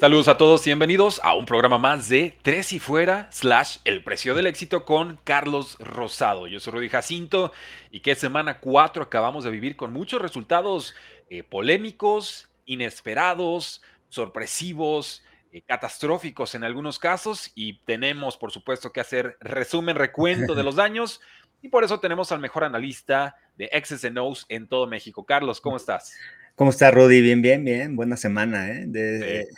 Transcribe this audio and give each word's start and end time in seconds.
Saludos 0.00 0.26
a 0.26 0.36
todos 0.36 0.66
y 0.66 0.70
bienvenidos 0.70 1.20
a 1.22 1.34
un 1.34 1.46
programa 1.46 1.78
más 1.78 2.08
de 2.08 2.36
Tres 2.42 2.72
y 2.72 2.80
Fuera, 2.80 3.28
slash 3.30 3.78
El 3.84 4.02
Precio 4.02 4.34
del 4.34 4.48
Éxito 4.48 4.84
con 4.84 5.20
Carlos 5.22 5.76
Rosado. 5.78 6.48
Yo 6.48 6.58
soy 6.58 6.72
Rudy 6.72 6.88
Jacinto 6.88 7.52
y 7.92 8.00
que 8.00 8.16
semana 8.16 8.58
4 8.58 9.04
acabamos 9.04 9.44
de 9.44 9.52
vivir 9.52 9.76
con 9.76 9.92
muchos 9.92 10.20
resultados 10.20 10.96
eh, 11.30 11.44
polémicos, 11.44 12.48
inesperados, 12.66 13.82
sorpresivos, 14.08 15.22
eh, 15.52 15.62
catastróficos 15.62 16.56
en 16.56 16.64
algunos 16.64 16.98
casos 16.98 17.52
y 17.54 17.74
tenemos 17.84 18.36
por 18.36 18.50
supuesto 18.50 18.90
que 18.92 19.00
hacer 19.00 19.36
resumen, 19.40 19.94
recuento 19.94 20.56
de 20.56 20.62
los 20.64 20.74
daños 20.74 21.20
y 21.62 21.68
por 21.68 21.84
eso 21.84 22.00
tenemos 22.00 22.32
al 22.32 22.40
mejor 22.40 22.64
analista 22.64 23.36
de 23.56 23.70
X's 23.72 24.04
O's 24.18 24.44
en 24.48 24.66
todo 24.66 24.88
México. 24.88 25.24
Carlos, 25.24 25.60
¿cómo 25.60 25.76
estás? 25.76 26.14
¿Cómo 26.56 26.70
está 26.70 26.92
Rudy? 26.92 27.20
Bien, 27.20 27.42
bien, 27.42 27.64
bien. 27.64 27.96
Buena 27.96 28.16
semana, 28.16 28.70
¿eh? 28.70 28.84
De, 28.86 29.40
eh, 29.40 29.48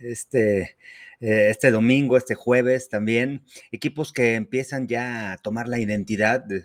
este, 0.00 0.78
eh, 1.20 1.48
este 1.50 1.70
domingo, 1.70 2.16
este 2.16 2.34
jueves 2.34 2.88
también. 2.88 3.44
Equipos 3.72 4.10
que 4.14 4.36
empiezan 4.36 4.88
ya 4.88 5.32
a 5.32 5.36
tomar 5.36 5.68
la 5.68 5.78
identidad 5.78 6.42
de, 6.42 6.64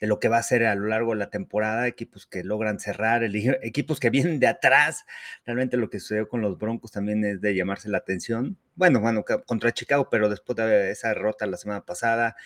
lo 0.00 0.20
que 0.20 0.28
va 0.28 0.36
a 0.36 0.42
ser 0.42 0.66
a 0.66 0.74
lo 0.74 0.88
largo 0.88 1.12
de 1.12 1.20
la 1.20 1.30
temporada, 1.30 1.86
equipos 1.86 2.26
que 2.26 2.44
logran 2.44 2.78
cerrar, 2.80 3.24
equipos 3.62 3.98
que 3.98 4.10
vienen 4.10 4.40
de 4.40 4.46
atrás. 4.46 5.06
Realmente 5.46 5.78
lo 5.78 5.88
que 5.88 6.00
sucedió 6.00 6.28
con 6.28 6.42
los 6.42 6.58
Broncos 6.58 6.92
también 6.92 7.24
es 7.24 7.40
de 7.40 7.54
llamarse 7.54 7.88
la 7.88 7.98
atención. 7.98 8.58
Bueno, 8.74 9.00
bueno, 9.00 9.24
contra 9.46 9.72
Chicago, 9.72 10.08
pero 10.10 10.28
después 10.28 10.54
de 10.56 10.90
esa 10.90 11.08
derrota 11.08 11.46
la 11.46 11.56
semana 11.56 11.80
pasada, 11.86 12.36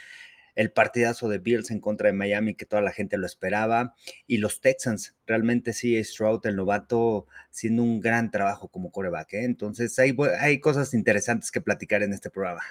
el 0.59 0.73
partidazo 0.73 1.29
de 1.29 1.39
Bills 1.39 1.71
en 1.71 1.79
contra 1.79 2.09
de 2.09 2.15
Miami 2.15 2.57
que 2.57 2.67
toda 2.67 2.83
la 2.83 2.91
gente 2.91 3.17
lo 3.17 3.27
esperaba 3.27 3.95
y 4.27 4.39
los 4.39 4.61
Texans, 4.61 5.15
realmente 5.25 5.73
sí, 5.73 6.03
Stroud, 6.03 6.45
el 6.47 6.57
novato, 6.57 7.27
haciendo 7.49 7.85
un 7.85 8.01
gran 8.01 8.33
trabajo 8.33 8.67
como 8.67 8.91
coreback. 8.91 9.35
¿eh? 9.35 9.45
Entonces 9.45 9.97
hay, 10.01 10.17
hay 10.41 10.59
cosas 10.59 10.95
interesantes 10.95 11.53
que 11.53 11.61
platicar 11.61 12.03
en 12.03 12.13
este 12.13 12.29
programa. 12.29 12.63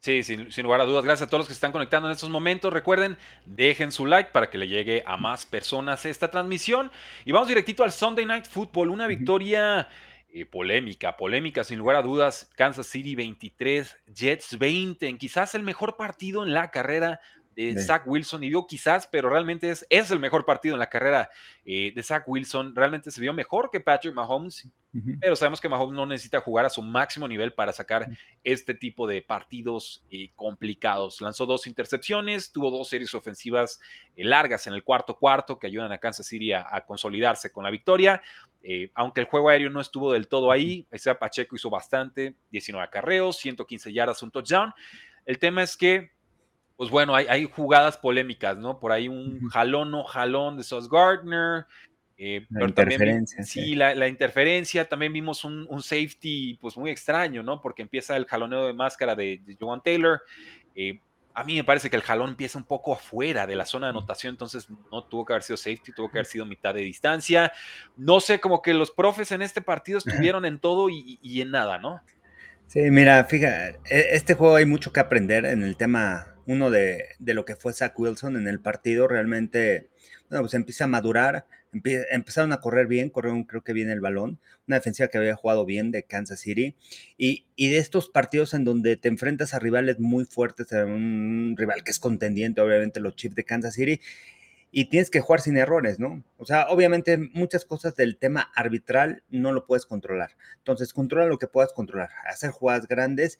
Sí, 0.00 0.22
sin, 0.22 0.46
lugar 0.62 0.82
a 0.82 0.84
dudas. 0.84 1.04
Gracias 1.04 1.26
a 1.26 1.30
todos 1.30 1.40
los 1.40 1.48
que 1.48 1.54
se 1.54 1.56
están 1.56 1.72
conectando 1.72 2.08
en 2.08 2.12
estos 2.12 2.28
momentos. 2.28 2.70
Recuerden, 2.70 3.16
dejen 3.46 3.92
su 3.92 4.04
like 4.04 4.30
para 4.30 4.50
que 4.50 4.58
le 4.58 4.68
llegue 4.68 5.02
a 5.06 5.16
más 5.16 5.46
personas 5.46 6.04
esta 6.04 6.30
transmisión. 6.30 6.90
Y 7.24 7.32
vamos 7.32 7.48
directito 7.48 7.82
al 7.82 7.92
Sunday 7.92 8.26
Night 8.26 8.44
Football. 8.44 8.90
Una 8.90 9.06
victoria 9.06 9.88
eh, 10.34 10.46
polémica, 10.46 11.16
polémica 11.16 11.62
sin 11.62 11.78
lugar 11.78 11.96
a 11.96 12.02
dudas. 12.02 12.50
Kansas 12.56 12.86
City 12.86 13.14
23, 13.14 13.96
Jets 14.06 14.58
20, 14.58 15.06
en 15.06 15.18
quizás 15.18 15.54
el 15.54 15.62
mejor 15.62 15.96
partido 15.96 16.42
en 16.42 16.54
la 16.54 16.70
carrera 16.70 17.20
de 17.54 17.78
Zach 17.82 18.04
Wilson, 18.06 18.42
y 18.42 18.46
digo 18.46 18.66
quizás, 18.66 19.06
pero 19.06 19.28
realmente 19.28 19.70
es, 19.70 19.86
es 19.90 20.10
el 20.10 20.18
mejor 20.18 20.46
partido 20.46 20.74
en 20.74 20.78
la 20.78 20.88
carrera 20.88 21.28
eh, 21.66 21.92
de 21.94 22.02
Zach 22.02 22.24
Wilson. 22.26 22.74
Realmente 22.74 23.10
se 23.10 23.20
vio 23.20 23.34
mejor 23.34 23.70
que 23.70 23.78
Patrick 23.78 24.14
Mahomes, 24.14 24.68
pero 25.20 25.36
sabemos 25.36 25.60
que 25.60 25.68
Mahomes 25.68 25.94
no 25.94 26.06
necesita 26.06 26.40
jugar 26.40 26.64
a 26.64 26.70
su 26.70 26.80
máximo 26.80 27.28
nivel 27.28 27.52
para 27.52 27.72
sacar 27.72 28.08
este 28.42 28.72
tipo 28.72 29.06
de 29.06 29.20
partidos 29.20 30.02
eh, 30.10 30.30
complicados. 30.34 31.20
Lanzó 31.20 31.44
dos 31.44 31.66
intercepciones, 31.66 32.52
tuvo 32.52 32.70
dos 32.70 32.88
series 32.88 33.14
ofensivas 33.14 33.80
largas 34.16 34.66
en 34.66 34.72
el 34.72 34.82
cuarto 34.82 35.18
cuarto 35.18 35.58
que 35.58 35.66
ayudan 35.66 35.92
a 35.92 35.98
Kansas 35.98 36.26
City 36.26 36.52
a 36.52 36.84
consolidarse 36.86 37.52
con 37.52 37.64
la 37.64 37.70
victoria. 37.70 38.22
Eh, 38.62 38.90
aunque 38.94 39.20
el 39.20 39.26
juego 39.26 39.48
aéreo 39.48 39.70
no 39.70 39.80
estuvo 39.80 40.12
del 40.12 40.28
todo 40.28 40.52
ahí, 40.52 40.86
ese 40.90 41.14
Pacheco 41.14 41.56
hizo 41.56 41.68
bastante, 41.68 42.36
19 42.50 42.84
acarreos, 42.84 43.36
115 43.38 43.92
yardas, 43.92 44.22
un 44.22 44.30
touchdown. 44.30 44.72
El 45.26 45.38
tema 45.38 45.62
es 45.62 45.76
que, 45.76 46.12
pues 46.76 46.90
bueno, 46.90 47.14
hay, 47.14 47.44
jugadas 47.44 47.98
polémicas, 47.98 48.56
¿no? 48.56 48.78
Por 48.78 48.92
ahí 48.92 49.08
un 49.08 49.48
jalón, 49.48 49.90
no 49.90 50.04
jalón 50.04 50.56
de 50.56 50.64
Sauce 50.64 50.88
Gardner. 50.90 51.66
Eh, 52.16 52.46
la 52.50 52.66
interferencia. 52.66 53.42
sí, 53.42 53.74
La, 53.74 54.06
interferencia. 54.06 54.88
También 54.88 55.12
vimos 55.12 55.44
un, 55.44 55.82
safety, 55.82 56.58
pues 56.60 56.76
muy 56.76 56.90
extraño, 56.90 57.42
¿no? 57.42 57.60
Porque 57.60 57.82
empieza 57.82 58.16
el 58.16 58.26
jaloneo 58.26 58.66
de 58.66 58.74
máscara 58.74 59.16
de, 59.16 59.40
de 59.44 59.56
Joan 59.58 59.82
Taylor. 59.82 60.22
Eh, 60.74 61.00
a 61.34 61.44
mí 61.44 61.56
me 61.56 61.64
parece 61.64 61.90
que 61.90 61.96
el 61.96 62.02
jalón 62.02 62.30
empieza 62.30 62.58
un 62.58 62.64
poco 62.64 62.92
afuera 62.92 63.46
de 63.46 63.56
la 63.56 63.64
zona 63.64 63.86
de 63.86 63.90
anotación, 63.90 64.34
entonces 64.34 64.68
no 64.90 65.04
tuvo 65.04 65.24
que 65.24 65.32
haber 65.32 65.42
sido 65.42 65.56
safety, 65.56 65.92
tuvo 65.92 66.10
que 66.10 66.18
haber 66.18 66.26
sido 66.26 66.44
mitad 66.44 66.74
de 66.74 66.82
distancia. 66.82 67.52
No 67.96 68.20
sé, 68.20 68.40
como 68.40 68.60
que 68.62 68.74
los 68.74 68.90
profes 68.90 69.32
en 69.32 69.42
este 69.42 69.62
partido 69.62 69.98
estuvieron 69.98 70.44
en 70.44 70.58
todo 70.58 70.88
y, 70.90 71.40
en 71.40 71.50
nada, 71.50 71.78
¿no? 71.78 72.02
Sí, 72.66 72.80
mira, 72.90 73.24
fíjate, 73.24 73.80
este 73.84 74.34
juego 74.34 74.56
hay 74.56 74.66
mucho 74.66 74.92
que 74.92 75.00
aprender 75.00 75.44
en 75.46 75.62
el 75.62 75.76
tema, 75.76 76.34
uno 76.46 76.70
de, 76.70 77.08
de 77.18 77.34
lo 77.34 77.44
que 77.44 77.56
fue 77.56 77.72
Zach 77.72 77.98
Wilson 77.98 78.36
en 78.36 78.48
el 78.48 78.60
partido, 78.60 79.08
realmente, 79.08 79.88
bueno, 80.28 80.42
pues 80.42 80.54
empieza 80.54 80.84
a 80.84 80.88
madurar, 80.88 81.46
empezaron 81.72 82.52
a 82.52 82.60
correr 82.60 82.86
bien, 82.86 83.10
corrieron 83.10 83.44
creo 83.44 83.62
que 83.62 83.72
bien 83.72 83.90
el 83.90 84.00
balón, 84.00 84.38
una 84.66 84.76
defensiva 84.76 85.08
que 85.08 85.18
había 85.18 85.34
jugado 85.34 85.64
bien 85.64 85.90
de 85.90 86.02
Kansas 86.02 86.40
City, 86.40 86.76
y, 87.16 87.46
de 87.56 87.78
estos 87.78 88.08
partidos 88.08 88.54
en 88.54 88.64
donde 88.64 88.96
te 88.96 89.08
enfrentas 89.08 89.54
a 89.54 89.58
rivales 89.58 89.98
muy 89.98 90.24
fuertes, 90.24 90.70
un 90.72 91.54
rival 91.56 91.82
que 91.84 91.90
es 91.90 91.98
contendiente, 91.98 92.60
obviamente 92.60 93.00
los 93.00 93.16
Chiefs 93.16 93.36
de 93.36 93.44
Kansas 93.44 93.74
City, 93.74 94.00
y 94.70 94.86
tienes 94.86 95.10
que 95.10 95.20
jugar 95.20 95.40
sin 95.40 95.58
errores, 95.58 95.98
¿no? 95.98 96.24
O 96.38 96.46
sea, 96.46 96.68
obviamente 96.70 97.18
muchas 97.18 97.66
cosas 97.66 97.94
del 97.94 98.16
tema 98.16 98.50
arbitral 98.54 99.22
no 99.28 99.52
lo 99.52 99.66
puedes 99.66 99.84
controlar. 99.84 100.30
Entonces, 100.58 100.94
controla 100.94 101.26
lo 101.26 101.38
que 101.38 101.46
puedas 101.46 101.74
controlar, 101.74 102.08
hacer 102.26 102.50
jugadas 102.50 102.88
grandes 102.88 103.38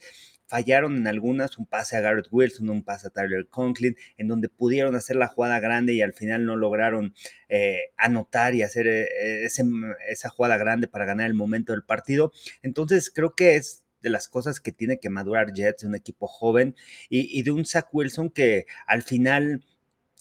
fallaron 0.52 0.98
en 0.98 1.06
algunas, 1.06 1.56
un 1.56 1.64
pase 1.64 1.96
a 1.96 2.02
Garrett 2.02 2.28
Wilson, 2.30 2.68
un 2.68 2.82
pase 2.82 3.06
a 3.06 3.10
Tyler 3.10 3.48
Conklin, 3.48 3.96
en 4.18 4.28
donde 4.28 4.50
pudieron 4.50 4.94
hacer 4.94 5.16
la 5.16 5.28
jugada 5.28 5.60
grande 5.60 5.94
y 5.94 6.02
al 6.02 6.12
final 6.12 6.44
no 6.44 6.56
lograron 6.56 7.14
eh, 7.48 7.84
anotar 7.96 8.54
y 8.54 8.62
hacer 8.62 8.86
eh, 8.86 9.46
esa 9.46 10.28
jugada 10.28 10.58
grande 10.58 10.88
para 10.88 11.06
ganar 11.06 11.26
el 11.26 11.32
momento 11.32 11.72
del 11.72 11.84
partido. 11.84 12.32
Entonces 12.60 13.10
creo 13.10 13.34
que 13.34 13.56
es 13.56 13.82
de 14.02 14.10
las 14.10 14.28
cosas 14.28 14.60
que 14.60 14.72
tiene 14.72 14.98
que 15.00 15.08
madurar 15.08 15.54
Jets, 15.54 15.84
un 15.84 15.94
equipo 15.94 16.26
joven, 16.26 16.76
y 17.08 17.42
de 17.42 17.50
un 17.50 17.64
Zach 17.64 17.86
Wilson 17.90 18.28
que 18.28 18.66
al 18.86 19.02
final, 19.02 19.64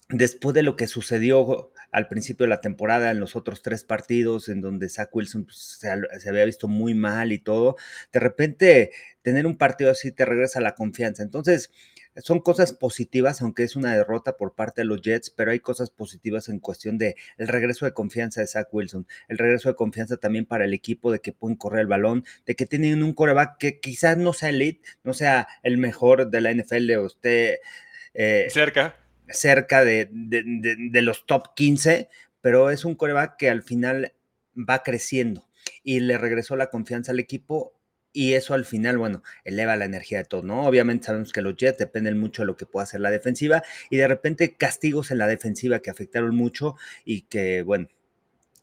después 0.07 0.55
de 0.55 0.63
lo 0.63 0.77
que 0.77 0.87
sucedió 0.87 1.73
al 1.91 2.07
principio 2.07 2.45
de 2.45 2.49
la 2.49 2.61
temporada 2.61 3.11
en 3.11 3.19
los 3.19 3.35
otros 3.35 3.61
tres 3.61 3.83
partidos 3.83 4.49
en 4.49 4.61
donde 4.61 4.89
Zach 4.89 5.09
Wilson 5.13 5.45
pues, 5.45 5.77
se, 5.79 5.89
había 6.29 6.45
visto 6.45 6.67
muy 6.67 6.93
mal 6.93 7.31
y 7.31 7.39
todo, 7.39 7.75
de 8.11 8.19
repente 8.19 8.91
tener 9.21 9.45
un 9.45 9.57
partido 9.57 9.91
así 9.91 10.11
te 10.11 10.25
regresa 10.25 10.61
la 10.61 10.73
confianza. 10.73 11.21
Entonces, 11.21 11.71
son 12.17 12.39
cosas 12.39 12.73
positivas, 12.73 13.41
aunque 13.41 13.63
es 13.63 13.75
una 13.75 13.95
derrota 13.95 14.35
por 14.35 14.53
parte 14.53 14.81
de 14.81 14.85
los 14.85 15.01
Jets, 15.01 15.29
pero 15.29 15.51
hay 15.51 15.59
cosas 15.59 15.89
positivas 15.89 16.49
en 16.49 16.59
cuestión 16.59 16.97
de 16.97 17.15
el 17.37 17.47
regreso 17.47 17.85
de 17.85 17.93
confianza 17.93 18.41
de 18.41 18.47
Zach 18.47 18.67
Wilson, 18.71 19.07
el 19.29 19.37
regreso 19.37 19.69
de 19.69 19.75
confianza 19.75 20.17
también 20.17 20.45
para 20.45 20.65
el 20.65 20.73
equipo 20.73 21.11
de 21.11 21.19
que 21.19 21.31
pueden 21.31 21.55
correr 21.55 21.81
el 21.81 21.87
balón, 21.87 22.25
de 22.45 22.55
que 22.55 22.65
tienen 22.65 23.03
un 23.03 23.13
coreback 23.13 23.57
que 23.57 23.79
quizás 23.79 24.17
no 24.17 24.33
sea 24.33 24.49
elite, 24.49 24.81
no 25.03 25.13
sea 25.13 25.47
el 25.63 25.77
mejor 25.77 26.29
de 26.29 26.41
la 26.41 26.53
NFL 26.53 26.91
o 26.97 27.07
esté 27.07 27.61
eh, 28.13 28.47
cerca 28.49 28.95
cerca 29.29 29.83
de, 29.83 30.09
los 31.01 31.25
top 31.25 31.53
15, 31.55 32.09
pero 32.41 32.69
es 32.69 32.85
un 32.85 32.95
coreback 32.95 33.37
que 33.37 33.49
al 33.49 33.63
final 33.63 34.13
va 34.57 34.83
creciendo 34.83 35.47
y 35.83 35.99
le 35.99 36.17
regresó 36.17 36.55
la 36.55 36.69
confianza 36.69 37.11
al 37.11 37.19
equipo 37.19 37.73
y 38.13 38.33
eso 38.33 38.53
al 38.53 38.65
final, 38.65 38.97
bueno, 38.97 39.23
eleva 39.45 39.77
la 39.77 39.85
energía 39.85 40.17
de 40.17 40.25
todo, 40.25 40.43
¿no? 40.43 40.65
Obviamente 40.65 41.05
sabemos 41.05 41.31
que 41.31 41.41
los 41.41 41.55
Jets 41.55 41.77
dependen 41.77 42.19
mucho 42.19 42.41
de 42.41 42.47
lo 42.47 42.57
que 42.57 42.65
pueda 42.65 42.83
hacer 42.83 42.99
la 42.99 43.09
defensiva 43.09 43.63
y 43.89 43.97
de 43.97 44.07
repente 44.07 44.55
castigos 44.57 45.11
en 45.11 45.17
la 45.17 45.27
defensiva 45.27 45.79
que 45.79 45.91
afectaron 45.91 46.35
mucho 46.35 46.75
y 47.05 47.21
que, 47.21 47.61
bueno, 47.61 47.87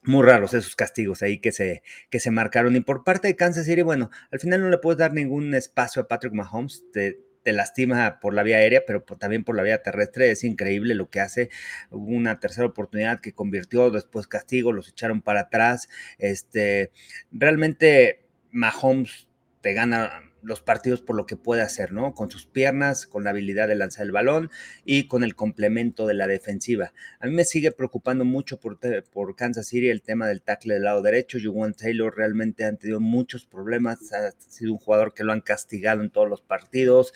muy 0.02 0.24
raros 0.24 0.54
esos 0.54 0.76
castigos 0.76 1.22
ahí 1.22 1.38
que 1.38 1.52
se, 1.52 1.82
que 2.10 2.20
se 2.20 2.30
marcaron. 2.30 2.76
Y 2.76 2.80
por 2.80 3.04
parte 3.04 3.28
de 3.28 3.36
Kansas 3.36 3.66
City, 3.66 3.82
bueno, 3.82 4.10
al 4.30 4.40
final 4.40 4.60
no 4.60 4.70
le 4.70 4.78
puedes 4.78 4.98
dar 4.98 5.12
ningún 5.12 5.54
espacio 5.54 6.02
a 6.02 6.08
Patrick 6.08 6.32
Mahomes, 6.34 6.84
te, 6.92 7.20
lastima 7.52 8.20
por 8.20 8.34
la 8.34 8.42
vía 8.42 8.58
aérea, 8.58 8.84
pero 8.86 9.02
también 9.02 9.44
por 9.44 9.56
la 9.56 9.62
vía 9.62 9.82
terrestre. 9.82 10.30
Es 10.30 10.44
increíble 10.44 10.94
lo 10.94 11.10
que 11.10 11.20
hace. 11.20 11.50
una 11.90 12.40
tercera 12.40 12.66
oportunidad 12.66 13.20
que 13.20 13.32
convirtió, 13.32 13.90
después 13.90 14.26
castigo, 14.26 14.72
los 14.72 14.88
echaron 14.88 15.22
para 15.22 15.40
atrás. 15.40 15.88
Este, 16.18 16.92
realmente 17.30 18.26
Mahomes 18.50 19.28
te 19.60 19.74
gana 19.74 20.27
los 20.42 20.60
partidos 20.60 21.00
por 21.00 21.16
lo 21.16 21.26
que 21.26 21.36
puede 21.36 21.62
hacer, 21.62 21.92
¿no? 21.92 22.14
Con 22.14 22.30
sus 22.30 22.46
piernas, 22.46 23.06
con 23.06 23.24
la 23.24 23.30
habilidad 23.30 23.68
de 23.68 23.74
lanzar 23.74 24.06
el 24.06 24.12
balón 24.12 24.50
y 24.84 25.08
con 25.08 25.24
el 25.24 25.34
complemento 25.34 26.06
de 26.06 26.14
la 26.14 26.26
defensiva. 26.26 26.92
A 27.20 27.26
mí 27.26 27.32
me 27.32 27.44
sigue 27.44 27.72
preocupando 27.72 28.24
mucho 28.24 28.58
por, 28.58 28.78
por 29.10 29.36
Kansas 29.36 29.68
City 29.68 29.88
el 29.88 30.02
tema 30.02 30.28
del 30.28 30.42
tackle 30.42 30.74
del 30.74 30.84
lado 30.84 31.02
derecho. 31.02 31.38
Juwan 31.42 31.74
Taylor 31.74 32.16
realmente 32.16 32.64
han 32.64 32.78
tenido 32.78 33.00
muchos 33.00 33.44
problemas, 33.44 34.12
ha 34.12 34.32
sido 34.48 34.72
un 34.72 34.78
jugador 34.78 35.14
que 35.14 35.24
lo 35.24 35.32
han 35.32 35.40
castigado 35.40 36.02
en 36.02 36.10
todos 36.10 36.28
los 36.28 36.42
partidos 36.42 37.12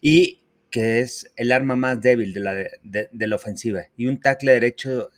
y 0.00 0.42
que 0.70 1.00
es 1.00 1.32
el 1.36 1.52
arma 1.52 1.76
más 1.76 2.00
débil 2.00 2.34
de 2.34 2.40
la, 2.40 2.54
de 2.54 3.26
la 3.26 3.36
ofensiva. 3.36 3.84
Y 3.96 4.06
un 4.06 4.20
tackle 4.20 4.52
derecho 4.52 5.10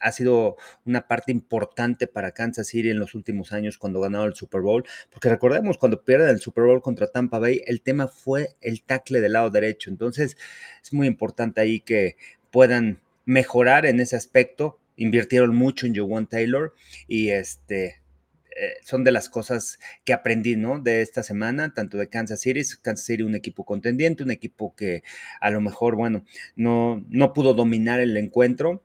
ha 0.00 0.12
sido 0.12 0.56
una 0.84 1.06
parte 1.06 1.30
importante 1.32 2.06
para 2.06 2.32
Kansas 2.32 2.68
City 2.68 2.90
en 2.90 2.98
los 2.98 3.14
últimos 3.14 3.52
años 3.52 3.78
cuando 3.78 4.00
ganaron 4.00 4.28
el 4.28 4.34
Super 4.34 4.62
Bowl, 4.62 4.84
porque 5.10 5.28
recordemos 5.28 5.78
cuando 5.78 6.02
pierden 6.02 6.30
el 6.30 6.40
Super 6.40 6.64
Bowl 6.64 6.82
contra 6.82 7.10
Tampa 7.10 7.38
Bay, 7.38 7.62
el 7.66 7.82
tema 7.82 8.08
fue 8.08 8.56
el 8.60 8.82
tackle 8.82 9.20
del 9.20 9.34
lado 9.34 9.50
derecho. 9.50 9.90
Entonces, 9.90 10.36
es 10.82 10.92
muy 10.92 11.06
importante 11.06 11.60
ahí 11.60 11.80
que 11.80 12.16
puedan 12.50 13.00
mejorar 13.24 13.86
en 13.86 14.00
ese 14.00 14.16
aspecto. 14.16 14.78
Invirtieron 14.96 15.54
mucho 15.54 15.86
en 15.86 15.96
Joan 15.96 16.26
Taylor 16.26 16.74
y 17.06 17.30
este 17.30 18.00
eh, 18.56 18.74
son 18.82 19.04
de 19.04 19.12
las 19.12 19.28
cosas 19.28 19.78
que 20.04 20.12
aprendí, 20.12 20.56
¿no? 20.56 20.80
De 20.80 21.02
esta 21.02 21.22
semana, 21.22 21.72
tanto 21.72 21.96
de 21.96 22.08
Kansas 22.08 22.40
City, 22.40 22.60
Kansas 22.82 23.06
City 23.06 23.22
un 23.22 23.34
equipo 23.34 23.64
contendiente, 23.64 24.22
un 24.22 24.30
equipo 24.30 24.74
que 24.74 25.02
a 25.40 25.50
lo 25.50 25.60
mejor, 25.60 25.96
bueno, 25.96 26.24
no, 26.56 27.04
no 27.08 27.32
pudo 27.32 27.54
dominar 27.54 28.00
el 28.00 28.16
encuentro, 28.16 28.84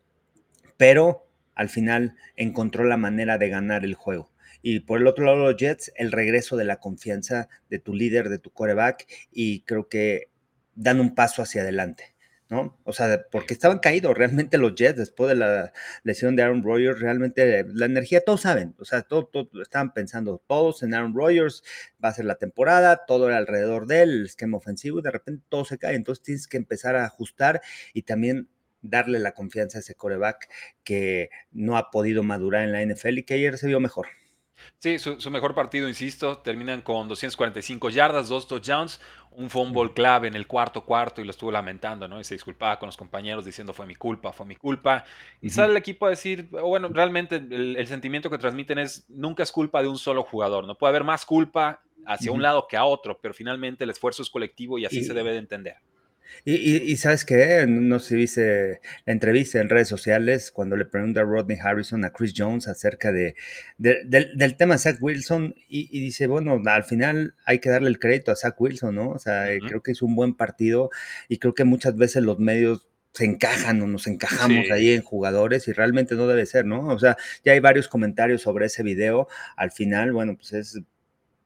pero 0.78 1.28
al 1.56 1.70
final 1.70 2.16
encontró 2.36 2.84
la 2.84 2.98
manera 2.98 3.38
de 3.38 3.50
ganar 3.50 3.86
el 3.86 3.96
juego. 3.96 4.32
Y 4.62 4.80
por 4.82 5.00
el 5.00 5.08
otro 5.08 5.26
lado, 5.26 5.38
los 5.38 5.58
Jets, 5.58 5.92
el 5.96 6.12
regreso 6.12 6.58
de 6.58 6.66
la 6.66 6.80
confianza 6.80 7.50
de 7.70 7.80
tu 7.80 7.94
líder, 7.94 8.30
de 8.30 8.40
tu 8.40 8.52
coreback, 8.52 9.06
y 9.32 9.62
creo 9.62 9.90
que 9.90 10.32
dan 10.74 11.00
un 11.00 11.14
paso 11.14 11.42
hacia 11.42 11.62
adelante. 11.62 12.16
¿no? 12.50 12.78
O 12.84 12.94
sea, 12.94 13.26
porque 13.32 13.54
estaban 13.54 13.80
caídos 13.80 14.16
realmente 14.18 14.58
los 14.58 14.76
Jets 14.76 14.98
después 14.98 15.30
de 15.30 15.36
la 15.36 15.74
lesión 16.04 16.36
de 16.36 16.44
Aaron 16.44 16.64
Rodgers, 16.64 17.00
realmente 17.00 17.66
la 17.74 17.86
energía, 17.86 18.22
todos 18.24 18.42
saben, 18.42 18.76
o 18.78 18.86
sea, 18.86 19.02
todos 19.02 19.30
estaban 19.62 19.94
pensando 19.94 20.42
todos 20.48 20.84
en 20.84 20.94
Aaron 20.94 21.16
Rodgers, 21.16 21.64
va 22.04 22.10
a 22.10 22.14
ser 22.14 22.26
la 22.26 22.36
temporada, 22.36 23.06
todo 23.08 23.28
era 23.28 23.38
alrededor 23.38 23.88
de 23.88 24.04
él, 24.04 24.10
el 24.12 24.26
esquema 24.26 24.58
ofensivo, 24.58 25.00
y 25.00 25.02
de 25.02 25.12
repente 25.12 25.44
todo 25.50 25.66
se 25.66 25.78
cae, 25.78 25.96
entonces 25.96 26.24
tienes 26.24 26.48
que 26.48 26.58
empezar 26.58 26.96
a 26.96 27.06
ajustar 27.06 27.62
y 27.94 28.04
también 28.04 28.48
darle 28.90 29.20
la 29.20 29.34
confianza 29.34 29.78
a 29.78 29.82
ese 29.82 29.96
coreback 29.96 30.50
que 30.84 31.30
no 31.52 31.78
ha 31.78 31.92
podido 31.92 32.24
madurar 32.24 32.64
en 32.64 32.72
la 32.72 32.82
NFL 32.84 33.20
y 33.20 33.24
que 33.24 33.36
ayer 33.36 33.58
se 33.58 33.68
vio 33.68 33.80
mejor. 33.80 34.08
Sí, 34.80 35.00
su, 35.00 35.32
mejor 35.32 35.56
partido, 35.56 35.88
insisto, 35.88 36.38
terminan 36.40 36.82
con 36.82 37.08
245 37.08 37.90
yardas, 37.90 38.30
dos 38.30 38.48
touchdowns, 38.48 39.02
un 39.32 39.50
fumble 39.50 39.94
clave 39.94 40.28
en 40.28 40.36
el 40.36 40.48
cuarto 40.48 40.86
cuarto 40.86 41.22
y 41.22 41.24
lo 41.24 41.32
estuvo 41.32 41.52
lamentando, 41.52 42.08
¿no? 42.08 42.20
Y 42.20 42.24
se 42.24 42.36
disculpaba 42.36 42.78
con 42.80 42.88
los 42.88 42.98
compañeros 42.98 43.46
diciendo 43.46 43.74
fue 43.74 43.86
mi 43.86 43.96
culpa, 43.96 44.32
fue 44.32 44.46
mi 44.46 44.56
culpa. 44.56 45.04
Y 45.42 45.50
sale 45.50 45.72
el 45.72 45.78
equipo 45.78 46.06
a 46.06 46.12
decir, 46.12 46.48
bueno, 46.50 46.90
realmente 46.90 47.36
el, 47.36 47.86
sentimiento 47.88 48.30
que 48.30 48.38
transmiten 48.38 48.78
es 48.78 49.06
nunca 49.10 49.44
es 49.44 49.52
culpa 49.52 49.82
de 49.82 49.88
un 49.88 49.98
solo 49.98 50.24
jugador, 50.24 50.66
no 50.66 50.78
puede 50.78 50.90
haber 50.90 51.04
más 51.04 51.26
culpa 51.26 51.82
hacia 52.06 52.32
un 52.32 52.42
lado 52.42 52.68
que 52.68 52.78
a 52.78 52.86
otro, 52.86 53.20
pero 53.20 53.34
finalmente 53.34 53.84
el 53.84 53.90
esfuerzo 53.90 54.22
es 54.22 54.30
colectivo 54.30 54.78
y 54.78 54.86
así 54.86 55.04
se 55.04 55.14
debe 55.14 55.32
de 55.32 55.40
entender. 55.40 55.78
Y, 56.44 56.96
sabes 56.98 57.26
qué, 57.26 57.66
no 57.68 58.00
sé 58.00 58.10
si 58.10 58.16
viste 58.16 58.82
la 59.06 59.14
entrevista 59.14 59.60
en 59.60 59.70
redes 59.70 59.88
sociales 59.88 60.52
cuando 60.52 60.76
le 60.76 60.86
pregunta 60.86 61.22
a 61.22 61.24
Rodney 61.24 61.58
Harrison 61.62 62.06
a 62.06 62.12
Chris 62.12 62.34
Jones 62.36 62.68
acerca 62.68 63.12
de, 63.12 63.36
del, 63.78 64.56
tema 64.58 64.78
Zach 64.78 64.98
Wilson 65.02 65.56
y, 65.68 66.00
dice, 66.00 66.28
bueno, 66.28 66.62
al 66.66 66.84
final 66.84 67.36
hay 67.46 67.60
que 67.60 67.70
darle 67.70 67.90
el 67.90 68.00
crédito 68.00 68.32
a 68.32 68.36
Zach 68.36 68.60
Wilson, 68.60 68.96
¿no? 68.96 69.10
O 69.10 69.20
sea, 69.20 69.48
creo 69.68 69.82
que 69.82 69.92
es 69.92 70.02
un 70.02 70.16
buen 70.16 70.36
partido 70.36 70.90
y 71.30 71.38
creo 71.38 71.54
que 71.54 71.64
muchas 71.64 71.96
veces 71.96 72.24
los 72.24 72.40
medios 72.40 72.86
se 73.16 73.26
encajan 73.26 73.82
o 73.82 73.88
nos 73.88 74.08
encajamos 74.08 74.70
ahí 74.72 74.92
en 74.92 75.02
jugadores 75.02 75.68
y 75.70 75.72
realmente 75.72 76.16
no 76.16 76.28
debe 76.28 76.46
ser, 76.46 76.66
¿no? 76.66 76.88
O 76.88 77.00
sea, 77.00 77.16
ya 77.46 77.54
hay 77.54 77.62
varios 77.62 77.88
comentarios 77.88 78.42
sobre 78.42 78.66
ese 78.66 78.84
video. 78.84 79.30
Al 79.56 79.72
final, 79.72 80.12
bueno, 80.12 80.36
pues 80.36 80.52
es 80.52 80.82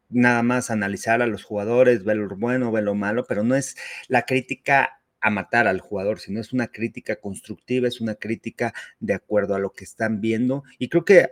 nada 0.09 0.44
más 0.44 0.71
analizar 0.71 1.21
a 1.21 1.27
los 1.27 1.44
jugadores, 1.44 2.03
ver 2.03 2.17
lo 2.17 2.35
bueno, 2.35 2.71
ver 2.71 2.83
lo 2.83 2.95
malo, 2.95 3.25
pero 3.27 3.44
no 3.44 3.56
es 3.56 3.77
la 4.07 4.23
crítica 4.23 5.00
a 5.21 5.29
matar 5.29 5.67
al 5.67 5.81
jugador, 5.81 6.19
sino 6.19 6.39
es 6.39 6.53
una 6.53 6.67
crítica 6.67 7.17
constructiva, 7.17 7.88
es 7.88 8.01
una 8.01 8.15
crítica 8.15 8.73
de 9.00 9.13
acuerdo 9.13 9.56
a 9.56 9.59
lo 9.59 9.71
que 9.71 9.83
están 9.83 10.21
viendo. 10.21 10.63
Y 10.77 10.89
creo 10.89 11.06
que 11.06 11.31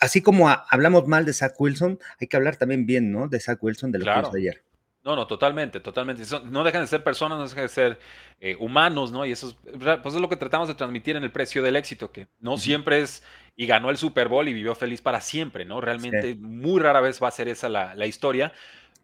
así 0.00 0.20
como 0.20 0.48
hablamos 0.48 1.06
mal 1.06 1.24
de 1.24 1.32
Zach 1.32 1.54
Wilson, 1.58 1.98
hay 2.20 2.26
que 2.26 2.36
hablar 2.36 2.56
también 2.56 2.86
bien, 2.86 3.12
¿no? 3.12 3.28
De 3.28 3.40
Zach 3.40 3.62
Wilson, 3.62 3.92
de 3.92 4.00
lo 4.00 4.04
que 4.04 4.20
hizo 4.20 4.36
ayer. 4.36 4.62
No, 5.04 5.14
no, 5.14 5.26
totalmente, 5.26 5.80
totalmente. 5.80 6.22
no 6.44 6.64
dejan 6.64 6.80
de 6.80 6.86
ser 6.86 7.04
personas, 7.04 7.38
no 7.38 7.44
dejan 7.44 7.64
de 7.64 7.68
ser 7.68 7.98
eh, 8.40 8.56
humanos, 8.58 9.12
¿no? 9.12 9.26
Y 9.26 9.32
eso 9.32 9.48
es, 9.48 9.56
pues 10.02 10.14
es 10.14 10.20
lo 10.20 10.30
que 10.30 10.36
tratamos 10.36 10.66
de 10.66 10.74
transmitir 10.74 11.16
en 11.16 11.24
el 11.24 11.30
precio 11.30 11.62
del 11.62 11.76
éxito, 11.76 12.10
que 12.10 12.26
no 12.40 12.56
siempre 12.56 13.02
es 13.02 13.22
y 13.56 13.66
ganó 13.66 13.90
el 13.90 13.96
Super 13.96 14.28
Bowl 14.28 14.48
y 14.48 14.52
vivió 14.52 14.74
feliz 14.74 15.00
para 15.00 15.20
siempre, 15.20 15.64
¿no? 15.64 15.80
Realmente 15.80 16.34
muy 16.34 16.80
rara 16.80 17.00
vez 17.00 17.22
va 17.22 17.28
a 17.28 17.32
ser 17.32 17.48
esa 17.48 17.68
la, 17.68 17.94
la 17.94 18.06
historia. 18.06 18.52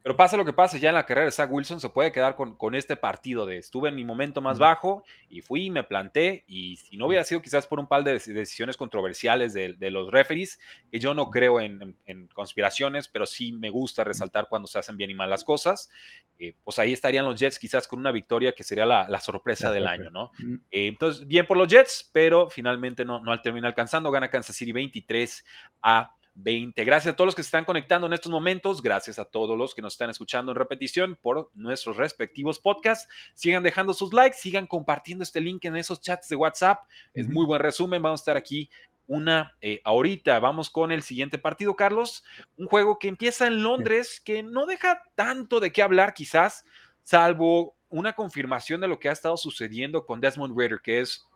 Pero 0.02 0.16
pasa 0.16 0.36
lo 0.36 0.44
que 0.44 0.52
pase, 0.52 0.80
ya 0.80 0.88
en 0.88 0.94
la 0.94 1.04
carrera 1.04 1.26
de 1.26 1.30
Zach 1.30 1.50
Wilson 1.50 1.80
se 1.80 1.90
puede 1.90 2.10
quedar 2.10 2.34
con, 2.34 2.56
con 2.56 2.74
este 2.74 2.96
partido 2.96 3.44
de 3.44 3.58
estuve 3.58 3.90
en 3.90 3.94
mi 3.94 4.04
momento 4.04 4.40
más 4.40 4.58
bajo 4.58 5.04
y 5.28 5.42
fui 5.42 5.66
y 5.66 5.70
me 5.70 5.84
planté 5.84 6.44
y 6.46 6.76
si 6.76 6.96
no 6.96 7.06
hubiera 7.06 7.24
sido 7.24 7.42
quizás 7.42 7.66
por 7.66 7.78
un 7.78 7.86
par 7.86 8.02
de 8.02 8.12
decisiones 8.12 8.76
controversiales 8.76 9.52
de, 9.52 9.74
de 9.74 9.90
los 9.90 10.10
referees, 10.10 10.58
que 10.90 10.98
yo 10.98 11.12
no 11.12 11.30
creo 11.30 11.60
en, 11.60 11.96
en, 12.06 12.28
conspiraciones, 12.28 13.08
pero 13.08 13.26
sí 13.26 13.52
me 13.52 13.68
gusta 13.68 14.02
resaltar 14.04 14.46
cuando 14.48 14.66
se 14.66 14.78
hacen 14.78 14.96
bien 14.96 15.10
y 15.10 15.14
mal 15.14 15.28
las 15.28 15.44
cosas, 15.44 15.90
eh, 16.38 16.54
pues 16.64 16.78
ahí 16.78 16.92
estarían 16.92 17.26
los 17.26 17.38
Jets 17.38 17.58
quizás 17.58 17.86
con 17.86 17.98
una 17.98 18.12
victoria 18.12 18.52
que 18.52 18.64
sería 18.64 18.86
la, 18.86 19.08
la 19.08 19.20
sorpresa 19.20 19.70
del 19.70 19.86
año, 19.86 20.10
¿no? 20.10 20.30
Eh, 20.70 20.86
entonces, 20.86 21.26
bien 21.26 21.46
por 21.46 21.56
los 21.56 21.68
Jets, 21.68 22.08
pero 22.12 22.48
finalmente 22.48 23.04
no, 23.04 23.20
no 23.20 23.38
termina 23.42 23.68
alcanzando, 23.68 24.10
gana 24.10 24.30
Kansas 24.30 24.56
City 24.56 24.72
23 24.72 25.44
a 25.82 26.14
20. 26.42 26.84
Gracias 26.84 27.12
a 27.12 27.16
todos 27.16 27.26
los 27.26 27.34
que 27.34 27.42
se 27.42 27.48
están 27.48 27.64
conectando 27.64 28.06
en 28.06 28.12
estos 28.12 28.30
momentos. 28.30 28.82
Gracias 28.82 29.18
a 29.18 29.24
todos 29.24 29.56
los 29.56 29.74
que 29.74 29.82
nos 29.82 29.94
están 29.94 30.10
escuchando 30.10 30.52
en 30.52 30.56
repetición 30.56 31.18
por 31.20 31.50
nuestros 31.54 31.96
respectivos 31.96 32.58
podcasts. 32.58 33.08
Sigan 33.34 33.62
dejando 33.62 33.94
sus 33.94 34.12
likes, 34.12 34.38
sigan 34.38 34.66
compartiendo 34.66 35.22
este 35.22 35.40
link 35.40 35.64
en 35.64 35.76
esos 35.76 36.00
chats 36.00 36.28
de 36.28 36.36
WhatsApp. 36.36 36.80
Es 37.14 37.28
muy 37.28 37.46
buen 37.46 37.60
resumen. 37.60 38.02
Vamos 38.02 38.20
a 38.20 38.22
estar 38.22 38.36
aquí 38.36 38.70
una 39.06 39.56
eh, 39.60 39.80
ahorita. 39.84 40.38
Vamos 40.38 40.70
con 40.70 40.92
el 40.92 41.02
siguiente 41.02 41.36
partido, 41.36 41.74
Carlos. 41.74 42.24
Un 42.56 42.66
juego 42.66 42.98
que 42.98 43.08
empieza 43.08 43.46
en 43.46 43.62
Londres, 43.62 44.20
que 44.20 44.42
no 44.42 44.66
deja 44.66 45.02
tanto 45.16 45.58
de 45.58 45.72
qué 45.72 45.82
hablar, 45.82 46.14
quizás, 46.14 46.64
salvo 47.02 47.74
una 47.88 48.12
confirmación 48.12 48.80
de 48.80 48.88
lo 48.88 49.00
que 49.00 49.08
ha 49.08 49.12
estado 49.12 49.36
sucediendo 49.36 50.06
con 50.06 50.20
Desmond 50.20 50.56
Ritter, 50.56 50.80
que 50.80 51.00
es 51.00 51.26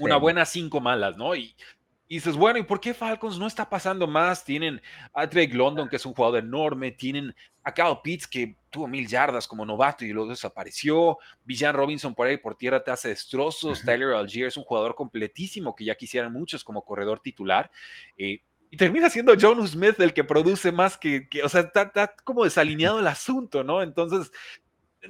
una 0.00 0.16
buena 0.16 0.44
cinco 0.44 0.80
malas, 0.80 1.16
¿no? 1.16 1.36
Y 1.36 1.54
y 2.06 2.16
dices, 2.16 2.36
bueno, 2.36 2.58
¿y 2.58 2.62
por 2.64 2.80
qué 2.80 2.92
Falcons 2.92 3.38
no 3.38 3.46
está 3.46 3.68
pasando 3.68 4.06
más? 4.06 4.44
Tienen 4.44 4.80
a 5.12 5.26
Drake 5.26 5.54
London, 5.54 5.88
que 5.88 5.96
es 5.96 6.04
un 6.04 6.12
jugador 6.12 6.40
enorme, 6.40 6.92
tienen 6.92 7.34
a 7.62 7.72
Kyle 7.72 7.98
Pitts, 8.02 8.26
que 8.26 8.56
tuvo 8.68 8.86
mil 8.86 9.08
yardas 9.08 9.48
como 9.48 9.64
novato 9.64 10.04
y 10.04 10.12
luego 10.12 10.30
desapareció, 10.30 11.18
Villan 11.44 11.74
Robinson 11.74 12.14
por 12.14 12.26
ahí 12.26 12.36
por 12.36 12.56
tierra 12.56 12.84
te 12.84 12.90
hace 12.90 13.08
destrozos, 13.08 13.82
Tyler 13.82 14.12
Algier 14.12 14.48
es 14.48 14.56
un 14.56 14.64
jugador 14.64 14.94
completísimo 14.94 15.74
que 15.74 15.84
ya 15.84 15.94
quisieran 15.94 16.32
muchos 16.32 16.62
como 16.62 16.84
corredor 16.84 17.20
titular. 17.20 17.70
Eh, 18.18 18.42
y 18.70 18.76
termina 18.76 19.08
siendo 19.08 19.34
John 19.40 19.66
Smith 19.66 19.98
el 20.00 20.12
que 20.12 20.24
produce 20.24 20.72
más 20.72 20.98
que, 20.98 21.28
o 21.42 21.48
sea, 21.48 21.60
está, 21.60 22.14
como 22.24 22.44
desalineado 22.44 22.98
el 22.98 23.06
asunto, 23.06 23.64
¿no? 23.64 23.82
Entonces, 23.82 24.30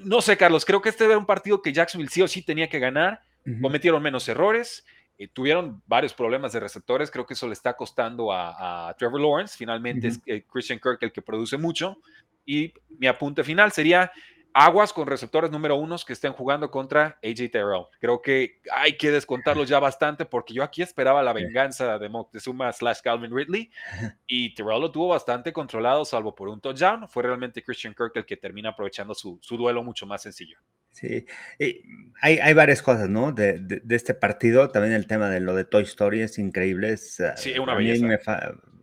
no 0.01 0.21
sé, 0.21 0.37
Carlos, 0.37 0.65
creo 0.65 0.83
que 0.83 0.91
este 0.91 1.07
era 1.07 1.19
un 1.19 1.27
partido 1.27 1.63
que 1.63 1.73
Jacksonville 1.73 2.11
sí 2.11 2.23
o 2.23 2.29
sí 2.29 2.43
tenía 2.43 2.69
que 2.69 2.79
ganar, 2.79 3.23
cometieron 3.61 4.03
menos 4.03 4.29
errores, 4.29 4.85
eh, 5.19 5.29
tuvieron 5.29 5.83
varios 5.87 6.13
problemas 6.13 6.53
de 6.53 6.61
receptores, 6.61 7.11
creo 7.11 7.25
que 7.27 7.35
eso 7.35 7.47
le 7.47 7.53
está 7.53 7.77
costando 7.77 8.33
a, 8.33 8.95
Trevor 8.99 9.21
Lawrence, 9.21 9.57
finalmente 9.57 10.09
es 10.09 10.21
eh, 10.27 10.45
Christian 10.51 10.79
Kirk 10.79 10.99
el 11.03 11.13
que 11.13 11.23
produce 11.23 11.57
mucho, 11.57 11.99
y 12.45 12.73
mi 12.99 13.07
apunte 13.07 13.45
final 13.45 13.73
sería 13.73 14.11
aguas 14.55 14.93
con 14.93 15.09
receptores 15.09 15.51
número 15.51 15.75
unos 15.75 16.05
que 16.05 16.13
estén 16.13 16.33
jugando 16.33 16.71
contra 16.71 17.19
AJ 17.25 17.51
Terrell. 17.51 17.87
Creo 17.99 18.23
que 18.23 18.61
hay 18.73 18.97
que 18.97 19.11
descontarlos 19.11 19.69
ya 19.69 19.81
bastante 19.81 20.25
porque 20.25 20.55
yo 20.55 20.63
aquí 20.63 20.81
esperaba 20.81 21.23
la 21.25 21.33
venganza 21.33 21.99
de 21.99 22.09
Moctezuma 22.09 22.73
slash 22.73 23.01
Calvin 23.03 23.35
Ridley 23.35 23.71
y 24.29 24.55
Terrell 24.55 24.81
lo 24.81 24.93
tuvo 24.93 25.09
bastante 25.09 25.53
controlado 25.53 26.05
salvo 26.05 26.35
por 26.35 26.49
un 26.49 26.61
touchdown. 26.61 27.09
Fue 27.09 27.25
realmente 27.25 27.65
Christian 27.65 27.95
Kirk 27.95 28.13
el 28.15 28.25
que 28.25 28.37
termina 28.37 28.71
aprovechando 28.71 29.13
su, 29.13 29.39
su 29.43 29.57
duelo 29.57 29.83
mucho 29.83 30.07
más 30.07 30.23
sencillo. 30.23 30.59
Sí, 30.95 31.27
hay, 32.21 32.39
hay, 32.39 32.55
varias 32.55 32.81
cosas, 32.81 33.09
¿no? 33.09 33.33
De, 33.33 33.59
de, 33.59 33.97
este 33.97 34.15
partido, 34.15 34.71
también 34.71 34.95
el 34.95 35.09
tema 35.09 35.29
de 35.29 35.41
lo 35.41 35.57
de 35.57 35.65
Toy 35.65 35.83
Story 35.83 36.23
es 36.23 36.39
increíble. 36.39 36.95
Ah, 37.19 37.37
sí, 37.37 37.59
una 37.59 37.75
belleza. 37.75 38.07
Me, 38.07 38.19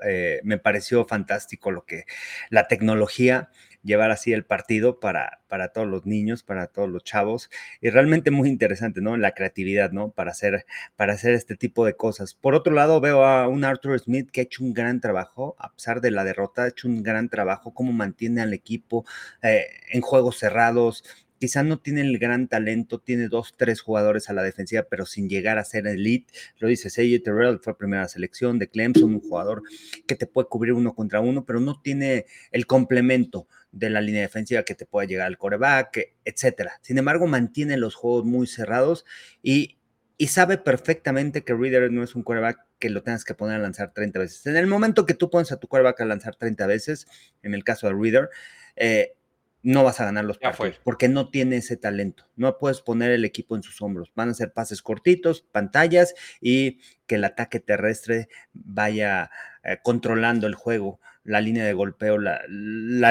eh, 0.04 0.42
me, 0.44 0.58
pareció 0.58 1.06
fantástico 1.06 1.72
lo 1.72 1.86
que 1.86 2.04
la 2.50 2.68
tecnología 2.68 3.50
llevar 3.84 4.12
así 4.12 4.34
el 4.34 4.46
partido 4.46 5.00
para, 5.00 5.42
para 5.48 5.70
todos 5.70 5.88
los 5.88 6.06
niños, 6.06 6.44
para 6.44 6.68
todos 6.68 6.90
los 6.90 7.04
chavos, 7.04 7.50
y 7.82 7.90
realmente 7.90 8.32
muy 8.32 8.50
interesante, 8.50 9.02
¿no? 9.02 9.18
La 9.18 9.32
creatividad, 9.32 9.92
¿no? 9.92 10.12
Para 10.12 10.32
hacer, 10.32 10.66
para 10.96 11.14
hacer 11.14 11.34
este 11.34 11.56
tipo 11.56 11.86
de 11.86 11.96
cosas. 11.96 12.34
Por 12.34 12.56
otro 12.56 12.74
lado, 12.74 13.02
veo 13.02 13.26
a 13.26 13.48
un 13.48 13.64
Arthur 13.64 14.00
Smith 14.00 14.30
que 14.32 14.42
ha 14.42 14.44
hecho 14.44 14.64
un 14.64 14.74
gran 14.74 15.02
trabajo, 15.02 15.56
a 15.60 15.74
pesar 15.74 16.02
de 16.02 16.12
la 16.12 16.24
derrota, 16.24 16.64
ha 16.64 16.68
hecho 16.68 16.88
un 16.88 17.04
gran 17.04 17.30
trabajo, 17.30 17.74
cómo 17.74 17.92
mantiene 17.92 18.42
al 18.42 18.54
equipo 18.54 19.06
eh, 19.42 19.66
en 19.92 20.02
juegos 20.02 20.38
cerrados, 20.38 21.04
quizá 21.42 21.64
no 21.64 21.80
tiene 21.80 22.02
el 22.02 22.20
gran 22.20 22.48
talento, 22.48 23.00
tiene 23.00 23.28
dos, 23.28 23.56
tres 23.58 23.82
jugadores 23.82 24.30
a 24.30 24.34
la 24.34 24.44
defensiva, 24.44 24.86
pero 24.88 25.08
sin 25.08 25.28
llegar 25.28 25.58
a 25.58 25.64
ser 25.64 25.88
elite. 25.88 26.32
Lo 26.60 26.68
dice 26.68 26.90
AJ 26.90 27.24
Terrell, 27.24 27.60
fue 27.60 27.76
primera 27.76 28.08
selección 28.08 28.60
de 28.60 28.70
Clemson, 28.70 29.16
un 29.16 29.22
jugador 29.22 29.64
que 30.06 30.16
te 30.16 30.28
puede 30.28 30.48
cubrir 30.50 30.74
uno 30.74 30.94
contra 30.94 31.20
uno, 31.20 31.44
pero 31.44 31.60
no 31.60 31.82
tiene 31.82 32.28
el 32.52 32.68
complemento 32.68 33.48
de 33.72 33.90
la 33.90 34.02
línea 34.02 34.22
defensiva 34.22 34.62
que 34.62 34.76
te 34.76 34.86
pueda 34.86 35.08
llegar 35.08 35.26
al 35.26 35.40
coreback, 35.40 36.12
etcétera. 36.24 36.74
Sin 36.84 37.00
embargo, 37.00 37.26
mantiene 37.26 37.76
los 37.76 37.96
juegos 37.96 38.24
muy 38.24 38.46
cerrados 38.46 39.04
y, 39.42 39.80
y 40.18 40.28
sabe 40.28 40.60
perfectamente 40.60 41.44
que 41.44 41.56
Reader 41.56 41.92
no 41.92 42.04
es 42.04 42.14
un 42.14 42.22
coreback 42.22 42.60
que 42.78 42.92
lo 42.92 43.02
tengas 43.02 43.26
que 43.26 43.34
poner 43.34 43.56
a 43.56 43.64
lanzar 43.64 43.94
30 43.96 44.20
veces. 44.20 44.46
En 44.46 44.58
el 44.58 44.68
momento 44.68 45.08
que 45.08 45.16
tú 45.16 45.32
pones 45.32 45.52
a 45.52 45.60
tu 45.60 45.68
coreback 45.68 46.02
a 46.02 46.06
lanzar 46.06 46.36
30 46.36 46.68
veces, 46.68 47.08
en 47.42 47.56
el 47.56 47.64
caso 47.64 47.88
de 47.88 47.94
Reader, 47.94 48.30
eh, 48.76 49.14
no 49.64 49.84
vas 49.84 50.00
a 50.00 50.06
ganar 50.06 50.26
los 50.26 50.38
partidos 50.38 50.80
porque 50.84 51.08
no 51.08 51.30
tiene 51.30 51.58
ese 51.58 51.78
talento. 51.78 52.28
No 52.36 52.58
puedes 52.58 52.82
poner 52.82 53.12
el 53.12 53.26
equipo 53.26 53.56
en 53.56 53.64
sus 53.64 53.82
hombros. 53.82 54.12
Van 54.16 54.30
a 54.30 54.34
ser 54.34 54.54
pases 54.54 54.82
cortitos, 54.82 55.42
pantallas 55.52 56.16
y 56.40 56.80
que 57.06 57.16
el 57.16 57.24
ataque 57.24 57.60
terrestre 57.60 58.30
vaya 58.54 59.30
eh, 59.64 59.78
controlando 59.84 60.48
el 60.48 60.56
juego 60.56 61.00
la 61.24 61.42
línea 61.42 61.66
de 61.66 61.74
golpeo, 61.74 62.18
la, 62.18 62.42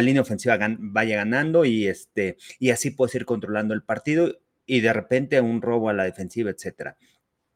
línea 0.00 0.22
ofensiva 0.22 0.58
vaya 0.78 1.16
ganando 1.16 1.64
y, 1.64 1.86
este, 1.86 2.36
y 2.58 2.70
así 2.70 2.90
puedes 2.90 3.14
ir 3.14 3.24
controlando 3.24 3.74
el 3.74 3.82
partido 3.82 4.40
y 4.66 4.80
de 4.80 4.92
repente 4.92 5.40
un 5.40 5.62
robo 5.62 5.88
a 5.88 5.92
la 5.92 6.04
defensiva, 6.04 6.50
etcétera. 6.50 6.96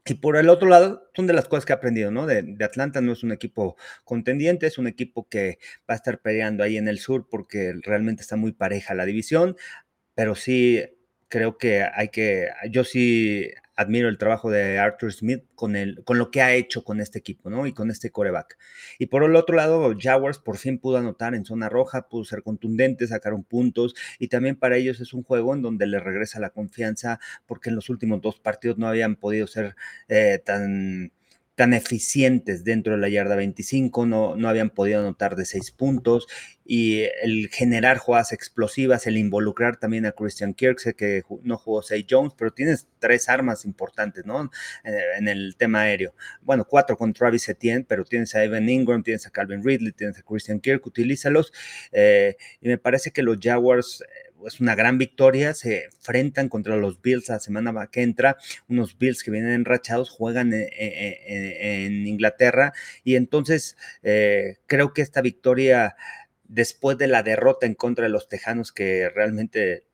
Y 0.07 0.15
por 0.15 0.37
el 0.37 0.51
otro 0.51 0.69
lado, 0.69 1.11
son 1.15 1.27
de 1.27 1.33
las 1.33 1.49
cosas 1.49 1.65
que 1.65 1.73
he 1.73 1.77
aprendido, 1.77 2.11
¿no? 2.11 2.27
De, 2.27 2.57
Atlanta 2.63 3.01
no 3.01 3.13
es 3.13 3.23
un 3.23 3.33
equipo 3.33 3.77
contendiente, 4.05 4.67
es 4.67 4.77
un 4.79 4.87
equipo 4.87 5.29
que 5.29 5.59
va 5.89 5.95
a 5.95 5.97
estar 5.97 6.21
peleando 6.21 6.63
ahí 6.63 6.77
en 6.77 6.89
el 6.89 6.99
sur 6.99 7.27
porque 7.31 7.75
realmente 7.83 8.23
está 8.23 8.37
muy 8.37 8.53
pareja 8.53 8.95
la 8.95 9.07
división, 9.07 9.57
pero 10.15 10.35
sí 10.35 10.83
creo 11.29 11.57
que 11.59 11.83
hay 11.83 12.09
que, 12.11 12.51
yo 12.71 12.85
sí 12.85 13.51
admiro 13.77 14.09
el 14.09 14.19
trabajo 14.19 14.51
de 14.51 14.79
Arthur 14.79 15.13
Smith 15.13 15.45
con, 15.55 15.77
el, 15.77 16.03
con 16.05 16.19
lo 16.19 16.31
que 16.31 16.43
ha 16.43 16.55
hecho 16.55 16.85
con 16.85 17.01
este 17.01 17.19
equipo, 17.19 17.51
¿no? 17.51 17.67
Y 17.67 17.73
con 17.73 17.91
este 17.91 18.11
coreback. 18.11 18.59
Y 18.99 19.07
por 19.07 19.25
el 19.25 19.37
otro 19.37 19.57
lado, 19.57 19.95
Jaguars 19.99 20.39
por 20.39 20.59
fin 20.59 20.79
pudo 20.79 20.99
anotar 20.99 21.35
en 21.35 21.45
zona 21.45 21.69
roja, 21.69 22.09
pudo 22.09 22.25
ser 22.25 22.43
contundente, 22.43 23.07
sacaron 23.07 23.45
puntos 23.45 23.95
y 24.19 24.29
también 24.29 24.57
para 24.57 24.77
ellos 24.77 25.01
es 25.01 25.13
un 25.13 25.23
juego 25.23 25.55
en 25.55 25.63
donde 25.63 25.87
les 25.87 26.03
regresa 26.03 26.41
la 26.41 26.51
confianza 26.51 27.19
porque 27.47 27.71
en 27.71 27.77
los 27.77 27.89
últimos 27.91 28.21
dos 28.21 28.41
partidos 28.41 28.79
no 28.79 28.89
habían 28.89 29.17
podido 29.17 29.47
ser 29.47 29.77
eh, 30.09 30.41
tan 30.45 31.13
tan 31.55 31.73
eficientes 31.73 32.65
dentro 32.65 32.95
de 32.95 32.99
la 32.99 33.09
yarda 33.09 33.37
25, 33.37 34.07
no, 34.07 34.35
no 34.37 34.49
habían 34.49 34.71
podido 34.71 35.01
anotar 35.01 35.37
de 35.37 35.45
seis 35.45 35.71
puntos 35.71 36.27
y 36.65 37.03
el 37.23 37.49
generar 37.51 37.99
jugadas 37.99 38.33
explosivas, 38.33 39.07
el 39.07 39.19
involucrar 39.19 39.77
también 39.77 40.07
a 40.07 40.13
Christian 40.13 40.55
Kirk, 40.55 40.79
sé 40.81 40.95
que 40.95 41.23
no 41.43 41.59
jugó 41.59 41.83
Say 41.83 42.07
Jones, 42.09 42.33
pero 42.37 42.53
tienes 42.53 42.89
tres 42.99 43.29
armas 43.29 43.65
importantes, 43.67 44.25
¿no? 44.25 44.51
Eh, 44.85 44.99
en 45.19 45.29
el 45.29 45.57
tema 45.57 45.83
aéreo. 45.83 46.15
Bueno, 46.41 46.65
cuatro 46.65 46.97
con 46.97 47.13
Travis 47.13 47.49
Etienne, 47.49 47.85
pero 47.87 48.05
tienes 48.05 48.35
a 48.35 48.43
Evan 48.43 48.69
Ingram, 48.69 49.03
tienes 49.03 49.27
a 49.27 49.31
Calvin 49.31 49.63
Ridley, 49.63 49.93
tienes 49.93 50.19
a 50.19 50.23
Christian 50.23 50.59
Kirk, 50.59 50.87
utilízalos. 50.87 51.53
Eh, 51.93 52.37
y 52.61 52.69
me 52.69 52.79
parece 52.79 53.11
que 53.11 53.23
los 53.23 53.39
Jaguars 53.41 54.03
es 54.47 54.61
una 54.61 54.75
gran 54.75 54.99
victoria, 54.99 55.55
se 55.55 55.85
enfrentan 55.85 56.49
contra 56.49 56.77
los 56.77 57.01
Bills 57.01 57.29
la 57.29 57.41
semana 57.41 57.87
que 57.89 58.03
entra, 58.03 58.37
unos 58.69 58.99
Bills 58.99 59.23
que 59.23 59.31
vienen 59.31 59.53
enrachados, 59.53 60.11
juegan 60.11 60.53
en, 60.55 62.07
Inglaterra 62.07 62.73
y 63.03 63.17
entonces 63.17 63.77
eh, 64.03 64.59
creo 64.67 64.93
que 64.93 65.03
esta 65.03 65.23
victoria 65.23 65.97
después 66.45 66.99
de 66.99 67.07
la 67.07 67.23
derrota 67.23 67.67
en 67.67 67.75
contra 67.75 68.05
de 68.05 68.11
los 68.11 68.29
Tejanos 68.29 68.73
que 68.73 69.09
realmente 69.09 69.85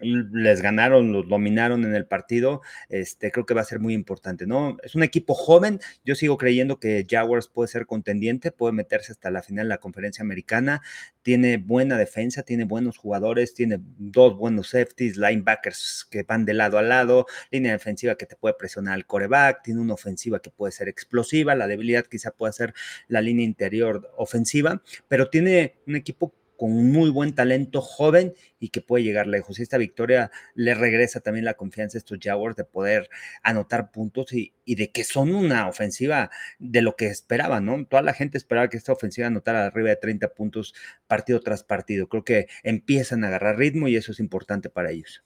les 0.00 0.62
ganaron, 0.62 1.12
los 1.12 1.28
dominaron 1.28 1.84
en 1.84 1.94
el 1.94 2.06
partido, 2.06 2.62
este, 2.88 3.30
creo 3.30 3.46
que 3.46 3.54
va 3.54 3.60
a 3.60 3.64
ser 3.64 3.80
muy 3.80 3.94
importante, 3.94 4.46
¿no? 4.46 4.76
Es 4.82 4.94
un 4.94 5.02
equipo 5.02 5.34
joven, 5.34 5.80
yo 6.04 6.14
sigo 6.14 6.38
creyendo 6.38 6.78
que 6.78 7.06
Jaguars 7.08 7.48
puede 7.48 7.68
ser 7.68 7.86
contendiente, 7.86 8.52
puede 8.52 8.72
meterse 8.72 9.12
hasta 9.12 9.30
la 9.30 9.42
final 9.42 9.66
de 9.66 9.70
la 9.70 9.78
conferencia 9.78 10.22
americana, 10.22 10.82
tiene 11.22 11.58
buena 11.58 11.98
defensa, 11.98 12.42
tiene 12.42 12.64
buenos 12.64 12.96
jugadores, 12.96 13.54
tiene 13.54 13.78
dos 13.80 14.36
buenos 14.36 14.70
safeties, 14.70 15.16
linebackers 15.16 16.06
que 16.10 16.22
van 16.22 16.44
de 16.44 16.54
lado 16.54 16.78
a 16.78 16.82
lado, 16.82 17.26
línea 17.50 17.72
defensiva 17.72 18.14
que 18.14 18.26
te 18.26 18.36
puede 18.36 18.54
presionar 18.54 18.94
al 18.94 19.06
coreback, 19.06 19.62
tiene 19.62 19.80
una 19.80 19.94
ofensiva 19.94 20.40
que 20.40 20.50
puede 20.50 20.72
ser 20.72 20.88
explosiva, 20.88 21.54
la 21.54 21.66
debilidad 21.66 22.06
quizá 22.06 22.30
pueda 22.30 22.52
ser 22.52 22.74
la 23.08 23.20
línea 23.20 23.44
interior 23.44 24.10
ofensiva, 24.16 24.82
pero 25.08 25.28
tiene 25.28 25.74
un 25.86 25.96
equipo 25.96 26.34
con 26.60 26.76
un 26.76 26.92
muy 26.92 27.08
buen 27.08 27.34
talento 27.34 27.80
joven 27.80 28.34
y 28.58 28.68
que 28.68 28.82
puede 28.82 29.02
llegar 29.02 29.26
lejos. 29.26 29.58
Y 29.58 29.62
esta 29.62 29.78
victoria 29.78 30.30
le 30.52 30.74
regresa 30.74 31.20
también 31.20 31.46
la 31.46 31.54
confianza 31.54 31.96
a 31.96 32.00
estos 32.00 32.18
Jaguars 32.20 32.54
de 32.54 32.64
poder 32.64 33.08
anotar 33.42 33.90
puntos 33.90 34.30
y, 34.34 34.52
de 34.66 34.92
que 34.92 35.02
son 35.04 35.34
una 35.34 35.68
ofensiva 35.68 36.30
de 36.58 36.82
lo 36.82 36.96
que 36.96 37.06
esperaban, 37.06 37.64
¿no? 37.64 37.82
Toda 37.86 38.02
la 38.02 38.12
gente 38.12 38.36
esperaba 38.36 38.68
que 38.68 38.76
esta 38.76 38.92
ofensiva 38.92 39.28
anotara 39.28 39.64
arriba 39.64 39.88
de 39.88 39.96
30 39.96 40.34
puntos 40.34 40.74
partido 41.06 41.40
tras 41.40 41.64
partido. 41.64 42.10
Creo 42.10 42.24
que 42.24 42.48
empiezan 42.62 43.24
a 43.24 43.28
agarrar 43.28 43.56
ritmo 43.56 43.88
y 43.88 43.96
eso 43.96 44.12
es 44.12 44.20
importante 44.20 44.68
para 44.68 44.90
ellos. 44.90 45.24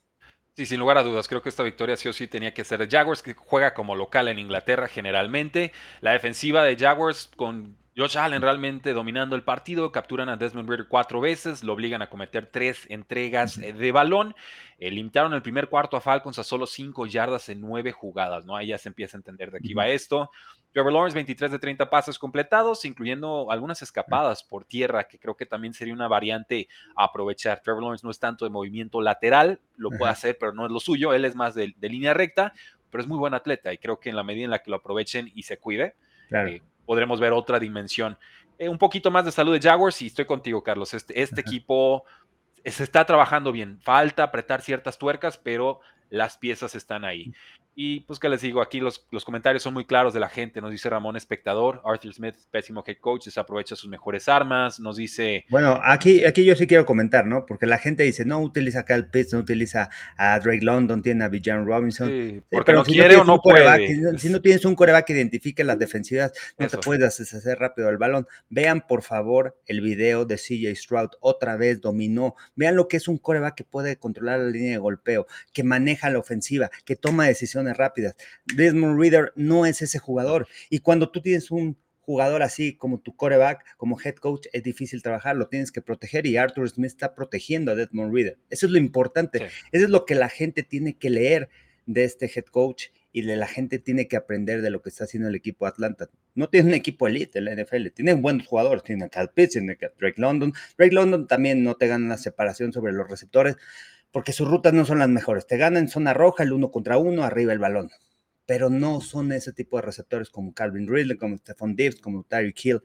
Sí, 0.55 0.65
sin 0.65 0.79
lugar 0.79 0.97
a 0.97 1.03
dudas, 1.03 1.27
creo 1.27 1.41
que 1.41 1.49
esta 1.49 1.63
victoria 1.63 1.97
sí 1.97 2.07
o 2.07 2.13
sí 2.13 2.29
tenía 2.29 2.53
que 2.53 2.63
ser 2.63 2.89
Jaguars, 2.89 3.21
que 3.21 3.33
juega 3.33 3.73
como 3.73 3.97
local 3.97 4.29
en 4.29 4.39
Inglaterra 4.39 4.87
generalmente. 4.87 5.73
La 5.99 6.13
defensiva 6.13 6.63
de 6.63 6.77
Jaguars 6.77 7.29
con 7.35 7.75
Josh 7.97 8.17
Allen 8.17 8.41
realmente 8.41 8.91
dominando 8.91 9.37
el 9.37 9.43
partido, 9.43 9.91
capturan 9.91 10.27
a 10.27 10.35
Desmond 10.35 10.69
Ritter 10.69 10.87
cuatro 10.89 11.21
veces, 11.21 11.63
lo 11.63 11.73
obligan 11.73 12.01
a 12.01 12.09
cometer 12.09 12.47
tres 12.47 12.85
entregas 12.89 13.57
eh, 13.57 13.71
de 13.71 13.91
balón, 13.93 14.35
eh, 14.79 14.91
limitaron 14.91 15.33
el 15.33 15.41
primer 15.41 15.69
cuarto 15.69 15.95
a 15.95 16.01
Falcons 16.01 16.37
a 16.37 16.43
solo 16.43 16.67
cinco 16.67 17.05
yardas 17.05 17.47
en 17.47 17.61
nueve 17.61 17.93
jugadas, 17.93 18.43
¿no? 18.43 18.57
Ahí 18.57 18.67
ya 18.67 18.77
se 18.77 18.89
empieza 18.89 19.15
a 19.15 19.19
entender 19.19 19.49
de 19.49 19.59
aquí 19.59 19.73
va 19.73 19.87
esto. 19.87 20.29
Trevor 20.73 20.91
Lawrence, 20.91 21.15
23 21.15 21.51
de 21.51 21.59
30 21.59 21.89
pases 21.89 22.19
completados, 22.19 22.83
incluyendo 22.83 23.49
algunas 23.49 23.81
escapadas 23.81 24.43
por 24.43 24.65
tierra, 24.65 25.05
que 25.05 25.17
creo 25.17 25.37
que 25.37 25.45
también 25.45 25.73
sería 25.73 25.93
una 25.93 26.09
variante 26.09 26.67
a 26.97 27.05
aprovechar. 27.05 27.61
Trevor 27.61 27.81
Lawrence 27.81 28.05
no 28.05 28.11
es 28.11 28.19
tanto 28.19 28.43
de 28.43 28.51
movimiento 28.51 28.99
lateral, 28.99 29.61
lo 29.77 29.89
puede 29.91 30.11
hacer, 30.11 30.37
pero 30.37 30.51
no 30.51 30.65
es 30.65 30.71
lo 30.73 30.81
suyo, 30.81 31.13
él 31.13 31.23
es 31.23 31.33
más 31.33 31.55
de, 31.55 31.73
línea 31.79 32.13
recta, 32.13 32.51
pero 32.91 33.01
es 33.01 33.07
muy 33.07 33.17
buen 33.17 33.33
atleta 33.33 33.71
y 33.71 33.77
creo 33.77 34.01
que 34.01 34.09
en 34.09 34.17
la 34.17 34.23
medida 34.23 34.43
en 34.43 34.51
la 34.51 34.59
que 34.59 34.69
lo 34.69 34.75
aprovechen 34.75 35.31
y 35.33 35.43
se 35.43 35.57
cuide, 35.57 35.95
eh, 36.31 36.61
podremos 36.85 37.19
ver 37.19 37.33
otra 37.33 37.59
dimensión. 37.59 38.17
Eh, 38.57 38.69
un 38.69 38.77
poquito 38.77 39.11
más 39.11 39.25
de 39.25 39.31
salud 39.31 39.53
de 39.53 39.61
Jaguars 39.61 40.01
y 40.01 40.07
estoy 40.07 40.25
contigo, 40.25 40.63
Carlos. 40.63 40.93
Este, 40.93 41.21
este 41.21 41.41
equipo 41.41 42.05
se 42.63 42.83
está 42.83 43.05
trabajando 43.05 43.51
bien. 43.51 43.79
Falta 43.81 44.23
apretar 44.23 44.61
ciertas 44.61 44.97
tuercas, 44.97 45.37
pero 45.37 45.81
las 46.09 46.37
piezas 46.37 46.75
están 46.75 47.05
ahí. 47.05 47.33
Y 47.77 47.99
pues 48.01 48.19
que 48.19 48.29
les 48.29 48.39
digo, 48.39 48.61
aquí 48.61 48.79
los, 48.79 49.05
los, 49.11 49.25
comentarios 49.25 49.61
son 49.61 49.73
muy 49.73 49.83
claros 49.83 50.13
de 50.13 50.21
la 50.21 50.29
gente. 50.29 50.61
Nos 50.61 50.71
dice 50.71 50.89
Ramón 50.89 51.17
Espectador, 51.17 51.81
Arthur 51.83 52.13
Smith, 52.13 52.35
pésimo 52.49 52.81
head 52.87 52.95
coach, 53.01 53.25
desaprovecha 53.25 53.75
sus 53.75 53.89
mejores 53.89 54.29
armas. 54.29 54.79
Nos 54.79 54.95
dice... 54.95 55.43
Bueno, 55.49 55.81
aquí, 55.83 56.23
aquí 56.23 56.45
yo 56.45 56.55
sí 56.55 56.67
quiero 56.67 56.85
comentar, 56.85 57.25
¿no? 57.25 57.45
Porque 57.45 57.65
la 57.65 57.77
gente 57.77 58.03
dice, 58.03 58.23
no 58.23 58.39
utiliza 58.39 58.79
a 58.79 58.85
Cal 58.85 59.09
Pitts, 59.09 59.33
no 59.33 59.39
utiliza 59.39 59.89
a 60.15 60.39
Drake 60.39 60.63
London, 60.63 61.01
tiene 61.01 61.25
a 61.25 61.27
Bijan 61.27 61.65
Robinson. 61.65 62.07
Sí, 62.07 62.41
porque 62.49 62.71
no 62.71 62.85
quiere 62.85 63.17
o 63.17 63.25
no 63.25 63.41
puede. 63.41 64.19
si 64.19 64.29
no 64.29 64.39
tienes 64.39 64.63
un 64.63 64.75
coreback 64.75 65.07
que 65.07 65.13
identifique 65.13 65.65
las 65.65 65.77
defensivas, 65.77 66.31
no 66.57 66.69
te 66.69 66.77
puedes 66.77 67.17
deshacer 67.17 67.59
rápido 67.59 67.89
el 67.89 67.97
balón. 67.97 68.25
Vean, 68.47 68.87
por 68.87 69.01
favor, 69.01 69.59
el 69.65 69.81
video 69.81 70.23
de 70.23 70.37
CJ 70.37 70.73
Stroud. 70.77 71.09
Otra 71.19 71.57
vez 71.57 71.81
dominó. 71.81 72.35
Vean 72.55 72.77
lo 72.77 72.87
que 72.87 72.95
es 72.95 73.09
un 73.09 73.17
coreback 73.17 73.55
que 73.55 73.63
puede 73.65 73.97
controlar 73.97 74.39
la 74.39 74.49
línea 74.49 74.71
de 74.71 74.77
golpeo, 74.77 75.27
que 75.51 75.65
maneja 75.65 76.09
la 76.09 76.19
ofensiva, 76.19 76.69
que 76.85 76.95
toma 76.95 77.25
decisiones 77.25 77.64
rápidas. 77.73 78.15
Desmond 78.55 78.99
Reader 78.99 79.33
no 79.35 79.65
es 79.65 79.81
ese 79.81 79.99
jugador. 79.99 80.47
Y 80.69 80.79
cuando 80.79 81.09
tú 81.09 81.21
tienes 81.21 81.51
un 81.51 81.77
jugador 82.05 82.43
así 82.43 82.75
como 82.75 82.99
tu 82.99 83.15
coreback, 83.15 83.65
como 83.77 83.99
head 83.99 84.15
coach, 84.15 84.47
es 84.53 84.63
difícil 84.63 85.01
trabajar, 85.01 85.35
lo 85.35 85.47
tienes 85.47 85.71
que 85.71 85.81
proteger 85.81 86.27
y 86.27 86.37
Arthur 86.37 86.69
Smith 86.69 86.91
está 86.91 87.15
protegiendo 87.15 87.71
a 87.71 87.75
Desmond 87.75 88.13
Reader. 88.13 88.37
Eso 88.49 88.67
es 88.67 88.71
lo 88.71 88.77
importante. 88.77 89.45
Eso 89.71 89.85
es 89.85 89.89
lo 89.89 90.05
que 90.05 90.15
la 90.15 90.29
gente 90.29 90.63
tiene 90.63 90.97
que 90.97 91.09
leer 91.09 91.49
de 91.85 92.03
este 92.03 92.31
head 92.33 92.45
coach 92.45 92.87
y 93.11 93.21
de 93.21 93.37
la 93.37 93.47
gente 93.47 93.79
tiene 93.79 94.07
que 94.09 94.17
aprender 94.17 94.61
de 94.61 94.69
lo 94.69 94.81
que 94.81 94.89
está 94.89 95.05
haciendo 95.05 95.29
el 95.29 95.35
equipo 95.35 95.65
Atlanta. 95.65 96.09
No 96.33 96.49
tiene 96.49 96.67
un 96.67 96.73
equipo 96.73 97.07
elite 97.07 97.39
en 97.39 97.45
la 97.45 97.55
NFL, 97.55 97.87
tienen 97.93 98.21
buenos 98.21 98.45
jugadores, 98.45 98.83
tienen 98.83 99.05
a 99.05 99.09
Cal 99.09 99.31
Pitts, 99.33 99.53
tienen 99.53 99.77
a 99.81 99.87
Drake 99.97 100.19
London. 100.19 100.51
Drake 100.77 100.93
London 100.93 101.25
también 101.25 101.63
no 101.63 101.75
te 101.75 101.87
gana 101.87 102.09
la 102.09 102.17
separación 102.17 102.73
sobre 102.73 102.91
los 102.91 103.09
receptores, 103.09 103.55
porque 104.15 104.31
sus 104.31 104.47
rutas 104.47 104.71
no 104.71 104.85
son 104.85 104.99
las 104.99 105.09
mejores. 105.09 105.45
Te 105.45 105.57
ganan 105.57 105.83
en 105.83 105.89
zona 105.89 106.13
roja, 106.13 106.43
el 106.43 106.53
uno 106.53 106.71
contra 106.71 106.97
uno, 106.97 107.25
arriba 107.25 107.51
el 107.51 107.59
balón. 107.59 107.91
Pero 108.45 108.69
no 108.69 109.01
son 109.01 109.33
ese 109.33 109.51
tipo 109.51 109.75
de 109.75 109.81
receptores 109.81 110.29
como 110.29 110.53
Calvin 110.53 110.87
Ridley, 110.87 111.17
como 111.17 111.35
Stephon 111.35 111.75
Diggs, 111.75 111.99
como 111.99 112.23
Tyreek 112.23 112.57
Hill. 112.63 112.81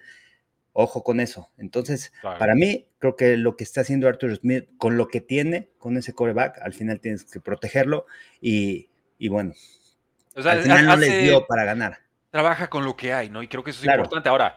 Ojo 0.72 1.04
con 1.04 1.20
eso. 1.20 1.52
Entonces, 1.56 2.12
para 2.20 2.56
mí, 2.56 2.88
creo 2.98 3.14
que 3.14 3.36
lo 3.36 3.54
que 3.54 3.62
está 3.62 3.82
haciendo 3.82 4.08
Arthur 4.08 4.38
Smith 4.38 4.70
con 4.76 4.96
lo 4.96 5.06
que 5.06 5.20
tiene, 5.20 5.70
con 5.78 5.96
ese 5.96 6.14
coreback, 6.14 6.58
al 6.62 6.72
final 6.72 6.98
tienes 6.98 7.22
que 7.22 7.38
protegerlo 7.38 8.06
y, 8.40 8.88
bueno, 9.28 9.52
al 10.34 10.62
final 10.62 10.84
no 10.84 10.96
les 10.96 11.22
dio 11.22 11.46
para 11.46 11.62
ganar. 11.64 11.98
Trabaja 12.32 12.68
con 12.68 12.84
lo 12.84 12.96
que 12.96 13.12
hay, 13.12 13.30
¿no? 13.30 13.40
Y 13.44 13.46
creo 13.46 13.62
que 13.62 13.70
eso 13.70 13.84
es 13.84 13.86
importante. 13.88 14.28
Ahora, 14.28 14.56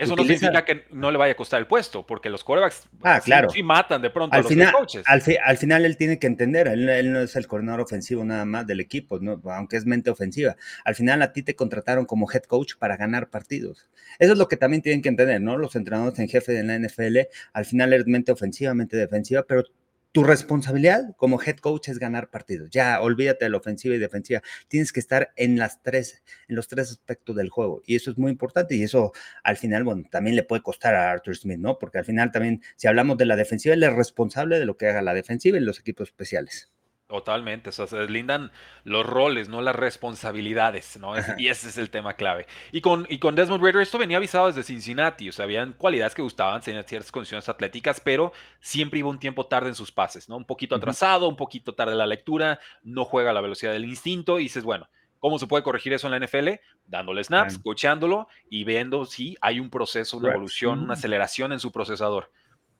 eso 0.00 0.16
no 0.16 0.22
significa 0.22 0.64
que 0.64 0.86
no 0.90 1.10
le 1.10 1.18
vaya 1.18 1.32
a 1.32 1.36
costar 1.36 1.60
el 1.60 1.66
puesto, 1.66 2.06
porque 2.06 2.30
los 2.30 2.42
corebacks 2.42 2.88
ah, 3.02 3.20
claro. 3.22 3.50
sí, 3.50 3.62
matan 3.62 4.00
de 4.00 4.08
pronto 4.08 4.34
al 4.34 4.40
a 4.40 4.42
los 4.42 4.48
final, 4.50 4.72
coaches. 4.72 5.04
Al, 5.06 5.58
final 5.58 5.84
él 5.84 5.98
tiene 5.98 6.18
que 6.18 6.26
entender, 6.26 6.68
él, 6.68 7.12
no 7.12 7.20
es 7.20 7.36
el 7.36 7.46
coordinador 7.46 7.82
ofensivo 7.82 8.24
nada 8.24 8.46
más 8.46 8.66
del 8.66 8.80
equipo, 8.80 9.20
aunque 9.44 9.76
es 9.76 9.84
mente 9.84 10.08
ofensiva. 10.08 10.56
Al 10.86 10.94
final 10.94 11.20
a 11.20 11.32
ti 11.32 11.42
te 11.42 11.54
contrataron 11.54 12.06
como 12.06 12.30
head 12.32 12.44
coach 12.44 12.76
para 12.78 12.96
ganar 12.96 13.28
partidos. 13.28 13.90
Eso 14.18 14.32
es 14.32 14.38
lo 14.38 14.48
que 14.48 14.56
también 14.56 14.82
tienen 14.82 15.02
que 15.02 15.10
entender, 15.10 15.38
¿no? 15.40 15.58
Los 15.58 15.76
entrenadores 15.76 16.18
en 16.18 16.28
jefe 16.28 16.52
de 16.52 16.64
la 16.64 16.78
NFL, 16.78 17.18
al 17.52 17.66
final 17.66 17.92
eres 17.92 18.06
mente 18.06 18.32
ofensiva, 18.32 18.72
mente 18.72 18.96
defensiva, 18.96 19.42
pero 19.42 19.64
tu 20.12 20.24
responsabilidad 20.24 21.14
como 21.16 21.40
head 21.40 21.58
coach 21.58 21.88
es 21.88 21.98
ganar 21.98 22.30
partidos. 22.30 22.70
Ya, 22.70 23.00
olvídate 23.00 23.44
de 23.44 23.50
la 23.50 23.58
ofensiva 23.58 23.94
y 23.94 23.98
defensiva. 23.98 24.42
Tienes 24.68 24.92
que 24.92 25.00
estar 25.00 25.32
en 25.36 25.58
las 25.58 25.82
tres, 25.82 26.22
en 26.48 26.56
los 26.56 26.68
tres 26.68 26.90
aspectos 26.90 27.36
del 27.36 27.48
juego. 27.48 27.82
Y 27.86 27.96
eso 27.96 28.10
es 28.10 28.18
muy 28.18 28.32
importante. 28.32 28.74
Y 28.74 28.82
eso 28.82 29.12
al 29.44 29.56
final, 29.56 29.84
bueno, 29.84 30.04
también 30.10 30.36
le 30.36 30.42
puede 30.42 30.62
costar 30.62 30.94
a 30.94 31.12
Arthur 31.12 31.36
Smith, 31.36 31.58
¿no? 31.58 31.78
Porque 31.78 31.98
al 31.98 32.04
final 32.04 32.32
también, 32.32 32.62
si 32.76 32.88
hablamos 32.88 33.18
de 33.18 33.26
la 33.26 33.36
defensiva, 33.36 33.74
él 33.74 33.82
es 33.82 33.92
responsable 33.92 34.58
de 34.58 34.66
lo 34.66 34.76
que 34.76 34.88
haga 34.88 35.02
la 35.02 35.14
defensiva 35.14 35.58
y 35.58 35.60
los 35.60 35.78
equipos 35.78 36.08
especiales. 36.08 36.70
Totalmente, 37.10 37.70
o 37.70 37.72
sea, 37.72 37.88
se 37.88 37.96
deslindan 37.96 38.52
los 38.84 39.04
roles, 39.04 39.48
no 39.48 39.62
las 39.62 39.74
responsabilidades, 39.74 40.96
¿no? 40.96 41.14
y 41.38 41.48
ese 41.48 41.68
es 41.68 41.76
el 41.76 41.90
tema 41.90 42.14
clave. 42.14 42.46
Y 42.70 42.82
con, 42.82 43.04
y 43.08 43.18
con 43.18 43.34
Desmond 43.34 43.60
Raider, 43.60 43.82
esto 43.82 43.98
venía 43.98 44.18
avisado 44.18 44.46
desde 44.46 44.62
Cincinnati, 44.62 45.28
o 45.28 45.32
sea, 45.32 45.44
habían 45.44 45.72
cualidades 45.72 46.14
que 46.14 46.22
gustaban, 46.22 46.60
tenían 46.60 46.84
ciertas 46.84 47.10
condiciones 47.10 47.48
atléticas, 47.48 48.00
pero 48.00 48.32
siempre 48.60 49.00
iba 49.00 49.08
un 49.08 49.18
tiempo 49.18 49.44
tarde 49.46 49.70
en 49.70 49.74
sus 49.74 49.90
pases, 49.90 50.28
¿no? 50.28 50.36
Un 50.36 50.44
poquito 50.44 50.76
atrasado, 50.76 51.28
un 51.28 51.34
poquito 51.34 51.74
tarde 51.74 51.96
la 51.96 52.06
lectura, 52.06 52.60
no 52.84 53.04
juega 53.04 53.30
a 53.30 53.34
la 53.34 53.40
velocidad 53.40 53.72
del 53.72 53.86
instinto, 53.86 54.38
y 54.38 54.44
dices, 54.44 54.62
bueno, 54.62 54.88
¿cómo 55.18 55.40
se 55.40 55.48
puede 55.48 55.64
corregir 55.64 55.92
eso 55.92 56.06
en 56.06 56.12
la 56.12 56.24
NFL? 56.24 56.60
Dándole 56.86 57.24
snaps, 57.24 57.58
coachándolo 57.58 58.28
y 58.48 58.62
viendo 58.62 59.04
si 59.04 59.36
hay 59.40 59.58
un 59.58 59.68
proceso, 59.68 60.16
una 60.16 60.30
evolución, 60.30 60.78
una 60.78 60.94
aceleración 60.94 61.50
en 61.50 61.58
su 61.58 61.72
procesador. 61.72 62.30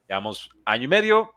Digamos, 0.07 0.51
año 0.65 0.85
y 0.85 0.89
medio, 0.89 1.35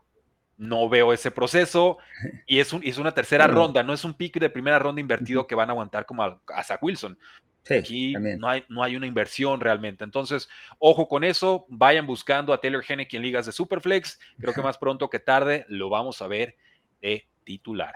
no 0.56 0.88
veo 0.88 1.12
ese 1.12 1.30
proceso 1.30 1.98
y 2.46 2.60
es, 2.60 2.72
un, 2.72 2.82
es 2.84 2.98
una 2.98 3.12
tercera 3.12 3.46
ronda, 3.46 3.82
no 3.82 3.92
es 3.92 4.04
un 4.04 4.14
pick 4.14 4.38
de 4.38 4.50
primera 4.50 4.78
ronda 4.78 5.00
invertido 5.00 5.46
que 5.46 5.54
van 5.54 5.70
a 5.70 5.72
aguantar 5.72 6.06
como 6.06 6.22
a, 6.22 6.40
Zach 6.62 6.82
Wilson. 6.82 7.18
Aquí 7.70 8.12
no 8.12 8.46
hay, 8.46 8.62
no 8.68 8.82
hay, 8.82 8.94
una 8.94 9.06
inversión 9.06 9.58
realmente. 9.58 10.04
Entonces, 10.04 10.50
ojo 10.78 11.08
con 11.08 11.24
eso, 11.24 11.64
vayan 11.70 12.06
buscando 12.06 12.52
a 12.52 12.60
Taylor 12.60 12.84
Henneke 12.86 13.16
en 13.16 13.22
ligas 13.22 13.46
de 13.46 13.52
Superflex. 13.52 14.20
Creo 14.38 14.52
que 14.52 14.60
más 14.60 14.76
pronto 14.76 15.08
que 15.08 15.18
tarde 15.18 15.64
lo 15.68 15.88
vamos 15.88 16.20
a 16.20 16.26
ver 16.26 16.56
de 17.00 17.26
titular. 17.42 17.94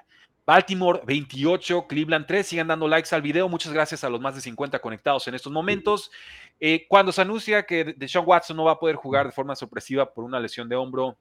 Baltimore 0.48 1.02
28, 1.04 1.86
Cleveland 1.86 2.24
3. 2.26 2.46
Sigan 2.46 2.68
dando 2.68 2.88
likes 2.88 3.14
al 3.14 3.20
video. 3.20 3.50
Muchas 3.50 3.70
gracias 3.70 4.02
a 4.02 4.08
los 4.08 4.18
más 4.18 4.34
de 4.34 4.40
50 4.40 4.78
conectados 4.78 5.28
en 5.28 5.34
estos 5.34 5.52
momentos. 5.52 6.10
Eh, 6.58 6.86
cuando 6.88 7.12
se 7.12 7.20
anuncia 7.20 7.64
que 7.64 7.92
Deshaun 7.94 8.26
Watson 8.26 8.56
no 8.56 8.64
va 8.64 8.72
a 8.72 8.78
poder 8.78 8.96
jugar 8.96 9.26
de 9.26 9.32
forma 9.32 9.54
sorpresiva 9.54 10.10
por 10.14 10.24
una 10.24 10.40
lesión 10.40 10.66
de 10.66 10.74
hombro, 10.74 11.18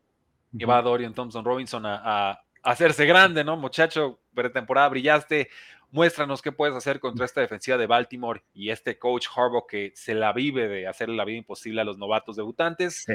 que 0.57 0.65
va 0.65 0.81
Dorian 0.81 1.13
Thompson 1.13 1.43
Robinson 1.43 1.83
a, 1.85 2.39
hacerse 2.63 3.05
grande, 3.05 3.45
¿no? 3.45 3.55
Muchacho, 3.55 4.19
pretemporada 4.33 4.89
brillaste, 4.89 5.49
muéstranos 5.89 6.41
qué 6.41 6.51
puedes 6.51 6.75
hacer 6.75 6.99
contra 6.99 7.23
esta 7.23 7.39
defensiva 7.39 7.77
de 7.77 7.87
Baltimore 7.87 8.43
y 8.53 8.71
este 8.71 8.99
coach 8.99 9.27
Harbaugh 9.33 9.65
que 9.65 9.93
se 9.95 10.13
la 10.13 10.33
vive 10.33 10.67
de 10.67 10.85
hacerle 10.85 11.15
la 11.15 11.23
vida 11.23 11.37
imposible 11.37 11.79
a 11.79 11.85
los 11.85 11.97
novatos 11.97 12.35
debutantes. 12.35 13.05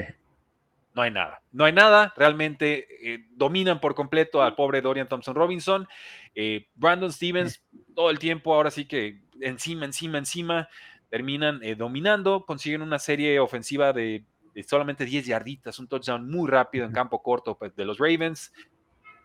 No 0.95 1.01
hay 1.01 1.11
nada, 1.11 1.41
no 1.51 1.65
hay 1.65 1.73
nada, 1.73 2.13
realmente 2.15 2.87
eh, 3.01 3.25
dominan 3.31 3.79
por 3.79 3.95
completo 3.95 4.43
al 4.43 4.55
pobre 4.55 4.81
Dorian 4.81 5.07
Thompson 5.07 5.35
Robinson. 5.35 5.87
Eh, 6.35 6.67
Brandon 6.75 7.11
Stevens, 7.11 7.63
todo 7.95 8.11
el 8.11 8.19
tiempo, 8.19 8.53
ahora 8.53 8.69
sí 8.69 8.85
que 8.85 9.21
encima, 9.41 9.85
encima, 9.85 10.19
encima, 10.19 10.69
terminan 11.09 11.61
eh, 11.63 11.75
dominando, 11.75 12.45
consiguen 12.45 12.81
una 12.83 12.99
serie 12.99 13.39
ofensiva 13.39 13.91
de 13.91 14.25
solamente 14.61 15.05
10 15.05 15.25
yarditas, 15.25 15.79
un 15.79 15.87
touchdown 15.87 16.29
muy 16.29 16.49
rápido 16.49 16.85
en 16.85 16.91
campo 16.91 17.23
corto 17.23 17.57
pues, 17.57 17.75
de 17.75 17.85
los 17.85 17.97
Ravens. 17.97 18.53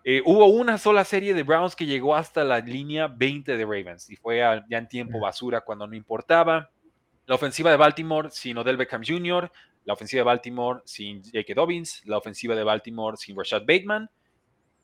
Eh, 0.04 0.23
hubo 0.25 0.47
una 0.47 0.78
sola 0.78 1.04
serie 1.04 1.35
de 1.35 1.42
Browns 1.42 1.76
que 1.76 1.85
llegó 1.85 2.14
hasta 2.14 2.44
la 2.44 2.61
línea 2.61 3.08
20 3.08 3.56
de 3.56 3.64
Ravens 3.64 4.08
y 4.08 4.16
fue 4.16 4.38
ya 4.38 4.64
en 4.78 4.88
tiempo 4.88 5.20
basura 5.20 5.61
cuando 5.61 5.87
no 5.87 5.94
importaba. 5.94 6.70
La 7.26 7.35
ofensiva 7.35 7.70
de 7.70 7.76
Baltimore 7.76 8.30
sin 8.30 8.56
Odell 8.56 8.78
Beckham 8.78 9.02
Jr., 9.06 9.50
la 9.85 9.94
ofensiva 9.94 10.20
de 10.20 10.25
Baltimore 10.25 10.80
sin 10.85 11.23
J.K. 11.23 11.54
Dobbins, 11.54 12.02
la 12.06 12.18
ofensiva 12.18 12.54
de 12.54 12.64
Baltimore 12.64 13.16
sin 13.16 13.37
Rashad 13.37 13.62
Bateman, 13.66 14.11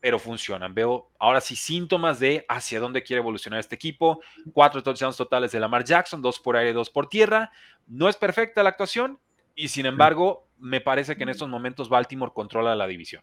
pero 0.00 0.18
funcionan. 0.18 0.74
Veo 0.74 1.10
ahora 1.18 1.40
sí 1.40 1.56
síntomas 1.56 2.20
de 2.20 2.44
hacia 2.48 2.80
dónde 2.80 3.02
quiere 3.02 3.20
evolucionar 3.20 3.60
este 3.60 3.74
equipo. 3.74 4.20
Cuatro 4.52 4.82
touchdowns 4.82 5.16
totales 5.16 5.52
de 5.52 5.60
Lamar 5.60 5.84
Jackson, 5.84 6.20
dos 6.20 6.38
por 6.38 6.56
aire, 6.56 6.74
dos 6.74 6.90
por 6.90 7.08
tierra. 7.08 7.50
No 7.86 8.10
es 8.10 8.16
perfecta 8.16 8.62
la 8.62 8.68
actuación, 8.70 9.18
y 9.54 9.68
sin 9.68 9.86
embargo, 9.86 10.48
me 10.58 10.80
parece 10.80 11.16
que 11.16 11.22
en 11.22 11.28
estos 11.28 11.48
momentos 11.48 11.88
Baltimore 11.88 12.32
controla 12.34 12.74
la 12.74 12.86
división. 12.86 13.22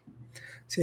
Sí, 0.66 0.82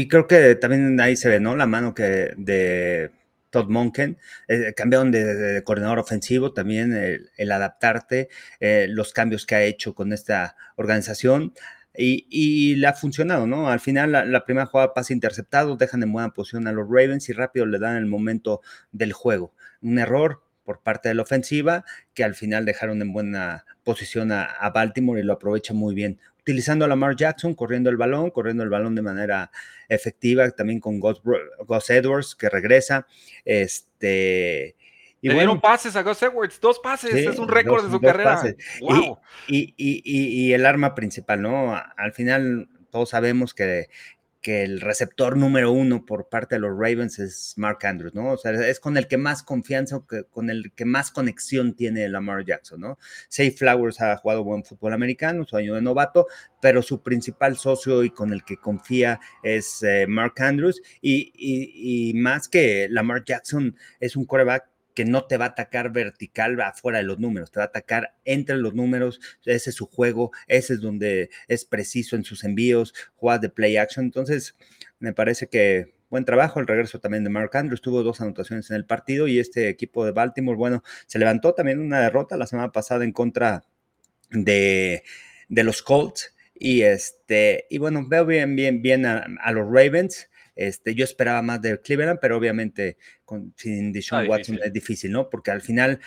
y 0.00 0.08
creo 0.08 0.26
que 0.26 0.54
también 0.54 1.00
ahí 1.00 1.16
se 1.16 1.28
ve, 1.28 1.40
¿no? 1.40 1.56
La 1.56 1.66
mano 1.66 1.94
que 1.94 2.32
de 2.36 3.10
Todd 3.54 3.68
Monken, 3.68 4.18
eh, 4.48 4.74
cambiaron 4.76 5.12
de, 5.12 5.62
coordinador 5.64 6.00
ofensivo, 6.00 6.52
también 6.52 6.92
el, 7.36 7.52
adaptarte, 7.52 8.28
eh, 8.58 8.86
los 8.88 9.12
cambios 9.12 9.46
que 9.46 9.54
ha 9.54 9.62
hecho 9.62 9.94
con 9.94 10.12
esta 10.12 10.56
organización. 10.74 11.54
Y, 11.96 12.26
y 12.28 12.74
le 12.74 12.88
ha 12.88 12.92
funcionado, 12.94 13.46
¿no? 13.46 13.70
Al 13.70 13.78
final, 13.78 14.10
la, 14.10 14.44
primera 14.44 14.66
jugada 14.66 14.92
pasa 14.92 15.12
interceptado, 15.12 15.76
dejan 15.76 16.02
en 16.02 16.12
buena 16.12 16.30
posición 16.30 16.66
a 16.66 16.72
los 16.72 16.88
Ravens 16.88 17.28
y 17.28 17.32
rápido 17.32 17.66
le 17.66 17.78
dan 17.78 17.96
el 17.96 18.06
momento 18.06 18.62
del 18.90 19.12
juego. 19.12 19.52
Un 19.80 20.00
error, 20.00 20.42
por 20.64 20.80
parte 20.80 21.08
de 21.08 21.14
la 21.14 21.22
ofensiva, 21.22 21.84
que 22.14 22.24
al 22.24 22.34
final 22.34 22.64
dejaron 22.64 23.00
en 23.02 23.12
buena 23.12 23.64
posición 23.84 24.32
a, 24.32 24.70
Baltimore 24.74 25.20
y 25.20 25.24
lo 25.24 25.34
aprovecha 25.34 25.74
muy 25.74 25.94
bien. 25.94 26.18
Utilizando 26.40 26.84
a 26.84 26.88
Lamar 26.88 27.16
Jackson, 27.16 27.54
corriendo 27.54 27.90
el 27.90 27.96
balón, 27.96 28.30
corriendo 28.30 28.62
el 28.64 28.70
balón 28.70 28.94
de 28.94 29.02
manera 29.02 29.50
efectiva, 29.88 30.50
también 30.50 30.80
con 30.80 31.00
Gus, 31.00 31.20
Edwards, 31.88 32.34
que 32.34 32.48
regresa. 32.48 33.06
Este, 33.44 34.76
y 35.20 35.28
Le 35.28 35.34
dieron 35.34 35.60
pases 35.60 35.96
a 35.96 36.02
Gus 36.02 36.22
Edwards, 36.22 36.60
dos 36.60 36.80
pases, 36.80 37.14
es 37.14 37.38
un 37.38 37.48
récord 37.48 37.84
de 37.84 37.90
su 37.90 38.00
carrera. 38.00 38.42
Wow. 38.80 39.18
Y, 39.48 39.74
y, 39.76 40.02
y, 40.04 40.52
el 40.52 40.66
arma 40.66 40.94
principal, 40.94 41.40
¿no? 41.40 41.74
Al 41.96 42.12
final 42.12 42.68
todos 42.90 43.10
sabemos 43.10 43.54
que 43.54 43.88
que 44.44 44.62
el 44.62 44.82
receptor 44.82 45.38
número 45.38 45.72
uno 45.72 46.04
por 46.04 46.28
parte 46.28 46.56
de 46.56 46.60
los 46.60 46.72
Ravens 46.72 47.18
es 47.18 47.54
Mark 47.56 47.78
Andrews, 47.86 48.12
¿no? 48.12 48.32
O 48.32 48.36
sea, 48.36 48.52
es 48.52 48.78
con 48.78 48.98
el 48.98 49.08
que 49.08 49.16
más 49.16 49.42
confianza, 49.42 50.02
con 50.30 50.50
el 50.50 50.70
que 50.74 50.84
más 50.84 51.10
conexión 51.10 51.74
tiene 51.74 52.06
Lamar 52.10 52.44
Jackson, 52.44 52.78
¿no? 52.78 52.98
Say 53.30 53.52
Flowers 53.52 54.02
ha 54.02 54.18
jugado 54.18 54.44
buen 54.44 54.62
fútbol 54.62 54.92
americano, 54.92 55.46
su 55.46 55.56
año 55.56 55.74
de 55.74 55.80
novato, 55.80 56.26
pero 56.60 56.82
su 56.82 57.02
principal 57.02 57.56
socio 57.56 58.04
y 58.04 58.10
con 58.10 58.34
el 58.34 58.44
que 58.44 58.58
confía 58.58 59.18
es 59.42 59.82
eh, 59.82 60.04
Mark 60.06 60.34
Andrews, 60.36 60.82
y, 61.00 61.32
y, 61.34 62.12
más 62.12 62.46
que 62.46 62.86
Lamar 62.90 63.24
Jackson 63.24 63.74
es 63.98 64.14
un 64.14 64.26
coreback 64.26 64.73
que 64.94 65.04
no 65.04 65.26
te 65.26 65.36
va 65.36 65.46
a 65.46 65.48
atacar 65.48 65.92
vertical 65.92 66.60
afuera 66.60 66.98
de 66.98 67.04
los 67.04 67.18
números, 67.18 67.50
te 67.50 67.58
va 67.58 67.64
a 67.64 67.68
atacar 67.68 68.14
entre 68.24 68.56
los 68.56 68.74
números, 68.74 69.20
ese 69.44 69.70
es 69.70 69.76
su 69.76 69.86
juego, 69.86 70.32
ese 70.46 70.74
es 70.74 70.80
donde 70.80 71.30
es 71.48 71.64
preciso 71.64 72.16
en 72.16 72.24
sus 72.24 72.44
envíos, 72.44 72.94
juega 73.14 73.38
de 73.38 73.50
play 73.50 73.76
action, 73.76 74.04
entonces 74.04 74.56
me 74.98 75.12
parece 75.12 75.48
que 75.48 75.94
buen 76.08 76.24
trabajo, 76.24 76.60
el 76.60 76.66
regreso 76.66 77.00
también 77.00 77.24
de 77.24 77.30
Mark 77.30 77.50
Andrews, 77.56 77.82
tuvo 77.82 78.02
dos 78.04 78.20
anotaciones 78.20 78.70
en 78.70 78.76
el 78.76 78.86
partido 78.86 79.26
y 79.26 79.40
este 79.40 79.68
equipo 79.68 80.04
de 80.04 80.12
Baltimore, 80.12 80.56
bueno, 80.56 80.84
se 81.06 81.18
levantó 81.18 81.54
también 81.54 81.80
una 81.80 82.00
derrota 82.00 82.36
la 82.36 82.46
semana 82.46 82.70
pasada 82.70 83.04
en 83.04 83.12
contra 83.12 83.64
de, 84.30 85.02
de 85.48 85.64
los 85.64 85.82
Colts 85.82 86.34
y 86.54 86.82
este, 86.82 87.66
y 87.68 87.78
bueno, 87.78 88.06
veo 88.06 88.24
bien, 88.24 88.54
bien, 88.54 88.80
bien 88.80 89.06
a 89.06 89.52
los 89.52 89.66
Ravens, 89.66 90.28
este, 90.56 90.94
yo 90.94 91.04
esperaba 91.04 91.42
más 91.42 91.60
de 91.62 91.80
Cleveland, 91.80 92.18
pero 92.20 92.36
obviamente 92.36 92.96
con, 93.24 93.54
sin 93.56 93.92
Deshaun 93.92 94.28
Watson 94.28 94.60
es 94.62 94.72
difícil, 94.72 95.12
¿no? 95.12 95.30
Porque 95.30 95.50
al 95.50 95.62
final 95.62 96.00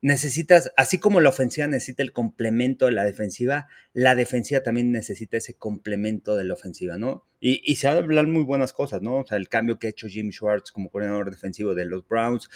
necesitas, 0.00 0.72
así 0.76 0.98
como 0.98 1.20
la 1.20 1.30
ofensiva 1.30 1.66
necesita 1.66 2.02
el 2.02 2.12
complemento 2.12 2.86
de 2.86 2.92
la 2.92 3.04
defensiva, 3.04 3.66
la 3.92 4.14
defensiva 4.14 4.62
también 4.62 4.92
necesita 4.92 5.36
ese 5.36 5.54
complemento 5.54 6.36
de 6.36 6.44
la 6.44 6.54
ofensiva, 6.54 6.98
¿no? 6.98 7.26
Y, 7.40 7.60
y 7.64 7.76
se 7.76 7.88
hablar 7.88 8.26
muy 8.26 8.44
buenas 8.44 8.72
cosas, 8.72 9.02
¿no? 9.02 9.18
O 9.18 9.26
sea, 9.26 9.38
el 9.38 9.48
cambio 9.48 9.78
que 9.78 9.88
ha 9.88 9.90
hecho 9.90 10.08
Jim 10.08 10.30
Schwartz 10.30 10.70
como 10.70 10.90
coordinador 10.90 11.30
defensivo 11.30 11.74
de 11.74 11.84
los 11.84 12.06
Browns, 12.06 12.48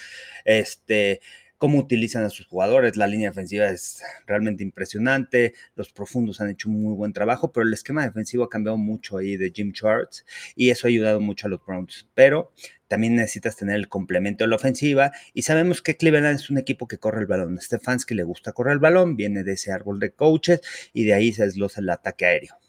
este, 0.44 1.20
cómo 1.62 1.78
utilizan 1.78 2.24
a 2.24 2.28
sus 2.28 2.48
jugadores. 2.48 2.96
La 2.96 3.06
línea 3.06 3.30
defensiva 3.30 3.68
es 3.68 4.02
realmente 4.26 4.64
impresionante. 4.64 5.54
Los 5.76 5.92
profundos 5.92 6.40
han 6.40 6.50
hecho 6.50 6.68
un 6.68 6.82
muy 6.82 6.92
buen 6.96 7.12
trabajo, 7.12 7.52
pero 7.52 7.64
el 7.64 7.72
esquema 7.72 8.04
defensivo 8.04 8.42
ha 8.42 8.50
cambiado 8.50 8.76
mucho 8.76 9.16
ahí 9.16 9.36
de 9.36 9.52
Jim 9.54 9.72
Schwartz 9.72 10.26
y 10.56 10.70
eso 10.70 10.88
ha 10.88 10.90
ayudado 10.90 11.20
mucho 11.20 11.46
a 11.46 11.50
los 11.50 11.64
Browns. 11.64 12.08
Pero 12.14 12.50
también 12.88 13.14
necesitas 13.14 13.54
tener 13.54 13.76
el 13.76 13.88
complemento 13.88 14.42
de 14.42 14.48
la 14.48 14.56
ofensiva 14.56 15.12
y 15.34 15.42
sabemos 15.42 15.82
que 15.82 15.96
Cleveland 15.96 16.34
es 16.34 16.50
un 16.50 16.58
equipo 16.58 16.88
que 16.88 16.98
corre 16.98 17.20
el 17.20 17.26
balón. 17.26 17.60
Stefanski 17.60 18.16
le 18.16 18.24
gusta 18.24 18.50
correr 18.50 18.72
el 18.72 18.80
balón, 18.80 19.14
viene 19.14 19.44
de 19.44 19.52
ese 19.52 19.70
árbol 19.70 20.00
de 20.00 20.10
coaches 20.10 20.62
y 20.92 21.04
de 21.04 21.14
ahí 21.14 21.32
se 21.32 21.44
desglosa 21.44 21.80
el 21.80 21.90
ataque 21.90 22.26
aéreo. 22.26 22.61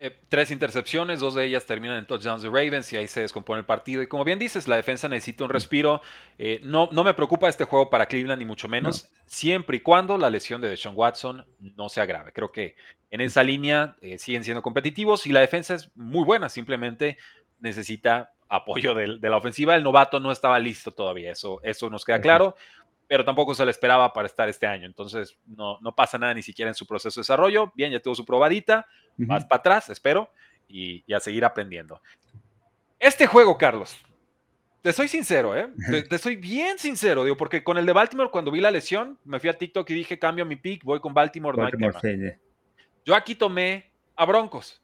Eh, 0.00 0.16
tres 0.28 0.52
intercepciones, 0.52 1.18
dos 1.18 1.34
de 1.34 1.44
ellas 1.44 1.66
terminan 1.66 1.98
en 1.98 2.06
touchdowns 2.06 2.42
de 2.42 2.48
Ravens 2.48 2.92
y 2.92 2.96
ahí 2.96 3.08
se 3.08 3.22
descompone 3.22 3.58
el 3.58 3.66
partido. 3.66 4.00
Y 4.00 4.06
como 4.06 4.22
bien 4.22 4.38
dices, 4.38 4.68
la 4.68 4.76
defensa 4.76 5.08
necesita 5.08 5.42
un 5.42 5.50
respiro. 5.50 6.00
Eh, 6.38 6.60
no, 6.62 6.88
no 6.92 7.02
me 7.02 7.14
preocupa 7.14 7.48
este 7.48 7.64
juego 7.64 7.90
para 7.90 8.06
Cleveland, 8.06 8.38
ni 8.38 8.44
mucho 8.44 8.68
menos, 8.68 9.10
siempre 9.26 9.78
y 9.78 9.80
cuando 9.80 10.16
la 10.16 10.30
lesión 10.30 10.60
de 10.60 10.68
Deshaun 10.68 10.94
Watson 10.96 11.44
no 11.58 11.88
se 11.88 12.00
agrave. 12.00 12.32
Creo 12.32 12.52
que 12.52 12.76
en 13.10 13.20
esa 13.22 13.42
línea 13.42 13.96
eh, 14.00 14.18
siguen 14.18 14.44
siendo 14.44 14.62
competitivos 14.62 15.26
y 15.26 15.32
la 15.32 15.40
defensa 15.40 15.74
es 15.74 15.90
muy 15.96 16.24
buena, 16.24 16.48
simplemente 16.48 17.18
necesita 17.58 18.32
apoyo 18.48 18.94
de, 18.94 19.18
de, 19.18 19.30
la 19.30 19.36
ofensiva. 19.36 19.74
El 19.74 19.82
novato 19.82 20.20
no 20.20 20.30
estaba 20.30 20.60
listo 20.60 20.92
todavía, 20.92 21.32
eso, 21.32 21.60
eso 21.64 21.90
nos 21.90 22.04
queda 22.04 22.20
claro 22.20 22.54
pero 23.08 23.24
tampoco 23.24 23.54
se 23.54 23.64
le 23.64 23.70
esperaba 23.70 24.12
para 24.12 24.26
estar 24.26 24.48
este 24.48 24.66
año. 24.66 24.86
Entonces, 24.86 25.36
no, 25.46 25.78
no 25.80 25.94
pasa 25.94 26.18
nada 26.18 26.34
ni 26.34 26.42
siquiera 26.42 26.70
en 26.70 26.74
su 26.74 26.86
proceso 26.86 27.18
de 27.18 27.22
desarrollo. 27.22 27.72
Bien, 27.74 27.90
ya 27.90 28.00
tuvo 28.00 28.14
su 28.14 28.24
probadita, 28.24 28.86
más 29.16 29.44
para 29.46 29.58
atrás, 29.58 29.88
espero, 29.88 30.30
y, 30.68 31.12
a 31.12 31.18
seguir 31.18 31.44
aprendiendo. 31.44 32.00
Este 32.98 33.26
juego, 33.26 33.58
Carlos, 33.58 33.96
te 34.82 34.92
soy 34.92 35.08
sincero, 35.08 35.56
¿eh? 35.56 35.68
Te, 36.08 36.18
soy 36.18 36.36
bien 36.36 36.78
sincero, 36.78 37.24
digo, 37.24 37.36
porque 37.36 37.64
con 37.64 37.78
el 37.78 37.86
de 37.86 37.92
Baltimore, 37.92 38.30
cuando 38.30 38.50
vi 38.50 38.60
la 38.60 38.70
lesión, 38.70 39.18
me 39.24 39.40
fui 39.40 39.48
a 39.48 39.56
TikTok 39.56 39.88
y 39.90 39.94
dije, 39.94 40.18
cambio 40.18 40.44
mi 40.44 40.56
pick, 40.56 40.84
voy 40.84 41.00
con 41.00 41.14
Baltimore. 41.14 41.56
Baltimore 41.56 42.38
Yo 43.04 43.14
aquí 43.14 43.34
tomé 43.34 43.90
a 44.14 44.24
Broncos. 44.24 44.82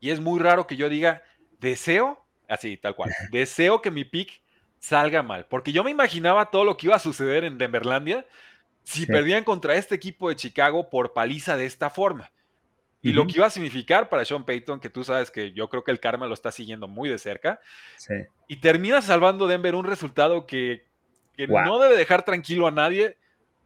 Y 0.00 0.10
es 0.10 0.18
muy 0.18 0.40
raro 0.40 0.66
que 0.66 0.76
yo 0.76 0.88
diga, 0.88 1.22
deseo 1.58 2.24
Así, 2.50 2.76
tal 2.76 2.96
cual. 2.96 3.14
Deseo 3.30 3.80
que 3.80 3.92
mi 3.92 4.04
pick 4.04 4.42
salga 4.80 5.22
mal, 5.22 5.46
porque 5.46 5.72
yo 5.72 5.84
me 5.84 5.90
imaginaba 5.90 6.50
todo 6.50 6.64
lo 6.64 6.76
que 6.76 6.86
iba 6.86 6.96
a 6.96 7.00
suceder 7.00 7.44
en 7.44 7.58
Denverlandia 7.58 8.26
si 8.82 9.06
perdían 9.06 9.44
contra 9.44 9.76
este 9.76 9.94
equipo 9.94 10.28
de 10.28 10.36
Chicago 10.36 10.88
por 10.88 11.12
paliza 11.12 11.56
de 11.56 11.66
esta 11.66 11.90
forma. 11.90 12.32
Y 13.02 13.12
lo 13.12 13.26
que 13.26 13.34
iba 13.36 13.46
a 13.46 13.50
significar 13.50 14.08
para 14.08 14.24
Sean 14.24 14.44
Payton, 14.44 14.80
que 14.80 14.90
tú 14.90 15.04
sabes 15.04 15.30
que 15.30 15.52
yo 15.52 15.68
creo 15.70 15.84
que 15.84 15.90
el 15.90 16.00
karma 16.00 16.26
lo 16.26 16.34
está 16.34 16.50
siguiendo 16.50 16.86
muy 16.88 17.08
de 17.08 17.18
cerca, 17.18 17.60
y 18.48 18.56
termina 18.56 19.00
salvando 19.00 19.46
Denver 19.46 19.74
un 19.74 19.86
resultado 19.86 20.46
que, 20.46 20.86
no 21.48 21.78
debe 21.78 21.96
dejar 21.96 22.24
tranquilo 22.24 22.66
a 22.66 22.70
nadie, 22.70 23.16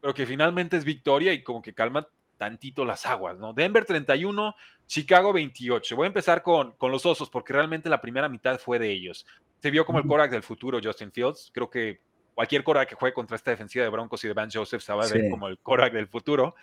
pero 0.01 0.15
que 0.15 0.27
finalmente 0.27 0.77
es 0.77 0.85
victoria 0.85 1.33
y 1.33 1.43
como 1.43 1.63
que 1.63 1.75
calma 1.75 2.07
tantito 2.37 2.85
las 2.85 3.07
aguas, 3.07 3.39
¿no? 3.39 3.53
Denver 3.53 3.85
31, 3.85 4.55
Chicago 4.87 5.33
28. 5.33 5.97
Voy 5.97 6.05
a 6.05 6.09
empezar 6.09 6.43
con, 6.43 6.73
con 6.73 6.93
los 6.93 7.07
osos 7.07 7.31
porque 7.31 7.53
realmente 7.53 7.89
la 7.89 8.01
primera 8.01 8.29
mitad 8.29 8.59
fue 8.59 8.79
de 8.79 8.91
ellos. 8.91 9.27
Se 9.65 9.71
vio 9.71 9.87
como 9.87 9.99
el 9.99 10.07
Korak 10.07 10.31
del 10.31 10.43
futuro, 10.43 10.79
Justin 10.85 11.11
Fields. 11.11 11.51
Creo 11.51 11.71
que 11.71 12.03
cualquier 12.35 12.63
Korak 12.63 12.87
que 12.87 12.97
juegue 12.97 13.15
contra 13.15 13.35
esta 13.35 13.51
defensiva 13.51 13.83
de 13.83 13.89
Broncos 13.89 14.23
y 14.23 14.29
de 14.29 14.35
Van 14.35 14.51
Joseph 14.53 14.83
se 14.83 14.93
va 14.93 15.05
a 15.05 15.09
ver 15.09 15.31
como 15.31 15.49
el 15.49 15.57
Korak 15.57 15.95
del 15.95 16.07
futuro. 16.07 16.55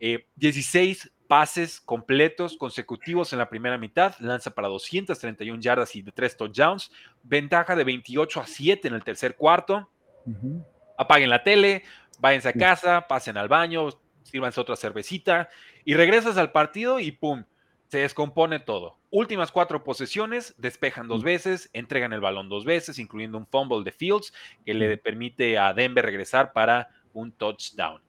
16 0.00 1.04
eh, 1.04 1.10
pases 1.28 1.80
completos 1.80 2.56
consecutivos 2.56 3.32
en 3.32 3.38
la 3.38 3.48
primera 3.48 3.78
mitad, 3.78 4.16
lanza 4.18 4.50
para 4.50 4.66
231 4.66 5.60
yardas 5.60 5.94
y 5.94 6.02
de 6.02 6.10
3 6.10 6.36
touchdowns, 6.36 6.90
ventaja 7.22 7.76
de 7.76 7.84
28 7.84 8.40
a 8.40 8.46
7 8.48 8.88
en 8.88 8.94
el 8.94 9.04
tercer 9.04 9.36
cuarto. 9.36 9.88
Apaguen 10.96 11.30
la 11.30 11.44
tele, 11.44 11.84
váyanse 12.18 12.48
a 12.48 12.52
casa, 12.54 13.06
pasen 13.06 13.36
al 13.36 13.46
baño, 13.46 13.90
sírvanse 14.24 14.60
otra 14.60 14.74
cervecita 14.74 15.48
y 15.84 15.94
regresas 15.94 16.36
al 16.36 16.50
partido 16.50 16.98
y 16.98 17.12
¡pum! 17.12 17.44
Se 17.88 17.98
descompone 17.98 18.60
todo. 18.60 18.98
Últimas 19.10 19.50
cuatro 19.50 19.82
posesiones, 19.82 20.54
despejan 20.58 21.08
dos 21.08 21.22
veces, 21.22 21.70
entregan 21.72 22.12
el 22.12 22.20
balón 22.20 22.48
dos 22.48 22.64
veces, 22.64 22.98
incluyendo 22.98 23.38
un 23.38 23.46
fumble 23.46 23.82
de 23.82 23.92
Fields 23.92 24.32
que 24.64 24.74
le 24.74 24.98
permite 24.98 25.58
a 25.58 25.72
Denver 25.72 26.04
regresar 26.04 26.52
para 26.52 26.88
un 27.14 27.32
touchdown. 27.32 28.00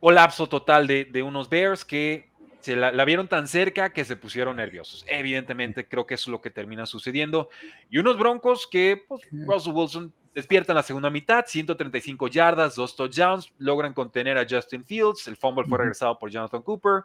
Colapso 0.00 0.48
total 0.48 0.86
de, 0.86 1.22
unos 1.22 1.48
Bears 1.48 1.84
que 1.84 2.30
se 2.60 2.74
la, 2.74 3.04
vieron 3.04 3.28
tan 3.28 3.46
cerca 3.46 3.92
que 3.92 4.04
se 4.04 4.16
pusieron 4.16 4.56
nerviosos. 4.56 5.04
Evidentemente, 5.08 5.86
creo 5.86 6.06
que 6.06 6.14
eso 6.14 6.30
es 6.30 6.32
lo 6.32 6.40
que 6.40 6.50
termina 6.50 6.84
sucediendo. 6.84 7.48
Y 7.88 7.98
unos 7.98 8.18
Broncos 8.18 8.66
que 8.66 9.04
pues, 9.08 9.22
Russell 9.30 9.72
Wilson 9.72 10.12
despierta 10.34 10.72
en 10.72 10.76
la 10.76 10.82
segunda 10.82 11.10
mitad, 11.10 11.44
135 11.46 12.28
yardas, 12.28 12.76
dos 12.76 12.96
touchdowns, 12.96 13.52
logran 13.58 13.94
contener 13.94 14.38
a 14.38 14.46
Justin 14.48 14.84
Fields. 14.84 15.26
El 15.28 15.36
fumble 15.36 15.64
fue 15.64 15.78
regresado 15.78 16.18
por 16.18 16.30
Jonathan 16.30 16.62
Cooper. 16.62 17.04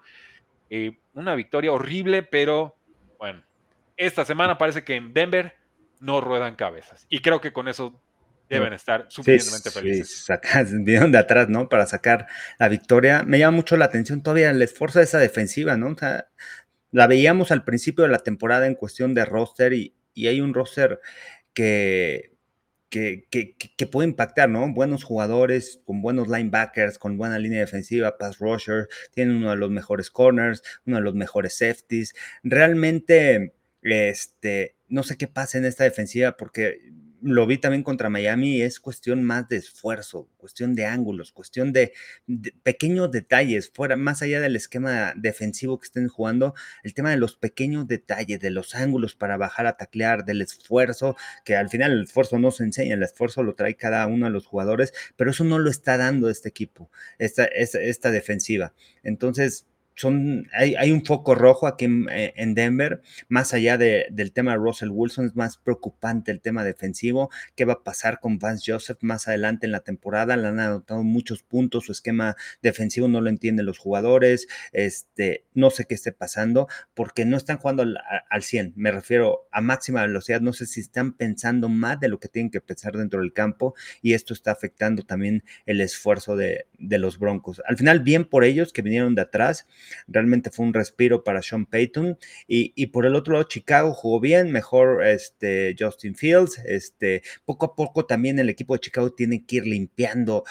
Eh, 0.69 0.99
una 1.13 1.35
victoria 1.35 1.71
horrible, 1.71 2.23
pero 2.23 2.75
bueno, 3.17 3.43
esta 3.97 4.25
semana 4.25 4.57
parece 4.57 4.83
que 4.83 4.95
en 4.95 5.13
Denver 5.13 5.55
no 5.99 6.21
ruedan 6.21 6.55
cabezas. 6.55 7.05
Y 7.09 7.21
creo 7.21 7.41
que 7.41 7.53
con 7.53 7.67
eso 7.67 8.01
deben 8.49 8.73
estar 8.73 9.05
suficientemente 9.09 9.71
felices. 9.71 10.25
Sí, 10.25 10.75
vinieron 10.75 11.11
de 11.13 11.17
atrás, 11.17 11.49
¿no? 11.49 11.69
Para 11.69 11.85
sacar 11.85 12.27
la 12.59 12.67
victoria. 12.67 13.23
Me 13.23 13.39
llama 13.39 13.57
mucho 13.57 13.77
la 13.77 13.85
atención 13.85 14.21
todavía 14.21 14.51
el 14.51 14.61
esfuerzo 14.61 14.99
de 14.99 15.05
esa 15.05 15.19
defensiva, 15.19 15.77
¿no? 15.77 15.89
O 15.89 15.97
sea, 15.97 16.27
la 16.91 17.07
veíamos 17.07 17.51
al 17.51 17.63
principio 17.63 18.03
de 18.03 18.11
la 18.11 18.19
temporada 18.19 18.67
en 18.67 18.75
cuestión 18.75 19.13
de 19.13 19.25
roster 19.25 19.73
y, 19.73 19.95
y 20.13 20.27
hay 20.27 20.41
un 20.41 20.53
roster 20.53 20.99
que 21.53 22.34
que, 22.89 23.27
puede 23.91 24.07
impactar, 24.07 24.49
¿no? 24.49 24.71
Buenos 24.73 25.03
jugadores, 25.03 25.81
con 25.85 26.01
buenos 26.01 26.27
linebackers, 26.27 26.97
con 26.97 27.17
buena 27.17 27.39
línea 27.39 27.59
defensiva, 27.59 28.17
pass 28.17 28.39
rusher, 28.39 28.87
tienen 29.13 29.37
uno 29.37 29.51
de 29.51 29.57
los 29.57 29.69
mejores 29.69 30.09
corners, 30.09 30.63
uno 30.85 30.97
de 30.97 31.03
los 31.03 31.15
mejores 31.15 31.57
safeties. 31.57 32.13
Realmente, 32.43 33.53
este, 33.81 34.75
no 34.87 35.03
sé 35.03 35.17
qué 35.17 35.27
pasa 35.27 35.57
en 35.57 35.65
esta 35.65 35.83
defensiva 35.83 36.37
porque 36.37 36.79
lo 37.21 37.47
vi 37.47 37.57
también 37.57 37.83
contra 37.83 38.09
Miami, 38.09 38.61
es 38.61 38.79
cuestión 38.79 39.23
más 39.23 39.47
de 39.49 39.57
esfuerzo, 39.57 40.29
cuestión 40.37 40.75
de 40.75 40.85
ángulos, 40.85 41.31
cuestión 41.31 41.73
de, 41.73 41.93
pequeños 42.63 43.11
detalles, 43.11 43.71
fuera, 43.73 43.95
más 43.95 44.21
allá 44.21 44.39
del 44.41 44.55
esquema 44.55 45.13
defensivo 45.15 45.79
que 45.79 45.85
estén 45.85 46.07
jugando, 46.07 46.53
el 46.83 46.93
tema 46.93 47.11
de 47.11 47.17
los 47.17 47.35
pequeños 47.35 47.87
detalles, 47.87 48.39
de 48.39 48.49
los 48.51 48.75
ángulos 48.75 49.15
para 49.15 49.37
bajar 49.37 49.67
a 49.67 49.77
taclear, 49.77 50.25
del 50.25 50.41
esfuerzo, 50.41 51.15
que 51.43 51.55
al 51.55 51.69
final 51.69 51.91
el 51.91 52.03
esfuerzo 52.03 52.39
no 52.39 52.51
se 52.51 52.63
enseña, 52.63 52.95
el 52.95 53.03
esfuerzo 53.03 53.43
lo 53.43 53.55
trae 53.55 53.75
cada 53.75 54.05
uno 54.07 54.25
de 54.25 54.31
los 54.31 54.45
jugadores, 54.45 54.93
pero 55.15 55.31
eso 55.31 55.43
no 55.43 55.59
lo 55.59 55.69
está 55.69 55.97
dando 55.97 56.29
este 56.29 56.49
equipo, 56.49 56.89
esta, 57.17 57.45
esta, 57.45 57.81
esta 57.81 58.11
defensiva. 58.11 58.73
Entonces, 59.03 59.65
son, 59.95 60.47
hay, 60.53 60.75
hay, 60.75 60.91
un 60.91 61.05
foco 61.05 61.35
rojo 61.35 61.67
aquí 61.67 61.85
en, 61.85 62.07
eh, 62.11 62.33
Denver, 62.47 63.01
más 63.29 63.53
allá 63.53 63.77
de, 63.77 64.07
del 64.11 64.33
tema 64.33 64.51
de 64.51 64.57
Russell 64.57 64.89
Wilson, 64.91 65.25
es 65.25 65.35
más 65.35 65.57
preocupante 65.57 66.31
el 66.31 66.41
tema 66.41 66.63
defensivo, 66.63 67.29
qué 67.55 67.65
va 67.65 67.73
a 67.73 67.83
pasar 67.83 68.19
con 68.19 68.37
Vance 68.37 68.71
Joseph 68.71 68.97
más 69.01 69.27
adelante 69.27 69.65
en 69.65 69.71
la 69.71 69.79
temporada, 69.79 70.35
le 70.35 70.47
han 70.47 70.59
anotado 70.59 71.03
muchos 71.03 71.43
puntos, 71.43 71.85
su 71.85 71.91
esquema 71.93 72.35
defensivo 72.61 73.07
no 73.07 73.21
lo 73.21 73.29
entienden 73.29 73.65
los 73.65 73.77
jugadores, 73.77 74.47
este, 74.73 75.45
no 75.53 75.69
sé 75.69 75.85
qué 75.85 75.95
esté 75.95 76.11
pasando, 76.11 76.67
porque 76.93 77.25
no 77.25 77.37
están 77.37 77.57
jugando 77.57 77.83
al, 77.83 77.97
al 78.29 78.43
100, 78.43 78.73
me 78.75 78.91
refiero 78.91 79.47
a 79.51 79.61
máxima 79.61 80.01
velocidad, 80.01 80.41
no 80.41 80.53
sé 80.53 80.65
si 80.65 80.81
están 80.81 81.13
pensando 81.13 81.69
más 81.69 81.99
de 81.99 82.09
lo 82.09 82.19
que 82.19 82.27
tienen 82.27 82.51
que 82.51 82.61
pensar 82.61 82.97
dentro 82.97 83.21
del 83.21 83.31
campo 83.31 83.75
y 84.01 84.13
esto 84.13 84.33
está 84.33 84.51
afectando 84.51 85.03
también 85.03 85.43
el 85.65 85.79
esfuerzo 85.79 86.35
de 86.35 86.65
los 86.77 87.17
Broncos. 87.17 87.61
Al 87.65 87.77
final, 87.77 88.01
bien 88.01 88.25
por 88.25 88.43
ellos 88.43 88.73
que 88.73 88.81
vinieron 88.81 89.15
de 89.15 89.21
atrás, 89.21 89.67
realmente 90.07 90.49
fue 90.49 90.65
un 90.65 90.73
respiro 90.73 91.23
para 91.23 91.41
Sean 91.41 91.65
Payton. 91.65 92.17
Y, 92.47 92.87
por 92.87 93.05
el 93.05 93.15
otro 93.15 93.33
lado, 93.33 93.45
Chicago 93.45 93.93
jugó 93.93 94.19
bien, 94.19 94.51
mejor 94.51 95.05
este, 95.05 95.75
Justin 95.77 96.15
Fields. 96.15 96.59
Este, 96.65 97.23
poco 97.45 97.65
a 97.67 97.75
poco 97.75 98.05
también 98.05 98.39
el 98.39 98.49
equipo 98.49 98.73
de 98.73 98.81
Chicago 98.81 99.13
tiene 99.13 99.45
que 99.45 99.57
ir 99.57 99.67
limpiando 99.67 100.43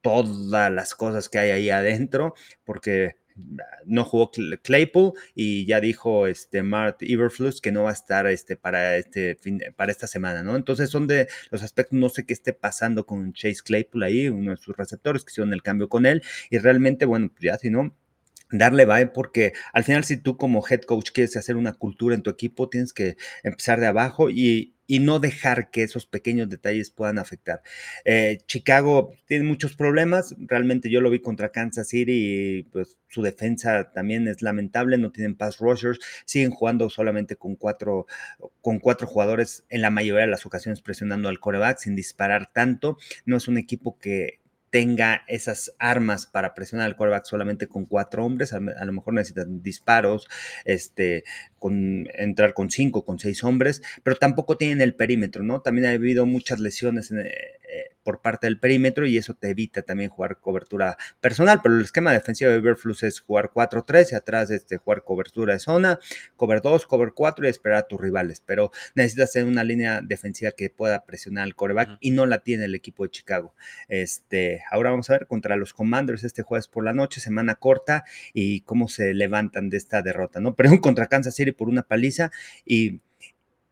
todas 0.00 0.70
las 0.70 0.94
cosas 0.94 1.28
que 1.28 1.38
hay 1.38 1.50
ahí 1.50 1.70
adentro, 1.70 2.34
porque 2.64 3.16
no 3.84 4.04
jugó 4.04 4.30
Claypool 4.62 5.12
y 5.34 5.66
ya 5.66 5.80
dijo 5.80 6.26
este 6.26 6.62
Mart 6.62 7.02
Iberflus 7.02 7.60
que 7.60 7.72
no 7.72 7.84
va 7.84 7.90
a 7.90 7.92
estar 7.92 8.26
este 8.26 8.56
para 8.56 8.96
este 8.96 9.38
para 9.76 9.92
esta 9.92 10.06
semana, 10.06 10.42
¿no? 10.42 10.56
Entonces 10.56 10.90
son 10.90 11.06
de 11.06 11.28
los 11.50 11.62
aspectos, 11.62 11.98
no 11.98 12.08
sé 12.08 12.26
qué 12.26 12.32
esté 12.32 12.52
pasando 12.52 13.06
con 13.06 13.32
Chase 13.32 13.62
Claypool 13.64 14.02
ahí, 14.02 14.28
uno 14.28 14.52
de 14.52 14.56
sus 14.56 14.76
receptores 14.76 15.24
que 15.24 15.30
hicieron 15.30 15.52
el 15.52 15.62
cambio 15.62 15.88
con 15.88 16.06
él 16.06 16.22
y 16.50 16.58
realmente, 16.58 17.04
bueno, 17.06 17.28
pues 17.30 17.42
ya 17.42 17.58
si 17.58 17.70
no, 17.70 17.94
darle 18.50 18.84
va 18.84 18.98
porque 19.12 19.52
al 19.72 19.84
final 19.84 20.04
si 20.04 20.16
tú 20.16 20.36
como 20.36 20.64
head 20.68 20.82
coach 20.82 21.10
quieres 21.12 21.36
hacer 21.36 21.56
una 21.56 21.74
cultura 21.74 22.14
en 22.14 22.22
tu 22.22 22.30
equipo, 22.30 22.68
tienes 22.68 22.92
que 22.92 23.16
empezar 23.42 23.80
de 23.80 23.86
abajo 23.86 24.30
y, 24.30 24.74
no 25.00 25.18
dejar 25.20 25.70
que 25.70 25.82
esos 25.82 26.06
pequeños 26.06 26.48
detalles 26.48 26.90
puedan 26.90 27.18
afectar. 27.18 27.60
Eh, 28.06 28.38
Chicago 28.46 29.12
tiene 29.26 29.44
muchos 29.44 29.76
problemas, 29.76 30.34
realmente 30.38 30.88
yo 30.88 31.02
lo 31.02 31.10
vi 31.10 31.20
contra 31.20 31.52
Kansas 31.52 31.88
City 31.88 32.12
y 32.58 32.62
pues 32.62 32.96
su 33.08 33.20
defensa 33.20 33.92
también 33.92 34.26
es 34.28 34.40
lamentable, 34.40 34.96
no 34.96 35.12
tienen 35.12 35.36
pass 35.36 35.58
rushers, 35.58 35.98
siguen 36.24 36.52
jugando 36.52 36.88
solamente 36.88 37.36
con 37.36 37.56
cuatro, 37.56 38.06
con 38.62 38.78
cuatro 38.78 39.06
jugadores 39.06 39.62
en 39.68 39.82
la 39.82 39.90
mayoría 39.90 40.24
de 40.24 40.30
las 40.30 40.46
ocasiones 40.46 40.80
presionando 40.80 41.28
al 41.28 41.38
coreback 41.38 41.78
sin 41.80 41.94
disparar 41.94 42.50
tanto, 42.50 42.96
no 43.26 43.36
es 43.36 43.46
un 43.46 43.58
equipo 43.58 43.98
que 43.98 44.40
tenga 44.70 45.24
esas 45.28 45.74
armas 45.78 46.26
para 46.26 46.54
presionar 46.54 46.86
al 46.86 46.96
quarterback 46.96 47.24
solamente 47.24 47.68
con 47.68 47.86
cuatro 47.86 48.24
hombres, 48.24 48.52
a, 48.52 48.60
lo 48.60 48.92
mejor 48.92 49.14
necesitan 49.14 49.62
disparos, 49.62 50.28
este, 50.64 51.24
con, 51.58 52.06
entrar 52.14 52.54
con 52.54 52.70
cinco, 52.70 53.04
con 53.04 53.18
seis 53.18 53.42
hombres, 53.44 53.82
pero 54.02 54.16
tampoco 54.16 54.56
tienen 54.56 54.80
el 54.80 54.94
perímetro, 54.94 55.42
¿no? 55.42 55.60
También 55.60 55.86
ha 55.86 55.90
habido 55.90 56.26
muchas 56.26 56.60
lesiones 56.60 57.10
en, 57.10 57.20
eh, 57.20 57.32
por 58.08 58.22
parte 58.22 58.46
del 58.46 58.58
perímetro 58.58 59.06
y 59.06 59.18
eso 59.18 59.34
te 59.34 59.50
evita 59.50 59.82
también 59.82 60.08
jugar 60.08 60.38
cobertura 60.38 60.96
personal, 61.20 61.60
pero 61.62 61.76
el 61.76 61.82
esquema 61.82 62.10
defensivo 62.10 62.50
de 62.50 62.56
Everflux 62.56 63.02
es 63.02 63.20
jugar 63.20 63.50
4-3 63.52 64.12
y 64.12 64.14
atrás 64.14 64.50
este, 64.50 64.78
jugar 64.78 65.04
cobertura 65.04 65.52
de 65.52 65.58
zona, 65.58 66.00
cover 66.34 66.62
2, 66.62 66.86
cover 66.86 67.12
4 67.14 67.44
y 67.44 67.50
esperar 67.50 67.80
a 67.80 67.82
tus 67.82 68.00
rivales, 68.00 68.42
pero 68.46 68.72
necesitas 68.94 69.32
tener 69.32 69.46
una 69.46 69.62
línea 69.62 70.00
defensiva 70.00 70.52
que 70.52 70.70
pueda 70.70 71.04
presionar 71.04 71.44
al 71.44 71.54
coreback 71.54 71.98
y 72.00 72.12
no 72.12 72.24
la 72.24 72.38
tiene 72.38 72.64
el 72.64 72.74
equipo 72.74 73.04
de 73.04 73.10
Chicago. 73.10 73.54
Este, 73.88 74.62
ahora 74.70 74.88
vamos 74.88 75.10
a 75.10 75.12
ver 75.12 75.26
contra 75.26 75.56
los 75.56 75.74
Commanders 75.74 76.24
este 76.24 76.42
jueves 76.42 76.66
por 76.66 76.84
la 76.84 76.94
noche, 76.94 77.20
semana 77.20 77.56
corta 77.56 78.04
y 78.32 78.62
cómo 78.62 78.88
se 78.88 79.12
levantan 79.12 79.68
de 79.68 79.76
esta 79.76 80.00
derrota, 80.00 80.40
¿no? 80.40 80.54
Pero 80.56 80.80
contra 80.80 81.08
Kansas 81.08 81.34
City 81.34 81.52
por 81.52 81.68
una 81.68 81.82
paliza 81.82 82.30
y 82.64 83.02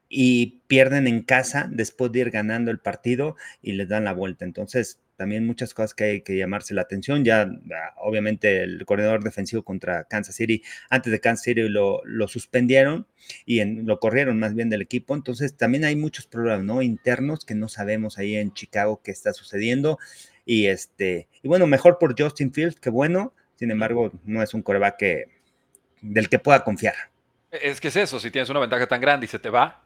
y 0.08 0.60
pierden 0.66 1.06
en 1.06 1.22
casa 1.22 1.68
después 1.70 2.12
de 2.12 2.20
ir 2.20 2.30
ganando 2.30 2.70
el 2.70 2.78
partido 2.78 3.36
y 3.62 3.72
les 3.72 3.88
dan 3.88 4.04
la 4.04 4.12
vuelta. 4.12 4.44
Entonces, 4.44 5.00
también 5.16 5.46
muchas 5.46 5.74
cosas 5.74 5.94
que 5.94 6.04
hay 6.04 6.20
que 6.20 6.36
llamarse 6.36 6.74
la 6.74 6.82
atención. 6.82 7.24
Ya, 7.24 7.42
ah, 7.42 7.94
obviamente, 7.96 8.62
el 8.62 8.84
corredor 8.84 9.24
defensivo 9.24 9.62
contra 9.62 10.04
Kansas 10.04 10.36
City, 10.36 10.62
antes 10.90 11.10
de 11.10 11.20
Kansas 11.20 11.44
City 11.44 11.62
lo, 11.68 12.02
lo 12.04 12.28
suspendieron 12.28 13.06
y 13.44 13.64
lo 13.64 13.98
corrieron 13.98 14.38
más 14.38 14.54
bien 14.54 14.70
del 14.70 14.82
equipo. 14.82 15.14
Entonces, 15.14 15.56
también 15.56 15.84
hay 15.84 15.96
muchos 15.96 16.26
problemas 16.26 16.64
¿no? 16.64 16.82
internos 16.82 17.44
que 17.44 17.54
no 17.54 17.68
sabemos 17.68 18.18
ahí 18.18 18.36
en 18.36 18.52
Chicago 18.52 19.00
qué 19.02 19.10
está 19.10 19.32
sucediendo. 19.32 19.98
Y, 20.44 20.66
este, 20.66 21.28
y 21.42 21.48
bueno, 21.48 21.66
mejor 21.66 21.98
por 21.98 22.20
Justin 22.20 22.52
Fields, 22.52 22.78
que 22.78 22.90
bueno. 22.90 23.32
Sin 23.56 23.70
embargo, 23.70 24.12
no 24.24 24.42
es 24.42 24.52
un 24.52 24.60
coreback 24.60 25.02
del 26.02 26.28
que 26.28 26.38
pueda 26.38 26.62
confiar. 26.62 26.94
Es 27.50 27.80
que 27.80 27.88
es 27.88 27.96
eso, 27.96 28.20
si 28.20 28.30
tienes 28.30 28.50
una 28.50 28.60
ventaja 28.60 28.86
tan 28.86 29.00
grande 29.00 29.24
y 29.24 29.28
se 29.30 29.38
te 29.38 29.48
va, 29.48 29.82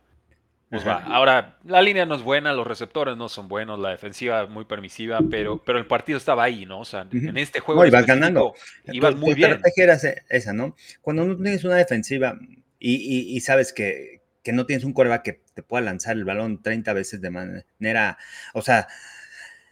pues 0.70 0.87
va. 0.87 1.02
Ahora, 1.04 1.59
la 1.64 1.83
línea 1.83 2.06
no 2.06 2.14
es 2.14 2.22
buena, 2.22 2.52
los 2.52 2.64
receptores 2.64 3.16
no 3.16 3.28
son 3.28 3.48
buenos, 3.48 3.80
la 3.80 3.90
defensiva 3.90 4.46
muy 4.46 4.64
permisiva, 4.64 5.18
pero, 5.28 5.61
pero 5.64 5.80
el 5.80 5.87
partido 5.87 6.16
estaba 6.16 6.44
ahí, 6.44 6.64
¿no? 6.64 6.80
O 6.80 6.85
sea, 6.85 7.09
en 7.11 7.37
este 7.37 7.59
juego. 7.59 7.80
No, 7.80 7.88
ibas 7.88 8.06
ganando. 8.06 8.54
Ibas 8.85 9.16
muy 9.16 9.35
bien. 9.35 9.50
La 9.50 9.56
estrategia 9.56 9.85
era 9.85 10.22
esa, 10.28 10.52
¿no? 10.52 10.76
Cuando 11.02 11.24
no 11.24 11.37
tienes 11.37 11.64
una 11.64 11.74
defensiva 11.74 12.38
y, 12.78 13.37
y, 13.37 13.40
sabes 13.40 13.72
que, 13.72 14.22
que, 14.44 14.52
no 14.52 14.64
tienes 14.64 14.85
un 14.85 14.92
coreback 14.92 15.22
que 15.22 15.42
te 15.54 15.64
pueda 15.64 15.83
lanzar 15.83 16.16
el 16.16 16.24
balón 16.24 16.62
30 16.62 16.92
veces 16.92 17.20
de 17.20 17.30
manera. 17.30 18.16
O 18.54 18.62
sea, 18.62 18.87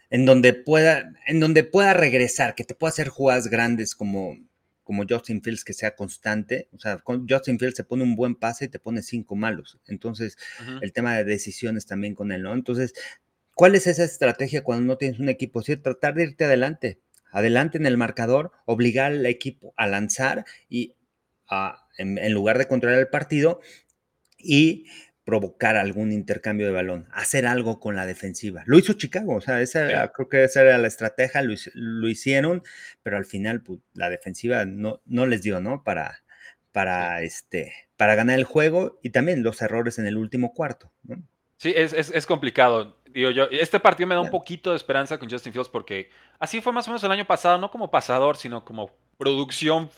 en 0.09 0.25
donde 0.25 0.53
pueda, 0.53 1.13
en 1.27 1.39
donde 1.39 1.63
pueda 1.63 1.93
regresar, 1.93 2.55
que 2.55 2.65
te 2.65 2.75
pueda 2.75 2.89
hacer 2.89 3.07
jugadas 3.07 3.47
grandes 3.47 3.95
como 3.95 4.37
como 4.89 5.05
Justin 5.07 5.43
Fields 5.43 5.63
que 5.63 5.73
sea 5.73 5.95
constante. 5.95 6.67
O 6.73 6.79
sea, 6.79 6.97
con 6.97 7.29
Justin 7.29 7.59
Fields 7.59 7.77
se 7.77 7.83
pone 7.83 8.01
un 8.01 8.15
buen 8.15 8.33
pase 8.33 8.65
y 8.65 8.67
te 8.69 8.79
pone 8.79 9.03
cinco 9.03 9.35
malos. 9.35 9.77
Entonces, 9.85 10.35
el 10.81 10.93
tema 10.93 11.15
de 11.15 11.25
decisiones 11.25 11.85
también 11.85 12.15
con 12.15 12.31
él, 12.31 12.41
¿no? 12.41 12.55
Entonces, 12.55 12.95
¿cuál 13.53 13.75
es 13.75 13.85
esa 13.85 14.03
estrategia 14.03 14.63
cuando 14.63 14.83
no 14.85 14.97
tienes 14.97 15.19
un 15.19 15.29
equipo? 15.29 15.61
Sí, 15.61 15.77
tratar 15.77 16.15
de 16.15 16.23
irte 16.23 16.45
adelante, 16.45 17.01
adelante 17.31 17.77
en 17.77 17.85
el 17.85 17.97
marcador, 17.97 18.51
obligar 18.65 19.11
al 19.11 19.27
equipo 19.27 19.75
a 19.77 19.85
lanzar 19.85 20.43
y 20.69 20.95
a, 21.47 21.85
en 21.99 22.33
lugar 22.33 22.57
de 22.57 22.67
controlar 22.67 22.97
el 22.97 23.09
partido 23.09 23.61
y 24.39 24.87
provocar 25.29 25.75
algún 25.75 26.11
intercambio 26.11 26.65
de 26.65 26.71
balón, 26.71 27.07
hacer 27.11 27.45
algo 27.45 27.79
con 27.79 27.95
la 27.95 28.07
defensiva. 28.07 28.63
Lo 28.65 28.79
hizo 28.79 28.93
Chicago, 28.93 29.35
o 29.35 29.41
sea, 29.41 29.61
esa 29.61 30.11
creo 30.11 30.27
que 30.27 30.43
esa 30.43 30.63
era 30.63 30.79
la 30.79 30.87
estrategia, 30.87 31.43
lo, 31.43 32.09
hicieron, 32.09 32.63
pero 33.03 33.15
al 33.15 33.25
final 33.25 33.61
pues, 33.61 33.79
la 33.93 34.09
defensiva 34.09 34.65
no, 34.65 35.01
no 35.05 35.27
les 35.27 35.43
dio, 35.43 35.61
¿no? 35.61 35.83
Para, 35.83 36.23
para, 36.71 37.21
este, 37.21 37.71
para 37.95 38.15
ganar 38.15 38.39
el 38.39 38.43
juego 38.43 38.97
y 39.03 39.11
también 39.11 39.43
los 39.43 39.61
errores 39.61 39.99
en 39.99 40.07
el 40.07 40.17
último 40.17 40.51
cuarto, 40.55 40.91
¿no? 41.03 41.21
Sí, 41.57 41.73
es, 41.75 41.93
es, 41.93 42.25
complicado. 42.25 42.97
Digo 43.11 43.29
yo, 43.29 43.43
este 43.51 43.79
partido 43.79 44.07
me 44.07 44.15
da 44.15 44.21
un 44.21 44.31
poquito 44.31 44.71
de 44.71 44.77
esperanza 44.77 45.19
con 45.19 45.29
Justin 45.29 45.53
Fields 45.53 45.69
porque 45.69 46.09
así 46.39 46.59
fue 46.59 46.73
más 46.73 46.87
o 46.87 46.91
menos 46.91 47.03
el 47.03 47.11
año 47.11 47.27
pasado, 47.27 47.59
no 47.59 47.69
como 47.69 47.91
pasador, 47.91 48.35
sino 48.35 48.65
como 48.65 48.89
producción 49.19 49.91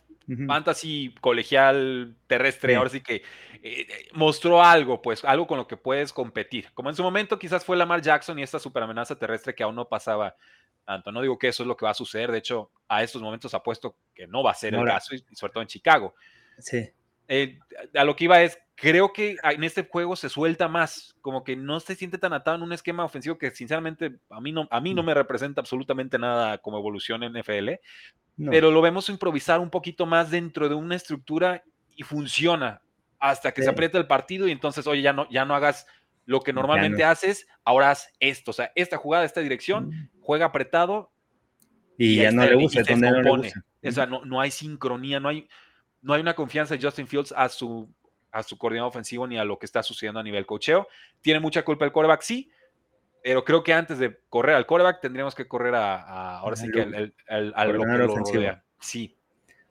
fantasy 0.48 1.14
colegial 1.20 2.16
terrestre, 2.28 2.76
ahora 2.76 2.90
sí 2.90 3.02
que 3.02 3.16
eh, 3.16 3.22
eh, 3.64 3.88
mostró 4.14 4.64
algo, 4.64 5.02
pues 5.02 5.26
algo 5.26 5.46
con 5.48 5.58
lo 5.58 5.68
que 5.68 5.78
puedes 5.78 6.14
competir. 6.14 6.70
Como 6.74 6.90
en 6.90 6.96
su 6.96 7.04
momento 7.04 7.38
quizás 7.38 7.66
fue 7.66 7.78
Lamar 7.78 8.02
Jackson 8.02 8.40
y 8.40 8.44
esta 8.44 8.60
super 8.60 8.84
amenaza 8.84 9.18
terrestre 9.18 9.54
que 9.54 9.64
aún 9.64 9.76
no 9.76 9.88
pasaba 9.88 10.36
tanto. 10.86 11.12
No 11.12 11.22
digo 11.22 11.38
que 11.38 11.50
eso 11.50 11.64
es 11.64 11.68
lo 11.68 11.76
que 11.76 11.86
va 11.86 11.92
a 11.92 11.96
suceder, 11.96 12.32
de 12.32 12.38
hecho 12.38 12.72
a 12.88 13.04
estos 13.04 13.22
momentos 13.22 13.54
apuesto 13.54 13.98
que 14.14 14.28
no 14.28 14.44
va 14.44 14.52
a 14.52 14.56
ser 14.56 14.74
el 14.74 14.86
caso, 14.86 15.16
y 15.16 15.36
sobre 15.36 15.54
todo 15.54 15.62
en 15.62 15.68
Chicago. 15.68 16.16
Sí. 16.60 16.90
Eh, 17.28 17.58
a 17.96 18.04
lo 18.04 18.16
que 18.16 18.26
iba 18.26 18.42
es, 18.42 18.60
creo 18.76 19.14
que 19.14 19.38
en 19.42 19.64
este 19.64 19.88
juego 19.88 20.16
se 20.16 20.28
suelta 20.28 20.68
más, 20.68 21.16
como 21.22 21.44
que 21.44 21.56
no 21.56 21.80
se 21.80 21.96
siente 21.96 22.18
tan 22.18 22.34
atado 22.34 22.58
en 22.58 22.64
un 22.64 22.74
esquema 22.74 23.06
ofensivo 23.06 23.38
que 23.38 23.52
sinceramente 23.52 24.20
a 24.30 24.42
mí 24.42 24.52
no, 24.52 24.68
a 24.70 24.82
mí 24.82 24.94
no 24.94 25.04
mm. 25.04 25.06
me 25.06 25.14
representa 25.14 25.62
absolutamente 25.62 26.18
nada 26.18 26.58
como 26.58 26.78
evolución 26.78 27.24
en 27.24 27.34
NFL, 27.34 27.70
pero 28.38 28.72
lo 28.72 28.82
vemos 28.82 29.10
improvisar 29.10 29.60
un 29.60 29.70
poquito 29.70 30.06
más 30.06 30.32
dentro 30.32 30.68
de 30.70 30.76
una 30.76 30.96
estructura 30.96 31.64
y 31.96 32.04
funciona 32.04 32.82
hasta 33.20 33.54
que 33.54 33.62
se 33.62 33.70
aprieta 33.70 34.00
el 34.00 34.08
partido 34.08 34.48
y 34.48 34.52
entonces, 34.52 34.88
oye, 34.88 35.02
ya 35.04 35.14
no, 35.14 35.30
ya 35.30 35.46
no 35.46 35.54
hagas 35.54 35.86
lo 36.26 36.42
que 36.42 36.54
normalmente 36.54 37.04
haces, 37.04 37.48
ahora 37.64 37.92
haz 37.92 38.12
esto, 38.20 38.52
o 38.52 38.54
sea, 38.54 38.72
esta 38.76 38.98
jugada, 38.98 39.26
esta 39.26 39.42
dirección, 39.42 39.90
mm. 39.90 40.10
juega 40.22 40.48
apretado. 40.48 41.12
Y, 41.98 42.18
ya 42.18 42.32
no 42.32 42.46
le 42.46 42.56
gusta, 42.56 42.82
no 42.96 43.38
le 43.38 43.52
O 43.84 43.92
sea, 43.92 44.08
no, 44.08 44.26
no 44.26 44.42
hay 44.42 44.50
sincronía, 44.50 45.20
no 45.20 45.30
hay, 45.30 45.48
no 46.02 46.14
hay 46.14 46.22
una 46.22 46.34
confianza 46.34 46.76
de 46.76 46.84
Justin 46.84 47.08
Fields 47.08 47.32
a 47.36 47.48
su, 47.50 47.88
a 48.32 48.42
su 48.42 48.58
coordinador 48.58 48.90
ofensivo 48.90 49.28
ni 49.28 49.38
a 49.38 49.44
lo 49.44 49.60
que 49.60 49.68
está 49.68 49.84
sucediendo 49.84 50.20
a 50.20 50.24
nivel 50.24 50.48
cocheo. 50.48 50.88
Tiene 51.22 51.40
mucha 51.40 51.64
culpa 51.64 51.86
el 51.86 51.92
quarterback, 51.92 52.22
sí, 52.22 52.50
pero 53.24 53.44
creo 53.44 53.64
que 53.64 53.74
antes 53.74 54.00
de 54.00 54.18
correr 54.30 54.56
al 54.56 54.66
quarterback 54.66 55.02
tendríamos 55.02 55.36
que 55.36 55.48
correr 55.48 55.76
a, 55.76 56.38
ahora 56.40 56.56
sí 56.56 56.70
que 56.72 56.82
el, 56.82 57.14
al 57.28 57.72
lo 57.74 57.84
que 57.84 57.98
lo 57.98 58.16
rodea. 58.16 58.64
Sí. 58.80 59.18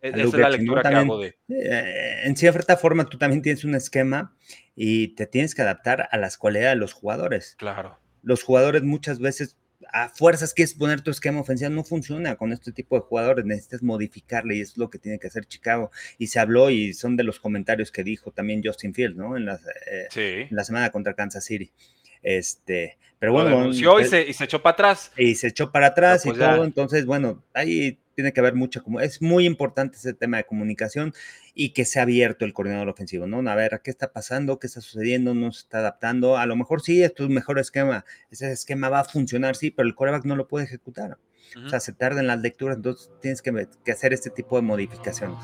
E, 0.01 0.09
esa 0.09 0.23
es 0.23 0.33
la 0.35 0.49
lectura 0.49 0.83
que 0.83 0.95
hago 0.95 1.19
de. 1.19 1.39
Eh, 1.49 2.23
en 2.25 2.37
cierta 2.37 2.77
forma, 2.77 3.05
tú 3.07 3.19
también 3.19 3.43
tienes 3.43 3.65
un 3.65 3.75
esquema 3.75 4.35
y 4.75 5.09
te 5.15 5.27
tienes 5.27 5.55
que 5.55 5.63
adaptar 5.63 6.09
a 6.11 6.17
las 6.17 6.39
cualidades 6.39 6.77
de 6.77 6.81
los 6.81 6.93
jugadores. 6.93 7.57
Claro. 7.59 7.99
Los 8.23 8.43
jugadores 8.43 8.83
muchas 8.83 9.19
veces 9.19 9.57
a 9.93 10.09
fuerzas 10.09 10.55
quieres 10.55 10.75
poner 10.75 11.01
tu 11.01 11.11
esquema 11.11 11.41
ofensivo, 11.41 11.71
no 11.71 11.85
funciona 11.85 12.37
con 12.37 12.53
este 12.53 12.71
tipo 12.71 12.97
de 12.97 13.03
jugadores, 13.03 13.45
necesitas 13.45 13.83
modificarle 13.83 14.57
y 14.57 14.61
es 14.61 14.77
lo 14.77 14.91
que 14.91 14.99
tiene 14.99 15.19
que 15.19 15.27
hacer 15.27 15.47
Chicago. 15.47 15.91
Y 16.19 16.29
se 16.29 16.39
habló 16.39 16.71
y 16.71 16.95
son 16.95 17.17
de 17.17 17.25
los 17.25 17.41
comentarios 17.41 17.91
que 17.91 18.05
dijo 18.05 18.31
también 18.31 18.63
Justin 18.65 18.95
Fields, 18.95 19.17
¿no? 19.17 19.37
En, 19.37 19.49
eh, 19.49 20.47
en 20.49 20.57
la 20.57 20.65
semana 20.65 20.91
contra 20.91 21.15
Kansas 21.15 21.45
City. 21.45 21.73
Este, 22.23 22.99
pero 23.19 23.33
bueno. 23.33 23.73
y, 23.73 23.83
pues 23.83 24.11
se, 24.11 24.29
y, 24.29 24.33
se, 24.33 24.45
echó 24.45 24.63
para 24.63 24.73
atrás. 24.73 25.13
Y 25.17 25.35
se 25.35 25.49
echó 25.49 25.71
para 25.71 25.89
atrás 25.89 26.25
y 26.25 26.31
pues 26.31 26.41
todo. 26.41 26.65
Entonces, 26.65 27.05
bueno, 27.07 27.43
ahí 27.53 27.99
tiene 28.15 28.33
que 28.33 28.41
haber 28.41 28.55
mucha 28.55 28.81
como 28.81 29.01
es 29.01 29.23
muy 29.23 29.47
importante 29.47 29.97
ese 29.97 30.13
tema 30.13 30.37
de 30.37 30.45
comunicación 30.45 31.15
y 31.55 31.71
que 31.71 31.85
sea 31.85 32.03
abierto 32.03 32.45
el 32.45 32.53
coordinador 32.53 32.89
ofensivo, 32.89 33.27
¿no? 33.27 33.49
A 33.51 33.55
ver, 33.55 33.81
¿qué 33.83 33.91
está 33.91 34.13
pasando? 34.13 34.59
¿Qué 34.59 34.67
está 34.67 34.81
sucediendo? 34.81 35.35
¿No 35.35 35.53
se 35.53 35.61
está 35.61 35.79
adaptando? 35.79 36.37
A 36.37 36.47
lo 36.47 36.57
mejor 36.57 36.83
sí, 36.83 37.03
es 37.03 37.13
un 37.19 37.33
mejor 37.33 37.59
esquema. 37.59 38.05
Ese 38.31 38.51
esquema 38.53 38.89
va 38.89 39.01
a 39.01 39.05
funcionar, 39.05 39.57
sí, 39.57 39.71
pero 39.71 39.89
el 39.89 39.95
coreback 39.95 40.25
no 40.25 40.37
lo 40.37 40.49
puede 40.49 40.67
ejecutar. 40.67 41.19
O 41.65 41.69
sea, 41.69 41.81
se 41.81 41.93
tarda 41.93 42.21
en 42.21 42.29
las 42.29 42.41
lecturas, 42.41 42.77
entonces 42.77 43.11
tienes 43.21 43.43
que, 43.43 43.67
que 43.85 43.93
hacer 43.93 44.13
este 44.13 44.31
tipo 44.31 44.57
de 44.57 44.63
modificaciones. 44.63 45.39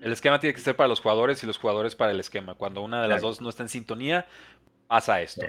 El 0.00 0.12
esquema 0.12 0.40
tiene 0.40 0.54
que 0.54 0.60
ser 0.60 0.74
para 0.74 0.88
los 0.88 1.00
jugadores 1.00 1.42
y 1.42 1.46
los 1.46 1.58
jugadores 1.58 1.94
para 1.94 2.12
el 2.12 2.20
esquema. 2.20 2.54
Cuando 2.54 2.82
una 2.82 3.02
de 3.02 3.08
las 3.08 3.20
dos 3.20 3.42
no 3.42 3.50
está 3.50 3.62
en 3.62 3.68
sintonía, 3.68 4.26
pasa 4.90 5.22
esto. 5.22 5.46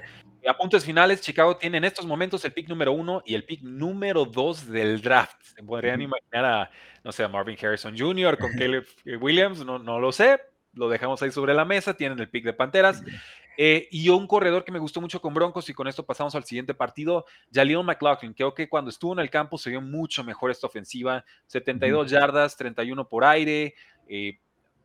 A 0.47 0.56
puntos 0.56 0.86
finales, 0.86 1.19
Chicago 1.19 1.58
tiene 1.58 1.80
en 1.80 1.84
estos 1.84 2.06
momentos 2.06 2.45
el 2.45 2.54
pick 2.54 2.69
número 2.69 2.91
uno 2.91 3.23
y 3.25 3.34
el 3.34 3.43
pick 3.43 3.63
número 3.63 4.23
dos 4.23 4.67
del 4.67 5.01
draft. 5.01 5.41
Se 5.41 5.63
podrían 5.63 5.99
imaginar 5.99 6.45
a, 6.45 6.71
no 7.04 7.12
sé, 7.12 7.23
a 7.23 7.27
Marvin 7.27 7.58
Harrison 7.60 7.97
Jr. 7.97 8.38
con 8.38 8.51
Caleb 8.58 8.86
Williams, 9.19 9.65
no, 9.65 9.80
no 9.80 9.99
lo 9.99 10.12
sé, 10.12 10.39
lo 10.73 10.89
dejamos 10.89 11.23
ahí 11.23 11.32
sobre 11.32 11.56
la 11.56 11.65
mesa, 11.65 11.95
tienen 11.95 12.19
el 12.19 12.30
pick 12.30 12.45
de 12.45 12.54
Panteras. 12.54 13.01
Eh, 13.58 13.88
y 13.89 14.10
un 14.10 14.27
corredor 14.27 14.63
que 14.63 14.71
me 14.71 14.80
gustó 14.80 15.01
mucho 15.01 15.19
con 15.19 15.34
Broncos, 15.34 15.67
y 15.69 15.73
con 15.73 15.88
esto 15.88 16.06
pasamos 16.06 16.36
al 16.36 16.43
siguiente 16.43 16.75
partido, 16.75 17.25
Jaleel 17.51 17.84
McLaughlin. 17.84 18.36
Creo 18.36 18.54
que 18.54 18.69
cuando 18.69 18.91
estuvo 18.91 19.13
en 19.13 19.19
el 19.19 19.30
campo 19.32 19.58
se 19.58 19.71
vio 19.71 19.82
mucho 19.82 20.23
mejor 20.23 20.51
esta 20.51 20.67
ofensiva. 20.67 21.25
72 21.47 22.12
yardas, 22.12 22.56
31 22.56 23.10
por 23.10 23.25
aire. 23.25 23.73
Eh, 24.08 24.39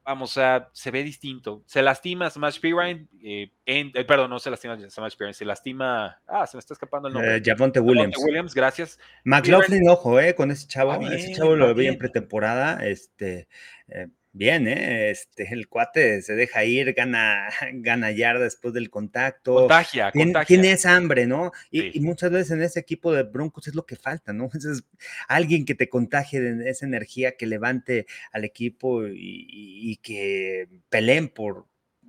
vamos, 0.06 0.38
a 0.38 0.70
se 0.72 0.90
ve 0.90 1.02
distinto. 1.02 1.62
Se 1.66 1.82
lastima 1.82 2.30
Smash 2.30 2.60
Pirine, 2.60 3.08
eh, 3.22 3.50
eh, 3.66 4.04
perdón, 4.04 4.30
no 4.30 4.38
se 4.38 4.50
lastima 4.50 4.78
Smash 4.88 5.16
Pirine, 5.16 5.34
se 5.34 5.44
lastima, 5.44 6.20
ah, 6.26 6.46
se 6.46 6.56
me 6.56 6.60
está 6.60 6.74
escapando 6.74 7.08
el 7.08 7.14
nombre. 7.14 7.36
Eh, 7.36 7.42
Javonte 7.44 7.80
Williams. 7.80 8.16
Williams, 8.24 8.54
gracias. 8.54 8.98
McLaughlin, 9.24 9.88
ojo, 9.88 10.20
eh, 10.20 10.34
con 10.34 10.50
ese 10.50 10.68
chavo, 10.68 10.94
ese 11.10 11.34
chavo 11.34 11.56
lo 11.56 11.74
vi 11.74 11.88
en 11.88 11.98
pretemporada, 11.98 12.86
este, 12.86 13.48
eh, 13.88 14.08
bien, 14.36 14.68
¿eh? 14.68 15.10
Este, 15.10 15.52
el 15.52 15.68
cuate 15.68 16.22
se 16.22 16.34
deja 16.34 16.64
ir, 16.64 16.92
gana, 16.92 17.48
gana 17.74 18.10
yarda 18.10 18.44
después 18.44 18.74
del 18.74 18.90
contacto. 18.90 19.54
Contagia, 19.54 20.12
tiene, 20.12 20.44
Tiene 20.46 20.72
esa 20.72 20.94
hambre, 20.94 21.26
¿no? 21.26 21.52
Y, 21.70 21.98
muchas 22.00 22.30
veces 22.30 22.52
en 22.52 22.62
ese 22.62 22.80
equipo 22.80 23.12
de 23.12 23.22
Broncos 23.22 23.66
es 23.66 23.74
lo 23.74 23.86
que 23.86 23.96
falta, 23.96 24.32
¿no? 24.32 24.50
Es 24.54 24.84
alguien 25.28 25.64
que 25.64 25.74
te 25.74 25.88
contagie 25.88 26.40
de 26.40 26.70
esa 26.70 26.86
energía, 26.86 27.36
que 27.36 27.46
levante 27.46 28.06
al 28.32 28.44
equipo 28.44 29.06
y, 29.06 29.98
que 30.02 30.68
peleen 30.88 31.28
por, 31.28 31.66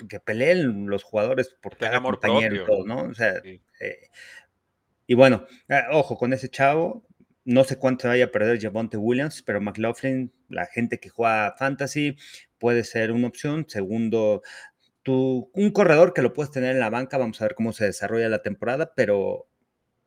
que 0.09 0.19
peleen 0.19 0.87
los 0.87 1.03
jugadores 1.03 1.55
por 1.61 1.77
cada 1.77 2.01
compañero 2.01 2.55
y 2.55 2.65
todo, 2.65 2.85
¿no? 2.85 3.03
O 3.03 3.13
sea, 3.13 3.41
eh, 3.79 4.09
y 5.07 5.13
bueno, 5.13 5.47
ah, 5.69 5.87
ojo 5.91 6.17
con 6.17 6.33
ese 6.33 6.49
chavo, 6.49 7.06
no 7.47 7.63
sé 7.63 7.79
cuánto 7.79 8.09
vaya 8.09 8.25
a 8.25 8.31
perder 8.31 8.61
Javonte 8.61 8.97
Williams, 8.97 9.41
pero 9.41 9.61
McLaughlin, 9.61 10.33
la 10.49 10.65
gente 10.65 10.99
que 10.99 11.07
juega 11.07 11.55
fantasy, 11.57 12.17
puede 12.57 12.83
ser 12.83 13.13
una 13.13 13.27
opción. 13.27 13.65
Segundo, 13.69 14.41
tú, 15.01 15.49
un 15.53 15.71
corredor 15.71 16.13
que 16.13 16.21
lo 16.21 16.33
puedes 16.33 16.51
tener 16.51 16.71
en 16.71 16.81
la 16.81 16.89
banca, 16.89 17.17
vamos 17.17 17.41
a 17.41 17.45
ver 17.45 17.55
cómo 17.55 17.71
se 17.71 17.85
desarrolla 17.85 18.27
la 18.27 18.41
temporada, 18.41 18.91
pero 18.93 19.47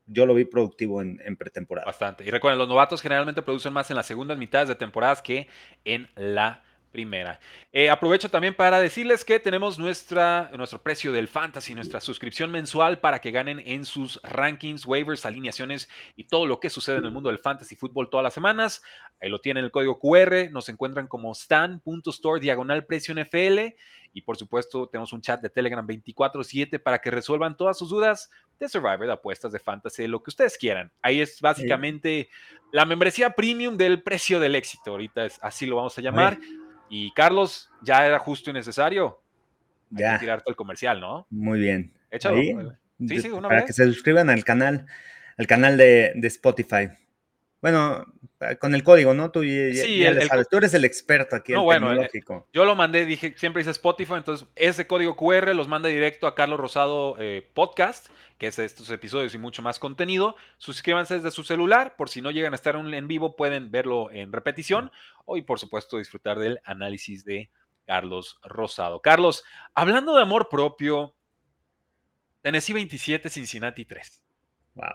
yo 0.05 0.27
lo 0.27 0.35
vi 0.35 0.45
productivo 0.45 1.01
en, 1.01 1.19
en, 1.25 1.39
pretemporada. 1.39 1.87
Bastante. 1.87 2.25
Y 2.25 2.31
recuerden, 2.31 2.59
los 2.59 2.69
novatos 2.69 3.01
generalmente 3.01 3.41
producen 3.41 3.73
más 3.73 3.89
en 3.89 3.97
las 3.97 4.07
segundas 4.07 4.37
mitades 4.37 4.69
de 4.69 4.75
temporadas 4.75 5.23
que 5.23 5.49
en 5.87 6.11
la 6.17 6.63
primera. 6.91 7.41
Eh, 7.73 7.89
aprovecho 7.89 8.29
también 8.29 8.55
para 8.55 8.81
decirles 8.81 9.25
que 9.25 9.39
tenemos 9.39 9.79
nuestra, 9.79 10.51
nuestro 10.57 10.83
precio 10.83 11.13
del 11.13 11.29
fantasy, 11.29 11.75
nuestra 11.75 12.01
suscripción 12.01 12.51
mensual 12.51 12.99
para 12.99 13.21
que 13.21 13.31
ganen 13.31 13.63
en 13.65 13.85
sus 13.85 14.21
rankings, 14.23 14.87
waivers, 14.87 15.25
alineaciones 15.25 15.89
y 16.17 16.25
todo 16.25 16.47
lo 16.47 16.61
que 16.61 16.71
sucede 16.71 16.97
en 16.97 17.05
el 17.05 17.13
mundo 17.13 17.29
del 17.29 17.39
fantasy 17.39 17.77
fútbol 17.77 18.11
todas 18.11 18.25
las 18.25 18.35
semanas. 18.35 18.83
Ahí 19.21 19.29
lo 19.29 19.41
tienen 19.41 19.65
el 19.65 19.71
código 19.71 19.99
QR, 19.99 20.51
nos 20.51 20.69
encuentran 20.69 21.07
como 21.07 21.33
stan.store 21.33 22.41
diagonal 22.41 22.85
precio 22.87 23.15
NFL 23.15 23.75
y 24.13 24.23
por 24.23 24.37
supuesto 24.37 24.89
tenemos 24.89 25.13
un 25.13 25.21
chat 25.21 25.41
de 25.41 25.51
Telegram 25.51 25.87
24/7 25.87 26.79
para 26.81 27.01
que 27.01 27.11
resuelvan 27.11 27.57
todas 27.57 27.79
sus 27.79 27.91
dudas 27.91 28.31
de 28.59 28.69
Survivor, 28.69 29.07
de 29.07 29.13
apuestas, 29.13 29.53
de 29.53 29.59
fantasy, 29.59 30.07
lo 30.07 30.23
que 30.23 30.31
ustedes 30.31 30.59
quieran. 30.59 30.91
Ahí 31.03 31.21
es 31.21 31.41
básicamente 31.41 32.29
la 32.73 32.85
membresía 32.85 33.31
premium 33.31 33.77
del 33.77 34.03
precio 34.03 34.41
del 34.41 34.55
éxito, 34.55 34.91
ahorita 34.91 35.27
es, 35.27 35.39
así 35.43 35.67
lo 35.67 35.77
vamos 35.77 35.97
a 35.99 36.03
llamar. 36.03 36.39
Y 36.91 37.13
Carlos, 37.13 37.71
ya 37.83 38.05
era 38.05 38.19
justo 38.19 38.51
y 38.51 38.53
necesario. 38.53 39.23
ya. 39.91 40.19
tirarte 40.19 40.51
el 40.51 40.57
comercial, 40.57 41.01
¿no? 41.01 41.27
Muy 41.31 41.61
bien. 41.61 41.93
Échalo. 42.11 42.37
Sí, 42.37 43.21
sí, 43.21 43.31
una 43.31 43.49
para 43.49 43.65
que 43.65 43.73
se 43.73 43.87
suscriban 43.87 44.29
al 44.29 44.45
canal, 44.45 44.85
al 45.39 45.47
canal 45.47 45.79
de, 45.79 46.13
de 46.17 46.29
Spotify. 46.29 46.91
Bueno, 47.63 48.07
ah, 48.41 48.55
con 48.57 48.75
el 48.75 48.83
código, 48.83 49.13
¿no? 49.13 49.31
Tú 49.31 49.45
ya, 49.45 49.73
sí, 49.75 50.03
sabes. 50.27 50.49
Tú 50.49 50.57
eres 50.57 50.73
el 50.73 50.85
experto 50.85 51.37
aquí 51.37 51.53
no, 51.53 51.63
bueno, 51.63 51.93
eh, 51.93 52.11
yo 52.53 52.65
lo 52.65 52.75
mandé, 52.75 53.05
dije, 53.05 53.35
siempre 53.37 53.61
dice 53.61 53.73
Spotify, 53.73 54.15
entonces 54.15 54.49
ese 54.57 54.87
código 54.87 55.15
QR 55.17 55.55
los 55.55 55.69
manda 55.69 55.89
directo 55.89 56.27
a 56.27 56.35
Carlos 56.35 56.59
Rosado 56.59 57.17
eh, 57.19 57.47
Podcast, 57.53 58.09
que 58.39 58.47
es 58.47 58.59
estos 58.59 58.89
episodios 58.91 59.35
y 59.35 59.39
mucho 59.39 59.61
más 59.61 59.79
contenido. 59.79 60.37
Suscríbanse 60.57 61.17
desde 61.17 61.31
su 61.31 61.45
celular, 61.45 61.97
por 61.97 62.09
si 62.09 62.23
no 62.23 62.31
llegan 62.31 62.55
a 62.55 62.57
estar 62.57 62.77
en 62.77 63.09
vivo, 63.09 63.37
pueden 63.37 63.71
verlo 63.71 64.11
en 64.11 64.33
repetición 64.33 64.91
o, 65.27 65.37
y 65.37 65.43
por 65.43 65.59
supuesto, 65.59 65.99
disfrutar 65.99 66.39
del 66.39 66.61
análisis 66.65 67.25
de 67.25 67.51
Carlos 67.85 68.39
Rosado. 68.43 69.03
Carlos, 69.03 69.45
hablando 69.75 70.15
de 70.17 70.23
amor 70.23 70.49
propio, 70.49 71.15
Tennessee 72.41 72.73
27, 72.73 73.29
Cincinnati 73.29 73.85
3. 73.85 74.20
Wow, 74.75 74.89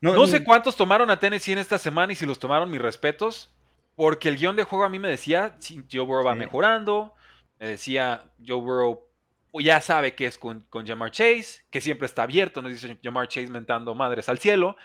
no, 0.00 0.26
sé 0.26 0.42
cuántos 0.42 0.76
tomaron 0.76 1.10
a 1.10 1.18
Tennessee 1.18 1.52
en 1.52 1.58
esta 1.58 1.78
semana 1.78 2.12
y 2.12 2.16
si 2.16 2.26
los 2.26 2.38
tomaron, 2.38 2.70
mis 2.70 2.82
respetos, 2.82 3.50
porque 3.94 4.28
el 4.28 4.36
guion 4.36 4.56
de 4.56 4.64
juego 4.64 4.84
a 4.84 4.88
mí 4.88 4.98
me 4.98 5.08
decía, 5.08 5.56
Joe 5.90 6.00
Burrow 6.00 6.24
va 6.24 6.34
mejorando, 6.34 7.14
me 7.58 7.68
decía, 7.68 8.24
Joe 8.44 8.60
Burrow 8.60 9.06
ya 9.54 9.80
sabe 9.80 10.14
que 10.14 10.26
es 10.26 10.38
con, 10.38 10.62
con 10.68 10.86
Jamar 10.86 11.10
Chase, 11.10 11.62
que 11.70 11.80
siempre 11.80 12.06
está 12.06 12.24
abierto, 12.24 12.62
nos 12.62 12.72
dice 12.72 12.98
Jamar 13.02 13.28
Chase 13.28 13.48
mentando 13.48 13.94
madres 13.94 14.28
al 14.28 14.38
cielo, 14.38 14.76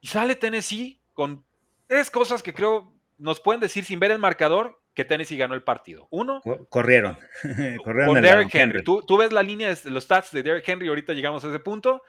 y 0.00 0.06
sale 0.06 0.36
Tennessee 0.36 1.00
con 1.14 1.44
tres 1.86 2.10
cosas 2.10 2.42
que 2.42 2.54
creo 2.54 2.94
nos 3.18 3.40
pueden 3.40 3.60
decir 3.60 3.84
sin 3.84 3.98
ver 3.98 4.12
el 4.12 4.18
marcador 4.18 4.80
que 4.94 5.04
Tennessee 5.04 5.36
ganó 5.36 5.54
el 5.54 5.62
partido. 5.62 6.08
Uno, 6.10 6.40
corrieron. 6.68 7.18
corrieron 7.84 8.14
con 8.14 8.22
Derrick 8.22 8.54
Henry. 8.54 8.82
Tú, 8.82 9.02
tú, 9.02 9.16
ves 9.16 9.32
la 9.32 9.42
línea 9.42 9.74
de 9.74 9.90
los 9.90 10.04
stats 10.04 10.32
de 10.32 10.42
Derrick 10.42 10.68
Henry, 10.68 10.88
ahorita 10.88 11.12
llegamos 11.12 11.44
a 11.44 11.48
ese 11.48 11.58
punto. 11.58 12.02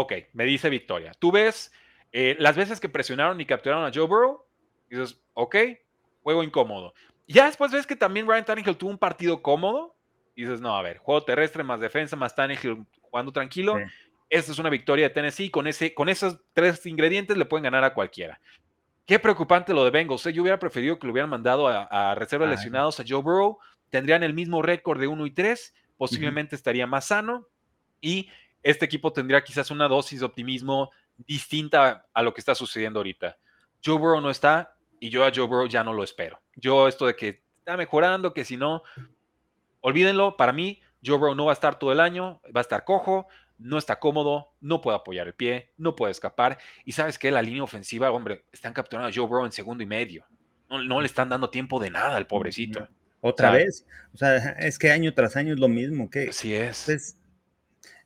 Ok, 0.00 0.12
me 0.32 0.44
dice 0.44 0.70
victoria. 0.70 1.10
Tú 1.18 1.32
ves 1.32 1.72
eh, 2.12 2.36
las 2.38 2.54
veces 2.54 2.78
que 2.78 2.88
presionaron 2.88 3.40
y 3.40 3.44
capturaron 3.44 3.84
a 3.84 3.90
Joe 3.92 4.06
Burrow, 4.06 4.44
y 4.88 4.94
dices, 4.94 5.20
ok, 5.34 5.56
juego 6.22 6.44
incómodo. 6.44 6.94
ya 7.26 7.46
después 7.46 7.72
ves 7.72 7.84
que 7.84 7.96
también 7.96 8.24
Ryan 8.28 8.44
Tannehill 8.44 8.76
tuvo 8.76 8.90
un 8.90 8.98
partido 8.98 9.42
cómodo, 9.42 9.96
y 10.36 10.42
dices, 10.42 10.60
no, 10.60 10.76
a 10.76 10.82
ver, 10.82 10.98
juego 10.98 11.24
terrestre 11.24 11.64
más 11.64 11.80
defensa 11.80 12.14
más 12.14 12.32
Tannehill 12.36 12.86
jugando 13.02 13.32
tranquilo. 13.32 13.76
Esta 14.30 14.52
es 14.52 14.58
una 14.60 14.70
victoria 14.70 15.08
de 15.08 15.14
Tennessee. 15.14 15.50
Con, 15.50 15.66
ese, 15.66 15.92
con 15.92 16.08
esos 16.08 16.38
tres 16.52 16.86
ingredientes 16.86 17.36
le 17.36 17.44
pueden 17.44 17.64
ganar 17.64 17.82
a 17.82 17.92
cualquiera. 17.92 18.40
Qué 19.04 19.18
preocupante 19.18 19.74
lo 19.74 19.82
de 19.82 19.90
Bengals. 19.90 20.24
¿eh? 20.26 20.32
Yo 20.32 20.42
hubiera 20.42 20.60
preferido 20.60 20.96
que 21.00 21.08
lo 21.08 21.12
hubieran 21.12 21.30
mandado 21.30 21.66
a, 21.66 22.14
reserva 22.14 22.46
de 22.46 22.52
lesionados 22.52 23.00
a 23.00 23.04
Joe 23.04 23.20
Burrow. 23.20 23.58
Tendrían 23.90 24.22
el 24.22 24.32
mismo 24.32 24.62
récord 24.62 25.00
de 25.00 25.08
1 25.08 25.26
y 25.26 25.32
3. 25.32 25.74
Posiblemente 25.96 26.54
estaría 26.54 26.86
más 26.86 27.06
sano. 27.06 27.48
Y 28.00 28.30
este 28.62 28.84
equipo 28.84 29.12
tendría 29.12 29.42
quizás 29.42 29.70
una 29.70 29.88
dosis 29.88 30.20
de 30.20 30.26
optimismo 30.26 30.90
distinta 31.16 32.06
a 32.12 32.22
lo 32.22 32.32
que 32.32 32.40
está 32.40 32.54
sucediendo 32.54 33.00
ahorita. 33.00 33.36
Joe 33.84 33.98
Burrow 33.98 34.20
no 34.20 34.30
está 34.30 34.76
y 35.00 35.10
yo 35.10 35.24
a 35.24 35.32
Joe 35.34 35.46
Burrow 35.46 35.68
ya 35.68 35.84
no 35.84 35.92
lo 35.92 36.02
espero. 36.02 36.40
Yo 36.56 36.88
esto 36.88 37.06
de 37.06 37.14
que 37.16 37.42
está 37.58 37.76
mejorando, 37.76 38.32
que 38.32 38.44
si 38.44 38.56
no, 38.56 38.82
olvídenlo, 39.80 40.36
para 40.36 40.52
mí 40.52 40.80
Joe 41.04 41.18
Burrow 41.18 41.34
no 41.34 41.46
va 41.46 41.52
a 41.52 41.54
estar 41.54 41.78
todo 41.78 41.92
el 41.92 42.00
año, 42.00 42.40
va 42.54 42.60
a 42.60 42.62
estar 42.62 42.84
cojo, 42.84 43.28
no 43.58 43.78
está 43.78 43.98
cómodo, 43.98 44.54
no 44.60 44.80
puede 44.80 44.96
apoyar 44.96 45.26
el 45.26 45.34
pie, 45.34 45.72
no 45.76 45.96
puede 45.96 46.12
escapar. 46.12 46.58
Y 46.84 46.92
sabes 46.92 47.18
que 47.18 47.30
la 47.30 47.42
línea 47.42 47.62
ofensiva, 47.62 48.10
hombre, 48.10 48.44
están 48.52 48.72
capturando 48.72 49.08
a 49.08 49.12
Joe 49.12 49.26
Burrow 49.26 49.46
en 49.46 49.52
segundo 49.52 49.82
y 49.82 49.86
medio. 49.86 50.24
No, 50.68 51.00
le 51.00 51.06
están 51.06 51.28
dando 51.28 51.50
tiempo 51.50 51.80
de 51.80 51.90
nada 51.90 52.16
al 52.16 52.26
pobrecito. 52.26 52.86
Otra 53.20 53.50
vez. 53.50 53.86
O 54.14 54.18
sea, 54.18 54.36
es 54.58 54.78
que 54.78 54.90
año 54.90 55.12
tras 55.14 55.36
año 55.36 55.54
es 55.54 55.58
lo 55.58 55.68
mismo. 55.68 56.10
Que, 56.10 56.28
así 56.28 56.54
es. 56.54 56.84
Pues, 56.86 57.17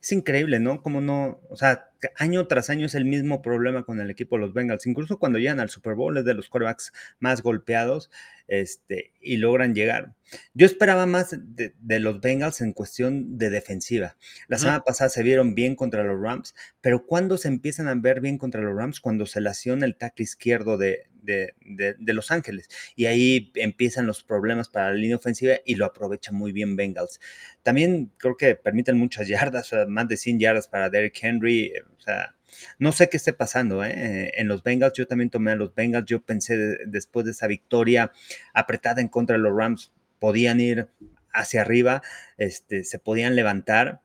es 0.03 0.11
increíble, 0.11 0.59
¿no? 0.59 0.83
Como 0.83 0.99
no, 0.99 1.39
o 1.49 1.55
sea, 1.55 1.89
año 2.17 2.45
tras 2.47 2.69
año 2.69 2.85
es 2.87 2.93
el 2.93 3.05
mismo 3.05 3.41
problema 3.41 3.85
con 3.85 4.01
el 4.01 4.09
equipo 4.09 4.35
de 4.35 4.41
los 4.41 4.53
Bengals. 4.53 4.85
Incluso 4.85 5.17
cuando 5.17 5.39
llegan 5.39 5.61
al 5.61 5.69
Super 5.69 5.95
Bowl 5.95 6.17
es 6.17 6.25
de 6.25 6.33
los 6.33 6.49
quarterbacks 6.49 6.91
más 7.21 7.41
golpeados 7.41 8.11
este, 8.49 9.13
y 9.21 9.37
logran 9.37 9.73
llegar. 9.73 10.13
Yo 10.53 10.65
esperaba 10.65 11.05
más 11.05 11.37
de, 11.39 11.99
los 12.01 12.19
Bengals 12.19 12.59
en 12.59 12.73
cuestión 12.73 13.37
de 13.37 13.49
defensiva. 13.49 14.17
La 14.49 14.57
semana 14.57 14.83
pasada 14.83 15.09
se 15.09 15.23
vieron 15.23 15.55
bien 15.55 15.77
contra 15.77 16.03
los 16.03 16.19
Rams, 16.19 16.53
pero 16.81 17.05
¿cuándo 17.05 17.37
se 17.37 17.47
empiezan 17.47 17.87
a 17.87 17.95
ver 17.95 18.19
bien 18.19 18.37
contra 18.37 18.61
los 18.61 18.75
Rams? 18.75 18.99
Cuando 18.99 19.25
se 19.25 19.39
lesiona 19.39 19.85
el 19.85 19.95
tackle 19.95 20.23
izquierdo 20.23 20.77
de, 20.77 21.07
de, 21.23 22.13
Los 22.13 22.31
Ángeles. 22.31 22.69
Y 22.95 23.05
ahí 23.05 23.51
empiezan 23.55 24.05
los 24.05 24.23
problemas 24.23 24.69
para 24.69 24.89
la 24.89 24.95
línea 24.95 25.15
ofensiva 25.15 25.55
y 25.65 25.75
lo 25.75 25.85
aprovecha 25.85 26.31
muy 26.31 26.51
bien 26.51 26.75
Bengals. 26.75 27.19
También 27.63 28.11
creo 28.17 28.37
que 28.37 28.55
permiten 28.55 28.97
muchas 28.97 29.27
yardas, 29.29 29.71
más 29.87 30.07
de 30.07 30.17
100 30.17 30.39
yardas 30.39 30.67
para 30.67 30.89
Derrick 30.89 31.17
Henry. 31.21 31.73
O 31.97 32.01
sea, 32.01 32.35
no 32.77 32.91
sé 32.91 33.09
qué 33.09 33.17
esté 33.17 33.33
pasando 33.33 33.83
¿eh? 33.83 34.31
en 34.35 34.47
los 34.47 34.63
Bengals. 34.63 34.93
Yo 34.95 35.07
también 35.07 35.29
tomé 35.29 35.51
a 35.51 35.55
los 35.55 35.73
Bengals. 35.73 36.05
Yo 36.05 36.21
pensé 36.21 36.77
después 36.85 37.25
de 37.25 37.31
esa 37.31 37.47
victoria 37.47 38.11
apretada 38.53 39.01
en 39.01 39.07
contra 39.07 39.37
de 39.37 39.41
los 39.41 39.55
Rams, 39.55 39.91
podían 40.19 40.59
ir 40.59 40.87
hacia 41.33 41.61
arriba, 41.61 42.03
este, 42.37 42.83
se 42.83 42.99
podían 42.99 43.35
levantar. 43.35 44.01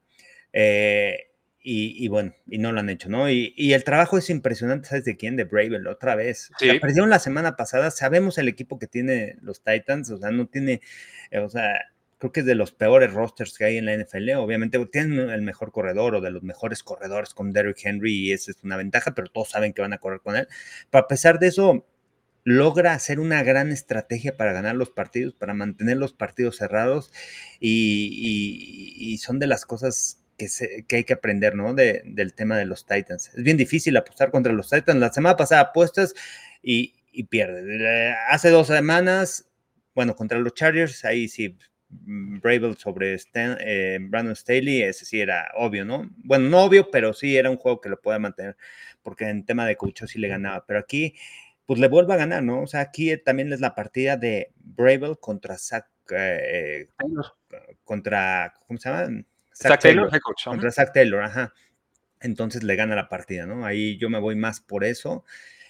Eh, 0.53 1.28
y, 1.61 2.09
bueno, 2.09 2.35
y 2.47 2.59
no 2.59 2.73
lo 2.73 2.81
han 2.81 2.89
hecho, 2.89 3.09
¿no? 3.09 3.29
Y, 3.31 3.73
el 3.73 3.85
trabajo 3.85 4.17
es 4.17 4.31
impresionante, 4.31 4.89
¿sabes 4.89 5.05
de 5.05 5.17
quién? 5.17 5.37
De 5.37 5.45
Bravel, 5.45 5.87
otra 5.87 6.15
vez. 6.15 6.51
Sí. 6.59 6.79
perdieron 6.81 7.11
la 7.11 7.19
semana 7.19 7.57
pasada, 7.57 7.91
sabemos 7.91 8.39
el 8.39 8.49
equipo 8.49 8.79
que 8.79 8.87
tiene 8.87 9.37
los 9.43 9.63
Titans, 9.63 10.11
o 10.11 10.19
sea, 10.19 10.31
no 10.31 10.47
tiene, 10.47 10.81
eh, 11.31 11.41
o 11.41 11.49
sea, 11.49 11.79
creo 12.19 12.33
que 12.33 12.41
es 12.41 12.47
de 12.47 12.55
los 12.55 12.73
peores 12.73 13.13
rosters 13.13 13.57
que 13.57 13.65
hay 13.65 13.77
en 13.77 13.87
la 13.87 13.95
NFL. 13.95 14.31
Obviamente 14.37 14.85
tienen 14.87 15.31
el 15.31 15.43
mejor 15.43 15.73
corredor 15.73 16.15
o 16.17 16.21
de 16.21 16.31
los 16.31 16.43
mejores 16.43 16.83
corredores 16.83 17.35
con 17.35 17.53
Derrick 17.53 17.79
Henry 17.85 18.13
y 18.15 18.33
esa 18.33 18.51
es 18.51 18.59
una 18.63 18.77
ventaja, 18.77 19.15
pero 19.15 19.29
todos 19.29 19.51
saben 19.51 19.73
que 19.73 19.83
van 19.83 19.93
a 19.93 19.99
correr 19.99 20.21
con 20.21 20.37
él. 20.37 20.49
Pero 20.91 21.05
a 21.05 21.09
pesar 21.09 21.39
de 21.39 21.49
eso, 21.49 21.87
logra 22.45 22.95
hacer 22.95 23.21
una 23.21 23.43
gran 23.43 23.71
estrategia 23.71 24.37
para 24.37 24.53
ganar 24.53 24.75
los 24.75 24.91
partidos, 24.91 25.35
para 25.35 25.55
mantener 25.55 25.99
los 25.99 26.13
partidos 26.13 26.57
cerrados 26.57 27.13
y, 27.61 29.19
son 29.23 29.39
de 29.39 29.47
las 29.47 29.67
cosas 29.67 30.25
que, 30.39 30.49
que, 30.87 30.97
hay 30.97 31.05
que 31.05 31.13
aprender, 31.13 31.55
¿no? 31.55 31.75
del 31.75 32.33
tema 32.35 32.57
de 32.57 32.65
los 32.65 32.87
Titans. 32.87 33.29
Es 33.37 33.43
bien 33.43 33.59
difícil 33.59 33.97
apostar 33.97 34.31
contra 34.31 34.53
los 34.53 34.71
Titans. 34.71 34.99
La 34.99 35.13
semana 35.13 35.37
pasada 35.37 35.61
apuestas 35.61 36.15
y, 36.63 36.95
y 37.13 37.25
pierde. 37.25 38.15
Hace 38.31 38.49
dos 38.49 38.69
semanas, 38.69 39.51
bueno, 39.95 40.17
contra 40.17 40.39
los 40.39 40.55
Chargers, 40.55 41.05
ahí 41.05 41.29
sí 41.29 41.59
Mm, 41.91 42.41
Bravel 42.41 42.77
sobre 42.77 43.17
eh, 43.35 43.99
Brandon 44.01 44.37
Staley, 44.37 44.83
ese 44.83 45.05
sí 45.07 45.21
era 45.21 45.51
obvio, 45.57 45.85
¿no? 45.85 46.11
Bueno, 46.19 46.49
no 46.49 46.65
obvio, 46.65 46.91
pero 46.91 47.15
sí 47.15 47.37
era 47.37 47.51
un 47.51 47.57
juego 47.57 47.81
que 47.81 47.89
lo 47.89 48.01
puede 48.01 48.19
mantener, 48.19 48.57
porque 49.03 49.29
en 49.29 49.45
tema 49.47 49.67
de 49.67 49.77
coach 49.77 50.05
sí 50.07 50.19
le 50.19 50.29
ganaba, 50.29 50.65
pero 50.67 50.81
aquí, 50.81 51.15
pues 51.67 51.81
le 51.81 51.89
vuelve 51.89 52.15
a 52.15 52.17
ganar, 52.17 52.43
¿no? 52.43 52.63
O 52.63 52.67
sea, 52.67 52.81
aquí 52.81 53.17
también 53.19 53.53
es 53.53 53.61
la 53.61 53.75
partida 53.75 54.17
de 54.17 54.53
Bravel 54.57 55.19
contra 55.19 55.57
Zach, 55.59 55.87
eh, 56.11 56.89
contra, 57.85 58.55
¿cómo 58.67 58.79
se 58.79 58.91
llama? 58.91 59.25
Zach, 59.61 59.81
Taylor, 59.81 60.11
contra 60.45 60.71
Zach 60.71 60.93
Taylor, 60.93 61.23
ajá. 61.23 61.53
Entonces 62.21 62.63
le 62.63 62.77
gana 62.77 62.95
la 62.95 63.09
partida, 63.09 63.47
¿no? 63.47 63.65
Ahí 63.65 63.97
yo 63.99 64.11
me 64.11 64.19
voy 64.19 64.37
más 64.37 64.61
por 64.61 64.85
eso. 64.85 65.25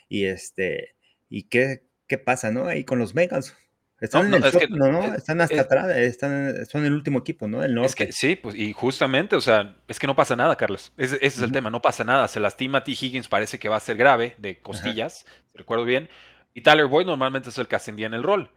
Y 0.08 0.24
este, 0.24 0.94
¿y 1.28 1.44
qué, 1.44 1.84
qué 2.06 2.18
pasa, 2.18 2.50
no? 2.50 2.66
Ahí 2.66 2.84
con 2.84 2.98
los 2.98 3.14
Bengals 3.14 3.54
están 4.00 4.32
en 4.32 4.44
el 4.44 4.70
no, 4.70 4.92
no, 4.92 5.14
están 5.14 5.40
hasta 5.40 5.60
atrás, 5.60 5.96
están, 5.96 6.64
son 6.66 6.84
el 6.84 6.92
último 6.92 7.18
equipo, 7.18 7.48
¿no? 7.48 7.64
El 7.64 7.74
norte. 7.74 7.88
Es 7.88 7.94
que 7.96 8.12
sí, 8.12 8.36
pues, 8.36 8.54
y 8.54 8.72
justamente, 8.72 9.34
o 9.34 9.40
sea, 9.40 9.76
es 9.88 9.98
que 9.98 10.06
no 10.06 10.14
pasa 10.14 10.36
nada, 10.36 10.54
Carlos. 10.54 10.92
Ese, 10.96 11.18
es 11.20 11.40
el 11.40 11.50
tema, 11.50 11.68
no 11.68 11.82
pasa 11.82 12.04
nada. 12.04 12.28
Se 12.28 12.38
lastima 12.38 12.78
a 12.78 12.84
T. 12.84 12.92
Higgins, 12.92 13.26
parece 13.26 13.58
que 13.58 13.68
va 13.68 13.76
a 13.76 13.80
ser 13.80 13.96
grave, 13.96 14.36
de 14.38 14.60
costillas, 14.60 15.26
recuerdo 15.52 15.84
bien. 15.84 16.08
Y 16.54 16.60
Tyler 16.60 16.86
Boyd 16.86 17.06
normalmente 17.06 17.48
es 17.48 17.58
el 17.58 17.66
que 17.66 17.74
ascendía 17.74 18.06
en 18.06 18.14
el 18.14 18.22
rol. 18.22 18.52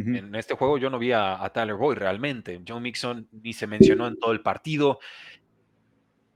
En 0.00 0.34
este 0.34 0.54
juego 0.54 0.78
yo 0.78 0.90
no 0.90 0.98
vi 0.98 1.12
a, 1.12 1.42
a, 1.42 1.52
Tyler 1.52 1.76
Boyd 1.76 1.98
realmente. 1.98 2.60
John 2.66 2.82
Mixon 2.82 3.28
ni 3.32 3.52
se 3.52 3.66
mencionó 3.66 4.06
en 4.06 4.18
todo 4.18 4.32
el 4.32 4.40
partido. 4.40 4.98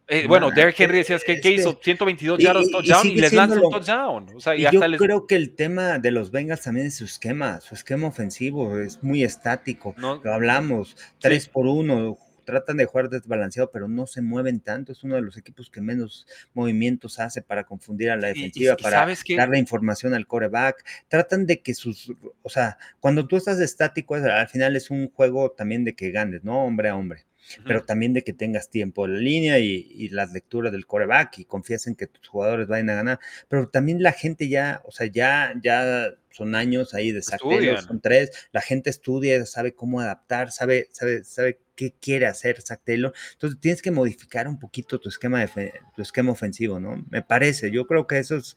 Eh, 0.06 0.26
bueno, 0.28 0.50
Derrick 0.50 0.78
Henry 0.78 0.98
decías 0.98 1.24
que, 1.24 1.40
hizo 1.50 1.80
122 1.82 2.38
yardas 2.38 2.68
touchdown 2.70 3.06
y, 3.06 3.14
les 3.14 3.32
lanza 3.32 3.58
un 3.58 3.70
touchdown. 3.70 4.26
O 4.36 4.40
sea, 4.40 4.54
y 4.54 4.62
yo 4.70 4.80
creo 4.98 5.26
que 5.26 5.34
el 5.34 5.54
tema 5.54 5.98
de 5.98 6.10
los 6.10 6.30
Bengals 6.30 6.62
también 6.62 6.88
es 6.88 6.96
su 6.96 7.04
esquema, 7.04 7.60
su 7.60 7.74
esquema 7.74 8.08
ofensivo 8.08 8.78
es 8.78 9.02
muy 9.02 9.24
estático. 9.24 9.94
lo 9.96 10.32
hablamos, 10.32 10.96
3 11.20 11.48
por 11.48 11.66
1, 11.66 12.18
tratan 12.44 12.76
de 12.76 12.86
jugar 12.86 13.08
desbalanceado, 13.08 13.70
pero 13.70 13.88
no 13.88 14.06
se 14.06 14.22
mueven 14.22 14.60
tanto. 14.60 14.92
Es 14.92 15.02
uno 15.04 15.16
de 15.16 15.22
los 15.22 15.36
equipos 15.36 15.70
que 15.70 15.80
menos 15.80 16.26
movimientos 16.52 17.18
hace 17.18 17.42
para 17.42 17.64
confundir 17.64 18.10
a 18.10 18.16
la 18.16 18.28
defensiva, 18.28 18.76
para 18.76 19.06
darle 19.36 19.58
información 19.58 20.14
al 20.14 20.26
coreback. 20.26 20.84
Tratan 21.08 21.46
de 21.46 21.60
que 21.60 21.74
sus, 21.74 22.12
o 22.42 22.48
sea, 22.48 22.78
cuando 23.00 23.26
tú 23.26 23.36
estás 23.36 23.58
estático, 23.60 24.14
al 24.14 24.48
final 24.48 24.76
es 24.76 24.90
un 24.90 25.10
juego 25.10 25.50
también 25.50 25.84
de 25.84 25.94
que 25.94 26.10
ganes, 26.10 26.44
¿no? 26.44 26.64
Hombre 26.64 26.88
a 26.88 26.96
hombre. 26.96 27.24
Pero 27.64 27.84
también 27.84 28.12
de 28.12 28.22
que 28.22 28.32
tengas 28.32 28.70
tiempo 28.70 29.04
en 29.06 29.14
la 29.14 29.20
línea 29.20 29.58
y, 29.58 30.08
las 30.10 30.32
lecturas 30.32 30.70
del 30.72 30.86
coreback 30.86 31.38
y 31.38 31.44
confías 31.44 31.86
en 31.86 31.96
que 31.96 32.06
tus 32.06 32.28
jugadores 32.28 32.68
vayan 32.68 32.90
a 32.90 32.94
ganar, 32.94 33.20
pero 33.48 33.68
también 33.68 34.02
la 34.02 34.12
gente 34.12 34.48
ya, 34.48 34.80
o 34.84 34.92
sea, 34.92 35.06
ya, 35.06 35.52
ya 35.62 36.14
son 36.30 36.54
años 36.54 36.94
ahí 36.94 37.10
de 37.10 37.22
Zach 37.22 37.40
son 37.40 38.00
tres, 38.00 38.48
la 38.52 38.60
gente 38.60 38.90
estudia, 38.90 39.44
sabe 39.46 39.74
cómo 39.74 40.00
adaptar, 40.00 40.52
sabe, 40.52 40.88
sabe, 40.92 41.24
sabe 41.24 41.60
qué 41.74 41.94
quiere 42.00 42.26
hacer 42.26 42.60
Zach 42.60 42.80
Taylor, 42.84 43.12
entonces 43.32 43.58
tienes 43.60 43.82
que 43.82 43.90
modificar 43.90 44.46
un 44.46 44.58
poquito 44.58 45.00
tu 45.00 45.08
esquema, 45.08 45.40
de, 45.40 45.72
tu 45.96 46.02
esquema 46.02 46.32
ofensivo, 46.32 46.78
¿no? 46.78 47.04
Me 47.10 47.22
parece, 47.22 47.70
yo 47.70 47.86
creo 47.86 48.06
que 48.06 48.18
eso 48.18 48.36
es, 48.36 48.56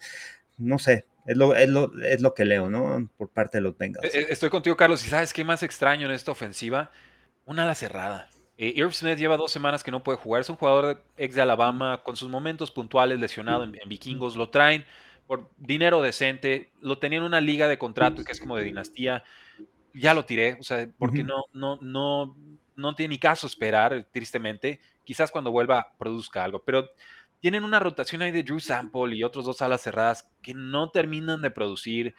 no 0.57 0.79
sé, 0.79 1.05
es 1.27 1.35
lo, 1.35 1.55
es, 1.55 1.69
lo, 1.69 1.91
es 2.01 2.21
lo, 2.21 2.33
que 2.33 2.45
leo, 2.45 2.69
¿no? 2.69 3.09
Por 3.17 3.29
parte 3.29 3.57
de 3.57 3.61
los 3.61 3.77
Bengals. 3.77 4.13
E, 4.13 4.19
e, 4.19 4.27
estoy 4.29 4.49
contigo, 4.49 4.77
Carlos. 4.77 5.05
¿Y 5.05 5.09
sabes 5.09 5.33
qué 5.33 5.43
más 5.43 5.61
extraño 5.61 6.07
en 6.07 6.13
esta 6.13 6.31
ofensiva? 6.31 6.89
Una 7.45 7.63
ala 7.63 7.75
cerrada. 7.75 8.29
Eh, 8.57 8.73
Irv 8.75 8.93
Smith 8.93 9.17
lleva 9.17 9.37
dos 9.37 9.51
semanas 9.51 9.83
que 9.83 9.91
no 9.91 10.03
puede 10.03 10.17
jugar. 10.17 10.41
Es 10.41 10.49
un 10.49 10.55
jugador 10.55 11.03
ex 11.15 11.35
de 11.35 11.41
Alabama 11.41 12.01
con 12.03 12.15
sus 12.15 12.29
momentos 12.29 12.71
puntuales 12.71 13.19
lesionado 13.19 13.63
en, 13.63 13.77
Vikingos. 13.87 14.35
Lo 14.35 14.49
traen 14.49 14.85
por 15.27 15.49
dinero 15.57 16.01
decente. 16.01 16.71
Lo 16.81 16.97
tenía 16.97 17.19
en 17.19 17.25
una 17.25 17.41
liga 17.41 17.67
de 17.67 17.77
contrato 17.77 18.23
que 18.23 18.31
es 18.31 18.39
como 18.39 18.57
de 18.57 18.63
dinastía. 18.63 19.23
Ya 19.93 20.13
lo 20.13 20.25
tiré, 20.25 20.57
o 20.59 20.63
sea, 20.63 20.87
porque 20.97 21.23
no, 21.23 21.45
no, 21.53 21.77
no, 21.81 22.35
no 22.75 22.95
tiene 22.95 23.15
ni 23.15 23.19
caso 23.19 23.47
esperar, 23.47 24.07
tristemente. 24.11 24.79
Quizás 25.03 25.31
cuando 25.31 25.51
vuelva 25.51 25.93
produzca 25.97 26.43
algo, 26.43 26.61
pero 26.63 26.87
tienen 27.39 27.63
una 27.63 27.79
rotación 27.79 28.21
ahí 28.21 28.31
de 28.31 28.43
Drew 28.43 28.59
Sample 28.59 29.15
y 29.15 29.23
otros 29.23 29.45
dos 29.45 29.61
alas 29.61 29.81
cerradas 29.81 30.27
que 30.41 30.53
no 30.53 30.89
terminan 30.89 31.41
de 31.41 31.51
producir. 31.51 32.15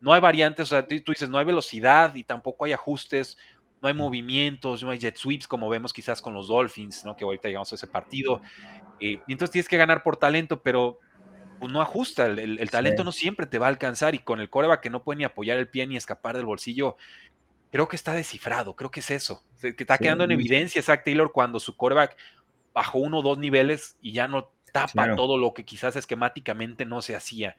No 0.00 0.12
hay 0.12 0.20
variantes, 0.20 0.66
o 0.66 0.68
sea, 0.68 0.86
tú 0.86 1.12
dices, 1.12 1.28
no 1.28 1.38
hay 1.38 1.44
velocidad 1.44 2.14
y 2.14 2.24
tampoco 2.24 2.64
hay 2.64 2.72
ajustes 2.72 3.36
no 3.80 3.88
hay 3.88 3.94
movimientos, 3.94 4.82
no 4.82 4.90
hay 4.90 4.98
jet 4.98 5.16
sweeps 5.16 5.46
como 5.46 5.68
vemos 5.68 5.92
quizás 5.92 6.20
con 6.20 6.34
los 6.34 6.48
Dolphins, 6.48 7.04
¿no? 7.04 7.16
que 7.16 7.24
ahorita 7.24 7.48
llegamos 7.48 7.70
a 7.72 7.74
ese 7.76 7.86
partido. 7.86 8.40
Eh, 9.00 9.20
y 9.26 9.32
entonces 9.32 9.52
tienes 9.52 9.68
que 9.68 9.76
ganar 9.76 10.02
por 10.02 10.16
talento, 10.16 10.62
pero 10.62 10.98
pues, 11.58 11.72
no 11.72 11.80
ajusta, 11.80 12.26
el, 12.26 12.70
talento 12.70 13.04
no 13.04 13.12
siempre 13.12 13.46
te 13.46 13.58
va 13.58 13.66
a 13.66 13.70
alcanzar 13.70 14.14
y 14.14 14.18
con 14.18 14.40
el 14.40 14.50
coreback 14.50 14.80
que 14.80 14.90
no 14.90 15.02
puede 15.02 15.18
ni 15.18 15.24
apoyar 15.24 15.58
el 15.58 15.68
pie 15.68 15.86
ni 15.86 15.96
escapar 15.96 16.36
del 16.36 16.46
bolsillo, 16.46 16.96
creo 17.70 17.88
que 17.88 17.96
está 17.96 18.12
descifrado, 18.12 18.74
creo 18.74 18.90
que 18.90 19.00
es 19.00 19.10
eso, 19.10 19.44
que 19.60 19.74
está 19.76 19.98
quedando 19.98 20.24
en 20.24 20.32
evidencia 20.32 20.82
Zach 20.82 21.04
Taylor 21.04 21.32
cuando 21.32 21.60
su 21.60 21.76
coreback 21.76 22.16
bajó 22.72 22.98
uno 22.98 23.18
o 23.18 23.22
dos 23.22 23.38
niveles 23.38 23.96
y 24.00 24.12
ya 24.12 24.28
no 24.28 24.50
tapa 24.72 25.16
todo 25.16 25.38
lo 25.38 25.54
que 25.54 25.64
quizás 25.64 25.96
esquemáticamente 25.96 26.84
no 26.84 27.02
se 27.02 27.16
hacía. 27.16 27.56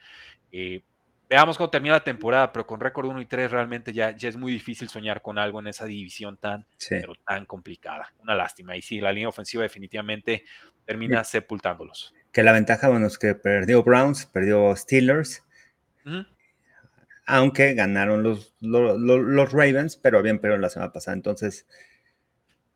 Eh, 0.51 0.82
Veamos 1.30 1.57
cómo 1.57 1.69
termina 1.69 1.93
la 1.93 2.03
temporada, 2.03 2.51
pero 2.51 2.65
con 2.65 2.80
récord 2.80 3.07
1 3.07 3.21
y 3.21 3.25
3 3.25 3.51
realmente 3.51 3.93
ya, 3.93 4.15
ya 4.15 4.30
es 4.30 4.36
muy 4.36 4.51
difícil 4.51 4.89
soñar 4.89 5.21
con 5.21 5.38
algo 5.38 5.59
en 5.59 5.67
esa 5.67 5.86
división 5.86 6.38
tan, 6.38 6.65
pero 6.89 7.13
tan 7.23 7.45
complicada. 7.45 8.11
Una 8.17 8.34
lástima. 8.34 8.75
Y 8.75 8.82
sí, 8.82 8.99
la 8.99 9.11
línea 9.11 9.30
ofensiva 9.30 9.61
definitivamente 9.61 10.43
termina 10.86 11.23
sepultándolos. 11.23 12.15
Que 12.32 12.41
la 12.41 12.51
ventaja, 12.51 12.89
bueno, 12.89 13.05
es 13.05 13.19
que 13.19 13.36
perdió 13.36 13.84
Browns, 13.84 14.25
perdió 14.25 14.75
Steelers, 14.75 15.43
aunque 17.27 17.75
ganaron 17.75 18.23
los, 18.23 18.55
los, 18.59 19.51
Ravens, 19.51 19.97
pero 19.97 20.17
habían 20.17 20.39
perdido 20.39 20.59
la 20.59 20.69
semana 20.69 20.91
pasada. 20.91 21.15
Entonces, 21.15 21.67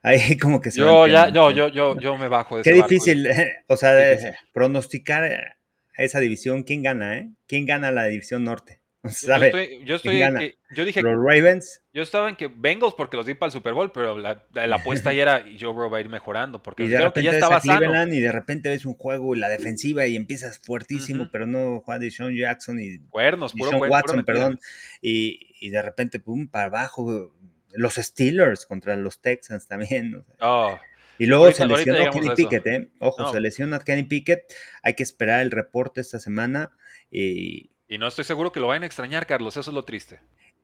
ahí 0.03 0.37
como 0.37 0.61
que 0.61 0.69
se 0.69 0.79
yo 0.79 1.07
ya, 1.07 1.29
yo, 1.29 1.49
yo, 1.49 1.69
yo, 1.69 1.99
yo 1.99 2.17
me 2.19 2.27
bajo 2.27 2.57
de 2.57 2.63
Qué 2.63 2.73
difícil, 2.73 3.27
o 3.67 3.77
sea, 3.77 3.93
de 3.93 4.35
pronosticar 4.53 5.57
esa 5.97 6.19
división, 6.19 6.63
¿quién 6.63 6.83
gana, 6.83 7.17
eh? 7.17 7.29
¿Quién 7.47 7.65
gana 7.65 7.91
la 7.91 8.05
división 8.05 8.43
norte? 8.43 8.83
Yo 9.83 9.95
estoy, 9.95 10.19
que, 10.19 10.55
yo 10.71 10.85
dije 10.85 11.01
los 11.01 11.21
Ravens. 11.21 11.81
Yo 11.93 12.03
estaba 12.03 12.29
en 12.29 12.37
que 12.37 12.47
Bengals 12.47 12.93
porque 12.93 13.17
los 13.17 13.25
di 13.25 13.33
para 13.33 13.47
el 13.47 13.51
Super 13.51 13.73
Bowl, 13.73 13.91
pero 13.91 14.17
la, 14.17 14.41
apuesta 14.73 15.09
ahí 15.09 15.19
era 15.19 15.45
y 15.45 15.59
Joe 15.59 15.73
Burrow 15.73 15.89
va 15.89 15.97
a 15.97 16.01
ir 16.01 16.07
mejorando 16.07 16.63
porque 16.63 16.85
creo 16.85 17.11
que 17.11 17.21
ya 17.21 17.31
estaba 17.31 17.59
sano. 17.59 18.13
Y 18.13 18.21
de 18.21 18.31
repente 18.31 18.69
ves 18.69 18.85
un 18.85 18.93
juego 18.93 19.35
y 19.35 19.39
la 19.39 19.49
defensiva 19.49 20.07
y 20.07 20.15
empiezas 20.15 20.57
fuertísimo, 20.59 21.27
pero 21.33 21.45
no 21.45 21.81
Juan 21.81 21.99
de 21.99 22.11
Sean 22.11 22.33
Jackson 22.33 22.79
y 22.79 22.99
Cuernos, 23.09 23.51
puro 23.51 23.77
Watson, 23.77 24.23
perdón, 24.23 24.59
y, 25.01 25.69
de 25.69 25.81
repente 25.81 26.19
pum 26.19 26.47
para 26.47 26.65
abajo 26.65 27.33
los 27.71 27.95
Steelers 27.95 28.65
contra 28.65 28.95
los 28.95 29.19
Texans 29.19 29.67
también. 29.67 30.23
Oh. 30.39 30.77
Y 31.18 31.26
luego 31.26 31.51
se 31.51 31.66
lesionó 31.66 32.11
Kenny 32.11 32.30
Pickett, 32.36 32.68
¿eh? 32.68 32.89
Ojo, 32.99 33.32
se 33.32 33.39
lesiona 33.39 33.80
Kenny 33.80 34.03
Pickett. 34.03 34.41
Hay 34.82 34.95
que 34.95 35.03
esperar 35.03 35.41
el 35.41 35.51
reporte 35.51 36.01
esta 36.01 36.20
semana. 36.20 36.72
Y... 37.11 37.70
y 37.88 37.97
no 37.97 38.07
estoy 38.07 38.26
seguro 38.26 38.51
que 38.51 38.59
lo 38.59 38.68
vayan 38.68 38.84
a 38.84 38.88
extrañar, 38.88 39.26
Carlos. 39.28 39.55
Eso 39.55 39.70
es 39.70 39.76
lo 39.76 39.84
triste. 39.84 40.20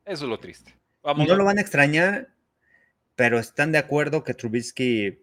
Eso 0.06 0.26
es 0.26 0.30
lo 0.30 0.40
triste. 0.40 0.76
Vamos 1.04 1.28
no 1.28 1.36
lo 1.36 1.46
van 1.46 1.58
a 1.58 1.62
extrañar, 1.62 2.30
pero 3.16 3.40
están 3.40 3.72
de 3.72 3.78
acuerdo 3.78 4.24
que 4.24 4.34
Trubisky 4.34 5.20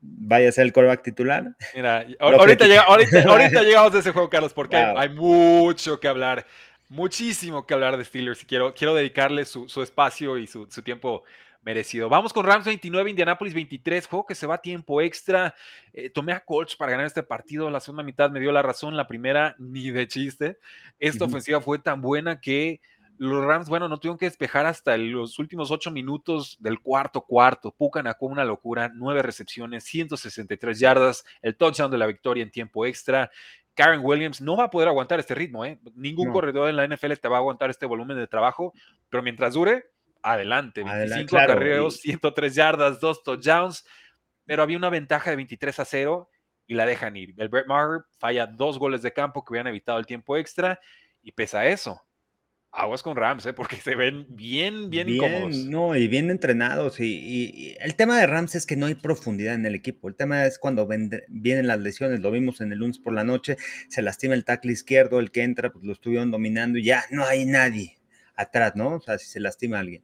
vaya 0.00 0.48
a 0.48 0.52
ser 0.52 0.66
el 0.66 0.72
coreback 0.72 1.02
titular. 1.02 1.54
Mira, 1.74 2.06
ahorita, 2.20 2.66
llegamos 3.62 3.94
a 3.94 3.98
ese 3.98 4.12
juego, 4.12 4.30
Carlos, 4.30 4.52
porque 4.52 4.76
hay 4.76 5.08
mucho 5.10 6.00
que 6.00 6.08
hablar, 6.08 6.46
muchísimo 6.88 7.66
que 7.66 7.74
hablar 7.74 7.96
de 7.96 8.04
Steelers. 8.04 8.42
Y 8.42 8.46
quiero, 8.46 8.74
quiero 8.74 8.94
dedicarle 8.94 9.44
su, 9.44 9.82
espacio 9.82 10.38
y 10.38 10.46
su, 10.46 10.66
su 10.70 10.82
tiempo 10.82 11.24
merecido. 11.62 12.08
Vamos 12.08 12.32
con 12.32 12.46
Rams 12.46 12.64
29, 12.64 13.10
Indianapolis 13.10 13.54
23, 13.54 14.06
juego 14.06 14.26
que 14.26 14.34
se 14.34 14.46
va 14.46 14.56
a 14.56 14.62
tiempo 14.62 15.00
extra. 15.00 15.54
Eh, 15.92 16.10
tomé 16.10 16.32
a 16.32 16.40
Colts 16.40 16.76
para 16.76 16.92
ganar 16.92 17.06
este 17.06 17.22
partido, 17.22 17.70
la 17.70 17.80
segunda 17.80 18.02
mitad 18.02 18.30
me 18.30 18.40
dio 18.40 18.52
la 18.52 18.62
razón, 18.62 18.96
la 18.96 19.06
primera 19.06 19.54
ni 19.58 19.90
de 19.90 20.08
chiste. 20.08 20.58
Esta 20.98 21.24
ofensiva 21.24 21.60
fue 21.60 21.78
tan 21.78 22.00
buena 22.00 22.40
que 22.40 22.80
los 23.18 23.44
Rams, 23.44 23.68
bueno, 23.68 23.86
no 23.86 23.98
tuvieron 23.98 24.16
que 24.16 24.24
despejar 24.24 24.64
hasta 24.64 24.96
los 24.96 25.38
últimos 25.38 25.70
ocho 25.70 25.90
minutos 25.90 26.56
del 26.58 26.80
cuarto 26.80 27.20
cuarto. 27.20 27.70
Pucanacó 27.70 28.24
una 28.24 28.46
locura, 28.46 28.90
nueve 28.94 29.20
recepciones, 29.20 29.84
163 29.84 30.78
yardas, 30.78 31.26
el 31.42 31.54
touchdown 31.54 31.90
de 31.90 31.98
la 31.98 32.06
victoria 32.06 32.42
en 32.42 32.50
tiempo 32.50 32.86
extra. 32.86 33.30
Karen 33.74 34.00
Williams 34.02 34.40
no 34.40 34.56
va 34.56 34.64
a 34.64 34.70
poder 34.70 34.88
aguantar 34.88 35.20
este 35.20 35.34
ritmo, 35.34 35.66
¿eh? 35.66 35.78
Ningún 35.94 36.32
corredor 36.32 36.70
en 36.70 36.76
la 36.76 36.86
NFL 36.86 37.12
te 37.20 37.28
va 37.28 37.36
a 37.36 37.40
aguantar 37.40 37.68
este 37.68 37.84
volumen 37.84 38.16
de 38.16 38.26
trabajo, 38.26 38.72
pero 39.10 39.22
mientras 39.22 39.52
dure, 39.52 39.90
adelante. 40.22 40.82
25 40.82 41.38
acarreos, 41.38 41.96
103 42.00 42.54
yardas, 42.54 43.00
dos 43.00 43.22
touchdowns, 43.22 43.84
pero 44.44 44.62
había 44.62 44.76
una 44.76 44.90
ventaja 44.90 45.30
de 45.30 45.36
23 45.36 45.80
a 45.80 45.84
0 45.84 46.28
y 46.66 46.74
la 46.74 46.86
dejan 46.86 47.16
ir. 47.16 47.34
El 47.36 47.48
Brett 47.48 47.66
Maher 47.66 48.02
falla 48.18 48.46
dos 48.46 48.78
goles 48.78 49.02
de 49.02 49.12
campo 49.12 49.44
que 49.44 49.52
hubieran 49.52 49.68
evitado 49.68 49.98
el 49.98 50.06
tiempo 50.06 50.36
extra 50.36 50.78
y 51.22 51.32
pesa 51.32 51.66
eso. 51.66 52.00
Aguas 52.72 53.02
con 53.02 53.16
Rams, 53.16 53.44
¿eh? 53.46 53.52
porque 53.52 53.74
se 53.76 53.96
ven 53.96 54.26
bien, 54.28 54.90
bien, 54.90 55.08
incómodos. 55.08 55.56
No, 55.66 55.96
y 55.96 56.06
bien 56.06 56.30
entrenados. 56.30 57.00
Y, 57.00 57.76
el 57.80 57.96
tema 57.96 58.20
de 58.20 58.28
Rams 58.28 58.54
es 58.54 58.64
que 58.64 58.76
no 58.76 58.86
hay 58.86 58.94
profundidad 58.94 59.54
en 59.54 59.66
el 59.66 59.74
equipo. 59.74 60.06
El 60.08 60.14
tema 60.14 60.46
es 60.46 60.60
cuando 60.60 60.88
vienen 61.28 61.66
las 61.66 61.80
lesiones. 61.80 62.20
Lo 62.20 62.30
vimos 62.30 62.60
en 62.60 62.70
el 62.70 62.78
lunes 62.78 63.00
por 63.00 63.12
la 63.12 63.24
noche. 63.24 63.56
Se 63.88 64.02
lastima 64.02 64.34
el 64.34 64.44
tackle 64.44 64.70
izquierdo, 64.70 65.18
el 65.18 65.32
que 65.32 65.42
entra, 65.42 65.70
pues 65.72 65.84
lo 65.84 65.92
estuvieron 65.92 66.30
dominando 66.30 66.78
y 66.78 66.84
ya 66.84 67.04
no 67.10 67.24
hay 67.24 67.44
nadie 67.44 67.99
atrás, 68.40 68.72
¿no? 68.76 68.96
O 68.96 69.00
sea, 69.00 69.18
si 69.18 69.26
se 69.26 69.40
lastima 69.40 69.78
alguien. 69.78 70.02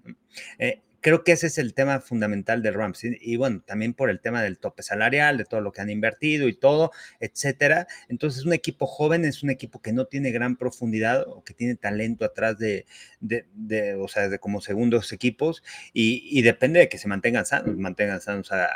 Eh, 0.59 0.82
creo 1.07 1.22
que 1.22 1.30
ese 1.30 1.47
es 1.47 1.59
el 1.59 1.72
tema 1.72 2.01
fundamental 2.01 2.62
de 2.62 2.72
Rams. 2.72 3.05
Y, 3.05 3.37
bueno, 3.37 3.62
también 3.64 3.95
por 3.95 4.11
el 4.11 4.20
tema 4.20 4.43
del 4.43 4.59
tope 4.59 4.82
salarial, 4.82 5.39
de 5.39 5.45
todo 5.45 5.61
lo 5.61 5.70
que 5.70 5.80
han 5.80 5.89
invertido 5.89 6.49
y 6.49 6.55
todo, 6.55 6.91
etcétera. 7.20 7.87
Entonces, 8.09 8.45
un 8.45 8.53
equipo 8.53 8.89
joven 8.89 9.24
es 9.24 9.45
un 9.45 9.51
equipo 9.51 9.80
que 9.80 9.93
no 9.93 10.07
tiene 10.07 10.32
gran 10.32 10.57
profundidad 10.57 11.24
o 11.28 11.45
que 11.45 11.55
tiene 11.55 11.76
talento 11.76 12.24
atrás 12.24 12.59
de, 12.59 12.87
de, 13.20 13.95
o 13.95 14.09
sea, 14.09 14.28
de 14.28 14.41
como 14.41 14.61
segundos 14.61 15.12
equipos 15.12 15.62
y, 15.93 16.43
depende 16.43 16.80
de 16.80 16.89
que 16.89 16.99
se 16.99 17.07
mantengan 17.07 17.47
sanos, 17.47 17.76
mantengan 17.76 18.20
sanos 18.20 18.51
a, 18.51 18.66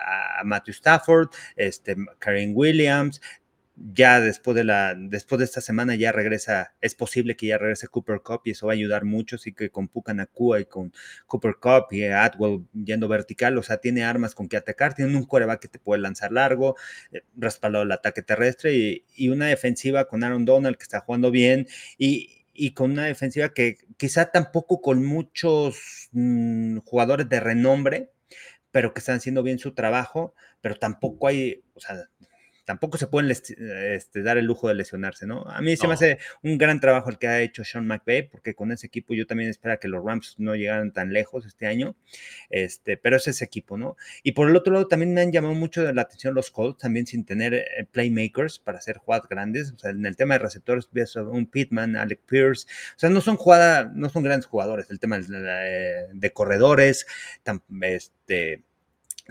a 0.41 0.45
Matthew 0.45 0.75
Stafford, 0.75 1.31
este, 1.57 1.97
Karen 2.21 2.53
Williams, 2.55 3.21
ya 3.83 4.20
después 4.20 4.55
de 4.55 4.64
la 4.64 4.95
después 4.95 5.39
de 5.39 5.47
esta 5.47 5.61
semana 5.62 5.95
ya 5.95 6.12
regresa, 6.12 6.74
es 6.81 6.95
posible 6.95 7.37
que 7.37 7.47
ya 7.47 7.59
regrese 7.59 7.89
Cooper 7.89 8.20
Cup 8.20 8.43
y 8.45 8.51
eso 8.51 8.66
va 8.66 8.72
a 8.72 8.74
ayudar 8.74 9.05
mucho, 9.05 9.37
así 9.37 9.53
que 9.53 9.70
con 9.70 9.89
Pucanacua 9.89 10.61
y 10.61 10.66
con 10.66 10.93
Cooper 11.26 11.57
Cup 11.57 11.87
y 11.91 12.05
Atwell 12.05 12.66
yendo 12.72 13.09
vertical, 13.09 13.57
o 13.57 13.62
sea, 13.62 13.78
tiene 13.78 14.05
armas 14.05 14.35
con 14.35 14.49
que 14.49 14.57
atacar, 14.59 14.95
tiene 14.95 15.16
un 15.16 15.24
coreback 15.24 15.61
que 15.61 15.68
te 15.68 15.78
puede 15.78 16.03
lanzar 16.03 16.33
largo, 16.33 16.76
eh, 17.12 17.22
respaldado 17.37 17.85
el 17.85 17.93
ataque 17.93 18.22
terrestre 18.22 18.74
y, 19.16 19.28
una 19.31 19.47
defensiva 19.47 20.07
con 20.07 20.24
Aaron 20.24 20.45
Donald 20.45 20.76
que 20.76 20.83
está 20.83 21.01
jugando 21.01 21.31
bien 21.31 21.66
y, 21.99 22.37
con 22.74 22.91
una 22.91 23.07
defensiva 23.07 23.55
que 23.55 23.78
quizá 23.97 24.31
tampoco 24.31 24.83
con 24.83 25.05
muchos 25.05 26.09
mm, 26.12 26.78
jugadores 26.81 27.28
de 27.28 27.41
renombre, 27.41 28.11
pero 28.70 28.93
que 28.93 29.01
están 29.01 29.16
haciendo 29.16 29.43
bien 29.43 29.59
su 29.59 29.72
trabajo, 29.72 30.35
pero 30.61 30.76
tampoco 30.76 31.28
hay, 31.28 31.62
o 31.74 31.81
sea, 31.81 32.09
tampoco 32.65 32.99
se 32.99 33.07
pueden 33.07 33.31
este, 33.31 34.23
dar 34.23 34.39
el 34.39 34.47
lujo 34.47 34.69
de 34.69 34.75
lesionarse, 34.75 35.27
¿no? 35.27 35.43
A 35.43 35.61
mí 35.61 35.77
se 35.77 35.87
me 35.87 35.95
hace 35.95 36.19
un 36.43 36.59
gran 36.59 36.81
trabajo 36.81 37.11
el 37.11 37.19
que 37.19 37.29
ha 37.29 37.41
hecho 37.41 37.65
Sean 37.65 37.87
McVay, 37.87 38.29
porque 38.29 38.55
con 38.55 38.73
ese 38.73 38.87
equipo 38.87 39.15
yo 39.15 39.27
también 39.27 39.51
espero 39.51 39.79
que 39.79 39.89
los 39.89 40.05
Rams 40.05 40.37
no 40.39 40.55
llegaran 40.55 40.93
tan 40.93 41.13
lejos 41.13 41.47
este 41.47 41.67
año, 41.67 41.97
este, 42.49 42.97
pero 42.97 43.17
es 43.17 43.29
ese 43.29 43.45
equipo, 43.45 43.77
¿no? 43.77 43.97
Y 44.23 44.33
por 44.33 44.49
el 44.49 44.57
otro 44.57 44.73
lado 44.73 44.87
también 44.89 45.15
me 45.15 45.21
han 45.21 45.33
llamado 45.33 45.55
mucho 45.55 45.93
la 45.93 46.03
atención 46.03 46.35
los 46.35 46.51
Colts, 46.51 46.79
también 46.79 47.07
sin 47.07 47.25
tener 47.25 47.55
eh, 47.55 47.87
playmakers 47.91 48.59
para 48.59 48.79
hacer 48.79 48.99
jugadas 48.99 49.29
grandes, 49.29 49.73
o 49.73 49.79
sea, 49.79 49.91
en 49.91 50.05
el 50.07 50.17
tema 50.17 50.35
de 50.35 50.41
receptores 50.41 50.89
un 51.17 51.47
Pittman, 51.47 51.97
Alec 51.97 52.21
Pierce, 52.27 52.67
o 52.97 52.99
sea, 52.99 53.11
no 53.11 53.21
son 53.21 53.37
jugadas, 53.37 53.93
no 53.95 54.09
son 54.09 54.23
grandes 54.23 54.47
jugadores, 54.47 54.91
el 54.91 55.01
tema 55.01 55.19
de, 55.19 56.07
de 56.13 56.33
corredores, 56.33 57.07
este 57.81 58.65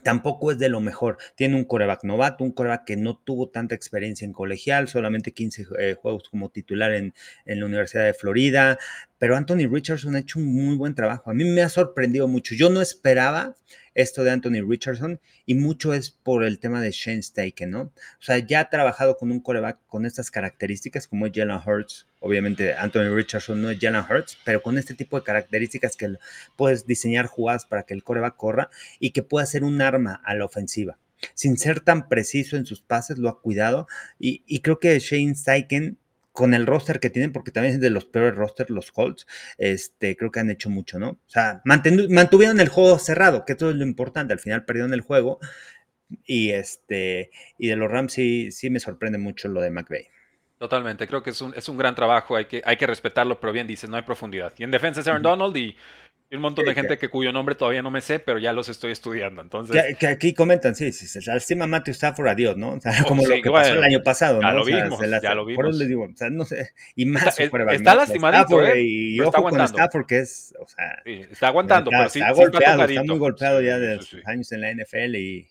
tampoco 0.03 0.51
es 0.51 0.59
de 0.59 0.69
lo 0.69 0.81
mejor. 0.81 1.17
Tiene 1.35 1.55
un 1.55 1.65
coreback 1.65 2.03
novato, 2.03 2.43
un 2.43 2.51
coreback 2.51 2.85
que 2.85 2.97
no 2.97 3.17
tuvo 3.17 3.49
tanta 3.49 3.75
experiencia 3.75 4.25
en 4.25 4.33
colegial, 4.33 4.87
solamente 4.87 5.33
15 5.33 5.67
eh, 5.79 5.95
juegos 5.99 6.29
como 6.29 6.49
titular 6.49 6.91
en, 6.93 7.13
en, 7.45 7.59
la 7.59 7.65
Universidad 7.65 8.05
de 8.05 8.13
Florida, 8.13 8.77
pero 9.17 9.35
Anthony 9.35 9.67
Richardson 9.69 10.15
ha 10.15 10.19
hecho 10.19 10.39
un 10.39 10.45
muy 10.45 10.75
buen 10.75 10.95
trabajo. 10.95 11.29
A 11.29 11.33
mí 11.33 11.43
me 11.43 11.61
ha 11.61 11.69
sorprendido 11.69 12.27
mucho. 12.27 12.55
Yo 12.55 12.69
no 12.69 12.81
esperaba 12.81 13.55
esto 14.01 14.23
de 14.23 14.31
Anthony 14.31 14.61
Richardson 14.65 15.19
y 15.45 15.55
mucho 15.55 15.93
es 15.93 16.11
por 16.11 16.43
el 16.43 16.59
tema 16.59 16.81
de 16.81 16.91
Shane 16.91 17.21
Steichen, 17.21 17.71
¿no? 17.71 17.81
O 17.81 17.93
sea, 18.21 18.37
ya 18.39 18.61
ha 18.61 18.69
trabajado 18.69 19.17
con 19.17 19.31
un 19.31 19.41
coreback 19.41 19.79
con 19.87 20.05
estas 20.05 20.31
características 20.31 21.07
como 21.07 21.25
es 21.25 21.33
Jalen 21.35 21.59
Hurts. 21.65 22.07
Obviamente 22.19 22.73
Anthony 22.73 23.13
Richardson 23.13 23.61
no 23.61 23.69
es 23.69 23.79
Jalen 23.79 24.05
Hurts, 24.09 24.37
pero 24.45 24.61
con 24.61 24.77
este 24.77 24.93
tipo 24.93 25.17
de 25.17 25.23
características 25.23 25.97
que 25.97 26.15
puedes 26.55 26.85
diseñar 26.85 27.27
jugadas 27.27 27.65
para 27.65 27.83
que 27.83 27.93
el 27.93 28.03
coreback 28.03 28.37
corra 28.37 28.69
y 28.99 29.11
que 29.11 29.23
pueda 29.23 29.45
ser 29.45 29.63
un 29.63 29.81
arma 29.81 30.21
a 30.23 30.33
la 30.33 30.45
ofensiva. 30.45 30.97
Sin 31.33 31.57
ser 31.57 31.81
tan 31.81 32.07
preciso 32.07 32.55
en 32.55 32.65
sus 32.65 32.81
pases, 32.81 33.17
lo 33.17 33.27
ha 33.27 33.41
cuidado 33.41 33.87
y, 34.17 34.43
y 34.45 34.61
creo 34.61 34.79
que 34.79 34.97
Shane 34.99 35.35
Steichen 35.35 35.97
con 36.39 36.53
el 36.53 36.65
roster 36.65 37.01
que 37.01 37.09
tienen, 37.09 37.33
porque 37.33 37.51
también 37.51 37.73
es 37.73 37.81
de 37.81 37.89
los 37.89 38.05
peores 38.05 38.33
rosters, 38.33 38.69
los 38.69 38.93
Colts, 38.93 39.27
este, 39.57 40.15
creo 40.15 40.31
que 40.31 40.39
han 40.39 40.49
hecho 40.49 40.69
mucho, 40.69 40.97
¿no? 40.97 41.09
O 41.09 41.19
sea, 41.29 41.61
mantuvieron 41.65 42.61
el 42.61 42.69
juego 42.69 42.97
cerrado, 42.97 43.43
que 43.43 43.51
eso 43.51 43.71
es 43.71 43.75
lo 43.75 43.83
importante, 43.83 44.31
al 44.31 44.39
final 44.39 44.63
perdieron 44.63 44.93
el 44.93 45.01
juego, 45.01 45.39
y 46.23 46.51
este, 46.51 47.29
y 47.57 47.67
de 47.67 47.75
los 47.75 47.91
Rams 47.91 48.13
sí, 48.13 48.53
sí 48.53 48.69
me 48.69 48.79
sorprende 48.79 49.17
mucho 49.17 49.49
lo 49.49 49.59
de 49.59 49.69
McVeigh. 49.69 50.07
Totalmente, 50.57 51.09
creo 51.09 51.21
que 51.21 51.31
es 51.31 51.41
un, 51.41 51.53
es 51.57 51.67
un 51.67 51.77
gran 51.77 51.93
trabajo, 51.93 52.37
hay 52.37 52.45
que, 52.45 52.61
hay 52.63 52.77
que 52.77 52.87
respetarlo, 52.87 53.37
pero 53.41 53.51
bien 53.51 53.67
dices, 53.67 53.89
no 53.89 53.97
hay 53.97 54.03
profundidad. 54.03 54.53
Y 54.57 54.63
en 54.63 54.71
defensa 54.71 55.01
es 55.01 55.07
Aaron 55.09 55.21
Donald 55.21 55.57
y 55.57 55.75
y 56.31 56.35
un 56.35 56.43
montón 56.43 56.65
de 56.65 56.75
gente 56.75 56.99
que 56.99 57.09
cuyo 57.09 57.31
nombre 57.31 57.55
todavía 57.55 57.81
no 57.81 57.89
me 57.89 58.01
sé, 58.01 58.19
pero 58.19 58.37
ya 58.37 58.53
los 58.53 58.69
estoy 58.69 58.91
estudiando. 58.91 59.41
Entonces, 59.41 59.97
que, 59.97 60.07
aquí 60.07 60.33
comentan, 60.33 60.75
sí, 60.75 60.91
sí, 60.91 61.07
se 61.07 61.21
lastima 61.21 61.65
Matthew 61.65 61.93
Stafford, 61.93 62.27
adiós, 62.27 62.55
¿no? 62.55 62.73
O 62.73 62.79
sea, 62.79 62.93
oh, 63.03 63.07
como 63.07 63.25
lo 63.25 63.41
que 63.41 63.49
pasó 63.49 63.73
el 63.73 63.83
año 63.83 64.03
pasado, 64.03 64.39
ya 64.39 64.51
¿no? 64.51 64.59
Lo 64.59 64.65
vimos, 64.65 64.99
ya 65.23 65.33
lo 65.33 65.43
vimos. 65.43 65.55
Por 65.55 65.69
eso 65.69 65.79
les 65.79 65.87
digo, 65.87 66.03
o 66.03 66.15
sea, 66.15 66.29
no 66.29 66.45
sé, 66.45 66.71
y 66.95 67.05
más 67.07 67.39
está, 67.39 67.73
está 67.73 67.95
lastimadito, 67.95 68.63
¿eh? 68.63 68.81
Y 68.81 69.19
ojo 69.21 69.41
con 69.41 69.59
Stafford, 69.59 70.05
que 70.05 70.19
es, 70.19 70.53
o 70.59 70.67
sea... 70.67 71.01
Sí, 71.03 71.25
está 71.31 71.47
aguantando, 71.47 71.89
está, 71.89 71.97
pero 71.97 72.09
sí, 72.11 72.19
está 72.19 72.31
golpeado, 72.31 72.83
está 72.83 73.03
muy 73.03 73.17
golpeado 73.17 73.61
ya 73.61 73.79
de 73.79 73.99
sus 74.01 74.25
años 74.27 74.51
en 74.51 74.61
la 74.61 74.71
NFL 74.71 75.15
y 75.15 75.47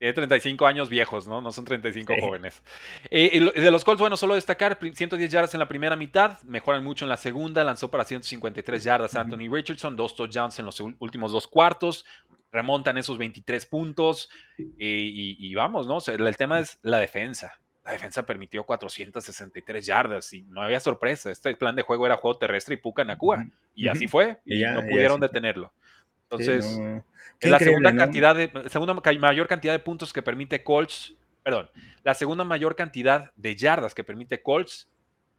tiene 0.00 0.14
35 0.14 0.66
años 0.66 0.88
viejos, 0.88 1.28
¿no? 1.28 1.42
No 1.42 1.52
son 1.52 1.66
35 1.66 2.14
jóvenes. 2.22 2.62
Eh, 3.10 3.52
de 3.54 3.70
los 3.70 3.84
Colts, 3.84 4.00
bueno, 4.00 4.16
solo 4.16 4.34
destacar 4.34 4.78
110 4.80 5.30
yardas 5.30 5.52
en 5.52 5.60
la 5.60 5.68
primera 5.68 5.94
mitad, 5.94 6.40
mejoran 6.42 6.82
mucho 6.82 7.04
en 7.04 7.10
la 7.10 7.18
segunda, 7.18 7.62
lanzó 7.62 7.90
para 7.90 8.04
153 8.04 8.82
yardas 8.82 9.14
Anthony 9.14 9.52
Richardson, 9.52 9.96
dos 9.96 10.16
touchdowns 10.16 10.58
en 10.58 10.64
los 10.64 10.80
últimos 10.80 11.32
dos 11.32 11.46
cuartos, 11.46 12.06
remontan 12.50 12.96
esos 12.96 13.18
23 13.18 13.66
puntos 13.66 14.30
y, 14.56 15.54
vamos, 15.54 15.86
¿no? 15.86 15.98
el 16.06 16.36
tema 16.38 16.60
es 16.60 16.78
la 16.80 16.98
defensa. 16.98 17.60
La 17.84 17.92
defensa 17.92 18.24
permitió 18.24 18.64
463 18.64 19.84
yardas 19.84 20.32
y 20.32 20.42
no 20.44 20.62
había 20.62 20.80
sorpresa. 20.80 21.30
Este 21.30 21.54
plan 21.56 21.76
de 21.76 21.82
juego 21.82 22.06
era 22.06 22.16
juego 22.16 22.38
terrestre 22.38 22.74
y 22.74 22.78
puca 22.78 23.04
Nakua. 23.04 23.44
Y 23.74 23.88
así 23.88 24.08
fue, 24.08 24.38
y, 24.46 24.62
no 24.62 24.80
pudieron 24.80 25.20
detenerlo. 25.20 25.72
Entonces, 26.30 26.78
la 27.40 27.58
segunda 27.58 27.94
cantidad 27.94 28.34
de, 28.34 28.50
segunda 28.68 28.94
mayor 28.94 29.48
cantidad 29.48 29.72
de 29.72 29.78
puntos 29.78 30.12
que 30.12 30.22
permite 30.22 30.62
Colts, 30.62 31.14
perdón, 31.42 31.70
la 32.04 32.14
segunda 32.14 32.44
mayor 32.44 32.76
cantidad 32.76 33.32
de 33.36 33.56
yardas 33.56 33.94
que 33.94 34.04
permite 34.04 34.42
Colts 34.42 34.88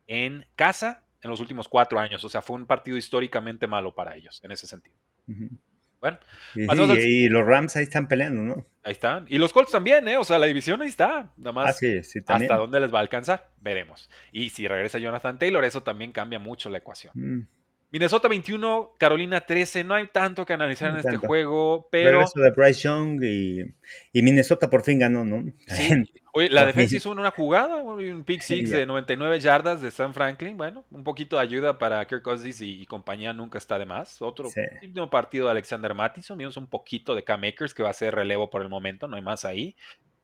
en 0.08 0.46
casa 0.56 1.04
en 1.22 1.30
los 1.30 1.40
últimos 1.40 1.68
cuatro 1.68 2.00
años. 2.00 2.24
O 2.24 2.30
sea, 2.30 2.42
fue 2.42 2.56
un 2.56 2.66
partido 2.66 2.98
históricamente 2.98 3.68
malo 3.68 3.94
para 3.94 4.16
ellos 4.16 4.42
en 4.44 4.52
ese 4.52 4.68
sentido. 4.68 4.96
Bueno, 6.02 6.18
y, 6.56 7.30
los 7.30 7.46
Rams 7.46 7.76
ahí 7.76 7.84
están 7.84 8.08
peleando, 8.08 8.42
¿no? 8.42 8.66
Ahí 8.84 8.94
están. 8.94 9.26
Y 9.30 9.38
los 9.38 9.54
Colts 9.54 9.72
también, 9.72 10.08
¿eh? 10.08 10.18
O 10.18 10.24
sea, 10.24 10.40
la 10.40 10.48
división 10.48 10.82
ahí 10.82 10.90
está. 10.90 11.32
Nada 11.38 11.52
más. 11.52 11.80
Ah, 11.84 12.34
hasta 12.34 12.56
dónde 12.58 12.80
les 12.80 12.92
va 12.92 12.98
a 12.98 13.02
alcanzar, 13.02 13.52
veremos. 13.62 14.10
Y 14.32 14.50
si 14.50 14.68
regresa 14.68 14.98
Jonathan 14.98 15.38
Taylor, 15.38 15.64
eso 15.64 15.84
también 15.84 16.12
cambia 16.12 16.40
mucho 16.40 16.72
la 16.72 16.80
ecuación. 16.80 17.14
Mm. 17.16 17.48
Minnesota 17.92 18.30
21, 18.30 18.96
Carolina 18.98 19.42
13. 19.42 19.84
No 19.84 19.94
hay 19.94 20.08
tanto 20.08 20.46
que 20.46 20.54
analizar 20.54 20.92
en 20.92 20.98
este 20.98 21.18
juego, 21.18 21.90
pero. 21.92 22.12
Regreso 22.12 22.40
de 22.40 22.52
Bryce 22.52 22.82
Young 22.82 23.22
y, 23.22 23.66
y, 24.14 24.22
Minnesota 24.22 24.70
por 24.70 24.84
fin 24.84 25.00
ganó, 25.00 25.26
¿no? 25.26 25.44
Sí. 25.68 26.10
Oye, 26.34 26.50
la 26.50 26.66
defensa 26.66 26.96
hizo 26.96 27.12
una 27.12 27.32
jugada, 27.32 27.76
un 27.76 28.24
pick 28.24 28.40
six 28.40 28.70
de 28.70 28.86
99 28.86 29.42
yardas 29.42 29.82
de 29.82 29.92
Sam 29.92 30.14
Franklin. 30.14 30.56
Bueno, 30.56 30.86
un 30.90 31.04
poquito 31.04 31.36
de 31.36 31.42
ayuda 31.42 31.78
para 31.78 32.06
Kirk 32.06 32.22
Cousins 32.22 32.62
y, 32.62 32.86
compañía 32.86 33.34
nunca 33.34 33.58
está 33.58 33.78
de 33.78 33.86
más. 33.86 34.22
Otro 34.22 34.50
último 34.82 35.10
partido 35.10 35.46
de 35.46 35.52
Alexander 35.52 35.94
Mattison. 35.94 36.38
Vimos 36.38 36.56
un 36.56 36.68
poquito 36.68 37.14
de 37.16 37.26
K-Makers 37.26 37.74
que 37.74 37.84
va 37.84 37.90
a 37.90 37.94
ser 37.94 38.16
relevo 38.16 38.50
por 38.50 38.62
el 38.62 38.70
momento, 38.70 39.10
no 39.10 39.18
hay 39.18 39.22
más 39.22 39.44
ahí. 39.44 39.76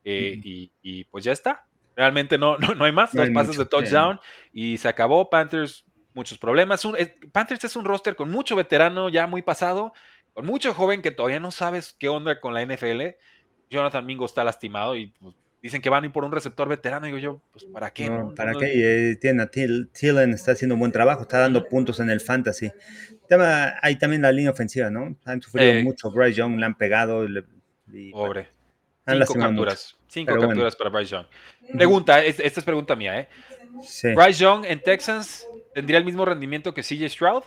Eh, 0.05 0.39
y, 0.81 1.03
pues 1.05 1.25
ya 1.25 1.33
está. 1.33 1.65
Realmente 1.97 2.37
no, 2.37 2.57
no, 2.77 2.85
hay 2.85 2.93
más. 2.93 3.11
Dos 3.11 3.29
pases 3.31 3.57
de 3.57 3.65
touchdown 3.65 4.17
y 4.53 4.77
se 4.77 4.87
acabó. 4.87 5.29
Panthers 5.29 5.83
muchos 6.17 6.37
problemas. 6.37 6.85
Panthers 7.31 7.63
es 7.63 7.75
un 7.77 7.85
roster 7.85 8.15
con 8.15 8.29
mucho 8.29 8.55
veterano 8.55 9.07
ya 9.07 9.27
muy 9.27 9.41
pasado, 9.41 9.93
con 10.33 10.45
mucho 10.45 10.73
joven 10.73 11.01
que 11.01 11.11
todavía 11.11 11.39
no 11.39 11.51
sabes 11.51 11.95
qué 11.97 12.09
onda 12.09 12.41
con 12.41 12.53
la 12.53 12.65
NFL. 12.65 13.15
Jonathan 13.69 14.05
Mingo 14.05 14.25
está 14.25 14.43
lastimado 14.43 14.95
y 14.95 15.07
pues, 15.21 15.35
dicen 15.61 15.81
que 15.81 15.89
van 15.89 16.03
a 16.03 16.07
ir 16.07 16.11
por 16.11 16.25
un 16.25 16.31
receptor 16.31 16.67
veterano. 16.67 17.05
Digo 17.05 17.19
yo, 17.19 17.41
pues 17.51 17.65
¿para 17.65 17.91
qué? 17.91 18.11
¿Para 18.35 18.53
qué? 18.53 19.11
Eh, 19.11 19.15
tiene 19.17 19.43
a 19.43 19.47
Tillen, 19.47 20.33
está 20.33 20.53
haciendo 20.53 20.75
un 20.75 20.79
buen 20.79 20.91
trabajo, 20.91 21.21
está 21.21 21.39
dando 21.39 21.63
puntos 21.63 21.99
en 21.99 22.09
el 22.09 22.19
fantasy. 22.19 22.71
Tema, 23.29 23.75
hay 23.81 23.97
también 23.97 24.23
la 24.23 24.31
línea 24.31 24.51
ofensiva, 24.51 24.89
¿no? 24.89 25.15
Han 25.23 25.41
sufrido 25.41 25.71
eh, 25.71 25.83
mucho. 25.83 26.09
Bryce 26.11 26.33
Young 26.33 26.57
le 26.57 26.65
han 26.65 26.75
pegado. 26.75 27.25
pobre. 28.11 28.49
cinco 29.05 29.33
capturas. 29.35 29.95
Cinco 30.07 30.39
capturas 30.39 30.75
para 30.75 30.89
Bryce 30.89 31.11
Young. 31.11 31.25
Pregunta, 31.73 32.23
esta 32.23 32.43
es 32.43 32.63
pregunta 32.63 32.95
mía, 32.95 33.19
¿eh? 33.19 33.29
Bryce 34.15 34.41
Young 34.41 34.65
en 34.65 34.81
Texans 34.81 35.45
¿Tendría 35.77 35.99
el 35.99 36.05
mismo 36.05 36.25
rendimiento 36.25 36.73
que 36.73 36.81
CJ 36.81 37.07
Stroud? 37.07 37.43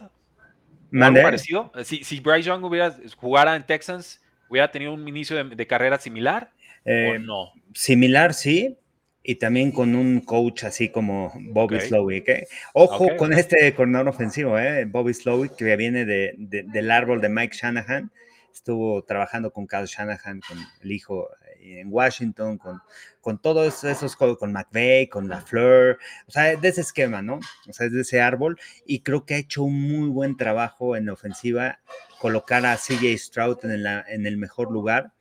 ¿Algo 0.92 1.20
parecido? 1.20 1.72
Si, 1.82 2.04
si, 2.04 2.20
Bryce 2.20 2.46
Young 2.46 2.62
hubiera 2.62 2.96
jugara 3.16 3.56
en 3.56 3.66
Texans, 3.66 4.22
¿hubiera 4.48 4.70
tenido 4.70 4.94
un 4.94 5.08
inicio 5.08 5.44
de, 5.44 5.66
carrera 5.66 5.98
similar? 5.98 6.52
Eh, 6.84 7.18
no? 7.20 7.50
Similar, 7.74 8.32
sí. 8.32 8.78
Y 9.24 9.34
también 9.34 9.72
con 9.72 9.96
un 9.96 10.20
coach 10.20 10.62
así 10.62 10.90
como 10.90 11.32
Bobby 11.40 11.80
Slowick. 11.80 12.28
¿eh? 12.28 12.46
Ojo 12.72 13.08
con 13.16 13.32
este 13.32 13.74
coordinador 13.74 14.10
ofensivo, 14.10 14.56
¿eh? 14.60 14.84
Bobby 14.84 15.12
Slowick, 15.12 15.56
que 15.56 15.74
viene 15.74 16.04
de, 16.04 16.34
del 16.38 16.90
árbol 16.92 17.20
de 17.20 17.30
Mike 17.30 17.56
Shanahan. 17.60 18.12
Estuvo 18.54 19.02
trabajando 19.02 19.50
con 19.50 19.66
Kyle 19.66 19.86
Shanahan, 19.86 20.40
con 20.46 20.56
el 20.82 20.92
hijo 20.92 21.28
en 21.62 21.88
Washington, 21.90 22.58
con, 22.58 22.80
con 23.20 23.40
todos 23.40 23.84
esos, 23.84 24.16
con 24.16 24.52
McVeigh, 24.52 25.08
con 25.08 25.28
LaFleur, 25.28 25.98
o 26.26 26.30
sea, 26.30 26.56
de 26.56 26.68
ese 26.68 26.80
esquema, 26.80 27.22
¿no? 27.22 27.40
O 27.68 27.72
sea, 27.72 27.88
de 27.88 28.00
ese 28.00 28.20
árbol, 28.20 28.58
y 28.86 29.00
creo 29.00 29.24
que 29.24 29.34
ha 29.34 29.38
hecho 29.38 29.62
un 29.62 29.80
muy 29.80 30.08
buen 30.08 30.36
trabajo 30.36 30.96
en 30.96 31.06
la 31.06 31.12
ofensiva, 31.12 31.80
colocar 32.18 32.64
a 32.66 32.76
CJ 32.76 33.16
Stroud 33.18 33.64
en, 33.64 33.86
en 33.86 34.26
el 34.26 34.36
mejor 34.36 34.70
lugar, 34.70 35.12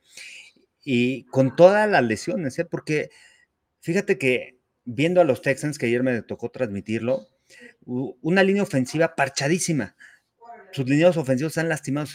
y 0.82 1.24
con 1.24 1.56
todas 1.56 1.88
las 1.88 2.02
lesiones, 2.02 2.58
¿eh? 2.58 2.64
Porque 2.64 3.10
fíjate 3.80 4.18
que 4.18 4.58
viendo 4.84 5.20
a 5.20 5.24
los 5.24 5.42
Texans, 5.42 5.78
que 5.78 5.86
ayer 5.86 6.02
me 6.02 6.22
tocó 6.22 6.50
transmitirlo, 6.50 7.28
una 7.84 8.42
línea 8.42 8.62
ofensiva 8.62 9.14
parchadísima 9.14 9.96
sus 10.72 10.88
lineros 10.88 11.16
ofensivos 11.16 11.58
han 11.58 11.68
lastimado, 11.68 12.08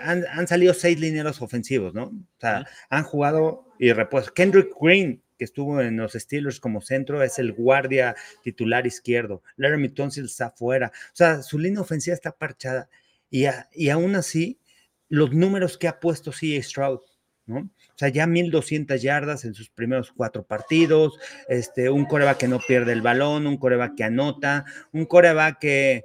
han, 0.00 0.24
han, 0.28 0.46
salido 0.46 0.74
seis 0.74 0.98
lineros 0.98 1.40
ofensivos, 1.42 1.94
¿no? 1.94 2.04
O 2.04 2.40
sea, 2.40 2.66
han 2.90 3.04
jugado 3.04 3.66
y 3.78 3.92
repuesto. 3.92 4.32
Kendrick 4.34 4.72
Green, 4.80 5.22
que 5.38 5.44
estuvo 5.44 5.80
en 5.80 5.96
los 5.96 6.12
Steelers 6.12 6.60
como 6.60 6.80
centro, 6.80 7.22
es 7.22 7.38
el 7.38 7.52
guardia 7.52 8.14
titular 8.42 8.86
izquierdo. 8.86 9.42
Laramie 9.56 9.90
Tonsil 9.90 10.26
está 10.26 10.46
afuera. 10.46 10.92
O 10.94 11.16
sea, 11.16 11.42
su 11.42 11.58
línea 11.58 11.80
ofensiva 11.80 12.14
está 12.14 12.32
parchada. 12.32 12.88
Y, 13.30 13.46
y 13.72 13.88
aún 13.88 14.14
así, 14.14 14.60
los 15.08 15.32
números 15.32 15.78
que 15.78 15.88
ha 15.88 16.00
puesto 16.00 16.32
C.A. 16.32 16.62
Stroud, 16.62 17.00
¿no? 17.46 17.58
O 17.58 17.94
sea, 17.96 18.08
ya 18.08 18.26
1200 18.26 19.02
yardas 19.02 19.44
en 19.44 19.54
sus 19.54 19.68
primeros 19.68 20.12
cuatro 20.12 20.44
partidos, 20.44 21.18
este, 21.48 21.90
un 21.90 22.06
coreback 22.06 22.38
que 22.38 22.48
no 22.48 22.60
pierde 22.60 22.92
el 22.92 23.02
balón, 23.02 23.46
un 23.46 23.58
coreback 23.58 23.94
que 23.94 24.04
anota, 24.04 24.64
un 24.92 25.04
coreback 25.04 25.58
que, 25.58 26.04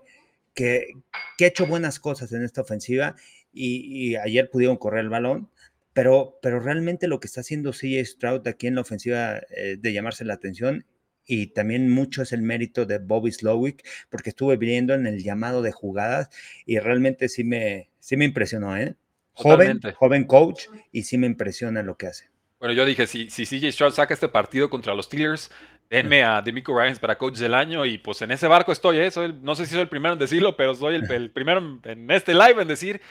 que, 0.58 0.93
ha 1.39 1.45
hecho 1.45 1.68
buenas 1.68 1.99
cosas 1.99 2.34
en 2.34 2.43
esta 2.43 2.62
ofensiva 2.62 3.16
y, 3.53 4.16
ayer 4.16 4.49
pudieron 4.49 4.76
correr 4.76 5.01
el 5.01 5.10
balón, 5.10 5.49
pero, 5.93 6.39
pero 6.41 6.60
realmente 6.60 7.08
lo 7.08 7.20
que 7.20 7.28
está 7.28 7.41
haciendo 7.41 7.72
CJ 7.72 8.03
Stroud 8.03 8.47
aquí 8.47 8.68
en 8.68 8.76
la 8.76 8.82
ofensiva 8.82 9.39
eh, 9.55 9.78
de 9.80 9.93
llamarse 9.93 10.26
la 10.26 10.34
atención 10.34 10.86
y 11.26 11.47
también 11.47 11.89
mucho 11.89 12.24
es 12.24 12.32
el 12.34 12.41
mérito 12.41 12.86
de 12.86 12.99
Bobby 12.99 13.32
Slowick, 13.32 13.86
porque 14.10 14.32
estuve 14.32 14.58
viendo 14.58 14.93
en 14.93 15.05
el 15.05 15.24
llamado 15.24 15.62
de 15.62 15.72
jugadas 15.72 16.30
y 16.66 16.80
realmente 16.80 17.30
sí 17.30 17.43
me, 17.43 17.89
sí 17.99 18.18
me 18.18 18.26
impresionó, 18.26 18.76
¿eh? 18.78 18.95
Joven, 19.34 19.80
joven 19.95 20.24
coach 20.24 20.64
y 20.91 21.03
sí 21.03 21.20
me 21.20 21.28
impresiona 21.28 21.84
lo 21.84 21.97
que 21.97 22.08
hace. 22.08 22.30
Bueno, 22.60 22.74
yo 22.74 22.86
dije, 22.86 23.05
si, 23.05 23.30
si 23.30 23.45
CJ 23.45 23.72
Stroud 23.72 23.93
saca 23.93 24.16
este 24.16 24.30
partido 24.30 24.72
contra 24.72 24.95
los 24.95 25.05
Steelers, 25.05 25.51
denme 25.90 26.24
a 26.24 26.42
Demico 26.42 26.78
Ryans 26.78 27.00
para 27.00 27.18
coach 27.18 27.38
del 27.38 27.54
año 27.54 27.86
y 27.86 27.98
pues 27.98 28.22
en 28.22 28.32
ese 28.32 28.48
barco 28.48 28.72
estoy, 28.72 29.00
¿eh? 29.00 29.12
no 29.42 29.56
sé 29.56 29.66
si 29.66 29.72
soy 29.72 29.82
el 29.82 29.90
primero 29.90 30.14
en 30.14 30.20
decirlo, 30.20 30.56
pero 30.56 30.76
soy 30.76 30.96
el, 30.96 31.32
primero 31.32 31.80
en 31.84 32.12
este 32.12 32.34
live 32.34 32.62
en 32.62 32.68
decir 32.68 33.02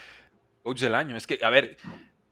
coach 0.62 0.80
del 0.80 0.94
año. 0.94 1.16
Es 1.16 1.26
que, 1.26 1.38
a 1.42 1.50
ver, 1.50 1.76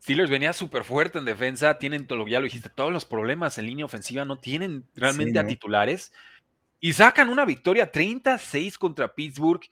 Steelers 0.02 0.30
venía 0.30 0.52
súper 0.52 0.84
fuerte 0.84 1.18
en 1.18 1.24
defensa, 1.24 1.78
tienen, 1.78 2.06
ya 2.28 2.38
lo 2.38 2.44
dijiste, 2.44 2.68
todos 2.68 2.92
los 2.92 3.04
problemas 3.04 3.56
en 3.58 3.66
línea 3.66 3.86
ofensiva, 3.86 4.24
no 4.24 4.38
tienen 4.38 4.84
realmente 4.94 5.38
a 5.38 5.46
titulares 5.46 6.12
y 6.84 6.92
sacan 6.92 7.30
una 7.30 7.46
victoria 7.46 7.90
36 7.90 8.76
contra 8.76 9.14
Pittsburgh. 9.14 9.62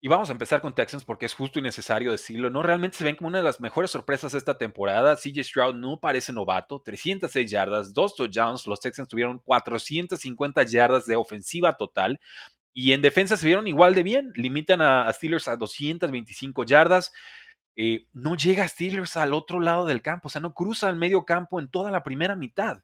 Y 0.00 0.08
vamos 0.08 0.28
a 0.28 0.32
empezar 0.32 0.60
con 0.60 0.74
Texans 0.74 1.04
porque 1.04 1.26
es 1.26 1.34
justo 1.34 1.58
y 1.58 1.62
necesario 1.62 2.12
decirlo, 2.12 2.50
¿no? 2.50 2.62
Realmente 2.62 2.98
se 2.98 3.04
ven 3.04 3.16
como 3.16 3.28
una 3.28 3.38
de 3.38 3.44
las 3.44 3.60
mejores 3.60 3.90
sorpresas 3.90 4.34
esta 4.34 4.58
temporada. 4.58 5.16
CJ 5.16 5.42
Stroud 5.42 5.74
no 5.74 5.98
parece 5.98 6.32
novato, 6.32 6.80
306 6.80 7.50
yardas, 7.50 7.94
dos 7.94 8.14
touchdowns. 8.14 8.66
Los 8.66 8.80
Texans 8.80 9.08
tuvieron 9.08 9.38
450 9.38 10.62
yardas 10.64 11.06
de 11.06 11.16
ofensiva 11.16 11.76
total. 11.76 12.20
Y 12.74 12.92
en 12.92 13.00
defensa 13.00 13.38
se 13.38 13.46
vieron 13.46 13.66
igual 13.66 13.94
de 13.94 14.02
bien. 14.02 14.32
Limitan 14.36 14.82
a, 14.82 15.10
Steelers 15.12 15.48
a 15.48 15.56
225 15.56 16.64
yardas. 16.64 17.10
Eh, 17.74 18.06
no 18.12 18.36
llega 18.36 18.68
Steelers 18.68 19.16
al 19.16 19.32
otro 19.32 19.60
lado 19.60 19.86
del 19.86 20.02
campo, 20.02 20.28
o 20.28 20.30
sea, 20.30 20.40
no 20.40 20.54
cruza 20.54 20.88
el 20.88 20.96
medio 20.96 21.24
campo 21.24 21.58
en 21.60 21.68
toda 21.68 21.90
la 21.90 22.02
primera 22.02 22.36
mitad. 22.36 22.78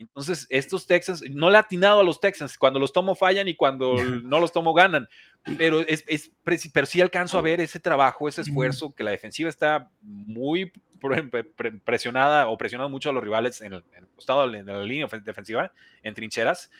Entonces, 0.00 0.46
estos 0.48 0.86
Texans, 0.86 1.22
no 1.30 1.50
le 1.50 1.58
ha 1.58 1.60
atinado 1.60 2.00
a 2.00 2.04
los 2.04 2.20
Texans, 2.20 2.56
cuando 2.56 2.80
los 2.80 2.92
tomo 2.92 3.14
fallan 3.14 3.48
y 3.48 3.54
cuando 3.54 3.94
no 4.24 4.40
los 4.40 4.52
tomo 4.52 4.72
ganan, 4.72 5.08
pero, 5.58 5.80
es, 5.80 6.04
pero 6.72 6.86
sí 6.86 7.00
alcanzo 7.00 7.38
a 7.38 7.42
ver 7.42 7.60
ese 7.60 7.80
trabajo, 7.80 8.28
ese 8.28 8.40
esfuerzo, 8.40 8.94
que 8.94 9.04
la 9.04 9.10
defensiva 9.10 9.50
está 9.50 9.90
muy 10.00 10.72
presionada 11.84 12.48
o 12.48 12.58
presionando 12.58 12.90
mucho 12.90 13.10
a 13.10 13.12
los 13.12 13.22
rivales 13.22 13.60
en 13.60 13.74
el, 13.74 13.84
costado, 14.14 14.52
en 14.52 14.66
la 14.66 14.82
línea 14.82 15.06
defensiva, 15.24 15.72
en 16.02 16.14
trincheras, 16.14 16.70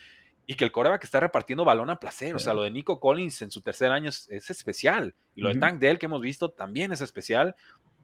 y 0.47 0.55
que 0.55 0.65
el 0.65 0.73
coreback 0.73 1.05
está 1.05 1.21
repartiendo 1.21 1.65
balón 1.65 1.91
a 1.91 2.01
placer. 2.01 2.35
O 2.35 2.39
sea, 2.39 2.55
lo 2.55 2.63
de 2.63 2.71
Nico 2.71 3.01
Collins 3.01 3.43
en 3.43 3.51
su 3.51 3.63
tercer 3.63 3.93
año 3.93 4.09
es, 4.09 4.51
especial, 4.51 5.15
y 5.35 5.43
lo 5.43 5.49
de 5.49 5.61
Tank 5.61 5.79
Dell 5.79 5.99
que 5.99 6.07
hemos 6.07 6.21
visto 6.21 6.51
también 6.51 6.93
es 6.93 7.01
especial. 7.01 7.55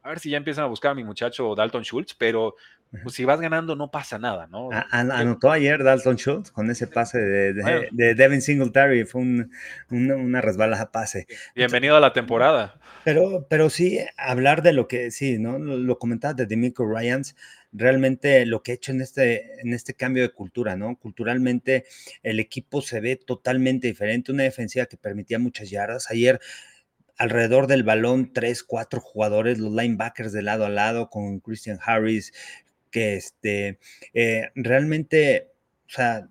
A 0.06 0.10
ver 0.10 0.20
si 0.20 0.30
ya 0.30 0.36
empiezan 0.36 0.62
a 0.62 0.68
buscar 0.68 0.92
a 0.92 0.94
mi 0.94 1.02
muchacho 1.02 1.56
Dalton 1.56 1.82
Schultz, 1.82 2.14
pero 2.14 2.54
pues 3.02 3.16
si 3.16 3.24
vas 3.24 3.40
ganando 3.40 3.74
no 3.74 3.90
pasa 3.90 4.20
nada, 4.20 4.46
¿no? 4.46 4.68
Anotó 4.92 5.50
ayer 5.50 5.82
Dalton 5.82 6.14
Schultz 6.14 6.52
con 6.52 6.70
ese 6.70 6.86
pase 6.86 7.18
de, 7.18 8.14
Devin 8.14 8.40
Singletary, 8.40 9.04
fue 9.04 9.22
una 9.90 10.40
resbalada 10.40 10.92
pase. 10.92 11.26
Bienvenido 11.56 11.96
a 11.96 12.00
la 12.00 12.12
temporada. 12.12 12.78
Pero, 13.02 13.48
pero 13.50 13.68
sí, 13.68 13.98
hablar 14.16 14.62
de 14.62 14.74
lo 14.74 14.86
que, 14.86 15.10
sí, 15.10 15.40
¿no? 15.40 15.58
Lo, 15.58 15.76
lo 15.76 15.98
comentabas 15.98 16.36
de 16.36 16.46
Demico 16.46 16.86
Ryans, 16.86 17.34
realmente 17.72 18.46
lo 18.46 18.62
que 18.62 18.70
he 18.70 18.74
hecho 18.76 18.92
en 18.92 19.00
este, 19.00 19.60
en 19.60 19.72
este 19.72 19.94
cambio 19.94 20.22
de 20.22 20.28
cultura, 20.30 20.76
¿no? 20.76 20.96
Culturalmente 21.00 21.84
el 22.22 22.38
equipo 22.38 22.80
se 22.80 23.00
ve 23.00 23.16
totalmente 23.16 23.88
diferente, 23.88 24.30
una 24.30 24.44
defensiva 24.44 24.86
que 24.86 24.96
permitía 24.96 25.40
muchas 25.40 25.68
yardas. 25.68 26.12
Ayer 26.12 26.40
alrededor 27.16 27.66
del 27.66 27.82
balón 27.82 28.32
tres, 28.32 28.62
cuatro 28.62 29.00
jugadores, 29.00 29.58
los 29.58 29.72
linebackers 29.72 30.32
de 30.32 30.42
lado 30.42 30.66
a 30.66 30.68
lado 30.68 31.08
con 31.10 31.40
Christian 31.40 31.78
Harris, 31.82 32.32
que 32.90 33.16
este, 33.16 33.78
eh, 34.14 34.50
realmente, 34.54 35.52
o 35.86 35.90
sea, 35.90 36.28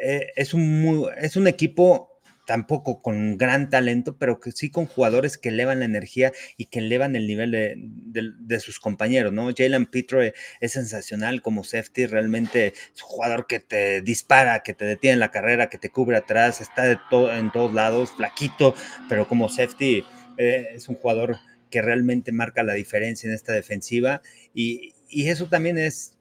eh, 0.00 0.32
es, 0.36 0.54
un 0.54 0.82
muy, 0.82 1.10
es 1.18 1.36
un 1.36 1.46
equipo 1.46 2.07
tampoco 2.48 3.02
con 3.02 3.36
gran 3.36 3.68
talento, 3.68 4.16
pero 4.16 4.40
que 4.40 4.52
sí 4.52 4.70
con 4.70 4.86
jugadores 4.86 5.36
que 5.36 5.50
elevan 5.50 5.80
la 5.80 5.84
energía 5.84 6.32
y 6.56 6.64
que 6.64 6.78
elevan 6.78 7.14
el 7.14 7.26
nivel 7.26 7.50
de, 7.50 8.60
sus 8.60 8.80
compañeros, 8.80 9.34
¿no? 9.34 9.50
Jalen 9.54 9.84
Petro 9.84 10.22
es 10.22 10.32
sensacional 10.72 11.42
como 11.42 11.62
safety, 11.62 12.06
realmente 12.06 12.68
es 12.68 13.02
un 13.02 13.08
jugador 13.10 13.46
que 13.46 13.60
te 13.60 14.00
dispara, 14.00 14.62
que 14.62 14.72
te 14.72 14.86
detiene 14.86 15.12
en 15.12 15.20
la 15.20 15.30
carrera, 15.30 15.68
que 15.68 15.76
te 15.76 15.90
cubre 15.90 16.16
atrás, 16.16 16.62
está 16.62 16.84
de 16.84 16.98
todo, 17.10 17.30
en 17.36 17.52
todos 17.52 17.74
lados, 17.74 18.12
flaquito, 18.12 18.74
pero 19.10 19.28
como 19.28 19.50
safety 19.50 20.02
eh, 20.38 20.68
es 20.72 20.88
un 20.88 20.94
jugador 20.94 21.36
que 21.68 21.82
realmente 21.82 22.32
marca 22.32 22.62
la 22.62 22.72
diferencia 22.72 23.28
en 23.28 23.34
esta 23.34 23.52
defensiva 23.52 24.22
y, 24.54 24.94
y 25.10 25.28
eso 25.28 25.48
también 25.50 25.76
es 25.76 26.14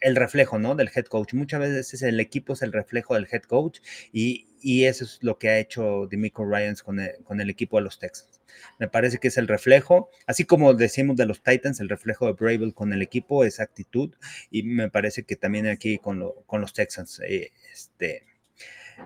el 0.00 0.16
reflejo, 0.16 0.58
¿no? 0.58 0.74
Del 0.74 0.90
head 0.94 1.06
coach. 1.06 1.32
Muchas 1.32 1.60
veces 1.60 2.02
el 2.02 2.20
equipo 2.20 2.52
es 2.52 2.62
el 2.62 2.72
reflejo 2.72 3.14
del 3.14 3.26
head 3.30 3.42
coach 3.42 3.80
y, 4.12 4.45
y 4.60 4.84
eso 4.84 5.04
es 5.04 5.18
lo 5.22 5.38
que 5.38 5.48
ha 5.48 5.58
hecho 5.58 6.06
Demico 6.10 6.44
Ryans 6.44 6.82
con 6.82 7.00
el, 7.00 7.12
con 7.24 7.40
el 7.40 7.50
equipo 7.50 7.78
de 7.78 7.84
los 7.84 7.98
Texans. 7.98 8.40
Me 8.78 8.88
parece 8.88 9.18
que 9.18 9.28
es 9.28 9.36
el 9.38 9.48
reflejo, 9.48 10.10
así 10.26 10.44
como 10.44 10.74
decimos 10.74 11.16
de 11.16 11.26
los 11.26 11.42
Titans, 11.42 11.80
el 11.80 11.88
reflejo 11.88 12.26
de 12.26 12.32
Bravel 12.32 12.74
con 12.74 12.92
el 12.92 13.02
equipo, 13.02 13.44
esa 13.44 13.62
actitud, 13.62 14.14
y 14.50 14.62
me 14.62 14.90
parece 14.90 15.24
que 15.24 15.36
también 15.36 15.66
aquí 15.66 15.98
con, 15.98 16.32
con 16.46 16.60
los 16.60 16.72
Texans, 16.72 17.20
eh, 17.26 17.52
este, 17.72 18.24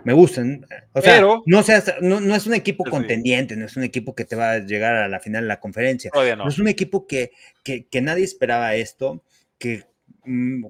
me 0.05 0.13
gustan. 0.13 0.67
O 0.93 1.01
sea, 1.01 1.15
Pero, 1.15 1.43
no, 1.47 2.21
no, 2.21 2.35
es 2.35 2.47
un 2.47 2.55
equipo 2.55 2.85
contendiente, 2.85 3.57
no 3.57 3.67
es 3.67 3.77
un 3.77 3.85
equipo 3.85 4.15
que 4.15 4.25
te 4.25 4.37
va 4.37 4.53
a 4.53 4.59
llegar 4.59 4.95
a 4.95 5.09
la 5.09 5.21
final 5.21 5.43
de 5.43 5.49
la 5.49 5.61
conferencia. 5.61 6.11
no. 6.37 6.49
Es 6.49 6.59
un 6.59 6.69
equipo 6.69 7.07
que, 7.07 7.33
que, 7.63 7.87
que 7.87 8.01
nadie 8.01 8.25
esperaba 8.25 8.75
esto, 8.75 9.23
que 9.59 9.85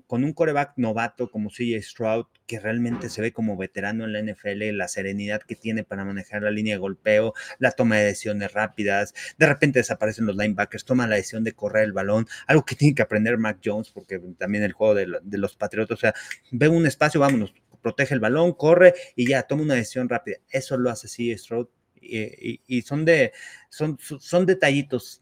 con 0.06 0.24
un 0.24 0.32
coreback 0.32 0.72
novato 0.76 1.30
como 1.30 1.50
CJ 1.50 1.82
Stroud, 1.82 2.26
que 2.46 2.60
realmente 2.60 3.08
se 3.08 3.20
ve 3.20 3.32
como 3.32 3.56
veterano 3.56 4.04
en 4.04 4.12
la 4.12 4.20
NFL, 4.20 4.76
la 4.76 4.88
serenidad 4.88 5.42
que 5.42 5.56
tiene 5.56 5.84
para 5.84 6.04
manejar 6.04 6.42
la 6.42 6.50
línea 6.50 6.74
de 6.74 6.78
golpeo, 6.78 7.34
la 7.58 7.72
toma 7.72 7.96
de 7.96 8.06
decisiones 8.06 8.52
rápidas, 8.52 9.14
de 9.38 9.46
repente 9.46 9.80
desaparecen 9.80 10.26
los 10.26 10.36
linebackers, 10.36 10.84
toma 10.84 11.06
la 11.06 11.16
decisión 11.16 11.44
de 11.44 11.52
correr 11.52 11.84
el 11.84 11.92
balón, 11.92 12.26
algo 12.46 12.64
que 12.64 12.76
tiene 12.76 12.94
que 12.94 13.02
aprender 13.02 13.38
Mac 13.38 13.58
Jones, 13.64 13.90
porque 13.90 14.20
también 14.38 14.64
el 14.64 14.72
juego 14.72 14.94
de, 14.94 15.06
los 15.38 15.56
Patriotas, 15.56 15.98
o 15.98 16.00
sea, 16.00 16.14
ve 16.50 16.68
un 16.68 16.86
espacio, 16.86 17.20
vámonos, 17.20 17.54
protege 17.82 18.14
el 18.14 18.20
balón, 18.20 18.52
corre 18.52 18.94
y 19.16 19.28
ya, 19.28 19.42
toma 19.42 19.62
una 19.62 19.74
decisión 19.74 20.08
rápida. 20.08 20.36
Eso 20.50 20.76
lo 20.76 20.90
hace 20.90 21.08
CJ 21.08 21.38
Stroud 21.38 21.68
y, 22.00 22.82
son, 22.82 23.04
de, 23.04 23.32
son, 23.68 23.98
son 23.98 24.46
detallitos 24.46 25.20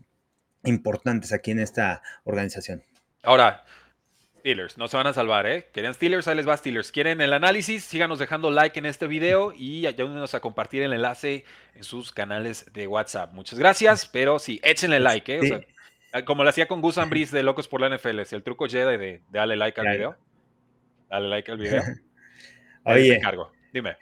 importantes 0.65 1.33
aquí 1.33 1.51
en 1.51 1.61
esta 1.61 2.03
organización. 2.25 2.83
Ahora, 3.23 3.65
Steelers, 4.49 4.79
no 4.79 4.89
se 4.89 4.97
van 4.97 5.07
a 5.07 5.13
salvar, 5.13 5.47
¿eh? 5.47 5.69
Querían 5.75 5.93
Steelers, 5.93 6.27
ahí 6.27 6.35
les 6.35 6.49
va 6.49 6.57
Steelers. 6.57 6.91
¿Quieren 6.91 7.21
el 7.21 7.35
análisis? 7.35 7.85
Síganos 7.85 8.19
dejando 8.19 8.51
like 8.51 8.79
en 8.79 8.87
este 8.87 9.07
video 9.07 9.53
y 9.55 9.85
ayúdenos 9.85 10.35
a 10.35 10.41
compartir 10.41 10.83
el 10.83 10.95
enlace 10.95 11.45
en 11.75 11.85
sus 11.85 12.13
canales 12.13 12.65
de 12.73 12.87
WhatsApp. 12.87 13.35
Muchas 13.35 13.59
gracias, 13.59 14.09
pero 14.11 14.39
sí, 14.39 14.59
échenle 14.65 15.01
like, 15.01 15.37
¿eh? 15.37 15.67
Ah, 16.13 16.25
como 16.25 16.45
lo 16.45 16.49
hacía 16.49 16.67
con 16.67 16.81
Gus 16.81 16.97
Ambris 16.97 17.31
de 17.31 17.43
Locos 17.43 17.69
por 17.69 17.83
la 17.83 17.95
NFL, 17.95 18.23
si 18.23 18.37
el 18.37 18.43
truco 18.43 18.67
Jedi 18.67 18.97
de, 18.97 19.21
darle 19.29 19.55
like 19.57 19.79
al 19.83 19.87
video. 19.87 20.17
Dale 21.11 21.29
like 21.29 21.53
al 21.53 21.59
video. 21.59 21.83
Oye, 22.85 23.21
dime. 23.75 23.99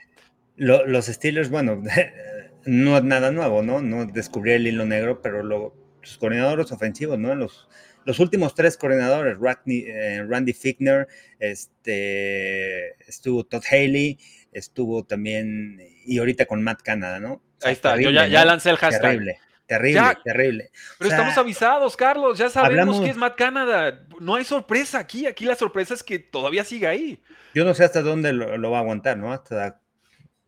los 0.55 1.07
Steelers, 1.07 1.49
bueno, 1.49 1.83
no 2.65 2.95
es 2.95 3.03
nada 3.03 3.31
nuevo, 3.31 3.63
¿no? 3.63 3.81
No 3.81 4.05
descubrí 4.05 4.53
el 4.53 4.65
hilo 4.65 4.85
negro, 4.85 5.21
pero 5.21 5.43
los 5.43 5.73
coordinadores 6.21 6.71
ofensivos, 6.71 7.19
¿no? 7.19 7.35
Los 7.35 7.67
los 8.07 8.19
últimos 8.19 8.55
tres 8.55 8.77
coordinadores, 8.77 9.37
eh, 9.67 10.25
Randy 10.25 10.53
Fickner, 10.53 11.09
este, 11.39 12.91
estuvo 13.05 13.43
Todd 13.43 13.63
Haley, 13.69 14.17
estuvo 14.53 15.03
también, 15.03 15.77
y 16.05 16.17
ahorita 16.17 16.45
con 16.45 16.63
Matt 16.63 16.83
Canada, 16.83 17.19
¿no? 17.19 17.41
Ahí 17.63 17.73
está, 17.73 17.99
yo 17.99 18.09
ya, 18.09 18.45
lancé 18.45 18.69
el 18.69 18.77
hashtag. 18.77 19.01
Terrible. 19.01 19.39
Terrible, 19.65 20.17
terrible. 20.23 20.71
Pero 20.97 21.09
estamos 21.09 21.37
avisados, 21.37 21.97
Carlos, 21.97 22.37
ya 22.37 22.49
sabemos 22.49 23.01
que 23.01 23.09
es 23.09 23.17
Matt 23.17 23.35
Canada. 23.35 24.07
No 24.21 24.35
hay 24.35 24.45
sorpresa 24.45 24.99
aquí, 24.99 25.25
aquí 25.25 25.43
la 25.43 25.55
sorpresa 25.55 25.93
es 25.93 26.01
que 26.01 26.17
todavía 26.17 26.63
sigue 26.63 26.87
ahí. 26.87 27.21
Yo 27.53 27.65
no 27.65 27.73
sé 27.73 27.83
hasta 27.83 28.01
dónde 28.01 28.31
lo, 28.31 28.57
lo 28.57 28.71
va 28.71 28.77
a 28.77 28.81
aguantar, 28.81 29.17
¿no? 29.17 29.33
Hasta 29.33 29.81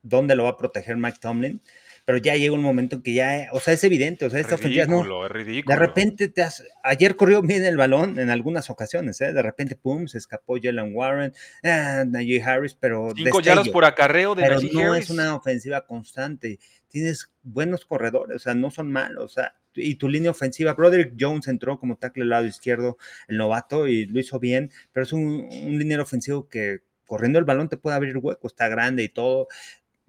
dónde 0.02 0.38
lo 0.38 0.46
va 0.46 0.52
a 0.52 0.58
proteger 0.58 0.96
Mike 0.96 1.18
Tomlin 1.20 1.62
pero 2.10 2.18
ya 2.18 2.36
llega 2.36 2.56
un 2.56 2.64
momento 2.64 2.96
en 2.96 3.04
que 3.04 3.14
ya, 3.14 3.50
o 3.52 3.60
sea, 3.60 3.76
es 3.76 3.84
evidente, 3.84 4.26
o 4.26 4.32
sea, 4.32 4.40
esta 4.40 4.56
ofensiva 4.56 4.88
no. 4.88 5.28
Es 5.28 5.32
ridículo. 5.32 5.76
De 5.76 5.80
repente 5.80 6.28
te 6.28 6.42
has, 6.42 6.64
ayer 6.82 7.16
corrió 7.16 7.44
bien 7.44 7.64
el 7.64 7.78
balón 7.78 8.18
en 8.18 8.32
algunas 8.32 8.72
ocasiones, 8.72 9.22
¿eh? 9.22 9.32
De 9.32 9.44
repente, 9.44 9.76
pum, 9.76 10.08
se 10.08 10.18
escapó 10.18 10.58
Jalen 10.60 10.96
Warren, 10.96 11.34
eh, 11.62 12.04
Najee 12.08 12.42
Harris, 12.42 12.74
pero. 12.74 13.14
Cinco 13.16 13.42
yardas 13.42 13.70
por 13.70 13.86
acarreo 13.86 14.34
de 14.34 14.42
Pero 14.42 14.60
no 14.74 14.96
es 14.96 15.12
una 15.12 15.36
ofensiva 15.36 15.86
constante. 15.86 16.58
Tienes 16.88 17.32
buenos 17.44 17.86
corredores, 17.86 18.38
o 18.38 18.40
sea, 18.40 18.56
no 18.56 18.72
son 18.72 18.92
malos, 18.92 19.26
o 19.26 19.30
sea, 19.30 19.54
y 19.76 19.94
tu 19.94 20.10
línea 20.10 20.32
ofensiva, 20.32 20.74
Broderick 20.74 21.14
Jones 21.16 21.48
entró 21.48 21.80
como 21.80 21.98
tackle 21.98 22.24
al 22.24 22.30
lado 22.30 22.46
izquierdo, 22.48 22.98
el 23.28 23.38
novato, 23.38 23.88
y 23.88 24.08
lo 24.08 24.20
hizo 24.20 24.40
bien, 24.40 24.72
pero 24.92 25.04
es 25.04 25.14
un, 25.14 25.48
un 25.48 25.78
liniero 25.78 26.02
ofensivo 26.02 26.50
que 26.50 26.80
corriendo 27.10 27.40
el 27.40 27.46
balón 27.46 27.70
te 27.70 27.76
puede 27.76 27.96
abrir 27.96 28.18
hueco, 28.18 28.48
está 28.48 28.68
grande 28.68 29.04
y 29.04 29.10
todo, 29.10 29.48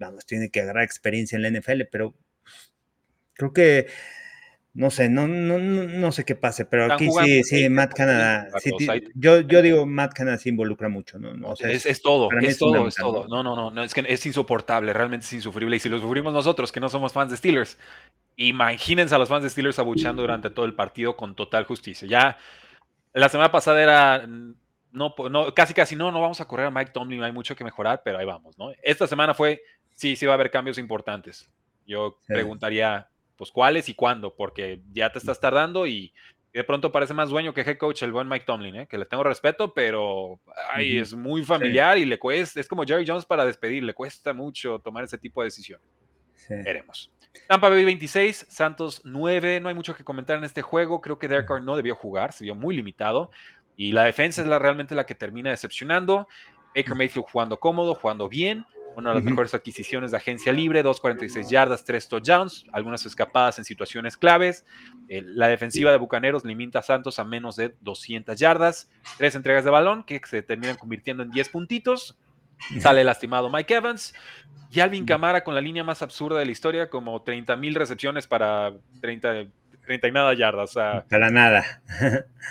vamos, 0.01 0.25
tiene 0.25 0.49
que 0.49 0.61
agarrar 0.61 0.83
experiencia 0.83 1.35
en 1.35 1.43
la 1.43 1.49
NFL, 1.49 1.83
pero 1.91 2.13
creo 3.33 3.53
que 3.53 3.87
no 4.73 4.89
sé, 4.89 5.09
no, 5.09 5.27
no, 5.27 5.59
no 5.59 6.11
sé 6.13 6.23
qué 6.23 6.35
pase, 6.35 6.65
pero 6.65 6.93
aquí 6.93 7.09
sí, 7.11 7.43
sí, 7.43 7.69
Matt 7.69 7.93
Canada, 7.93 8.47
yo, 9.15 9.41
yo 9.41 9.61
digo, 9.61 9.85
Matt 9.85 10.13
Canada 10.13 10.37
se 10.37 10.47
involucra 10.47 10.87
mucho, 10.87 11.19
¿no? 11.19 11.33
no 11.33 11.53
es, 11.53 12.01
todo, 12.01 12.29
es, 12.39 12.57
todo, 12.57 12.87
es 12.87 12.95
todo. 12.95 13.27
No, 13.27 13.43
no, 13.43 13.69
no, 13.69 13.83
es 13.83 13.93
que 13.93 14.05
es 14.07 14.25
insoportable, 14.25 14.93
realmente 14.93 15.25
es 15.25 15.33
insufrible. 15.33 15.75
Y 15.75 15.79
si 15.79 15.89
lo 15.89 15.99
sufrimos 15.99 16.31
nosotros, 16.31 16.71
que 16.71 16.79
no 16.79 16.87
somos 16.87 17.11
fans 17.11 17.31
de 17.31 17.37
Steelers, 17.37 17.77
imagínense 18.37 19.13
a 19.13 19.17
los 19.17 19.27
fans 19.27 19.43
de 19.43 19.49
Steelers 19.49 19.77
abuchando 19.77 20.21
durante 20.21 20.49
todo 20.49 20.65
el 20.65 20.73
partido 20.73 21.17
con 21.17 21.35
total 21.35 21.65
justicia. 21.65 22.07
Ya 22.07 22.37
la 23.11 23.27
semana 23.27 23.51
pasada 23.51 23.83
era, 23.83 24.25
no, 24.25 25.13
no, 25.29 25.53
casi 25.53 25.73
casi 25.73 25.97
no, 25.97 26.13
no 26.13 26.21
vamos 26.21 26.39
a 26.39 26.45
correr 26.45 26.67
a 26.67 26.71
Mike 26.71 26.91
Tomlin, 26.93 27.23
hay 27.23 27.33
mucho 27.33 27.57
que 27.57 27.65
mejorar, 27.65 28.03
pero 28.05 28.19
ahí 28.19 28.25
vamos, 28.25 28.57
¿no? 28.57 28.71
Esta 28.81 29.05
semana 29.05 29.33
fue 29.33 29.61
sí, 29.95 30.15
sí 30.15 30.25
va 30.25 30.33
a 30.33 30.35
haber 30.35 30.51
cambios 30.51 30.77
importantes. 30.77 31.49
Yo 31.85 32.19
preguntaría, 32.27 33.09
pues, 33.37 33.51
¿cuáles 33.51 33.89
y 33.89 33.93
cuándo? 33.93 34.35
Porque 34.35 34.81
ya 34.91 35.11
te 35.11 35.19
estás 35.19 35.39
tardando 35.39 35.87
y 35.87 36.13
de 36.53 36.63
pronto 36.63 36.91
parece 36.91 37.13
más 37.13 37.29
dueño 37.29 37.53
que 37.53 37.61
head 37.61 37.77
coach 37.77 38.03
el 38.03 38.11
buen 38.11 38.27
Mike 38.27 38.45
Tomlin, 38.45 38.75
¿eh? 38.75 38.87
que 38.87 38.97
le 38.97 39.05
tengo 39.05 39.23
respeto, 39.23 39.73
pero 39.73 40.39
ay, 40.73 40.97
es 40.97 41.13
muy 41.13 41.45
familiar 41.45 41.97
y 41.97 42.05
le 42.05 42.19
cuesta, 42.19 42.59
es 42.59 42.67
como 42.67 42.83
Jerry 42.83 43.05
Jones 43.07 43.25
para 43.25 43.45
despedir, 43.45 43.83
le 43.83 43.93
cuesta 43.93 44.33
mucho 44.33 44.79
tomar 44.79 45.05
ese 45.05 45.17
tipo 45.17 45.41
de 45.41 45.47
decisiones. 45.47 45.87
Veremos. 46.49 47.11
Tampa 47.47 47.69
Bay 47.69 47.85
26, 47.85 48.47
Santos 48.49 49.01
9. 49.03 49.59
No 49.59 49.69
hay 49.69 49.75
mucho 49.75 49.95
que 49.95 50.03
comentar 50.03 50.37
en 50.37 50.43
este 50.43 50.61
juego. 50.61 51.01
Creo 51.01 51.17
que 51.17 51.27
Derek 51.27 51.47
Carr 51.47 51.63
no 51.63 51.75
debió 51.75 51.95
jugar, 51.95 52.33
se 52.33 52.43
vio 52.43 52.55
muy 52.55 52.75
limitado. 52.75 53.31
Y 53.77 53.93
la 53.93 54.03
defensa 54.03 54.41
es 54.41 54.47
la, 54.47 54.59
realmente 54.59 54.95
la 54.95 55.05
que 55.05 55.15
termina 55.15 55.49
decepcionando. 55.49 56.27
Baker 56.75 56.95
Mayfield 56.95 57.27
jugando 57.29 57.59
cómodo, 57.59 57.95
jugando 57.95 58.29
bien. 58.29 58.65
Una 58.95 59.09
de 59.09 59.15
las 59.15 59.23
mejores 59.23 59.53
adquisiciones 59.53 60.11
de 60.11 60.17
agencia 60.17 60.51
libre, 60.51 60.83
2.46 60.83 61.49
yardas, 61.49 61.85
3 61.85 62.07
touchdowns, 62.07 62.65
algunas 62.71 63.05
escapadas 63.05 63.57
en 63.57 63.65
situaciones 63.65 64.17
claves. 64.17 64.65
Eh, 65.07 65.21
la 65.25 65.47
defensiva 65.47 65.91
de 65.91 65.97
Bucaneros 65.97 66.43
limita 66.43 66.79
a 66.79 66.81
Santos 66.81 67.17
a 67.19 67.23
menos 67.23 67.55
de 67.55 67.75
200 67.81 68.37
yardas, 68.37 68.89
tres 69.17 69.35
entregas 69.35 69.63
de 69.63 69.71
balón 69.71 70.03
que 70.03 70.21
se 70.25 70.41
terminan 70.41 70.75
convirtiendo 70.75 71.23
en 71.23 71.31
10 71.31 71.49
puntitos. 71.49 72.17
Sale 72.79 73.03
lastimado 73.03 73.49
Mike 73.49 73.73
Evans. 73.73 74.13
Y 74.71 74.79
Alvin 74.79 75.05
Camara 75.05 75.43
con 75.43 75.55
la 75.55 75.61
línea 75.61 75.83
más 75.83 76.01
absurda 76.01 76.39
de 76.39 76.45
la 76.45 76.51
historia, 76.51 76.89
como 76.89 77.21
30 77.21 77.55
mil 77.57 77.75
recepciones 77.75 78.27
para 78.27 78.71
30, 79.01 79.47
30 79.85 80.07
y 80.07 80.11
nada 80.11 80.33
yardas. 80.33 80.73
para 80.73 81.29
nada. 81.29 81.81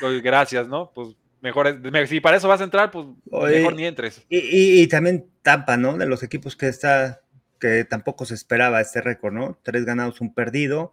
Pues, 0.01 0.23
gracias, 0.23 0.69
¿no? 0.69 0.91
Pues 0.95 1.17
mejor, 1.41 1.81
si 2.07 2.21
para 2.21 2.37
eso 2.37 2.49
vas 2.49 2.61
a 2.61 2.65
entrar, 2.65 2.91
pues 2.91 3.07
mejor 3.31 3.75
ni 3.75 3.87
entres. 3.87 4.23
Y, 4.29 4.87
también 4.89 5.27
Tampa, 5.43 5.77
¿no? 5.77 5.97
De 5.97 6.07
los 6.07 6.23
equipos 6.23 6.57
que 6.57 6.69
está, 6.69 7.21
que 7.59 7.85
tampoco 7.85 8.25
se 8.25 8.35
esperaba 8.35 8.81
este 8.81 9.01
récord, 9.01 9.33
¿no? 9.33 9.59
Tres 9.63 9.85
ganados, 9.85 10.21
un 10.21 10.35
perdido. 10.35 10.93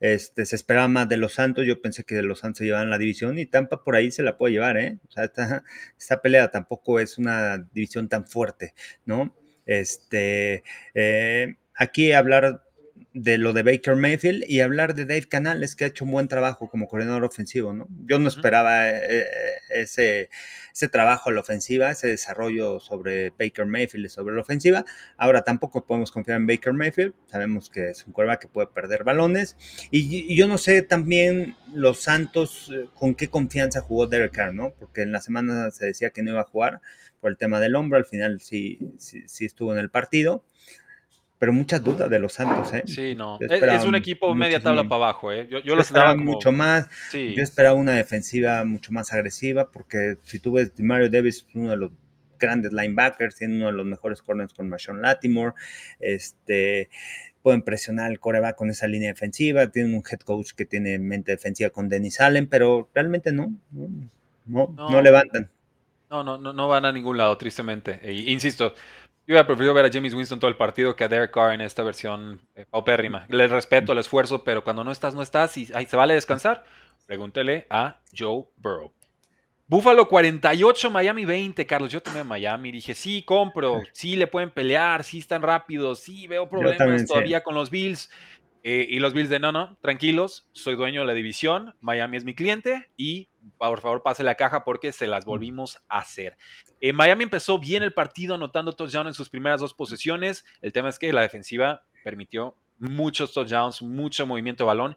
Este, 0.00 0.46
se 0.46 0.56
esperaba 0.56 0.88
más 0.88 1.08
de 1.08 1.16
los 1.16 1.34
Santos, 1.34 1.64
yo 1.64 1.80
pensé 1.80 2.02
que 2.02 2.16
de 2.16 2.24
los 2.24 2.40
Santos 2.40 2.58
se 2.58 2.64
llevaban 2.64 2.90
la 2.90 2.98
división 2.98 3.38
y 3.38 3.46
Tampa 3.46 3.84
por 3.84 3.94
ahí 3.94 4.10
se 4.10 4.24
la 4.24 4.36
puede 4.36 4.54
llevar, 4.54 4.76
¿eh? 4.76 4.98
O 5.08 5.12
sea, 5.12 5.24
esta, 5.24 5.62
esta 5.96 6.20
pelea 6.20 6.50
tampoco 6.50 6.98
es 6.98 7.18
una 7.18 7.58
división 7.58 8.08
tan 8.08 8.26
fuerte, 8.26 8.74
¿no? 9.04 9.32
Este, 9.64 10.64
eh, 10.94 11.54
aquí 11.76 12.12
hablar 12.12 12.64
de 13.14 13.36
lo 13.36 13.52
de 13.52 13.62
Baker 13.62 13.96
Mayfield 13.96 14.44
y 14.48 14.60
hablar 14.60 14.94
de 14.94 15.04
Dave 15.04 15.28
Canales, 15.28 15.76
que 15.76 15.84
ha 15.84 15.88
hecho 15.88 16.04
un 16.04 16.12
buen 16.12 16.28
trabajo 16.28 16.68
como 16.70 16.88
coordinador 16.88 17.24
ofensivo, 17.24 17.72
¿no? 17.72 17.86
Yo 18.06 18.18
no 18.18 18.28
esperaba 18.28 18.88
eh, 18.88 19.02
eh, 19.06 19.26
ese, 19.70 20.30
ese 20.72 20.88
trabajo 20.88 21.28
en 21.28 21.34
la 21.34 21.42
ofensiva, 21.42 21.90
ese 21.90 22.08
desarrollo 22.08 22.80
sobre 22.80 23.30
Baker 23.30 23.66
Mayfield 23.66 24.06
y 24.06 24.08
sobre 24.08 24.34
la 24.34 24.40
ofensiva. 24.40 24.84
Ahora 25.18 25.42
tampoco 25.42 25.84
podemos 25.84 26.10
confiar 26.10 26.38
en 26.38 26.46
Baker 26.46 26.72
Mayfield, 26.72 27.14
sabemos 27.26 27.68
que 27.68 27.90
es 27.90 28.06
un 28.06 28.12
cuerva 28.14 28.38
que 28.38 28.48
puede 28.48 28.68
perder 28.68 29.04
balones. 29.04 29.56
Y, 29.90 30.34
yo 30.34 30.48
no 30.48 30.56
sé 30.56 30.80
también 30.82 31.56
los 31.72 32.00
Santos 32.00 32.70
eh, 32.74 32.88
con 32.94 33.14
qué 33.14 33.28
confianza 33.28 33.82
jugó 33.82 34.06
Derek 34.06 34.32
Carr, 34.32 34.54
¿no? 34.54 34.72
Porque 34.78 35.02
en 35.02 35.12
la 35.12 35.20
semana 35.20 35.70
se 35.70 35.86
decía 35.86 36.10
que 36.10 36.22
no 36.22 36.30
iba 36.30 36.40
a 36.40 36.44
jugar 36.44 36.80
por 37.20 37.30
el 37.30 37.36
tema 37.36 37.60
del 37.60 37.76
hombro, 37.76 37.98
al 37.98 38.06
final 38.06 38.40
sí, 38.40 38.78
sí, 38.98 39.22
sí 39.28 39.44
estuvo 39.44 39.72
en 39.72 39.78
el 39.78 39.90
partido 39.90 40.44
pero 41.42 41.52
muchas 41.52 41.82
dudas 41.82 42.08
de 42.08 42.20
los 42.20 42.34
Santos, 42.34 42.72
¿eh? 42.72 42.84
Sí, 42.86 43.16
no. 43.16 43.36
Es, 43.40 43.84
un 43.84 43.96
equipo 43.96 44.32
media 44.32 44.62
tabla 44.62 44.84
para 44.84 45.06
abajo, 45.06 45.32
¿eh? 45.32 45.48
Yo, 45.50 45.58
yo, 45.58 45.76
esperaba 45.76 46.14
mucho 46.14 46.52
más. 46.52 46.88
Yo 47.12 47.42
esperaba 47.42 47.74
una 47.74 47.94
defensiva 47.94 48.62
mucho 48.64 48.92
más 48.92 49.12
agresiva, 49.12 49.68
porque 49.68 50.18
si 50.22 50.38
tú 50.38 50.52
ves 50.52 50.70
Mario 50.78 51.10
Davis, 51.10 51.44
uno 51.54 51.70
de 51.70 51.76
los 51.78 51.90
grandes 52.38 52.72
linebackers, 52.72 53.34
tiene 53.34 53.56
uno 53.56 53.66
de 53.66 53.72
los 53.72 53.84
mejores 53.84 54.22
corners 54.22 54.54
con 54.54 54.68
Marshawn 54.68 55.02
Latimore, 55.02 55.54
este 55.98 56.90
pueden 57.42 57.62
presionar 57.62 58.12
el 58.12 58.20
coreback 58.20 58.54
con 58.54 58.70
esa 58.70 58.86
línea 58.86 59.08
defensiva, 59.08 59.66
tienen 59.66 59.96
un 59.96 60.04
head 60.08 60.20
coach 60.20 60.52
que 60.52 60.64
tiene 60.64 60.96
mente 61.00 61.32
defensiva 61.32 61.70
con 61.70 61.88
Dennis 61.88 62.20
Allen, 62.20 62.46
pero 62.46 62.88
realmente 62.94 63.32
no, 63.32 63.52
no, 64.46 64.72
no, 64.76 65.02
levantan. 65.02 65.50
No, 66.08 66.22
no, 66.22 66.38
no, 66.38 66.52
no 66.52 66.68
van 66.68 66.84
a 66.84 66.92
ningún 66.92 67.16
lado, 67.16 67.36
tristemente. 67.36 67.98
E, 68.00 68.12
insisto, 68.12 68.76
yo 69.32 69.36
hubiera 69.36 69.46
preferido 69.46 69.72
ver 69.72 69.86
a 69.86 69.90
James 69.90 70.12
Winston 70.12 70.38
todo 70.38 70.50
el 70.50 70.56
partido 70.56 70.94
que 70.94 71.04
a 71.04 71.08
Derek 71.08 71.30
Carr 71.30 71.54
en 71.54 71.62
esta 71.62 71.82
versión 71.82 72.42
eh, 72.54 72.66
paupérrima. 72.68 73.24
Le 73.30 73.48
respeto 73.48 73.92
el 73.92 73.98
esfuerzo, 73.98 74.44
pero 74.44 74.62
cuando 74.62 74.84
no 74.84 74.92
estás, 74.92 75.14
no 75.14 75.22
estás 75.22 75.56
y 75.56 75.68
ahí 75.74 75.86
se 75.86 75.96
vale 75.96 76.12
descansar. 76.14 76.64
Pregúntele 77.06 77.66
a 77.70 77.98
Joe 78.14 78.44
Burrow. 78.56 78.92
Buffalo 79.66 80.06
48, 80.06 80.90
Miami 80.90 81.24
20, 81.24 81.66
Carlos. 81.66 81.90
Yo 81.90 82.02
tomé 82.02 82.24
Miami. 82.24 82.72
Dije, 82.72 82.94
sí, 82.94 83.22
compro. 83.22 83.80
Sí, 83.92 84.16
le 84.16 84.26
pueden 84.26 84.50
pelear. 84.50 85.02
Sí, 85.02 85.20
están 85.20 85.40
rápidos. 85.40 86.00
Sí, 86.00 86.26
veo 86.26 86.46
problemas 86.46 87.06
todavía 87.06 87.42
con 87.42 87.54
los 87.54 87.70
Bills. 87.70 88.10
Eh, 88.64 88.86
y 88.88 89.00
los 89.00 89.14
Bills 89.14 89.30
de 89.30 89.40
no, 89.40 89.50
no, 89.50 89.76
tranquilos, 89.80 90.46
soy 90.52 90.76
dueño 90.76 91.00
de 91.00 91.06
la 91.08 91.14
división, 91.14 91.74
Miami 91.80 92.16
es 92.16 92.24
mi 92.24 92.32
cliente 92.32 92.88
y 92.96 93.28
por 93.58 93.80
favor 93.80 94.02
pase 94.02 94.22
la 94.22 94.34
caja 94.34 94.64
porque 94.64 94.92
se 94.92 95.06
las 95.06 95.24
volvimos 95.24 95.78
a 95.88 95.98
hacer. 95.98 96.36
Eh, 96.80 96.92
Miami 96.92 97.24
empezó 97.24 97.58
bien 97.58 97.82
el 97.82 97.92
partido 97.92 98.34
anotando 98.34 98.72
touchdown 98.72 99.08
en 99.08 99.14
sus 99.14 99.28
primeras 99.28 99.60
dos 99.60 99.74
posesiones. 99.74 100.44
El 100.60 100.72
tema 100.72 100.88
es 100.88 100.98
que 100.98 101.12
la 101.12 101.22
defensiva 101.22 101.82
permitió 102.04 102.56
muchos 102.78 103.32
touchdowns, 103.32 103.82
mucho 103.82 104.26
movimiento 104.26 104.64
de 104.64 104.66
balón. 104.66 104.96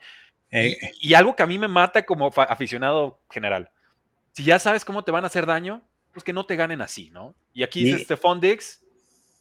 Eh. 0.52 0.78
Y, 1.00 1.14
algo 1.14 1.36
que 1.36 1.44
a 1.44 1.48
mí 1.48 1.58
me 1.58 1.68
mata 1.68 2.06
como 2.06 2.32
aficionado 2.36 3.20
general. 3.30 3.70
Si 4.34 4.44
ya 4.44 4.60
sabes 4.60 4.86
cómo 4.86 5.04
te 5.04 5.12
van 5.12 5.24
a 5.24 5.28
hacer 5.28 5.46
daño, 5.46 5.82
pues 6.12 6.24
que 6.24 6.34
no 6.34 6.46
te 6.46 6.56
ganen 6.56 6.82
así, 6.82 7.10
¿no? 7.10 7.36
Y 7.54 7.64
aquí 7.64 7.84
dice 7.84 8.04
Stephon 8.04 8.40
Diggs, 8.40 8.84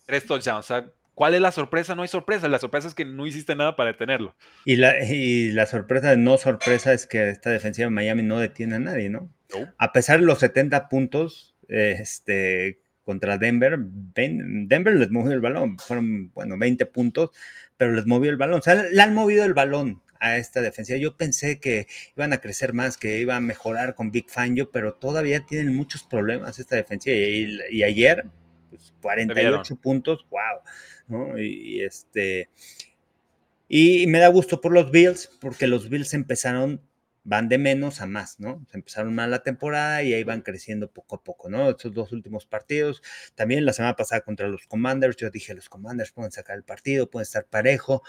tres 0.07 0.26
touchdowns. 0.26 0.70
O 0.70 0.84
¿Cuál 1.15 1.35
es 1.35 1.41
la 1.41 1.53
sorpresa? 1.53 1.95
No 1.95 2.03
hay 2.03 2.09
sorpresa. 2.09 2.49
La 2.49 2.59
sorpresa 2.59 2.89
es 2.89 2.95
que 2.95 3.05
no 3.05 3.27
hiciste 3.27 3.55
nada 3.55 3.77
para 3.77 3.93
detenerlo. 3.93 4.35
Y 4.65 4.77
la, 4.77 5.05
y 5.05 5.53
la 5.53 5.67
sorpresa 5.67 6.11
de 6.11 6.17
no 6.17 6.39
sorpresa 6.39 6.93
es 6.93 7.07
que 7.07 7.31
esta 7.31 7.51
defensiva 7.51 7.87
de 7.87 7.95
Miami 7.95 8.23
no 8.23 8.39
detiene 8.39 8.77
a 8.77 8.81
nadie, 8.81 9.09
¿no? 9.09 9.31
A 9.79 9.93
pesar 9.93 10.19
de 10.19 10.27
los 10.27 10.41
70 10.41 10.89
puntos 10.89 11.55
este, 11.69 12.81
contra 13.05 13.39
Denver, 13.39 13.79
Denver 13.79 14.95
les 14.97 15.11
movió 15.11 15.33
el 15.33 15.41
balón. 15.41 15.79
Fueron, 15.79 16.33
bueno, 16.33 16.59
20 16.59 16.87
puntos, 16.87 17.31
pero 17.77 17.93
les 17.93 18.07
movió 18.07 18.31
el 18.31 18.37
balón. 18.37 18.59
O 18.59 18.62
sea, 18.62 18.75
le 18.75 19.01
han 19.01 19.15
movido 19.15 19.45
el 19.45 19.55
balón 19.55 20.03
a 20.19 20.39
esta 20.39 20.61
defensiva. 20.62 20.99
Yo 20.99 21.17
pensé 21.17 21.61
que 21.61 21.87
iban 22.17 22.33
a 22.33 22.39
crecer 22.39 22.73
más, 22.73 22.97
que 22.97 23.21
iba 23.21 23.37
a 23.37 23.41
mejorar 23.41 23.95
con 23.95 24.11
Big 24.11 24.31
Fangio, 24.31 24.71
pero 24.73 24.95
todavía 24.95 25.47
tienen 25.47 25.77
muchos 25.77 26.03
problemas 26.03 26.59
esta 26.59 26.75
defensiva. 26.75 27.17
Y, 27.17 27.59
y 27.71 27.83
ayer, 27.85 28.25
pues, 28.77 28.93
48 29.01 29.77
puntos, 29.77 30.27
wow. 30.31 31.39
Y, 31.39 31.81
este, 31.83 32.49
y 33.68 34.07
me 34.07 34.18
da 34.18 34.29
gusto 34.29 34.61
por 34.61 34.72
los 34.72 34.91
Bills, 34.91 35.31
porque 35.41 35.66
los 35.66 35.89
Bills 35.89 36.14
empezaron, 36.14 36.81
van 37.25 37.49
de 37.49 37.59
menos 37.59 38.01
a 38.01 38.07
más, 38.07 38.41
¿no? 38.41 38.66
empezaron 38.72 39.14
mal 39.14 39.31
la 39.31 39.43
temporada 39.43 40.03
y 40.03 40.14
ahí 40.14 40.25
van 40.25 40.43
creciendo 40.43 40.91
poco 40.91 41.16
a 41.16 41.22
poco, 41.22 41.49
¿no? 41.49 41.70
Estos 41.70 41.93
dos 41.93 42.12
últimos 42.12 42.47
partidos, 42.47 43.03
también 43.35 43.64
la 43.64 43.72
semana 43.72 43.97
pasada 43.97 44.20
contra 44.22 44.49
los 44.49 44.66
Commanders, 44.66 45.16
yo 45.16 45.31
dije, 45.31 45.55
los 45.55 45.68
Commanders 45.68 46.12
pueden 46.12 46.33
sacar 46.33 46.57
el 46.57 46.64
partido, 46.64 47.11
pueden 47.11 47.25
estar 47.25 47.47
parejo, 47.47 48.03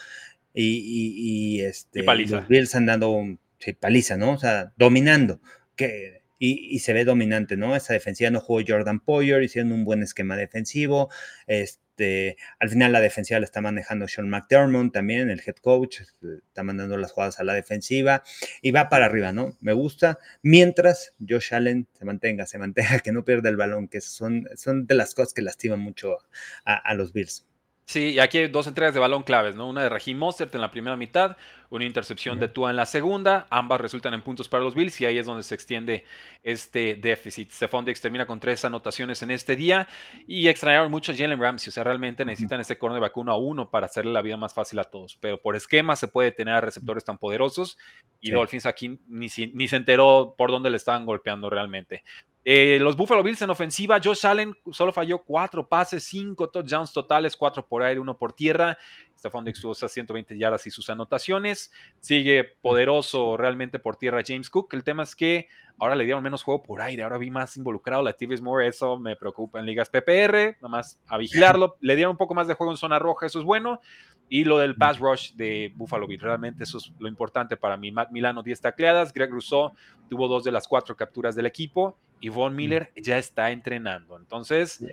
y, 0.58 1.62
este, 1.62 2.04
los 2.04 2.48
Bills 2.48 2.76
han 2.76 2.86
dado 2.86 3.10
un, 3.10 3.40
paliza, 3.80 4.16
¿no? 4.18 4.34
O 4.34 4.38
sea, 4.38 4.74
dominando, 4.78 5.42
que 5.76 6.22
y, 6.38 6.80
se 6.80 6.94
ve 6.94 7.06
dominante, 7.06 7.58
¿no? 7.58 7.76
Esa 7.76 7.94
defensiva 7.94 8.30
no 8.30 8.42
jugó 8.42 8.62
Jordan 8.68 9.00
Poyer, 9.00 9.44
hicieron 9.44 9.72
un 9.72 9.86
buen 9.86 10.04
esquema 10.04 10.36
defensivo. 10.36 11.10
Este, 11.48 12.38
al 12.60 12.70
final 12.70 12.92
la 12.92 13.00
defensiva 13.02 13.40
la 13.40 13.46
está 13.46 13.62
manejando 13.62 14.08
Sean 14.08 14.30
McDermott 14.30 14.94
también, 14.94 15.30
el 15.30 15.42
head 15.46 15.56
coach, 15.56 16.02
este, 16.02 16.38
está 16.48 16.64
mandando 16.64 16.98
las 16.98 17.12
jugadas 17.12 17.40
a 17.40 17.44
la 17.44 17.54
defensiva 17.54 18.24
y 18.62 18.72
va 18.72 18.90
para 18.90 19.06
arriba, 19.06 19.32
¿no? 19.32 19.58
Me 19.62 19.74
gusta. 19.74 20.20
Mientras 20.42 21.14
Josh 21.28 21.54
Allen 21.54 21.88
se 21.98 22.06
mantenga, 22.06 22.46
se 22.46 22.58
mantenga, 22.58 23.00
que 23.04 23.12
no 23.12 23.24
pierda 23.24 23.50
el 23.50 23.58
balón, 23.58 23.88
que 23.88 24.02
son, 24.02 24.48
son 24.56 24.88
de 24.88 24.96
las 24.96 25.16
cosas 25.16 25.34
que 25.34 25.42
lastiman 25.42 25.80
mucho 25.80 26.18
a 26.66 26.94
los 26.96 27.14
Bills. 27.14 27.46
Sí, 27.88 28.14
y 28.14 28.20
aquí 28.20 28.40
hay 28.40 28.48
dos 28.48 28.66
entregas 28.66 28.96
de 28.96 29.00
balón 29.00 29.22
claves, 29.22 29.54
¿no? 29.54 29.70
Una 29.70 29.84
de 29.84 29.90
Raheem 29.90 30.18
Mostert 30.18 30.54
en 30.56 30.62
la 30.62 30.72
primera 30.72 30.98
mitad, 30.98 31.38
una 31.70 31.86
intercepción 31.86 32.40
de 32.40 32.48
Tua 32.48 32.72
en 32.72 32.78
la 32.78 32.88
segunda, 32.88 33.46
ambas 33.52 33.80
resultan 33.80 34.16
en 34.16 34.24
puntos 34.24 34.50
para 34.50 34.64
los 34.64 34.74
Bills 34.74 35.00
y 35.02 35.06
ahí 35.06 35.20
es 35.20 35.28
donde 35.28 35.44
se 35.44 35.54
extiende 35.54 36.04
este 36.42 36.96
déficit. 36.96 37.52
Stephon 37.52 37.86
Diggs 37.86 38.02
termina 38.02 38.26
con 38.26 38.40
tres 38.40 38.66
anotaciones 38.66 39.22
en 39.22 39.30
este 39.30 39.56
día 39.56 39.88
y 40.26 40.48
extrañaron 40.48 40.90
mucho 40.90 41.12
a 41.12 41.16
Jalen 41.16 41.40
Ramsey, 41.40 41.70
o 41.70 41.72
sea, 41.72 41.84
realmente 41.84 42.26
necesitan 42.26 42.60
ese 42.60 42.76
cornerback 42.76 43.16
uno 43.18 43.32
a 43.32 43.38
uno 43.38 43.70
para 43.70 43.86
hacerle 43.86 44.14
la 44.14 44.24
vida 44.24 44.36
más 44.36 44.56
fácil 44.56 44.80
a 44.80 44.86
todos, 44.86 45.16
pero 45.22 45.40
por 45.40 45.56
esquema 45.56 45.96
se 45.96 46.08
puede 46.08 46.32
tener 46.32 46.56
a 46.56 46.62
receptores 46.62 47.04
tan 47.04 47.20
poderosos 47.20 47.78
y 48.20 48.32
Dolphins 48.32 48.66
aquí 48.66 49.00
ni, 49.08 49.28
ni 49.54 49.68
se 49.68 49.76
enteró 49.76 50.34
por 50.36 50.50
dónde 50.50 50.72
le 50.72 50.78
estaban 50.78 51.06
golpeando 51.06 51.52
realmente. 51.52 52.04
Eh, 52.48 52.78
los 52.80 52.96
Buffalo 52.96 53.24
Bills 53.24 53.42
en 53.42 53.50
ofensiva, 53.50 54.00
Josh 54.02 54.24
Allen 54.24 54.56
solo 54.72 54.94
falló 54.94 55.24
cuatro 55.24 55.68
pases, 55.68 56.04
cinco 56.04 56.48
touchdowns 56.48 56.94
totales, 56.94 57.36
cuatro 57.36 57.66
por 57.66 57.82
aire, 57.82 58.00
uno 58.00 58.16
por 58.16 58.34
tierra. 58.34 58.78
Stephon 59.18 59.44
Diggs 59.44 59.66
usa 59.66 59.90
120 59.90 60.38
yardas 60.38 60.68
y 60.68 60.70
sus 60.70 60.88
anotaciones. 60.92 61.72
Sigue 62.00 62.44
poderoso 62.62 63.36
realmente 63.36 63.80
por 63.80 63.96
tierra 63.96 64.22
James 64.24 64.52
Cook. 64.52 64.76
El 64.76 64.84
tema 64.84 65.02
es 65.02 65.16
que 65.16 65.48
ahora 65.80 65.96
le 65.96 66.04
dieron 66.04 66.22
menos 66.22 66.44
juego 66.44 66.62
por 66.62 66.82
aire, 66.82 67.02
ahora 67.02 67.18
vi 67.18 67.32
más 67.32 67.58
involucrado 67.58 68.04
la 68.04 68.14
TV 68.14 68.40
Moore, 68.40 68.68
eso 68.68 69.00
me 69.00 69.16
preocupa 69.16 69.60
en 69.60 69.66
ligas 69.66 69.90
PPR, 69.90 70.58
nada 70.62 70.70
más 70.70 71.00
a 71.08 71.18
vigilarlo. 71.18 71.78
Le 71.82 71.96
dieron 71.96 72.12
un 72.12 72.18
poco 72.18 72.36
más 72.36 72.48
de 72.48 72.54
juego 72.54 72.72
en 72.72 72.78
zona 72.78 73.00
roja, 73.00 73.26
eso 73.26 73.40
es 73.40 73.46
bueno. 73.46 73.82
Y 74.28 74.44
lo 74.44 74.58
del 74.58 74.76
pass 74.76 75.00
rush 75.00 75.34
de 75.34 75.72
Buffalo 75.76 76.08
Bill, 76.08 76.20
realmente 76.20 76.64
eso 76.64 76.80
es 76.80 76.92
lo 77.00 77.08
importante 77.08 77.58
para 77.58 77.78
mí. 77.78 77.92
Matt 77.92 78.12
Milano 78.12 78.42
10 78.42 78.60
tacleadas, 78.60 79.14
Greg 79.14 79.30
Rousseau 79.30 79.74
tuvo 80.10 80.28
dos 80.28 80.44
de 80.44 80.52
las 80.52 80.68
cuatro 80.68 80.96
capturas 80.96 81.36
del 81.36 81.46
equipo 81.46 81.98
y 82.20 82.30
Von. 82.30 82.56
Miller 82.56 82.92
ya 82.96 83.18
está 83.18 83.52
entrenando. 83.52 84.18
Entonces, 84.18 84.84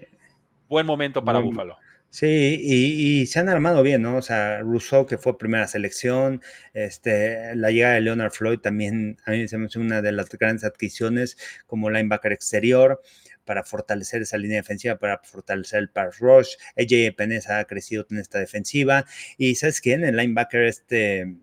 buen 0.69 0.87
momento 0.87 1.25
para 1.25 1.39
Buffalo. 1.39 1.79
Sí, 2.13 2.61
y, 2.63 3.25
se 3.27 3.41
han 3.41 3.49
armado 3.49 3.83
bien, 3.83 4.03
¿no? 4.03 4.19
O 4.19 4.23
sea, 4.23 4.61
Rousseau, 4.61 5.07
que 5.07 5.17
fue 5.17 5.39
primera 5.39 5.67
selección, 5.67 6.43
este, 6.75 7.57
la 7.57 7.71
llegada 7.71 7.95
de 7.95 8.03
Leonard 8.03 8.33
Floyd 8.33 8.59
también 8.59 9.17
a 9.25 9.31
mí 9.31 9.49
se 9.49 9.57
me 9.57 9.65
hace 9.65 9.79
una 9.79 10.03
de 10.03 10.13
las 10.13 10.29
grandes 10.29 10.63
adquisiciones 10.65 11.39
como 11.67 11.89
linebacker 11.89 12.33
exterior 12.33 13.01
para 13.45 13.65
fortalecer 13.65 14.23
esa 14.23 14.39
línea 14.39 14.59
defensiva, 14.59 14.97
para 14.97 15.19
fortalecer 15.19 15.81
el 15.81 15.91
pass 15.91 16.19
rush. 16.19 16.55
AJ 16.77 17.15
Penez 17.17 17.49
ha 17.51 17.65
crecido 17.65 18.07
en 18.11 18.19
esta 18.19 18.39
defensiva. 18.39 19.05
Y 19.37 19.55
¿sabes 19.55 19.81
quién? 19.81 20.05
El 20.05 20.17
linebacker 20.17 20.63
este... 20.65 21.37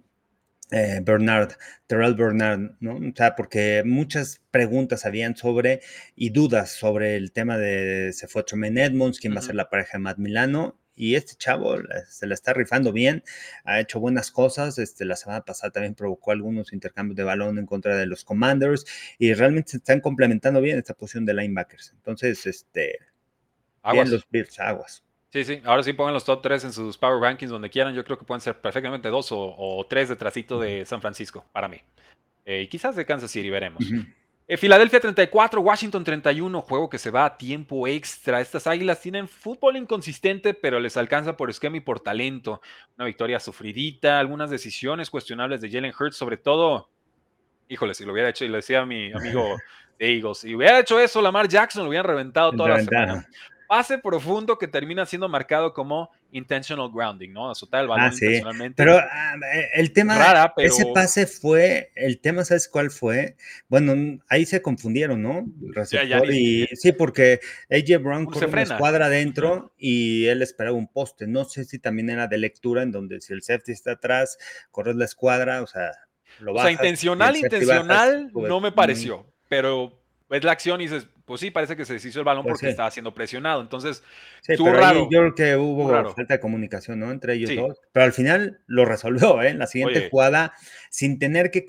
Eh, 0.72 1.02
Bernard, 1.04 1.54
Terrell 1.88 2.14
Bernard, 2.14 2.74
¿no? 2.80 2.98
O 2.98 3.12
sea, 3.16 3.36
porque 3.36 3.82
muchas 3.84 4.40
preguntas 4.52 5.04
habían 5.04 5.36
sobre 5.36 5.82
y 6.16 6.30
dudas 6.30 6.70
sobre 6.70 7.16
el 7.16 7.32
tema 7.32 7.58
de 7.58 8.12
se 8.14 8.28
fue 8.28 8.44
Tremaine 8.44 8.84
Edmonds, 8.84 9.20
quién 9.20 9.34
va 9.34 9.40
a 9.40 9.42
ser 9.42 9.56
la 9.56 9.68
pareja 9.68 9.98
de 9.98 10.04
Matt 10.04 10.20
Milano, 10.20 10.79
y 11.00 11.16
este 11.16 11.36
chavo 11.36 11.78
se 12.10 12.28
la 12.28 12.34
está 12.34 12.52
rifando 12.52 12.92
bien, 12.92 13.24
ha 13.64 13.80
hecho 13.80 14.02
buenas 14.02 14.32
cosas, 14.32 14.78
este, 14.80 15.06
la 15.06 15.16
semana 15.16 15.46
pasada 15.46 15.72
también 15.72 15.96
provocó 15.96 16.32
algunos 16.32 16.74
intercambios 16.74 17.16
de 17.16 17.24
balón 17.24 17.58
en 17.58 17.66
contra 17.66 17.96
de 17.96 18.06
los 18.06 18.26
Commanders, 18.26 18.86
y 19.18 19.34
realmente 19.34 19.72
se 19.72 19.78
están 19.78 20.02
complementando 20.02 20.60
bien 20.60 20.78
esta 20.78 20.94
posición 20.94 21.26
de 21.26 21.36
linebackers. 21.36 21.94
Entonces, 21.96 22.46
este, 22.46 23.00
aguas. 23.82 24.10
los 24.10 24.30
Bills, 24.30 24.60
aguas. 24.60 25.02
Sí, 25.32 25.46
sí, 25.46 25.62
ahora 25.64 25.84
sí 25.84 25.94
pongan 25.94 26.14
los 26.14 26.26
top 26.26 26.42
3 26.42 26.66
en 26.66 26.74
sus 26.74 26.98
Power 26.98 27.22
Rankings 27.22 27.50
donde 27.50 27.70
quieran. 27.70 27.96
Yo 27.96 28.04
creo 28.04 28.20
que 28.20 28.26
pueden 28.26 28.42
ser 28.42 28.60
perfectamente 28.60 29.08
dos 29.08 29.30
o, 29.32 29.86
tres 29.90 30.10
detrásito 30.10 30.60
de 30.60 30.86
San 30.86 31.00
Francisco, 31.00 31.46
para 31.54 31.70
mí. 31.70 31.82
Eh, 32.44 32.64
y 32.64 32.68
quizás 32.68 32.98
de 32.98 33.06
Kansas 33.06 33.32
City, 33.32 33.50
veremos. 33.50 33.86
Filadelfia 34.58 35.00
34, 35.00 35.62
Washington 35.62 36.04
31, 36.04 36.62
juego 36.64 36.90
que 36.90 36.98
se 36.98 37.12
va 37.12 37.26
a 37.26 37.38
tiempo 37.38 37.88
extra. 37.88 38.42
Estas 38.42 38.66
águilas 38.66 39.00
tienen 39.00 39.28
fútbol 39.28 39.78
inconsistente, 39.78 40.56
pero 40.56 40.80
les 40.80 40.98
alcanza 40.98 41.38
por 41.38 41.52
esquema 41.52 41.78
y 41.78 41.82
por 41.82 42.00
talento. 42.00 42.62
Una 42.98 43.06
victoria 43.06 43.40
sufridita, 43.40 44.20
algunas 44.20 44.50
decisiones 44.50 45.10
cuestionables 45.10 45.62
de 45.62 45.70
Jalen 45.70 45.94
Hurts, 45.98 46.18
sobre 46.18 46.38
todo. 46.38 46.90
Híjole, 47.68 47.94
si 47.94 48.06
lo 48.06 48.14
hubiera 48.14 48.30
hecho, 48.30 48.46
y 48.46 48.48
le 48.48 48.58
decía 48.58 48.82
a 48.82 48.86
mi 48.88 49.12
amigo 49.12 49.56
de 50.00 50.16
Eagles, 50.16 50.40
si 50.40 50.56
hubiera 50.56 50.80
hecho 50.80 51.00
eso, 51.00 51.22
Lamar 51.22 51.48
Jackson 51.48 51.84
lo 51.84 51.90
hubieran 51.90 52.08
reventado 52.08 52.52
toda 52.52 52.70
la 52.70 52.84
semana 52.84 53.28
pase 53.70 54.00
profundo 54.00 54.58
que 54.58 54.68
termina 54.68 55.06
siendo 55.06 55.30
marcado 55.30 55.74
como 55.76 56.10
intentional 56.32 56.90
grounding, 56.92 57.30
¿no? 57.30 57.52
Azotar 57.52 57.84
el 57.84 57.88
balón 57.88 58.08
ah, 58.08 58.12
sí. 58.12 58.42
Pero 58.76 58.98
ah, 58.98 59.36
eh, 59.54 59.70
el 59.76 59.94
tema, 59.94 60.52
ese 60.58 60.88
pase 60.92 61.28
fue, 61.28 61.92
el 61.94 62.20
tema, 62.20 62.44
¿sabes 62.44 62.68
cuál 62.68 62.90
fue? 62.90 63.36
Bueno, 63.68 64.20
ahí 64.28 64.48
se 64.48 64.64
confundieron, 64.64 65.22
¿no? 65.22 65.46
y, 66.32 66.66
sí, 66.74 66.94
porque 66.94 67.42
AJ 67.70 68.02
Brown 68.02 68.26
corre 68.26 68.48
una 68.48 68.64
escuadra 68.64 69.06
adentro 69.06 69.72
y 69.78 70.26
él 70.26 70.42
esperaba 70.42 70.76
un 70.76 70.88
poste. 70.88 71.28
No 71.28 71.46
sé 71.46 71.64
si 71.64 71.78
también 71.78 72.10
era 72.10 72.26
de 72.26 72.40
lectura, 72.40 72.82
en 72.82 72.92
donde 72.92 73.22
si 73.22 73.34
el 73.34 73.44
safety 73.44 73.74
está 73.74 73.92
atrás, 73.92 74.40
corres 74.72 74.96
la 74.96 75.06
escuadra, 75.06 75.62
o 75.62 75.68
sea, 75.68 75.92
lo 76.40 76.56
bajas, 76.56 76.66
O 76.66 76.70
sea, 76.70 76.72
intencional, 76.72 77.38
intencional, 77.38 78.32
pues, 78.34 78.50
no 78.50 78.60
me 78.62 78.72
pareció, 78.72 79.32
pero 79.48 80.02
ves 80.28 80.44
la 80.44 80.54
acción 80.54 80.82
y 80.82 80.86
dices, 80.86 81.08
pues 81.30 81.42
sí, 81.42 81.52
parece 81.52 81.78
que 81.78 81.86
se 81.86 81.94
deshizo 81.94 82.18
el 82.18 82.26
balón 82.26 82.42
pues 82.42 82.54
porque 82.54 82.72
estaba 82.72 82.90
siendo 82.90 83.14
presionado. 83.14 83.62
Entonces, 83.62 84.04
estuvo 84.48 84.74
raro. 84.74 85.08
yo 85.12 85.20
creo 85.20 85.36
que 85.36 85.56
hubo 85.58 85.88
falta 85.88 86.34
de 86.34 86.40
comunicación, 86.40 87.00
¿no? 87.00 87.12
Entre 87.12 87.36
ellos 87.36 87.56
dos. 87.56 87.80
Pero 87.92 88.04
al 88.04 88.14
final 88.14 88.62
lo 88.66 88.84
resolvió, 88.84 89.40
¿eh? 89.44 89.50
En 89.50 89.60
la 89.60 89.68
siguiente 89.68 90.10
jugada, 90.10 90.54
sin 90.90 91.20
tener 91.20 91.52
que, 91.52 91.68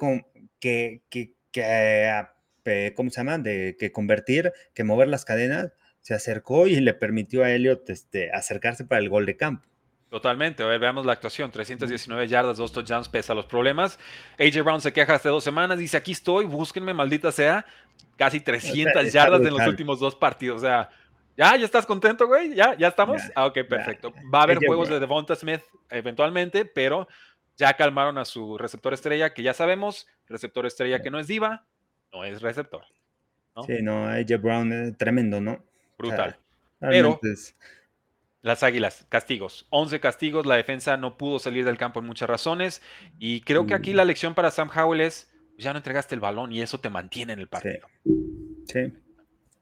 que, 0.60 1.02
que, 1.10 1.34
que, 1.52 2.92
¿cómo 2.96 3.10
se 3.10 3.20
llama? 3.20 3.36
De 3.36 3.76
que 3.78 3.92
convertir, 3.92 4.50
que 4.72 4.82
mover 4.82 5.08
las 5.08 5.26
cadenas, 5.26 5.74
se 6.00 6.14
acercó 6.14 6.66
y 6.66 6.76
le 6.80 6.94
permitió 6.94 7.44
a 7.44 7.50
Elliot 7.52 7.90
este, 7.90 8.32
acercarse 8.32 8.86
para 8.86 9.02
el 9.02 9.10
gol 9.10 9.26
de 9.26 9.36
campo. 9.36 9.68
Totalmente. 10.08 10.62
A 10.62 10.66
ver, 10.66 10.80
veamos 10.80 11.04
la 11.04 11.12
actuación. 11.12 11.50
319 11.50 12.28
yardas, 12.28 12.56
dos 12.56 12.72
touchdowns, 12.72 13.10
pesa 13.10 13.34
los 13.34 13.44
problemas. 13.44 13.98
AJ 14.38 14.62
Brown 14.64 14.80
se 14.80 14.94
queja 14.94 15.16
hace 15.16 15.28
dos 15.28 15.44
semanas, 15.44 15.78
dice, 15.78 15.98
aquí 15.98 16.12
estoy, 16.12 16.46
búsquenme, 16.46 16.94
maldita 16.94 17.30
sea. 17.30 17.66
Casi 18.16 18.40
300 18.40 19.12
yardas 19.12 19.40
en 19.40 19.54
los 19.54 19.66
últimos 19.66 20.00
dos 20.00 20.14
partidos. 20.14 20.58
O 20.58 20.60
sea, 20.60 20.90
¿ya? 21.36 21.56
¿Ya 21.56 21.64
estás 21.64 21.86
contento, 21.86 22.26
güey? 22.26 22.54
¿Ya? 22.54 22.74
¿Ya 22.76 22.88
estamos? 22.88 23.22
ah, 23.34 23.46
ok, 23.46 23.58
perfecto. 23.68 24.12
Va 24.32 24.40
a 24.40 24.42
haber 24.44 24.58
juegos 24.58 24.88
de 24.88 25.00
Devonta 25.00 25.34
Smith 25.34 25.62
eventualmente, 25.88 26.64
pero 26.64 27.08
ya 27.56 27.74
calmaron 27.74 28.18
a 28.18 28.24
su 28.24 28.56
receptor 28.58 28.94
estrella, 28.94 29.34
que 29.34 29.42
ya 29.42 29.54
sabemos, 29.54 30.06
receptor 30.26 30.66
estrella 30.66 31.02
que 31.02 31.10
no 31.10 31.18
es 31.18 31.26
diva, 31.26 31.66
no 32.12 32.24
es 32.24 32.40
receptor. 32.40 32.84
Sí, 33.66 33.82
no, 33.82 34.06
AJ 34.08 34.40
Brown 34.40 34.72
es 34.72 34.96
tremendo, 34.96 35.40
¿no? 35.40 35.62
Brutal. 35.98 36.36
pero... 36.78 37.20
Las 38.42 38.62
Águilas, 38.62 39.04
castigos. 39.10 39.66
11 39.68 40.00
castigos, 40.00 40.46
la 40.46 40.56
defensa 40.56 40.96
no 40.96 41.18
pudo 41.18 41.38
salir 41.38 41.64
del 41.66 41.76
campo 41.76 42.00
en 42.00 42.06
muchas 42.06 42.28
razones. 42.28 42.80
Y 43.18 43.42
creo 43.42 43.66
que 43.66 43.74
aquí 43.74 43.92
la 43.92 44.06
lección 44.06 44.34
para 44.34 44.50
Sam 44.50 44.70
Howell 44.74 45.02
es, 45.02 45.29
ya 45.60 45.72
no 45.72 45.78
entregaste 45.78 46.14
el 46.14 46.20
balón 46.20 46.52
y 46.52 46.60
eso 46.60 46.78
te 46.78 46.90
mantiene 46.90 47.32
en 47.32 47.38
el 47.38 47.48
partido. 47.48 47.86
Sí. 48.66 48.92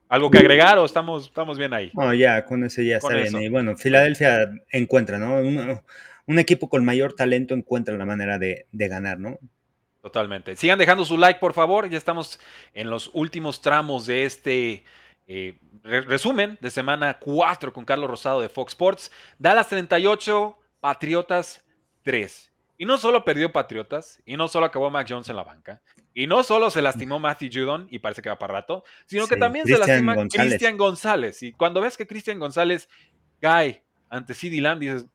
¿Algo 0.09 0.31
que 0.31 0.39
agregar 0.39 0.79
o 0.79 0.85
estamos, 0.85 1.27
estamos 1.27 1.59
bien 1.59 1.75
ahí? 1.75 1.91
No, 1.95 2.15
ya, 2.15 2.45
con 2.45 2.65
ese 2.65 2.87
ya 2.87 2.97
está 2.97 3.15
bien. 3.15 3.43
Y 3.43 3.49
bueno, 3.49 3.77
Filadelfia 3.77 4.51
encuentra, 4.71 5.19
¿no? 5.19 5.37
Un, 6.27 6.39
equipo 6.39 6.69
con 6.69 6.85
mayor 6.85 7.15
talento 7.15 7.55
encuentra 7.55 7.97
la 7.97 8.07
manera 8.07 8.39
de, 8.39 8.67
de 8.73 8.89
ganar, 8.89 9.19
¿no? 9.19 9.39
Totalmente. 10.01 10.57
Sigan 10.57 10.79
dejando 10.79 11.05
su 11.05 11.19
like, 11.19 11.41
por 11.41 11.53
favor. 11.53 11.89
Ya 11.91 11.99
estamos 11.99 12.41
en 12.73 12.89
los 12.89 13.11
últimos 13.13 13.61
tramos 13.61 14.07
de 14.07 14.25
este 14.25 14.85
eh, 15.27 15.59
resumen 15.83 16.57
de 16.63 16.71
semana 16.71 17.19
4 17.19 17.73
con 17.73 17.85
Carlos 17.85 18.09
Rosado 18.09 18.41
de 18.41 18.49
Fox 18.49 18.73
Sports. 18.73 19.13
Dallas 19.39 19.69
38, 19.69 20.59
Patriotas 20.81 21.63
3. 22.03 22.48
Y 22.79 22.87
no 22.87 22.97
solo 22.97 23.25
perdió 23.25 23.51
Patriotas, 23.53 24.23
y 24.25 24.37
no 24.37 24.47
solo 24.47 24.67
acabó 24.67 24.89
Mac 24.89 25.07
Jones 25.09 25.29
en 25.29 25.37
la 25.37 25.43
banca, 25.43 25.83
y 26.15 26.29
no 26.29 26.45
solo 26.45 26.71
se 26.71 26.81
lastimó 26.81 27.19
Matthew 27.19 27.51
Judon, 27.53 27.89
y 27.91 27.99
parece 27.99 28.23
que 28.23 28.29
va 28.29 28.39
para 28.39 28.55
rato, 28.55 28.85
sino 29.07 29.27
que 29.27 29.37
también 29.37 29.67
se 29.67 29.77
lastima 29.77 30.15
Cristian 30.29 30.77
González. 30.77 31.43
Y 31.43 31.53
cuando 31.53 31.81
ves 31.81 31.97
que 31.97 32.07
Cristian 32.07 32.39
González 32.39 32.89
cae 33.41 33.85
ante 34.09 34.33
CD 34.33 34.61
Lamb, 34.61 34.81
dices, 34.81 35.07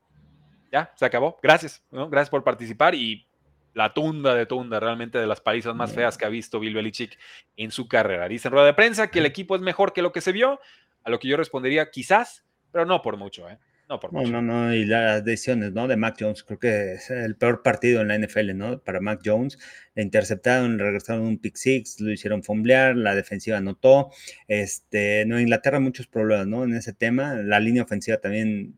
ya, 0.71 0.91
se 0.95 1.05
acabó, 1.05 1.39
gracias, 1.41 1.81
gracias 1.89 2.29
por 2.29 2.43
participar 2.43 2.95
y 2.95 3.25
la 3.73 3.93
tunda 3.93 4.35
de 4.35 4.45
tunda, 4.45 4.79
realmente 4.79 5.17
de 5.17 5.27
las 5.27 5.41
palizas 5.41 5.75
más 5.75 5.93
feas 5.93 6.17
que 6.17 6.25
ha 6.25 6.29
visto 6.29 6.59
Bill 6.59 6.75
Belichick 6.75 7.17
en 7.57 7.71
su 7.71 7.87
carrera. 7.87 8.27
Dice 8.27 8.47
en 8.47 8.51
rueda 8.51 8.67
de 8.67 8.73
prensa 8.73 9.09
que 9.09 9.19
el 9.19 9.25
equipo 9.25 9.55
es 9.55 9.61
mejor 9.61 9.93
que 9.93 10.01
lo 10.01 10.11
que 10.11 10.21
se 10.21 10.31
vio, 10.31 10.59
a 11.03 11.09
lo 11.09 11.19
que 11.19 11.27
yo 11.27 11.37
respondería 11.37 11.89
quizás, 11.89 12.45
pero 12.71 12.85
no 12.85 13.01
por 13.01 13.17
mucho, 13.17 13.49
¿eh? 13.49 13.57
No, 13.89 13.99
por 13.99 14.11
mucho. 14.11 14.31
no, 14.31 14.41
no, 14.41 14.73
y 14.73 14.85
las 14.85 15.23
decisiones, 15.25 15.73
¿no? 15.73 15.87
De 15.87 15.97
Mac 15.97 16.15
Jones, 16.19 16.43
creo 16.43 16.57
que 16.57 16.93
es 16.93 17.09
el 17.09 17.35
peor 17.35 17.61
partido 17.63 18.01
en 18.01 18.07
la 18.07 18.17
NFL, 18.17 18.55
¿no? 18.55 18.79
Para 18.79 19.01
Mac 19.01 19.21
Jones, 19.23 19.59
le 19.95 20.03
interceptaron, 20.03 20.79
regresaron 20.79 21.23
un 21.23 21.37
pick 21.37 21.55
six, 21.55 21.99
lo 21.99 22.11
hicieron 22.11 22.43
fumblear, 22.43 22.95
la 22.95 23.13
defensiva 23.13 23.57
anotó, 23.57 24.11
este, 24.47 25.25
no, 25.25 25.39
Inglaterra 25.39 25.79
muchos 25.79 26.07
problemas, 26.07 26.47
¿no? 26.47 26.63
En 26.63 26.75
ese 26.75 26.93
tema, 26.93 27.35
la 27.35 27.59
línea 27.59 27.83
ofensiva 27.83 28.17
también 28.17 28.75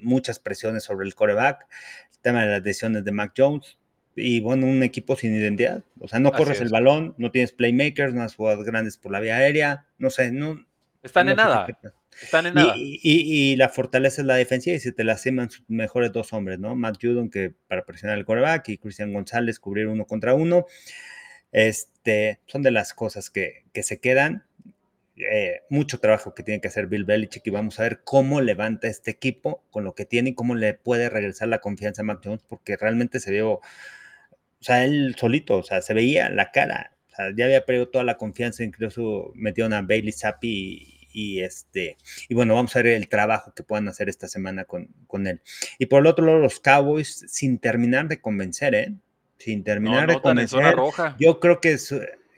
muchas 0.00 0.38
presiones 0.38 0.84
sobre 0.84 1.06
el 1.06 1.14
coreback, 1.14 1.66
el 2.12 2.18
tema 2.20 2.42
de 2.42 2.50
las 2.50 2.62
decisiones 2.62 3.04
de 3.04 3.12
Mac 3.12 3.32
Jones, 3.36 3.78
y 4.18 4.40
bueno, 4.40 4.66
un 4.66 4.82
equipo 4.82 5.16
sin 5.16 5.34
identidad. 5.34 5.84
O 6.00 6.08
sea, 6.08 6.18
no 6.18 6.32
corres 6.32 6.60
el 6.60 6.68
balón, 6.70 7.14
no 7.18 7.30
tienes 7.30 7.52
playmakers, 7.52 8.14
no 8.14 8.22
has 8.22 8.34
jugadas 8.34 8.64
grandes 8.64 8.96
por 8.96 9.12
la 9.12 9.20
vía 9.20 9.36
aérea, 9.36 9.86
no 9.98 10.10
sé, 10.10 10.32
no. 10.32 10.66
Están 11.02 11.28
en 11.28 11.36
nada. 11.36 11.66
Están 12.20 12.46
en 12.46 12.54
nada. 12.54 12.74
Y, 12.76 13.56
la 13.56 13.68
fortaleza 13.68 14.22
es 14.22 14.26
la 14.26 14.34
defensiva 14.34 14.76
y 14.76 14.80
se 14.80 14.92
te 14.92 15.04
lastiman 15.04 15.50
sus 15.50 15.68
mejores 15.68 16.12
dos 16.12 16.32
hombres, 16.32 16.58
¿no? 16.58 16.74
Matt 16.74 16.98
Judon, 17.00 17.30
que 17.30 17.54
para 17.68 17.84
presionar 17.84 18.18
el 18.18 18.24
coreback, 18.24 18.68
y 18.70 18.78
Cristian 18.78 19.12
González 19.12 19.58
cubrir 19.58 19.88
uno 19.88 20.04
contra 20.06 20.34
uno. 20.34 20.66
Este, 21.52 22.40
son 22.46 22.62
de 22.62 22.70
las 22.70 22.94
cosas 22.94 23.30
que, 23.30 23.64
que 23.72 23.82
se 23.82 24.00
quedan. 24.00 24.44
Eh, 25.16 25.62
mucho 25.68 25.98
trabajo 25.98 26.32
que 26.32 26.44
tiene 26.44 26.60
que 26.60 26.68
hacer 26.68 26.86
Bill 26.86 27.04
Belichick 27.04 27.44
y 27.44 27.50
vamos 27.50 27.80
a 27.80 27.82
ver 27.82 28.02
cómo 28.04 28.40
levanta 28.40 28.86
este 28.86 29.10
equipo 29.10 29.64
con 29.70 29.82
lo 29.82 29.92
que 29.94 30.04
tiene 30.04 30.30
y 30.30 30.34
cómo 30.34 30.54
le 30.54 30.74
puede 30.74 31.10
regresar 31.10 31.48
la 31.48 31.58
confianza 31.58 32.02
a 32.02 32.04
Mac 32.04 32.20
Jones, 32.22 32.44
porque 32.46 32.76
realmente 32.76 33.18
se 33.18 33.32
vio 33.32 33.60
o 34.60 34.64
sea, 34.64 34.84
él 34.84 35.14
solito, 35.16 35.56
o 35.58 35.62
sea, 35.62 35.82
se 35.82 35.94
veía 35.94 36.28
la 36.30 36.50
cara, 36.50 36.92
sea, 37.22 37.34
ya 37.36 37.44
había 37.44 37.64
perdido 37.64 37.88
toda 37.88 38.04
la 38.04 38.16
confianza, 38.16 38.64
incluso 38.64 39.32
metieron 39.34 39.72
a 39.72 39.82
Bailey 39.82 40.12
Zappi 40.12 41.08
y, 41.12 41.40
este, 41.40 41.96
y 42.28 42.34
bueno, 42.34 42.54
vamos 42.54 42.74
a 42.76 42.82
ver 42.82 42.94
el 42.94 43.08
trabajo 43.08 43.52
que 43.54 43.62
puedan 43.62 43.88
hacer 43.88 44.08
esta 44.08 44.28
semana 44.28 44.64
con, 44.64 44.88
con 45.06 45.26
él. 45.26 45.40
Y 45.78 45.86
por 45.86 46.00
el 46.00 46.06
otro 46.06 46.24
lado, 46.24 46.38
los 46.38 46.60
Cowboys, 46.60 47.24
sin 47.28 47.58
terminar 47.58 48.08
de 48.08 48.20
convencer, 48.20 48.74
¿eh? 48.74 48.94
Sin 49.38 49.64
terminar 49.64 50.08
de 50.08 50.20
convencer. 50.20 50.74
roja. 50.74 51.16
Yo 51.18 51.40
creo 51.40 51.60
que 51.60 51.76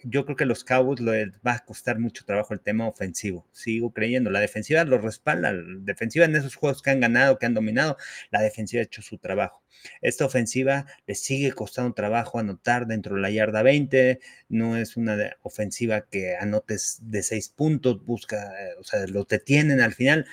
yo 0.05 0.24
creo 0.24 0.36
que 0.36 0.46
los 0.46 0.64
Cowboys 0.64 1.01
les 1.01 1.30
va 1.46 1.55
a 1.55 1.64
costar 1.64 1.98
mucho 1.98 2.24
trabajo 2.24 2.55
el 2.55 2.61
tema 2.61 2.86
ofensivo. 2.86 3.46
Sigo 3.53 3.92
creyendo. 3.92 4.30
La 4.30 4.40
defensiva 4.40 4.84
lo 4.84 4.98
respalda. 4.98 5.53
La 5.53 5.62
defensiva 5.80 6.24
en 6.24 6.36
esos 6.36 6.55
juegos 6.55 6.82
que 6.82 6.90
han 6.90 7.01
ganado, 7.01 7.38
que 7.38 7.46
han 7.46 7.55
dominado, 7.55 7.96
la 8.30 8.40
defensiva 8.40 8.80
ha 8.80 8.84
hecho 8.84 9.03
su 9.03 9.18
trabajo. 9.18 9.62
Esta 10.01 10.26
ofensiva 10.26 10.86
le 11.07 11.14
sigue 11.14 11.53
costando 11.53 11.94
trabajo 11.94 12.38
anotar 12.38 12.86
dentro 12.86 13.16
de 13.16 13.22
la 13.22 13.30
yarda 13.30 13.62
20. 13.62 14.20
No 14.48 14.76
es 14.76 14.96
una 14.96 15.36
ofensiva 15.42 16.07
que 16.09 16.36
anotes 16.36 16.98
de 17.03 17.22
seis 17.22 17.48
puntos, 17.48 18.05
busca, 18.05 18.53
eh, 18.61 18.74
o 18.78 18.84
sea, 18.84 19.07
lo 19.07 19.24
detienen 19.24 19.80
al 19.80 19.94
final. 19.94 20.26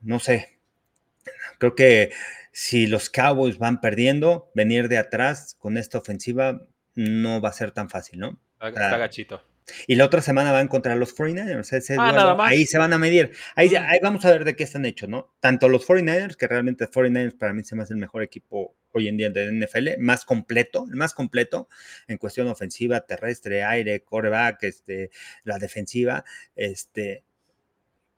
No 0.00 0.18
sé. 0.18 0.58
Creo 1.58 1.74
que 1.74 2.12
si 2.52 2.86
los 2.86 3.10
Cowboys 3.10 3.58
van 3.58 3.80
perdiendo, 3.80 4.50
venir 4.54 4.88
de 4.88 4.98
atrás 4.98 5.56
con 5.58 5.76
esta 5.78 5.98
ofensiva 5.98 6.66
no 6.94 7.40
va 7.40 7.50
a 7.50 7.52
ser 7.52 7.72
tan 7.72 7.88
fácil, 7.88 8.18
¿no? 8.18 8.38
Está, 8.62 8.96
gachito. 8.96 9.42
Y 9.86 9.94
la 9.94 10.04
otra 10.04 10.20
semana 10.20 10.52
van 10.52 10.68
contra 10.68 10.94
los 10.96 11.16
49ers. 11.16 11.96
Ah, 11.98 12.36
ahí 12.46 12.66
se 12.66 12.78
van 12.78 12.92
a 12.92 12.98
medir. 12.98 13.32
Ahí, 13.54 13.70
mm. 13.70 13.76
ahí, 13.76 13.98
vamos 14.02 14.24
a 14.24 14.30
ver 14.30 14.44
de 14.44 14.56
qué 14.56 14.64
están 14.64 14.84
hechos, 14.84 15.08
¿no? 15.08 15.34
Tanto 15.40 15.68
los 15.68 15.86
49ers, 15.86 16.36
que 16.36 16.48
realmente 16.48 16.88
49ers 16.88 17.38
para 17.38 17.52
mí 17.52 17.64
se 17.64 17.76
me 17.76 17.82
hace 17.82 17.94
el 17.94 18.00
mejor 18.00 18.22
equipo 18.22 18.76
hoy 18.92 19.08
en 19.08 19.16
día 19.16 19.30
de 19.30 19.50
NFL, 19.50 19.98
más 19.98 20.24
completo, 20.24 20.86
el 20.88 20.96
más 20.96 21.14
completo 21.14 21.68
en 22.08 22.18
cuestión 22.18 22.48
ofensiva, 22.48 23.00
terrestre, 23.00 23.64
aire, 23.64 24.02
coreback, 24.04 24.64
este, 24.64 25.10
la 25.44 25.58
defensiva, 25.58 26.24
este, 26.54 27.24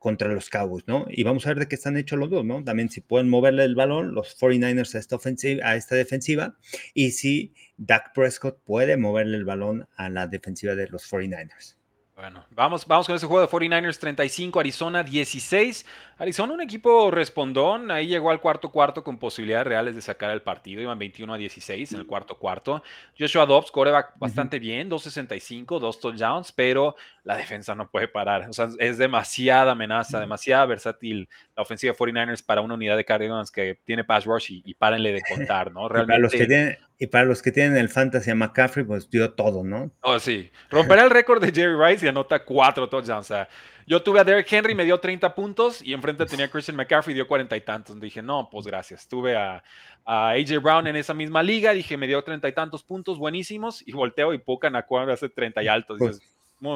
contra 0.05 0.29
los 0.29 0.51
Cowboys, 0.51 0.87
¿no? 0.87 1.07
Y 1.09 1.23
vamos 1.23 1.47
a 1.47 1.49
ver 1.49 1.61
de 1.61 1.67
qué 1.67 1.77
están 1.77 1.97
hechos 1.97 2.19
los 2.19 2.29
dos, 2.29 2.45
¿no? 2.45 2.63
También 2.63 2.91
si 2.91 3.01
pueden 3.01 3.31
moverle 3.31 3.65
el 3.65 3.75
balón, 3.75 4.15
los 4.15 4.39
49ers 4.39 4.97
a 4.97 4.99
esta, 4.99 5.17
ofensiva, 5.17 5.67
a 5.67 5.77
esta 5.77 5.95
defensiva, 5.95 6.59
y 6.93 7.13
si 7.13 7.55
Dak 7.79 8.13
Prescott 8.13 8.59
puede 8.65 8.99
moverle 8.99 9.39
el 9.39 9.47
balón 9.47 9.89
a 9.97 10.11
la 10.11 10.27
defensiva 10.27 10.75
de 10.75 10.89
los 10.89 11.11
49ers. 11.11 11.77
Bueno, 12.17 12.45
vamos, 12.51 12.87
vamos 12.87 13.07
con 13.07 13.17
ese 13.17 13.27
juego 13.27 13.41
de 13.41 13.49
49ers 13.49 13.99
35, 13.99 14.61
Arizona 14.61 15.03
16. 15.03 15.87
Arizona, 16.17 16.53
un 16.53 16.61
equipo 16.61 17.11
respondón, 17.11 17.91
ahí 17.91 18.07
llegó 18.07 18.31
al 18.31 18.41
cuarto 18.41 18.71
cuarto 18.71 19.03
con 19.03 19.19
posibilidades 19.19 19.67
reales 19.67 19.95
de 19.95 20.01
sacar 20.01 20.31
el 20.31 20.43
partido, 20.43 20.81
iban 20.81 20.99
21 20.99 21.35
a 21.35 21.37
16 21.37 21.93
en 21.93 22.01
el 22.01 22.07
cuarto 22.07 22.37
cuarto. 22.37 22.83
Joshua 23.19 23.47
Dobbs, 23.47 23.71
coreback 23.71 24.19
bastante 24.19 24.59
bien, 24.59 24.89
2.65, 24.89 25.81
dos 25.81 25.99
touchdowns, 25.99 26.53
pero 26.53 26.95
la 27.25 27.37
defensa 27.37 27.75
no 27.75 27.91
puede 27.91 28.07
parar. 28.07 28.49
O 28.49 28.53
sea, 28.53 28.69
es 28.79 28.99
demasiada 28.99 29.73
amenaza, 29.73 30.21
demasiada 30.21 30.67
versátil 30.67 31.29
la 31.57 31.63
ofensiva 31.63 31.93
de 31.93 31.99
49ers 31.99 32.45
para 32.45 32.61
una 32.61 32.75
unidad 32.75 32.97
de 32.97 33.05
Cardinals 33.05 33.51
que 33.51 33.81
tiene 33.85 34.05
pass 34.05 34.25
rush 34.25 34.53
y, 34.65 34.75
párenle 34.75 35.13
de 35.13 35.23
contar, 35.23 35.73
¿no? 35.73 35.89
Realmente. 35.89 36.13
para 36.13 36.19
los 36.21 36.33
que 36.33 36.47
tienen, 36.47 36.79
y 36.99 37.07
para 37.07 37.25
los 37.25 37.43
que 37.43 37.53
tienen 37.53 37.77
el 37.77 37.89
fantasy 37.89 38.31
a 38.31 38.35
McCaffrey, 38.35 38.85
pues 38.85 39.11
dio 39.11 39.33
todo, 39.33 39.65
¿no? 39.65 39.91
Oh, 40.03 40.19
sí. 40.19 40.51
Romperá 40.71 41.03
el 41.03 41.11
récord 41.11 41.43
de 41.43 41.53
Jerry 41.53 41.77
Rice 41.77 42.07
y 42.07 42.09
anota 42.09 42.45
cuatro 42.45 42.89
touchdowns. 42.89 43.31
O 43.31 43.35
sea, 43.35 43.49
yo 43.87 44.03
tuve 44.03 44.21
a 44.21 44.25
Derrick 44.25 44.51
Henry, 44.53 44.75
me 44.75 44.85
dio 44.85 44.99
30 44.99 45.35
puntos 45.35 45.83
y 45.83 45.93
enfrente 45.93 46.27
tenía 46.27 46.47
a 46.47 46.49
Christian 46.49 46.77
McCaffrey, 46.77 47.15
dio 47.15 47.27
cuarenta 47.27 47.57
y 47.57 47.61
tantos. 47.61 48.01
Dije, 48.01 48.23
no, 48.23 48.49
pues 48.51 48.67
gracias. 48.67 49.07
Tuve 49.09 49.37
a, 49.37 49.63
AJ 50.07 50.61
Brown 50.63 50.87
en 50.87 50.97
esa 50.97 51.15
misma 51.15 51.43
liga, 51.43 51.73
dije, 51.73 51.97
me 51.97 52.07
dio 52.07 52.23
treinta 52.23 52.49
y 52.49 52.53
tantos 52.53 52.83
puntos 52.83 53.19
buenísimos 53.19 53.83
y 53.87 53.93
volteo 53.93 54.35
y 54.35 54.39
Puka 54.39 54.69
Acuario 54.69 55.15
hace 55.15 55.29
30 55.29 55.63
y 55.63 55.69
altos. 55.69 55.99
Dices, 55.99 56.21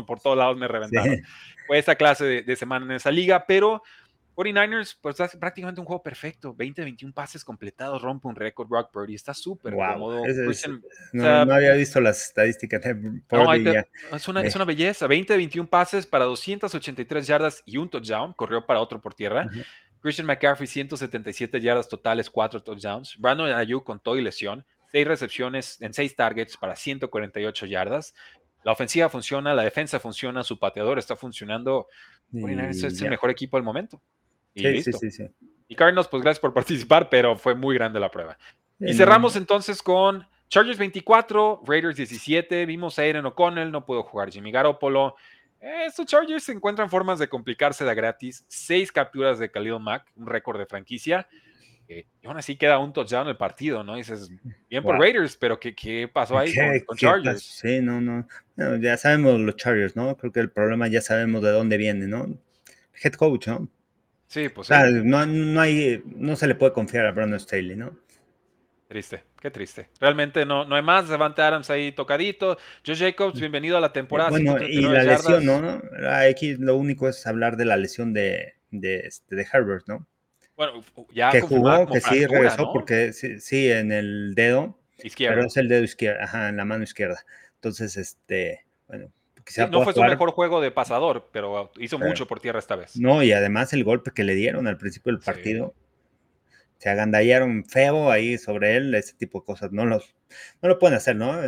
por 0.07 0.21
todos 0.21 0.37
lados 0.37 0.57
me 0.57 0.69
reventaron. 0.69 1.23
Fue 1.67 1.79
esa 1.79 1.95
clase 1.95 2.25
de, 2.25 2.43
de 2.43 2.57
semana 2.57 2.87
en 2.87 2.93
esa 2.93 3.11
liga, 3.11 3.45
pero 3.47 3.83
49ers, 4.39 4.97
pues 5.01 5.21
hace 5.21 5.37
prácticamente 5.37 5.81
un 5.81 5.87
juego 5.87 6.01
perfecto. 6.01 6.55
20, 6.55 6.83
21 6.83 7.13
pases 7.13 7.45
completados, 7.45 8.01
rompe 8.01 8.29
un 8.29 8.37
récord. 8.37 8.69
Brock 8.69 8.93
Purdy 8.93 9.17
está 9.17 9.35
súper 9.35 9.75
cómodo. 9.75 10.23
no, 11.13 11.27
había 11.27 11.73
visto 11.73 12.01
las 12.01 12.29
estadísticas 12.29 12.83
de 12.83 12.95
Purdy. 13.27 13.75
es, 14.13 14.29
una, 14.29 14.43
es, 14.43 14.55
una, 14.55 14.65
belleza. 14.65 15.09
20, 15.09 15.37
21 15.37 15.69
pases 15.69 16.07
para 16.07 16.25
283 16.27 17.27
yardas 17.27 17.63
y 17.67 17.79
un 17.79 17.89
touchdown. 17.89 18.33
Corrió 18.35 18.65
para 18.65 18.81
otro 18.81 19.01
por 19.01 19.13
tierra. 19.13 19.51
Christian 20.01 20.29
McCaffrey, 20.29 20.69
177 20.69 21.61
yardas 21.61 21.89
totales, 21.89 22.31
4 22.31 22.63
touchdowns. 22.63 23.17
Brandon 23.19 23.51
Ayuk 23.51 23.83
con 23.83 23.99
todo 23.99 24.17
y 24.17 24.23
lesión. 24.23 24.65
6 24.93 25.07
recepciones 25.07 25.83
en 25.83 25.93
6 25.93 26.15
targets 26.15 26.57
para 26.57 26.77
148 26.77 27.67
yardas. 27.67 28.15
La 28.63 28.71
ofensiva 28.71 29.09
funciona, 29.09 29.53
la 29.55 29.63
defensa 29.63 29.99
funciona, 29.99 30.45
su 30.45 30.61
pateador 30.61 30.99
está 30.99 31.17
funcionando. 31.17 31.89
es 32.33 33.03
el 33.03 33.11
mejor 33.11 33.31
equipo 33.31 33.57
del 33.57 33.65
momento. 33.65 34.01
Y 34.55 34.83
sí, 34.83 34.93
Sí, 34.93 35.11
sí, 35.11 35.25
Y 35.69 35.75
Cardinals, 35.75 36.09
pues 36.09 36.23
gracias 36.23 36.41
por 36.41 36.53
participar, 36.55 37.09
pero 37.09 37.37
fue 37.37 37.55
muy 37.55 37.75
grande 37.75 38.01
la 38.01 38.11
prueba. 38.11 38.39
Y 38.81 38.95
cerramos 38.95 39.35
entonces 39.37 39.83
con 39.83 40.25
Chargers 40.49 40.79
24, 40.79 41.63
Raiders 41.67 41.97
17. 41.97 42.65
Vimos 42.67 42.99
a 42.99 43.03
Aiden 43.03 43.27
O'Connell, 43.27 43.71
no 43.71 43.85
pudo 43.85 44.03
jugar 44.03 44.31
Jimmy 44.31 44.51
Garoppolo. 44.51 45.17
Estos 45.61 46.07
Chargers 46.07 46.45
se 46.45 46.53
encuentran 46.53 46.89
formas 46.89 47.19
de 47.19 47.29
complicarse 47.29 47.85
de 47.85 47.95
gratis. 47.95 48.45
Seis 48.49 48.93
capturas 48.93 49.39
de 49.39 49.51
Khalil 49.51 49.81
Mack, 49.81 50.07
un 50.17 50.27
récord 50.27 50.59
de 50.59 50.67
franquicia. 50.67 51.29
y 51.89 52.05
aún 52.27 52.37
así 52.37 52.57
queda 52.57 52.79
un 52.79 52.93
touchdown 52.93 53.29
el 53.29 53.37
partido, 53.37 53.83
¿no? 53.83 53.97
dices, 53.97 54.31
bien 54.69 54.83
por 54.83 54.99
Raiders, 54.99 55.37
pero 55.37 55.59
¿qué, 55.59 55.75
qué 55.75 56.09
pasó 56.13 56.39
ahí 56.39 56.55
con, 56.85 56.97
Chargers? 56.97 57.43
Sí, 57.43 57.81
no, 57.81 58.01
no, 58.01 58.27
no, 58.57 58.77
Ya 58.77 58.97
sabemos 58.97 59.41
los 59.41 59.57
Chargers, 59.57 59.97
¿no? 59.97 60.17
Creo 60.17 60.33
que 60.33 60.41
el 60.41 60.51
problema 60.51 60.87
ya 60.87 61.01
sabemos 61.01 61.43
de 61.43 61.51
dónde 61.51 61.77
viene, 61.77 62.07
¿no? 62.07 62.39
Head 63.03 63.15
coach, 63.15 63.49
¿no? 63.49 63.69
Sí, 64.29 64.51
pues. 64.51 64.69
no, 64.71 65.25
no, 65.25 65.61
hay, 65.61 66.03
no 66.05 66.37
se 66.37 66.47
le 66.47 66.55
puede 66.55 66.75
confiar 66.75 67.07
a 67.07 67.13
Brandon 67.13 67.41
Staley, 67.41 67.77
¿no? 67.77 67.99
Triste, 68.87 69.25
qué 69.41 69.51
triste. 69.51 69.89
Realmente 70.01 70.45
no, 70.45 70.67
no 70.67 70.77
hay 70.77 70.83
más. 70.83 71.09
Devante 71.09 71.41
Adams 71.41 71.71
ahí 71.71 71.93
tocadito. 71.93 72.59
Joe 72.87 72.95
Jacobs, 72.95 73.41
bienvenido 73.41 73.79
a 73.79 73.81
la 73.81 73.93
temporada. 73.93 74.31
Bueno, 74.31 74.59
y 74.63 74.83
la 74.83 75.03
lesión, 75.03 75.47
¿no? 75.47 75.83
Aquí 76.11 76.57
lo 76.57 76.77
único 76.77 77.09
es 77.09 77.27
hablar 77.27 77.57
de 77.57 77.65
la 77.65 77.77
lesión 77.79 78.13
de, 78.13 78.55
de, 78.71 79.01
este, 79.01 79.35
de 79.35 79.47
Herbert, 79.51 79.87
¿no? 79.89 80.07
Bueno, 80.57 80.85
ya 81.13 81.31
que 81.31 81.41
jugó, 81.41 81.87
que 81.87 82.01
sí 82.01 82.27
regresó, 82.27 82.71
porque 82.73 83.13
sí, 83.13 83.41
sí, 83.41 83.71
en 83.71 83.93
el 83.93 84.35
dedo. 84.35 84.79
Izquierdo. 85.03 85.37
Pero 85.37 85.47
es 85.47 85.57
el 85.57 85.69
dedo 85.69 85.85
izquierdo, 85.85 86.23
ajá, 86.23 86.49
en 86.49 86.57
la 86.57 86.65
mano 86.65 86.85
izquierda. 86.85 87.25
Entonces, 87.55 87.97
este, 87.97 88.65
bueno, 88.89 89.13
no 89.71 89.83
fue 89.83 89.93
su 89.93 90.03
mejor 90.03 90.31
juego 90.33 90.61
de 90.61 90.71
pasador, 90.71 91.29
pero 91.33 91.71
hizo 91.79 91.99
mucho 91.99 92.27
por 92.27 92.41
tierra 92.41 92.59
esta 92.59 92.77
vez. 92.77 92.97
No, 92.97 93.23
y 93.23 93.33
además 93.33 93.73
el 93.73 93.85
golpe 93.85 94.13
que 94.13 94.25
le 94.25 94.35
dieron 94.35 94.67
al 94.67 94.79
principio 94.79 95.13
del 95.13 95.21
partido, 95.21 95.75
se 96.79 96.89
agandallaron 96.89 97.65
feo 97.65 98.11
ahí 98.11 98.39
sobre 98.39 98.77
él, 98.77 98.95
ese 98.95 99.15
tipo 99.15 99.41
de 99.41 99.47
cosas. 99.47 99.73
No, 99.73 99.85
los, 99.85 100.15
no 100.63 100.69
lo 100.69 100.79
pueden 100.79 100.97
hacer, 100.97 101.17
¿no? 101.17 101.41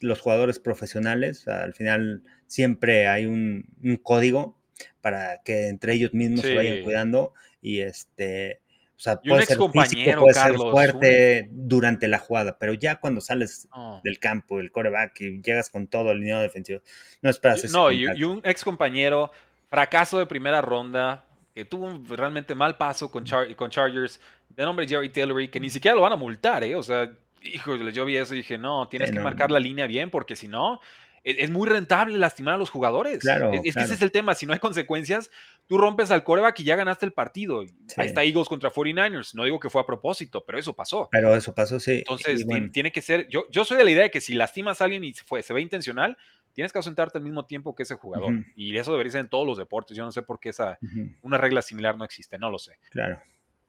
los 0.00 0.20
jugadores 0.20 0.58
profesionales, 0.58 1.48
al 1.48 1.72
final 1.72 2.22
siempre 2.46 3.06
hay 3.06 3.26
un, 3.26 3.66
código 4.02 4.58
para 5.00 5.40
que 5.42 5.68
entre 5.68 5.94
ellos 5.94 6.12
mismos 6.12 6.40
se 6.40 6.54
vayan 6.54 6.82
cuidando 6.82 7.32
y 7.62 7.80
este 7.80 8.60
o 8.96 9.00
sea, 9.00 9.20
puede 9.20 9.44
ser 9.44 9.58
físico, 9.58 10.20
puede 10.20 10.34
ser 10.34 10.54
fuerte 10.54 11.48
durante 11.50 12.06
la 12.06 12.18
jugada, 12.18 12.56
pero 12.58 12.74
ya 12.74 13.00
cuando 13.00 13.20
sales 13.20 13.68
del 14.04 14.18
campo, 14.20 14.60
el 14.60 14.70
coreback 14.70 15.20
y 15.20 15.42
llegas 15.42 15.68
con 15.68 15.88
todo 15.88 16.12
el 16.12 16.20
línea 16.20 16.40
defensivo, 16.40 16.80
no 17.20 17.28
esperas 17.28 17.64
eso. 17.64 17.76
No, 17.76 17.90
y, 17.90 18.06
un 18.22 18.40
ex 18.44 18.62
compañero, 18.62 19.32
fracaso 19.68 20.18
de 20.18 20.26
primera 20.26 20.60
ronda, 20.60 21.24
que 21.54 21.64
tuvo 21.64 21.86
un 21.86 22.06
realmente 22.08 22.54
mal 22.54 22.76
paso 22.76 23.10
con, 23.10 23.24
con 23.56 23.70
Chargers, 23.70 24.20
de 24.48 24.62
nombre 24.64 24.86
Jerry 24.86 25.08
Tillery, 25.08 25.48
que 25.48 25.58
ni 25.58 25.70
siquiera 25.70 25.96
lo 25.96 26.02
van 26.02 26.12
a 26.12 26.16
multar, 26.16 26.62
¿eh? 26.62 26.76
O 26.76 26.82
sea, 26.82 27.10
híjole, 27.42 27.92
yo 27.92 28.04
vi 28.04 28.16
eso 28.16 28.34
y 28.34 28.38
dije, 28.38 28.58
no, 28.58 28.86
tienes 28.88 29.10
que 29.10 29.20
marcar 29.20 29.50
la 29.50 29.58
línea 29.58 29.86
bien, 29.88 30.10
porque 30.10 30.36
si 30.36 30.46
no, 30.46 30.80
es, 31.24 31.50
muy 31.50 31.68
rentable 31.68 32.18
lastimar 32.18 32.54
a 32.54 32.58
los 32.58 32.70
jugadores. 32.70 33.18
Claro, 33.18 33.52
es, 33.52 33.74
que 33.74 33.80
ese 33.80 33.94
es 33.94 34.02
el 34.02 34.12
tema, 34.12 34.34
si 34.34 34.46
no 34.46 34.52
hay 34.52 34.58
consecuencias, 34.58 35.30
tú 35.66 35.78
rompes 35.78 36.10
al 36.10 36.22
coreback 36.22 36.60
y 36.60 36.64
ya 36.64 36.76
ganaste 36.76 37.06
el 37.06 37.12
partido. 37.12 37.60
Ahí 37.96 38.06
está 38.06 38.22
Eagles 38.22 38.48
contra 38.48 38.70
49ers. 38.70 39.34
No 39.34 39.44
digo 39.44 39.58
que 39.58 39.70
fue 39.70 39.80
a 39.80 39.86
propósito, 39.86 40.44
pero 40.46 40.58
eso 40.58 40.74
pasó. 40.74 41.08
Pero 41.10 41.34
eso 41.34 41.54
pasó, 41.54 41.80
sí. 41.80 41.98
Entonces, 41.98 42.46
tiene 42.72 42.92
que 42.92 43.02
ser. 43.02 43.26
Yo, 43.28 43.46
yo 43.50 43.64
soy 43.64 43.78
de 43.78 43.84
la 43.84 43.90
idea 43.90 44.02
de 44.04 44.10
que 44.10 44.20
si 44.20 44.34
lastimas 44.34 44.80
a 44.80 44.84
alguien 44.84 45.02
y 45.04 45.14
se, 45.14 45.24
fue, 45.24 45.42
se 45.42 45.54
ve 45.54 45.60
intencional, 45.60 46.16
tienes 46.52 46.72
que 46.72 46.78
ausentarte 46.78 47.18
al 47.18 47.24
mismo 47.24 47.46
tiempo 47.46 47.74
que 47.74 47.84
ese 47.84 47.94
jugador. 47.94 48.32
Y 48.54 48.76
eso 48.76 48.92
debería 48.92 49.12
ser 49.12 49.20
en 49.22 49.28
todos 49.28 49.46
los 49.46 49.58
deportes. 49.58 49.96
Yo 49.96 50.04
no 50.04 50.12
sé 50.12 50.22
por 50.22 50.38
qué 50.38 50.50
esa, 50.50 50.78
una 51.22 51.38
regla 51.38 51.62
similar 51.62 51.96
no 51.96 52.04
existe, 52.04 52.38
no 52.38 52.50
lo 52.50 52.58
sé. 52.58 52.78
Claro. 52.90 53.20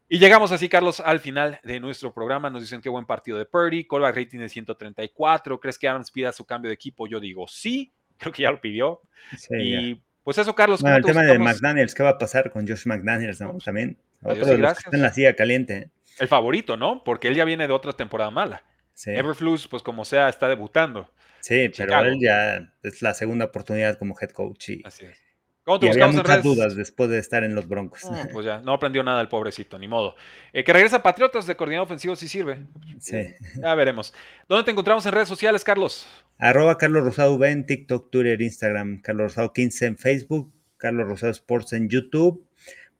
Y 0.07 0.19
llegamos 0.19 0.51
así, 0.51 0.69
Carlos, 0.69 0.99
al 0.99 1.19
final 1.19 1.59
de 1.63 1.79
nuestro 1.79 2.13
programa. 2.13 2.49
Nos 2.49 2.61
dicen 2.61 2.81
qué 2.81 2.89
buen 2.89 3.05
partido 3.05 3.37
de 3.37 3.45
Purdy, 3.45 3.87
callback 3.87 4.15
rating 4.15 4.39
de 4.39 4.49
134. 4.49 5.59
¿Crees 5.59 5.79
que 5.79 5.87
Adams 5.87 6.11
pida 6.11 6.31
su 6.31 6.45
cambio 6.45 6.69
de 6.69 6.75
equipo? 6.75 7.07
Yo 7.07 7.19
digo 7.19 7.47
sí, 7.47 7.91
creo 8.17 8.31
que 8.31 8.43
ya 8.43 8.51
lo 8.51 8.61
pidió. 8.61 9.01
y 9.49 9.99
pues 10.23 10.37
eso, 10.37 10.55
Carlos. 10.55 10.81
Bueno, 10.81 10.97
el 10.97 11.03
tema 11.03 11.23
de 11.23 11.37
McDaniels, 11.37 11.93
¿qué 11.93 12.03
va 12.03 12.09
a 12.09 12.17
pasar 12.17 12.51
con 12.51 12.67
Josh 12.67 12.85
McDaniels? 12.85 13.39
¿no? 13.41 13.57
También, 13.63 13.97
otro 14.23 14.45
de 14.45 14.57
los 14.57 14.73
que 14.73 14.79
está 14.79 14.95
en 14.95 15.03
la 15.03 15.13
silla 15.13 15.35
caliente. 15.35 15.91
El 16.17 16.27
favorito, 16.27 16.77
¿no? 16.77 17.03
Porque 17.03 17.27
él 17.27 17.35
ya 17.35 17.45
viene 17.45 17.67
de 17.67 17.73
otra 17.73 17.93
temporada 17.93 18.31
mala. 18.31 18.63
Sí. 18.93 19.11
Everflux, 19.11 19.67
pues 19.67 19.83
como 19.83 20.05
sea, 20.05 20.29
está 20.29 20.47
debutando. 20.47 21.11
Sí, 21.41 21.69
pero 21.77 21.99
él 21.99 22.17
ya 22.19 22.73
es 22.81 23.01
la 23.03 23.13
segunda 23.13 23.45
oportunidad 23.45 23.99
como 23.99 24.15
head 24.19 24.31
coach. 24.31 24.69
Y, 24.69 24.81
Así 24.83 25.05
es. 25.05 25.24
¿Cómo 25.65 25.79
te 25.79 25.87
y 25.87 25.89
había 25.89 26.07
muchas 26.07 26.43
dudas 26.43 26.75
después 26.75 27.09
de 27.09 27.17
estar 27.17 27.43
en 27.43 27.55
los 27.55 27.67
Broncos. 27.67 28.01
pues 28.31 28.45
ya, 28.45 28.59
no 28.59 28.73
aprendió 28.73 29.01
nada 29.03 29.19
el 29.19 29.27
pobrecito, 29.27 29.79
ni 29.79 29.87
modo. 29.87 30.15
Eh, 30.53 30.63
que 30.63 30.71
regresa 30.71 30.97
a 30.97 31.03
Patriotas 31.03 31.47
de 31.47 31.55
coordinador 31.55 31.85
ofensivo 31.85 32.15
si 32.15 32.27
sirve. 32.27 32.59
Sí. 32.99 33.33
Ya 33.59 33.73
veremos. 33.73 34.13
¿Dónde 34.47 34.63
te 34.63 34.71
encontramos 34.71 35.03
en 35.07 35.13
redes 35.13 35.27
sociales, 35.27 35.63
Carlos? 35.63 36.07
Arroba 36.37 36.77
Carlos 36.77 37.03
Rosado 37.03 37.33
V 37.33 37.49
en 37.49 37.65
TikTok, 37.65 38.11
Twitter, 38.11 38.39
Instagram, 38.39 39.01
Carlos 39.01 39.31
Rosado 39.31 39.53
15 39.53 39.85
en 39.87 39.97
Facebook, 39.97 40.53
Carlos 40.77 41.07
Rosado 41.07 41.31
Sports 41.31 41.73
en 41.73 41.89
YouTube. 41.89 42.47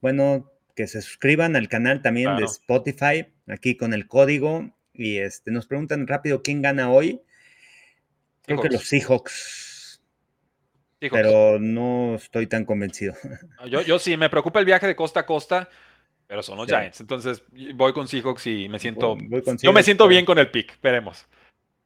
Bueno, 0.00 0.50
que 0.74 0.88
se 0.88 1.02
suscriban 1.02 1.54
al 1.54 1.68
canal 1.68 2.02
también 2.02 2.36
de 2.36 2.46
Spotify, 2.46 3.28
aquí 3.46 3.76
con 3.76 3.94
el 3.94 4.08
código. 4.08 4.74
Y 4.92 5.18
este, 5.18 5.52
nos 5.52 5.68
preguntan 5.68 6.08
rápido 6.08 6.42
quién 6.42 6.62
gana 6.62 6.90
hoy. 6.90 7.22
Creo 8.42 8.60
que 8.60 8.70
los 8.70 8.88
Seahawks. 8.88 9.65
Pero 11.10 11.58
no 11.58 12.16
estoy 12.16 12.46
tan 12.46 12.64
convencido. 12.64 13.14
Yo, 13.68 13.82
yo 13.82 13.98
sí, 13.98 14.16
me 14.16 14.30
preocupa 14.30 14.60
el 14.60 14.64
viaje 14.64 14.86
de 14.86 14.96
costa 14.96 15.20
a 15.20 15.26
costa, 15.26 15.68
pero 16.26 16.42
son 16.42 16.58
los 16.58 16.66
Giants. 16.66 17.00
Entonces 17.00 17.42
voy 17.74 17.92
con 17.92 18.08
Seahawks 18.08 18.46
y 18.46 18.68
me 18.68 18.78
siento. 18.78 19.16
yo 19.62 19.72
me 19.72 19.82
siento 19.82 20.08
bien 20.08 20.24
con 20.24 20.38
el 20.38 20.50
pick. 20.50 20.80
Veremos. 20.80 21.26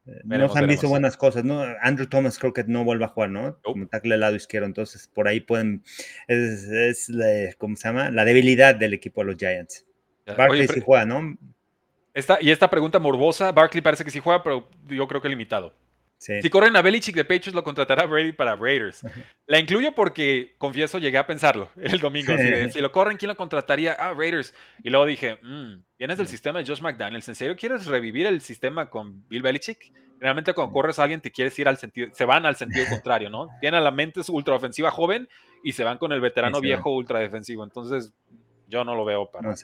Eh, 0.06 0.20
nos 0.24 0.56
han 0.56 0.66
visto 0.66 0.88
buenas 0.88 1.16
cosas, 1.16 1.44
¿no? 1.44 1.62
Andrew 1.82 2.08
Thomas 2.08 2.38
creo 2.38 2.52
que 2.52 2.64
no 2.64 2.84
vuelve 2.84 3.04
a 3.04 3.08
jugar, 3.08 3.30
¿no? 3.30 3.58
Como 3.62 3.86
tackle 3.86 4.14
al 4.14 4.20
lado 4.20 4.36
izquierdo, 4.36 4.66
entonces 4.66 5.08
por 5.12 5.28
ahí 5.28 5.40
pueden, 5.40 5.84
es, 6.26 7.08
la, 7.08 7.26
¿cómo 7.58 7.76
se 7.76 7.88
llama? 7.88 8.10
La 8.10 8.24
debilidad 8.24 8.74
del 8.74 8.94
equipo 8.94 9.20
de 9.20 9.26
los 9.26 9.36
Giants. 9.36 9.86
Barkley 10.26 10.68
sí 10.68 10.80
juega, 10.80 11.04
¿no? 11.04 11.36
Esta, 12.14 12.38
y 12.40 12.50
esta 12.50 12.70
pregunta 12.70 12.98
morbosa, 12.98 13.52
Barkley 13.52 13.82
parece 13.82 14.04
que 14.04 14.10
sí 14.10 14.20
juega, 14.20 14.42
pero 14.42 14.68
yo 14.88 15.06
creo 15.06 15.20
que 15.20 15.28
limitado. 15.28 15.74
Si 16.20 16.50
corren 16.50 16.76
a 16.76 16.82
Belichick 16.82 17.16
de 17.16 17.24
Patriots, 17.24 17.54
lo 17.54 17.64
contratará 17.64 18.04
Brady 18.04 18.32
para 18.32 18.54
Raiders. 18.54 19.02
La 19.46 19.58
incluyo 19.58 19.92
porque, 19.94 20.54
confieso, 20.58 20.98
llegué 20.98 21.16
a 21.16 21.26
pensarlo 21.26 21.70
el 21.80 21.98
domingo. 21.98 22.34
si 22.70 22.78
lo 22.80 22.92
corren, 22.92 23.16
¿quién 23.16 23.30
lo 23.30 23.36
contrataría? 23.36 23.94
Ah, 23.94 24.12
Raiders. 24.12 24.52
Y 24.84 24.90
luego 24.90 25.06
dije, 25.06 25.38
mmm, 25.40 25.76
vienes 25.98 26.18
del 26.18 26.28
sistema 26.28 26.58
de 26.58 26.66
Josh 26.66 26.82
McDaniels. 26.82 27.26
¿En 27.26 27.34
serio 27.34 27.56
quieres 27.56 27.86
revivir 27.86 28.26
el 28.26 28.42
sistema 28.42 28.90
con 28.90 29.26
Bill 29.28 29.40
Belichick? 29.40 29.92
Realmente 30.18 30.52
cuando 30.52 30.74
corres 30.74 30.98
a 30.98 31.04
alguien 31.04 31.22
te 31.22 31.30
quieres 31.30 31.58
ir 31.58 31.66
al 31.66 31.78
sentido, 31.78 32.10
se 32.12 32.26
van 32.26 32.44
al 32.44 32.56
sentido 32.56 32.84
contrario, 32.90 33.30
¿no? 33.30 33.48
Tienen 33.62 33.82
la 33.82 33.90
mente 33.90 34.20
ultra 34.28 34.54
ofensiva 34.54 34.90
joven 34.90 35.26
y 35.64 35.72
se 35.72 35.84
van 35.84 35.96
con 35.96 36.12
el 36.12 36.20
veterano 36.20 36.60
viejo 36.60 36.90
ultra 36.94 37.20
defensivo. 37.20 37.64
Entonces, 37.64 38.12
yo 38.70 38.84
no 38.84 38.94
lo 38.94 39.04
veo 39.04 39.30
para, 39.30 39.54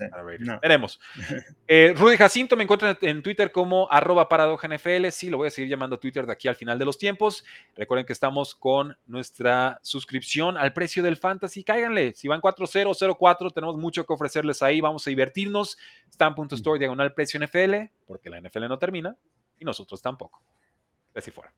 Veremos. 0.61 1.00
Eh, 1.68 1.94
Rudy 1.96 2.16
Jacinto 2.16 2.57
me 2.57 2.62
encuentra 2.62 2.96
en 3.00 3.22
Twitter 3.22 3.50
como 3.50 3.90
arroba 3.90 4.28
NFL. 4.28 5.09
Sí, 5.11 5.30
lo 5.30 5.38
voy 5.38 5.48
a 5.48 5.50
seguir 5.50 5.68
llamando 5.68 5.98
Twitter 5.98 6.24
de 6.24 6.32
aquí 6.32 6.46
al 6.46 6.54
final 6.54 6.78
de 6.78 6.84
los 6.84 6.96
tiempos. 6.96 7.44
Recuerden 7.74 8.07
que 8.07 8.12
estamos 8.12 8.54
con 8.54 8.96
nuestra 9.07 9.80
suscripción 9.82 10.57
al 10.57 10.72
precio 10.72 11.02
del 11.02 11.16
Fantasy. 11.16 11.64
Cáiganle. 11.64 12.12
Si 12.14 12.28
van 12.28 12.40
4-0-0-4, 12.40 13.52
tenemos 13.52 13.76
mucho 13.76 14.07
que 14.07 14.12
ofrecerles 14.12 14.62
ahí. 14.62 14.80
Vamos 14.80 15.07
a 15.07 15.11
divertirnos. 15.11 15.76
Stan.store 16.09 16.78
diagonal 16.78 17.14
precio 17.14 17.40
NFL, 17.40 17.90
porque 18.07 18.30
la 18.30 18.40
NFL 18.40 18.68
no 18.68 18.78
termina 18.78 19.16
y 19.59 19.64
nosotros 19.64 20.00
tampoco. 20.00 20.40
Así 21.14 21.30
fuera. 21.30 21.52